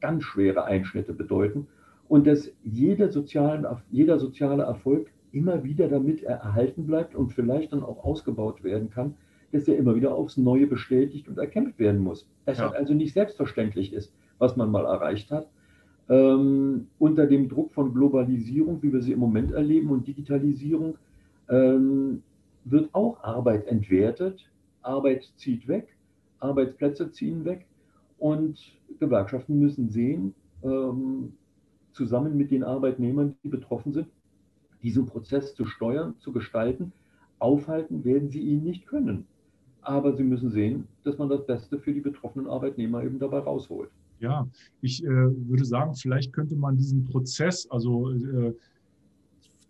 ganz 0.00 0.24
schwere 0.24 0.64
Einschnitte 0.64 1.12
bedeuten 1.12 1.66
und 2.08 2.26
dass 2.26 2.50
jeder, 2.64 3.10
sozialen, 3.10 3.66
jeder 3.90 4.18
soziale 4.18 4.64
Erfolg 4.64 5.10
immer 5.32 5.62
wieder 5.62 5.88
damit 5.88 6.22
erhalten 6.22 6.86
bleibt 6.86 7.14
und 7.14 7.32
vielleicht 7.32 7.72
dann 7.72 7.82
auch 7.82 8.04
ausgebaut 8.04 8.64
werden 8.64 8.90
kann, 8.90 9.14
dass 9.52 9.68
er 9.68 9.76
immer 9.76 9.94
wieder 9.94 10.14
aufs 10.14 10.36
Neue 10.36 10.66
bestätigt 10.66 11.28
und 11.28 11.38
erkämpft 11.38 11.78
werden 11.78 12.00
muss. 12.00 12.28
Das 12.46 12.58
ja. 12.58 12.70
also 12.70 12.94
nicht 12.94 13.14
selbstverständlich 13.14 13.92
ist, 13.92 14.12
was 14.38 14.56
man 14.56 14.70
mal 14.70 14.84
erreicht 14.84 15.30
hat. 15.30 15.48
Ähm, 16.10 16.88
unter 16.98 17.26
dem 17.26 17.48
Druck 17.48 17.72
von 17.72 17.94
Globalisierung, 17.94 18.82
wie 18.82 18.92
wir 18.92 19.00
sie 19.00 19.12
im 19.12 19.20
Moment 19.20 19.52
erleben, 19.52 19.90
und 19.90 20.08
Digitalisierung, 20.08 20.98
ähm, 21.48 22.22
wird 22.64 22.92
auch 22.92 23.22
Arbeit 23.22 23.68
entwertet. 23.68 24.44
Arbeit 24.82 25.30
zieht 25.36 25.68
weg, 25.68 25.96
Arbeitsplätze 26.40 27.12
ziehen 27.12 27.44
weg 27.44 27.64
und 28.18 28.58
Gewerkschaften 28.98 29.58
müssen 29.58 29.88
sehen, 29.90 30.34
ähm, 30.64 31.34
zusammen 31.92 32.36
mit 32.36 32.50
den 32.50 32.64
Arbeitnehmern, 32.64 33.36
die 33.44 33.48
betroffen 33.48 33.92
sind, 33.92 34.08
diesen 34.82 35.06
Prozess 35.06 35.54
zu 35.54 35.64
steuern, 35.64 36.14
zu 36.18 36.32
gestalten. 36.32 36.92
Aufhalten 37.38 38.04
werden 38.04 38.30
sie 38.30 38.40
ihn 38.40 38.64
nicht 38.64 38.86
können. 38.86 39.26
Aber 39.82 40.14
sie 40.16 40.24
müssen 40.24 40.50
sehen, 40.50 40.88
dass 41.04 41.18
man 41.18 41.28
das 41.28 41.46
Beste 41.46 41.78
für 41.78 41.92
die 41.92 42.00
betroffenen 42.00 42.48
Arbeitnehmer 42.48 43.02
eben 43.04 43.18
dabei 43.18 43.38
rausholt. 43.38 43.90
Ja, 44.20 44.48
ich 44.82 45.02
äh, 45.02 45.08
würde 45.08 45.64
sagen, 45.64 45.94
vielleicht 45.94 46.32
könnte 46.32 46.54
man 46.54 46.76
diesen 46.76 47.04
Prozess, 47.04 47.68
also 47.70 48.10
äh, 48.10 48.54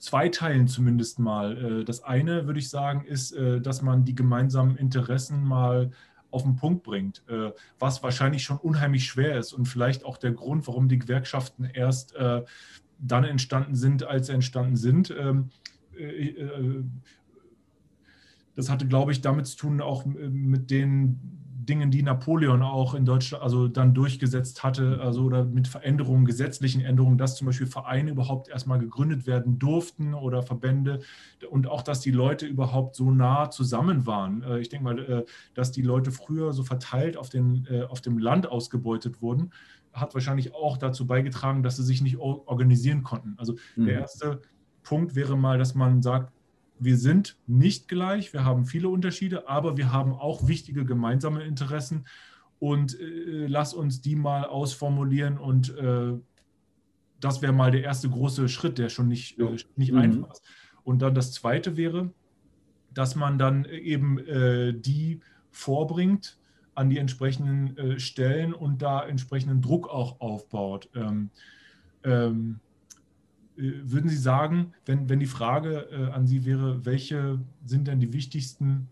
zweiteilen 0.01 0.67
zumindest 0.67 1.19
mal. 1.19 1.81
Äh, 1.81 1.85
das 1.85 2.03
eine, 2.03 2.47
würde 2.47 2.59
ich 2.59 2.69
sagen, 2.69 3.05
ist, 3.05 3.33
äh, 3.33 3.61
dass 3.61 3.83
man 3.83 4.05
die 4.05 4.15
gemeinsamen 4.15 4.77
Interessen 4.77 5.45
mal 5.45 5.93
auf 6.33 6.43
den 6.43 6.57
Punkt 6.57 6.83
bringt, 6.83 7.23
äh, 7.29 7.53
was 7.79 8.03
wahrscheinlich 8.03 8.43
schon 8.43 8.57
unheimlich 8.57 9.05
schwer 9.05 9.39
ist 9.39 9.53
und 9.53 9.67
vielleicht 9.67 10.05
auch 10.05 10.17
der 10.17 10.33
Grund, 10.33 10.67
warum 10.67 10.89
die 10.89 10.99
Gewerkschaften 10.99 11.65
erst 11.65 12.15
dann 13.03 13.25
entstanden 13.25 13.75
sind, 13.75 14.05
als 14.05 14.27
sie 14.27 14.35
entstanden 14.35 14.77
sind. 14.77 15.15
Ähm, 15.19 15.51
das 18.55 18.69
hatte, 18.69 18.87
glaube 18.87 19.13
ich, 19.13 19.23
damit 19.23 19.47
zu 19.47 19.57
tun, 19.57 19.81
auch 19.81 20.05
mit 20.05 20.71
den 20.71 21.40
Dingen, 21.67 21.91
die 21.91 22.03
Napoleon 22.03 22.63
auch 22.63 22.95
in 22.95 23.05
Deutschland 23.05 23.45
also 23.45 23.69
dann 23.69 23.93
durchgesetzt 23.93 24.65
hatte, 24.65 25.01
also 25.01 25.25
oder 25.25 25.45
mit 25.45 25.69
Veränderungen, 25.69 26.25
gesetzlichen 26.25 26.81
Änderungen, 26.81 27.19
dass 27.19 27.37
zum 27.37 27.47
Beispiel 27.47 27.67
Vereine 27.67 28.11
überhaupt 28.11 28.49
erstmal 28.49 28.79
gegründet 28.79 29.27
werden 29.27 29.59
durften 29.59 30.15
oder 30.15 30.43
Verbände 30.43 31.01
und 31.51 31.67
auch, 31.67 31.83
dass 31.83 32.01
die 32.01 32.11
Leute 32.11 32.47
überhaupt 32.47 32.97
so 32.97 33.11
nah 33.11 33.51
zusammen 33.51 34.07
waren. 34.07 34.43
Äh, 34.43 34.61
ich 34.61 34.69
denke 34.69 34.85
mal, 34.85 34.99
äh, 34.99 35.25
dass 35.55 35.73
die 35.73 35.83
Leute 35.83 36.13
früher 36.13 36.53
so 36.53 36.63
verteilt 36.63 37.17
auf, 37.17 37.29
den, 37.29 37.67
äh, 37.71 37.83
auf 37.83 38.01
dem 38.01 38.19
Land 38.19 38.49
ausgebeutet 38.49 39.21
wurden, 39.21 39.53
hat 39.93 40.15
wahrscheinlich 40.15 40.55
auch 40.55 40.77
dazu 40.77 41.07
beigetragen, 41.07 41.63
dass 41.63 41.77
sie 41.77 41.85
sich 41.85 42.01
nicht 42.01 42.19
organisieren 42.19 43.03
konnten. 43.03 43.35
Also 43.39 43.57
mhm. 43.77 43.87
der 43.87 44.01
erste 44.01 44.41
Punkt 44.83 45.15
wäre 45.15 45.37
mal, 45.37 45.59
dass 45.59 45.75
man 45.75 46.01
sagt, 46.01 46.33
wir 46.81 46.97
sind 46.97 47.37
nicht 47.47 47.89
gleich, 47.89 48.33
wir 48.33 48.45
haben 48.45 48.65
viele 48.65 48.89
Unterschiede, 48.89 49.49
aber 49.49 49.77
wir 49.77 49.93
haben 49.93 50.13
auch 50.13 50.49
wichtige 50.49 50.85
gemeinsame 50.85 51.45
Interessen 51.45 52.07
und 52.59 52.99
äh, 52.99 53.47
lass 53.47 53.75
uns 53.75 54.01
die 54.01 54.17
mal 54.17 54.45
ausformulieren 54.45 55.39
und 55.39 55.77
äh, 55.77 56.15
das 57.21 57.43
wäre 57.43 57.53
mal 57.53 57.71
der 57.71 57.85
erste 57.85 58.09
große 58.09 58.49
Schritt, 58.49 58.79
der 58.79 58.89
schon 58.89 59.09
nicht, 59.09 59.39
äh, 59.39 59.57
nicht 59.77 59.93
mhm. 59.93 59.99
einfach 59.99 60.33
ist. 60.33 60.43
Und 60.83 61.03
dann 61.03 61.15
das 61.15 61.33
zweite 61.33 61.77
wäre, 61.77 62.13
dass 62.93 63.15
man 63.15 63.39
dann 63.39 63.67
eben 63.67 64.19
äh, 64.19 64.73
die 64.73 65.21
vorbringt 65.51 66.39
an 66.75 66.89
die 66.89 66.99
entsprechenden 66.99 67.77
äh, 67.77 68.01
Stellen 68.01 68.55
und 68.55 68.81
da 68.81 69.05
entsprechenden 69.07 69.61
Druck 69.61 69.89
auch 69.89 70.21
aufbaut. 70.21 70.89
Ähm, 70.95 71.31
ähm, 72.05 72.61
äh, 72.63 72.70
würden 73.61 74.09
Sie 74.09 74.17
sagen, 74.17 74.73
wenn, 74.87 75.09
wenn 75.09 75.21
die 75.21 75.27
Frage 75.27 75.89
äh, 75.91 76.11
an 76.11 76.27
Sie 76.27 76.45
wäre, 76.45 76.85
welche 76.85 77.39
sind 77.65 77.87
denn 77.89 78.01
die 78.01 78.13
wichtigsten 78.13 78.89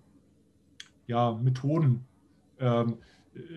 ja, 1.06 1.32
Methoden? 1.32 2.04
Ähm, 2.60 2.98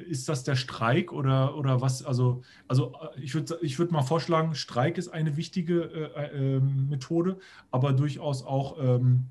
ist 0.07 0.29
das 0.29 0.43
der 0.43 0.55
Streik 0.55 1.11
oder, 1.11 1.57
oder 1.57 1.81
was? 1.81 2.03
Also, 2.03 2.41
also 2.67 2.93
äh, 3.15 3.21
ich 3.21 3.33
würde 3.33 3.57
ich 3.61 3.79
würd 3.79 3.91
mal 3.91 4.01
vorschlagen, 4.01 4.55
Streik 4.55 4.97
ist 4.97 5.09
eine 5.09 5.38
wichtige 5.38 5.83
äh, 5.83 6.55
äh, 6.55 6.59
Methode, 6.59 7.38
aber 7.71 7.93
durchaus 7.93 8.43
auch 8.43 8.77
ähm, 8.79 9.25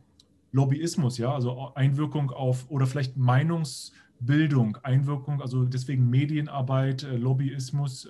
Lobbyismus, 0.53 1.19
ja, 1.19 1.33
also 1.33 1.73
Einwirkung 1.75 2.31
auf 2.31 2.69
oder 2.71 2.87
vielleicht 2.87 3.17
Meinungsbildung, 3.17 4.79
Einwirkung, 4.83 5.41
also 5.41 5.65
deswegen 5.65 6.11
Medienarbeit, 6.11 7.05
äh, 7.05 7.17
Lobbyismus, 7.17 8.09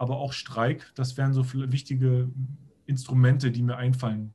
aber 0.00 0.16
auch 0.16 0.32
Streik, 0.32 0.92
das 0.94 1.16
wären 1.16 1.32
so 1.32 1.44
wichtige 1.52 2.28
Instrumente, 2.88 3.50
die 3.50 3.62
mir 3.62 3.76
einfallen? 3.76 4.32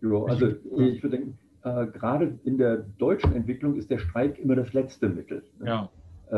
Ja, 0.00 0.24
also 0.24 0.48
ich 0.48 1.02
würde 1.02 1.18
denken, 1.18 1.38
äh, 1.62 1.86
gerade 1.86 2.38
in 2.44 2.58
der 2.58 2.86
deutschen 2.98 3.34
Entwicklung 3.34 3.76
ist 3.76 3.90
der 3.90 3.98
Streik 3.98 4.38
immer 4.38 4.56
das 4.56 4.72
letzte 4.72 5.08
Mittel. 5.08 5.44
Ne? 5.60 5.66
Ja. 5.66 5.90
Äh, 6.30 6.34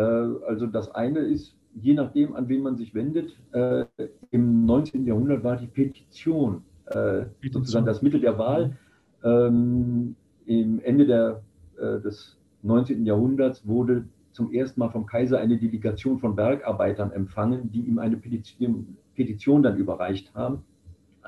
also 0.46 0.66
das 0.66 0.90
eine 0.94 1.20
ist, 1.20 1.54
je 1.74 1.94
nachdem, 1.94 2.34
an 2.34 2.48
wen 2.48 2.62
man 2.62 2.76
sich 2.76 2.92
wendet, 2.94 3.38
äh, 3.52 3.84
im 4.30 4.66
19. 4.66 5.06
Jahrhundert 5.06 5.44
war 5.44 5.56
die 5.56 5.68
Petition, 5.68 6.62
äh, 6.86 7.22
Petition. 7.22 7.52
sozusagen 7.52 7.86
das 7.86 8.02
Mittel 8.02 8.20
der 8.20 8.36
Wahl. 8.36 8.76
Ähm, 9.22 10.16
Im 10.46 10.80
Ende 10.80 11.06
der, 11.06 11.42
äh, 11.76 12.00
des 12.00 12.36
19. 12.62 13.06
Jahrhunderts 13.06 13.66
wurde 13.66 14.04
zum 14.32 14.52
ersten 14.52 14.80
Mal 14.80 14.90
vom 14.90 15.06
Kaiser 15.06 15.38
eine 15.38 15.56
Delegation 15.56 16.18
von 16.18 16.34
Bergarbeitern 16.34 17.12
empfangen, 17.12 17.70
die 17.70 17.82
ihm 17.82 17.98
eine 17.98 18.16
Petition, 18.16 18.96
Petition 19.14 19.62
dann 19.62 19.76
überreicht 19.76 20.34
haben 20.34 20.64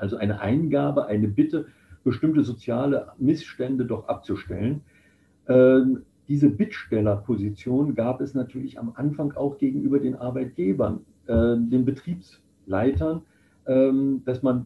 also 0.01 0.17
eine 0.17 0.41
Eingabe, 0.41 1.05
eine 1.05 1.27
Bitte, 1.27 1.67
bestimmte 2.03 2.43
soziale 2.43 3.09
Missstände 3.19 3.85
doch 3.85 4.07
abzustellen. 4.07 4.81
Ähm, 5.47 6.01
diese 6.27 6.49
Bittstellerposition 6.49 7.93
gab 7.93 8.21
es 8.21 8.33
natürlich 8.33 8.79
am 8.79 8.93
Anfang 8.95 9.33
auch 9.33 9.57
gegenüber 9.59 9.99
den 9.99 10.15
Arbeitgebern, 10.15 11.01
äh, 11.27 11.55
den 11.57 11.85
Betriebsleitern, 11.85 13.21
äh, 13.65 13.91
dass 14.25 14.41
man 14.41 14.65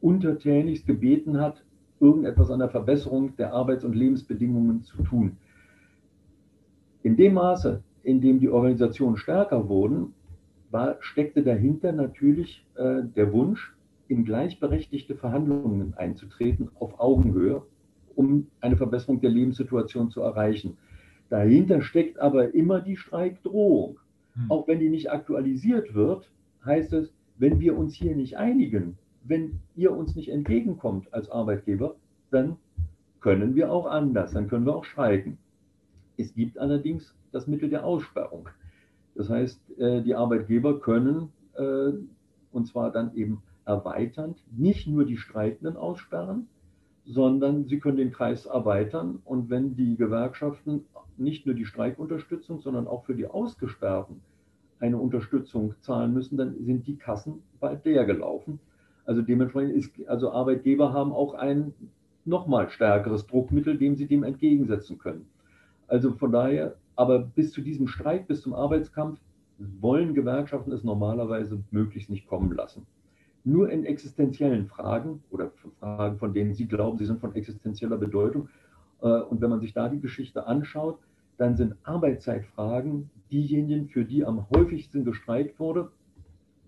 untertänigst 0.00 0.86
gebeten 0.86 1.38
hat, 1.38 1.62
irgendetwas 2.00 2.50
an 2.50 2.60
der 2.60 2.70
Verbesserung 2.70 3.36
der 3.36 3.52
Arbeits- 3.52 3.84
und 3.84 3.94
Lebensbedingungen 3.94 4.84
zu 4.84 5.02
tun. 5.02 5.36
In 7.02 7.16
dem 7.16 7.34
Maße, 7.34 7.82
in 8.02 8.20
dem 8.22 8.40
die 8.40 8.48
Organisationen 8.48 9.16
stärker 9.18 9.68
wurden, 9.68 10.14
war, 10.70 10.96
steckte 11.00 11.42
dahinter 11.42 11.92
natürlich 11.92 12.66
äh, 12.74 13.02
der 13.16 13.32
Wunsch, 13.32 13.74
in 14.08 14.24
gleichberechtigte 14.24 15.14
Verhandlungen 15.14 15.94
einzutreten 15.94 16.70
auf 16.78 17.00
Augenhöhe, 17.00 17.62
um 18.14 18.48
eine 18.60 18.76
Verbesserung 18.76 19.20
der 19.20 19.30
Lebenssituation 19.30 20.10
zu 20.10 20.20
erreichen. 20.20 20.76
Dahinter 21.30 21.82
steckt 21.82 22.18
aber 22.18 22.54
immer 22.54 22.80
die 22.80 22.96
Streikdrohung. 22.96 23.98
Hm. 24.34 24.50
Auch 24.50 24.68
wenn 24.68 24.80
die 24.80 24.88
nicht 24.88 25.10
aktualisiert 25.10 25.94
wird, 25.94 26.30
heißt 26.64 26.92
es, 26.92 27.12
wenn 27.38 27.60
wir 27.60 27.76
uns 27.76 27.94
hier 27.94 28.14
nicht 28.14 28.36
einigen, 28.36 28.98
wenn 29.24 29.60
ihr 29.74 29.92
uns 29.92 30.14
nicht 30.14 30.30
entgegenkommt 30.30 31.12
als 31.12 31.30
Arbeitgeber, 31.30 31.96
dann 32.30 32.56
können 33.20 33.54
wir 33.54 33.72
auch 33.72 33.86
anders, 33.86 34.32
dann 34.32 34.48
können 34.48 34.66
wir 34.66 34.76
auch 34.76 34.84
streiken. 34.84 35.38
Es 36.16 36.34
gibt 36.34 36.58
allerdings 36.58 37.14
das 37.32 37.46
Mittel 37.46 37.70
der 37.70 37.84
Aussperrung. 37.84 38.48
Das 39.14 39.30
heißt, 39.30 39.78
äh, 39.78 40.02
die 40.02 40.14
Arbeitgeber 40.14 40.80
können, 40.80 41.30
äh, 41.54 41.92
und 42.52 42.66
zwar 42.66 42.92
dann 42.92 43.14
eben 43.16 43.42
erweiternd 43.66 44.42
nicht 44.56 44.86
nur 44.86 45.04
die 45.04 45.16
Streikenden 45.16 45.76
aussperren, 45.76 46.48
sondern 47.06 47.66
sie 47.66 47.78
können 47.78 47.96
den 47.96 48.12
Kreis 48.12 48.46
erweitern. 48.46 49.20
Und 49.24 49.50
wenn 49.50 49.76
die 49.76 49.96
Gewerkschaften 49.96 50.84
nicht 51.16 51.46
nur 51.46 51.54
die 51.54 51.66
Streikunterstützung, 51.66 52.60
sondern 52.60 52.86
auch 52.86 53.04
für 53.04 53.14
die 53.14 53.26
Ausgesperrten 53.26 54.20
eine 54.80 54.98
Unterstützung 54.98 55.74
zahlen 55.80 56.12
müssen, 56.12 56.36
dann 56.36 56.56
sind 56.64 56.86
die 56.86 56.96
Kassen 56.96 57.42
bald 57.60 57.84
leer 57.84 58.04
gelaufen. 58.04 58.58
Also 59.06 59.22
dementsprechend 59.22 59.74
ist, 59.74 59.92
also 60.08 60.32
Arbeitgeber 60.32 60.92
haben 60.92 61.12
auch 61.12 61.34
ein 61.34 61.74
nochmal 62.24 62.70
stärkeres 62.70 63.26
Druckmittel, 63.26 63.78
dem 63.78 63.96
sie 63.96 64.06
dem 64.06 64.24
entgegensetzen 64.24 64.98
können. 64.98 65.26
Also 65.86 66.12
von 66.12 66.32
daher, 66.32 66.76
aber 66.96 67.18
bis 67.18 67.52
zu 67.52 67.60
diesem 67.60 67.86
Streik, 67.86 68.26
bis 68.26 68.40
zum 68.40 68.54
Arbeitskampf 68.54 69.20
wollen 69.58 70.14
Gewerkschaften 70.14 70.72
es 70.72 70.82
normalerweise 70.82 71.62
möglichst 71.70 72.10
nicht 72.10 72.26
kommen 72.26 72.52
lassen 72.52 72.86
nur 73.44 73.70
in 73.70 73.84
existenziellen 73.84 74.66
Fragen 74.66 75.22
oder 75.30 75.50
Fragen, 75.78 76.18
von 76.18 76.32
denen 76.32 76.54
Sie 76.54 76.66
glauben, 76.66 76.98
sie 76.98 77.04
sind 77.06 77.20
von 77.20 77.34
existenzieller 77.34 77.98
Bedeutung. 77.98 78.48
Äh, 79.02 79.06
und 79.06 79.40
wenn 79.40 79.50
man 79.50 79.60
sich 79.60 79.72
da 79.74 79.88
die 79.88 80.00
Geschichte 80.00 80.46
anschaut, 80.46 80.98
dann 81.36 81.56
sind 81.56 81.74
Arbeitszeitfragen 81.82 83.10
diejenigen, 83.30 83.88
für 83.88 84.04
die 84.04 84.24
am 84.24 84.46
häufigsten 84.50 85.04
gestreikt 85.04 85.58
wurde. 85.58 85.90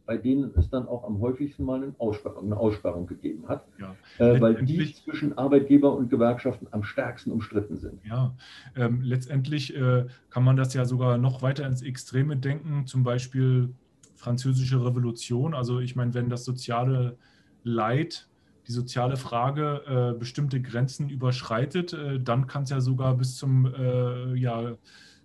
bei 0.06 0.16
denen 0.16 0.52
es 0.56 0.70
dann 0.70 0.86
auch 0.86 1.04
am 1.04 1.20
häufigsten 1.20 1.64
mal 1.64 1.82
eine 1.82 1.94
Aussperrung, 1.98 2.46
eine 2.46 2.56
Aussperrung 2.56 3.06
gegeben 3.06 3.48
hat, 3.48 3.66
ja. 3.78 3.96
äh, 4.18 4.40
weil 4.40 4.64
die 4.64 4.94
zwischen 4.94 5.36
Arbeitgeber 5.36 5.94
und 5.94 6.10
Gewerkschaften 6.10 6.68
am 6.70 6.84
stärksten 6.84 7.32
umstritten 7.32 7.76
sind. 7.76 8.00
Ja, 8.04 8.34
ähm, 8.76 9.02
letztendlich 9.02 9.76
äh, 9.76 10.06
kann 10.30 10.44
man 10.44 10.56
das 10.56 10.74
ja 10.74 10.84
sogar 10.84 11.18
noch 11.18 11.42
weiter 11.42 11.66
ins 11.66 11.82
Extreme 11.82 12.36
denken, 12.36 12.86
zum 12.86 13.02
Beispiel 13.02 13.74
französische 14.16 14.84
Revolution. 14.84 15.54
Also 15.54 15.80
ich 15.80 15.94
meine, 15.96 16.14
wenn 16.14 16.28
das 16.28 16.44
soziale 16.44 17.16
Leid, 17.62 18.28
die 18.66 18.72
soziale 18.72 19.16
Frage 19.16 19.82
äh, 20.14 20.18
bestimmte 20.18 20.60
Grenzen 20.60 21.08
überschreitet, 21.08 21.92
äh, 21.92 22.20
dann 22.20 22.46
kann 22.46 22.64
es 22.64 22.70
ja 22.70 22.80
sogar 22.80 23.16
bis 23.16 23.36
zum 23.36 23.72
äh, 23.72 24.34
ja, 24.34 24.76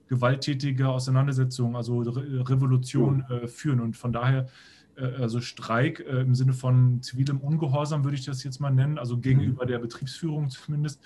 gewalttätige 0.07 0.89
Auseinandersetzung, 0.89 1.75
also 1.75 2.01
Re 2.01 2.49
Revolution 2.49 3.23
äh, 3.29 3.47
führen. 3.47 3.79
Und 3.79 3.95
von 3.95 4.11
daher, 4.11 4.47
äh, 4.95 5.05
also 5.05 5.39
Streik 5.39 6.01
äh, 6.01 6.21
im 6.21 6.35
Sinne 6.35 6.53
von 6.53 7.01
zivilem 7.01 7.39
Ungehorsam 7.39 8.03
würde 8.03 8.17
ich 8.17 8.25
das 8.25 8.43
jetzt 8.43 8.59
mal 8.59 8.71
nennen, 8.71 8.99
also 8.99 9.17
gegenüber 9.17 9.63
mhm. 9.63 9.69
der 9.69 9.79
Betriebsführung 9.79 10.49
zumindest, 10.49 11.01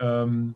ähm, 0.00 0.54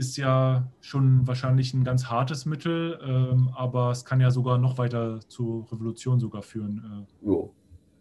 ist 0.00 0.16
ja 0.16 0.66
schon 0.80 1.26
wahrscheinlich 1.26 1.74
ein 1.74 1.84
ganz 1.84 2.06
hartes 2.06 2.46
Mittel, 2.46 2.98
ähm, 3.06 3.50
aber 3.54 3.90
es 3.90 4.06
kann 4.06 4.18
ja 4.18 4.30
sogar 4.30 4.56
noch 4.56 4.78
weiter 4.78 5.20
zur 5.28 5.70
Revolution 5.70 6.18
sogar 6.18 6.40
führen. 6.40 7.06
Äh, 7.22 7.28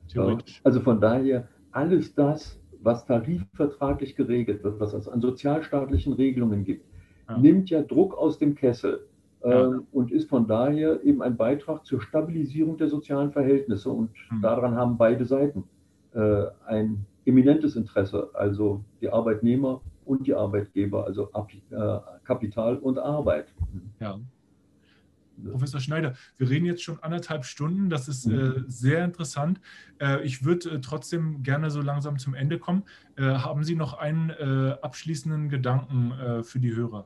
theoretisch. 0.08 0.62
Also 0.64 0.80
von 0.80 1.02
daher, 1.02 1.50
alles 1.72 2.16
das, 2.16 2.58
was 2.82 3.06
tarifvertraglich 3.06 4.16
geregelt 4.16 4.64
wird, 4.64 4.80
was 4.80 4.94
es 4.94 5.10
an 5.10 5.20
sozialstaatlichen 5.20 6.14
Regelungen 6.14 6.64
gibt, 6.64 6.86
ja. 7.28 7.38
nimmt 7.38 7.70
ja 7.70 7.82
Druck 7.82 8.18
aus 8.18 8.40
dem 8.40 8.56
Kessel 8.56 9.06
ja. 9.44 9.66
Ähm, 9.66 9.88
und 9.92 10.12
ist 10.12 10.30
von 10.30 10.48
daher 10.48 11.04
eben 11.04 11.22
ein 11.22 11.36
Beitrag 11.36 11.86
zur 11.86 12.02
Stabilisierung 12.02 12.78
der 12.78 12.88
sozialen 12.88 13.32
Verhältnisse. 13.32 13.90
Und 13.90 14.12
mhm. 14.32 14.42
daran 14.42 14.76
haben 14.76 14.98
beide 14.98 15.26
Seiten 15.26 15.66
äh, 16.14 16.46
ein 16.66 17.06
eminentes 17.26 17.76
Interesse, 17.76 18.30
also 18.34 18.84
die 19.02 19.10
Arbeitnehmer 19.10 19.82
und 20.10 20.26
die 20.26 20.34
Arbeitgeber, 20.34 21.06
also 21.06 21.30
äh, 21.32 22.00
Kapital 22.24 22.78
und 22.78 22.98
Arbeit. 22.98 23.54
Ja. 24.00 24.20
Professor 25.52 25.80
Schneider, 25.80 26.16
wir 26.38 26.50
reden 26.50 26.66
jetzt 26.66 26.82
schon 26.82 27.00
anderthalb 27.02 27.46
Stunden. 27.46 27.90
Das 27.90 28.08
ist 28.08 28.26
äh, 28.26 28.30
mhm. 28.32 28.66
sehr 28.68 29.06
interessant. 29.06 29.62
Äh, 30.00 30.24
ich 30.24 30.44
würde 30.44 30.72
äh, 30.72 30.82
trotzdem 30.82 31.44
gerne 31.44 31.70
so 31.70 31.82
langsam 31.82 32.18
zum 32.18 32.34
Ende 32.34 32.58
kommen. 32.58 32.84
Äh, 33.18 33.22
haben 33.22 33.64
Sie 33.64 33.76
noch 33.76 33.94
einen 33.94 34.32
äh, 34.32 34.76
abschließenden 34.82 35.48
Gedanken 35.48 36.12
äh, 36.12 36.44
für 36.44 36.60
die 36.60 36.76
Hörer? 36.76 37.06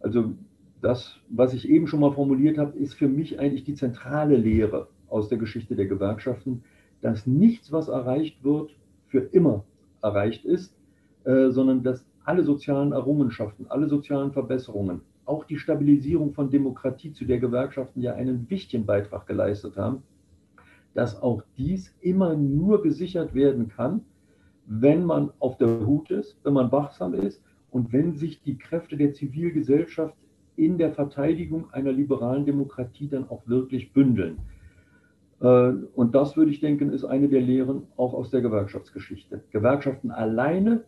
Also 0.00 0.34
das, 0.82 1.20
was 1.28 1.54
ich 1.54 1.68
eben 1.68 1.86
schon 1.86 2.00
mal 2.00 2.12
formuliert 2.12 2.58
habe, 2.58 2.76
ist 2.76 2.94
für 2.94 3.08
mich 3.08 3.38
eigentlich 3.38 3.64
die 3.64 3.74
zentrale 3.74 4.36
Lehre 4.36 4.88
aus 5.08 5.28
der 5.28 5.38
Geschichte 5.38 5.76
der 5.76 5.86
Gewerkschaften, 5.86 6.64
dass 7.00 7.26
nichts, 7.28 7.70
was 7.70 7.86
erreicht 7.86 8.42
wird, 8.42 8.72
für 9.06 9.20
immer 9.20 9.64
erreicht 10.02 10.44
ist, 10.44 10.74
äh, 11.24 11.50
sondern 11.50 11.82
dass 11.82 12.04
alle 12.24 12.44
sozialen 12.44 12.92
Errungenschaften, 12.92 13.66
alle 13.68 13.88
sozialen 13.88 14.32
Verbesserungen, 14.32 15.02
auch 15.24 15.44
die 15.44 15.58
Stabilisierung 15.58 16.32
von 16.32 16.50
Demokratie, 16.50 17.12
zu 17.12 17.24
der 17.24 17.38
Gewerkschaften 17.38 18.00
ja 18.00 18.14
einen 18.14 18.48
wichtigen 18.50 18.86
Beitrag 18.86 19.26
geleistet 19.26 19.76
haben, 19.76 20.02
dass 20.94 21.20
auch 21.20 21.42
dies 21.56 21.94
immer 22.00 22.34
nur 22.34 22.82
gesichert 22.82 23.34
werden 23.34 23.68
kann, 23.68 24.02
wenn 24.66 25.04
man 25.04 25.30
auf 25.38 25.56
der 25.58 25.86
Hut 25.86 26.10
ist, 26.10 26.36
wenn 26.44 26.52
man 26.52 26.70
wachsam 26.70 27.14
ist 27.14 27.42
und 27.70 27.92
wenn 27.92 28.14
sich 28.14 28.42
die 28.42 28.58
Kräfte 28.58 28.96
der 28.96 29.12
Zivilgesellschaft 29.12 30.14
in 30.56 30.78
der 30.78 30.92
Verteidigung 30.92 31.70
einer 31.72 31.92
liberalen 31.92 32.44
Demokratie 32.44 33.08
dann 33.08 33.28
auch 33.28 33.46
wirklich 33.46 33.92
bündeln. 33.92 34.38
Äh, 35.40 35.72
und 35.94 36.14
das 36.14 36.36
würde 36.36 36.50
ich 36.50 36.60
denken, 36.60 36.90
ist 36.90 37.04
eine 37.04 37.28
der 37.28 37.40
Lehren 37.40 37.84
auch 37.96 38.12
aus 38.12 38.30
der 38.30 38.42
Gewerkschaftsgeschichte. 38.42 39.42
Gewerkschaften 39.50 40.10
alleine 40.10 40.84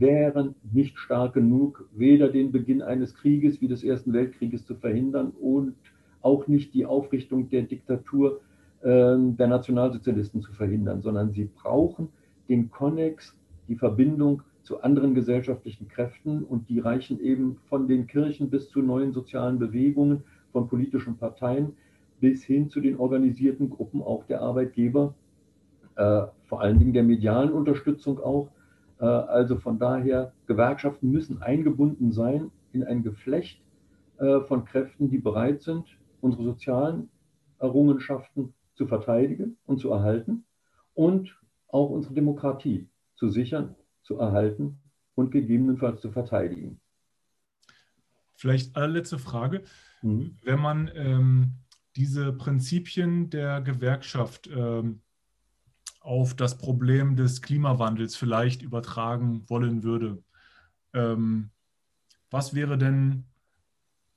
wären 0.00 0.54
nicht 0.72 0.98
stark 0.98 1.34
genug, 1.34 1.88
weder 1.94 2.28
den 2.28 2.52
Beginn 2.52 2.82
eines 2.82 3.14
Krieges 3.14 3.60
wie 3.60 3.68
des 3.68 3.84
Ersten 3.84 4.12
Weltkrieges 4.12 4.64
zu 4.66 4.74
verhindern 4.74 5.32
und 5.40 5.74
auch 6.22 6.46
nicht 6.46 6.74
die 6.74 6.86
Aufrichtung 6.86 7.48
der 7.50 7.62
Diktatur 7.62 8.40
ähm, 8.82 9.36
der 9.36 9.46
Nationalsozialisten 9.46 10.42
zu 10.42 10.52
verhindern, 10.52 11.02
sondern 11.02 11.32
sie 11.32 11.44
brauchen 11.44 12.08
den 12.48 12.70
Konnex, 12.70 13.36
die 13.68 13.76
Verbindung 13.76 14.42
zu 14.62 14.82
anderen 14.82 15.14
gesellschaftlichen 15.14 15.88
Kräften 15.88 16.42
und 16.42 16.68
die 16.68 16.80
reichen 16.80 17.20
eben 17.20 17.58
von 17.68 17.86
den 17.86 18.06
Kirchen 18.06 18.50
bis 18.50 18.68
zu 18.68 18.82
neuen 18.82 19.12
sozialen 19.12 19.58
Bewegungen, 19.58 20.24
von 20.52 20.68
politischen 20.68 21.16
Parteien 21.16 21.72
bis 22.20 22.42
hin 22.42 22.70
zu 22.70 22.80
den 22.80 22.98
organisierten 22.98 23.70
Gruppen 23.70 24.02
auch 24.02 24.24
der 24.24 24.40
Arbeitgeber, 24.40 25.14
äh, 25.96 26.22
vor 26.46 26.60
allen 26.60 26.78
Dingen 26.78 26.92
der 26.92 27.02
medialen 27.02 27.52
Unterstützung 27.52 28.18
auch. 28.20 28.48
Äh, 29.00 29.04
also 29.04 29.56
von 29.56 29.78
daher, 29.78 30.32
Gewerkschaften 30.46 31.10
müssen 31.10 31.42
eingebunden 31.42 32.12
sein 32.12 32.50
in 32.72 32.84
ein 32.84 33.02
Geflecht 33.02 33.60
äh, 34.18 34.40
von 34.40 34.64
Kräften, 34.64 35.10
die 35.10 35.18
bereit 35.18 35.62
sind, 35.62 35.84
unsere 36.20 36.44
sozialen 36.44 37.10
Errungenschaften 37.58 38.54
zu 38.74 38.86
verteidigen 38.86 39.56
und 39.66 39.78
zu 39.78 39.90
erhalten 39.90 40.44
und 40.94 41.38
auch 41.68 41.90
unsere 41.90 42.14
Demokratie 42.14 42.88
zu 43.16 43.28
sichern 43.28 43.74
zu 44.02 44.18
erhalten 44.18 44.78
und 45.14 45.30
gegebenenfalls 45.30 46.00
zu 46.00 46.10
verteidigen. 46.10 46.80
Vielleicht 48.34 48.76
allerletzte 48.76 49.18
Frage. 49.18 49.62
Mhm. 50.02 50.36
Wenn 50.42 50.60
man 50.60 50.90
ähm, 50.94 51.52
diese 51.96 52.32
Prinzipien 52.32 53.30
der 53.30 53.62
Gewerkschaft 53.62 54.48
ähm, 54.54 55.00
auf 56.06 56.34
das 56.34 56.56
Problem 56.56 57.16
des 57.16 57.42
Klimawandels 57.42 58.16
vielleicht 58.16 58.62
übertragen 58.62 59.44
wollen 59.48 59.82
würde, 59.82 60.22
ähm, 60.94 61.50
was 62.30 62.54
wäre 62.54 62.78
denn 62.78 63.24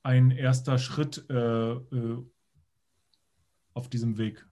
ein 0.03 0.31
erster 0.31 0.77
Schritt 0.77 1.25
äh, 1.29 1.71
äh, 1.71 2.23
auf 3.73 3.89
diesem 3.89 4.17
Weg? 4.17 4.45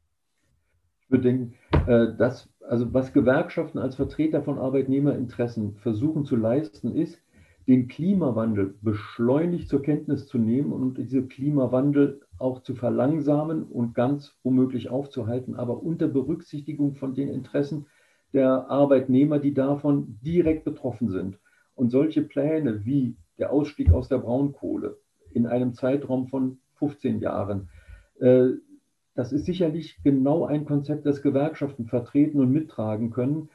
Ich 1.02 1.12
würde 1.12 1.24
denken, 1.24 1.54
äh, 1.88 2.16
dass 2.18 2.50
also 2.68 2.94
was 2.94 3.14
Gewerkschaften 3.14 3.78
als 3.78 3.96
Vertreter 3.96 4.44
von 4.44 4.58
Arbeitnehmerinteressen 4.58 5.76
versuchen 5.78 6.26
zu 6.26 6.36
leisten, 6.36 6.94
ist, 6.96 7.22
den 7.68 7.88
Klimawandel 7.88 8.76
beschleunigt 8.82 9.70
zur 9.70 9.82
Kenntnis 9.82 10.28
zu 10.28 10.38
nehmen 10.38 10.72
und 10.72 10.98
diesen 10.98 11.30
Klimawandel 11.30 12.22
auch 12.40 12.62
zu 12.62 12.76
verlangsamen 12.76 13.64
und 13.64 13.96
ganz 13.96 14.36
womöglich 14.44 14.90
aufzuhalten, 14.90 15.56
aber 15.56 15.82
unter 15.82 16.08
Berücksichtigung 16.08 16.96
von 16.96 17.14
den 17.14 17.30
Interessen 17.30 17.88
der 18.34 18.70
Arbeitnehmer, 18.70 19.40
die 19.40 19.54
davon 19.54 20.20
direkt 20.22 20.66
betroffen 20.66 21.10
sind. 21.10 21.40
Und 21.76 21.92
solche 21.92 22.22
Pläne 22.22 22.86
wie 22.86 23.16
der 23.38 23.52
Ausstieg 23.52 23.92
aus 23.92 24.08
der 24.08 24.18
Braunkohle 24.18 24.98
in 25.32 25.46
einem 25.46 25.74
Zeitraum 25.74 26.28
von 26.28 26.60
15 26.76 27.20
Jahren, 27.20 27.70
äh, 28.20 28.50
das 29.16 29.34
ist 29.34 29.46
sicherlich 29.46 29.98
genau 30.04 30.46
ein 30.46 30.66
Konzept, 30.66 31.08
das 31.08 31.24
Gewerkschaften 31.24 31.88
vertreten 31.88 32.40
und 32.40 32.52
mittragen 32.52 33.10
können. 33.10 33.50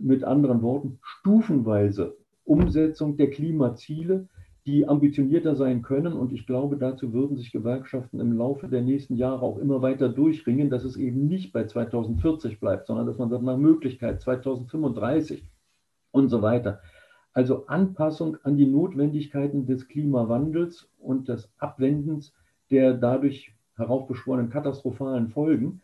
Mit 0.00 0.24
anderen 0.24 0.60
Worten, 0.62 0.98
stufenweise 1.02 2.16
Umsetzung 2.44 3.16
der 3.16 3.30
Klimaziele, 3.30 4.28
die 4.68 4.86
ambitionierter 4.86 5.56
sein 5.56 5.80
können. 5.80 6.12
Und 6.12 6.30
ich 6.30 6.46
glaube, 6.46 6.76
dazu 6.76 7.14
würden 7.14 7.38
sich 7.38 7.52
Gewerkschaften 7.52 8.20
im 8.20 8.36
Laufe 8.36 8.68
der 8.68 8.82
nächsten 8.82 9.16
Jahre 9.16 9.40
auch 9.40 9.56
immer 9.56 9.80
weiter 9.80 10.10
durchringen, 10.10 10.68
dass 10.68 10.84
es 10.84 10.98
eben 10.98 11.26
nicht 11.26 11.54
bei 11.54 11.64
2040 11.64 12.60
bleibt, 12.60 12.86
sondern 12.86 13.06
dass 13.06 13.16
man 13.16 13.30
sagt, 13.30 13.42
nach 13.42 13.56
Möglichkeit 13.56 14.20
2035 14.20 15.42
und 16.10 16.28
so 16.28 16.42
weiter. 16.42 16.82
Also 17.32 17.66
Anpassung 17.66 18.36
an 18.42 18.58
die 18.58 18.66
Notwendigkeiten 18.66 19.64
des 19.64 19.88
Klimawandels 19.88 20.90
und 20.98 21.28
des 21.28 21.50
Abwendens 21.56 22.34
der 22.70 22.92
dadurch 22.92 23.54
heraufbeschworenen 23.76 24.50
katastrophalen 24.50 25.28
Folgen, 25.28 25.80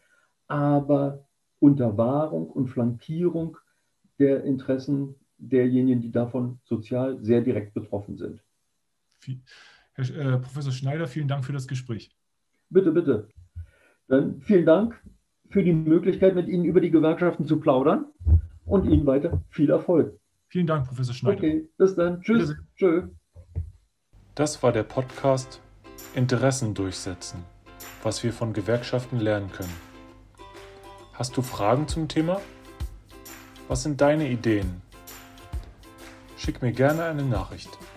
aber 0.46 1.24
unter 1.58 1.96
Wahrung 1.96 2.50
und 2.50 2.68
Flankierung 2.68 3.56
der 4.18 4.44
Interessen 4.44 5.14
derjenigen, 5.38 6.02
die 6.02 6.12
davon 6.12 6.58
sozial 6.64 7.18
sehr 7.22 7.40
direkt 7.40 7.72
betroffen 7.72 8.18
sind. 8.18 8.43
Herr 9.94 10.10
äh, 10.10 10.38
Professor 10.38 10.72
Schneider, 10.72 11.06
vielen 11.06 11.28
Dank 11.28 11.44
für 11.44 11.52
das 11.52 11.66
Gespräch. 11.66 12.10
Bitte, 12.70 12.92
bitte. 12.92 13.28
Dann 14.08 14.40
vielen 14.40 14.66
Dank 14.66 15.00
für 15.50 15.62
die 15.62 15.72
Möglichkeit, 15.72 16.34
mit 16.34 16.48
Ihnen 16.48 16.64
über 16.64 16.80
die 16.80 16.90
Gewerkschaften 16.90 17.46
zu 17.46 17.60
plaudern 17.60 18.06
und 18.64 18.90
Ihnen 18.90 19.06
weiter 19.06 19.42
viel 19.50 19.70
Erfolg. 19.70 20.18
Vielen 20.48 20.66
Dank, 20.66 20.86
Professor 20.86 21.14
Schneider. 21.14 21.38
Okay, 21.38 21.68
bis 21.78 21.94
dann. 21.94 22.20
Tschüss. 22.22 22.54
Tschö. 22.76 23.08
Das 24.34 24.62
war 24.62 24.72
der 24.72 24.82
Podcast 24.82 25.60
Interessen 26.14 26.74
durchsetzen 26.74 27.44
was 28.04 28.22
wir 28.22 28.32
von 28.32 28.52
Gewerkschaften 28.52 29.18
lernen 29.18 29.50
können. 29.50 29.72
Hast 31.14 31.36
du 31.36 31.42
Fragen 31.42 31.88
zum 31.88 32.06
Thema? 32.06 32.40
Was 33.66 33.82
sind 33.82 34.00
deine 34.00 34.28
Ideen? 34.28 34.82
Schick 36.36 36.60
mir 36.60 36.72
gerne 36.72 37.04
eine 37.04 37.22
Nachricht. 37.22 37.70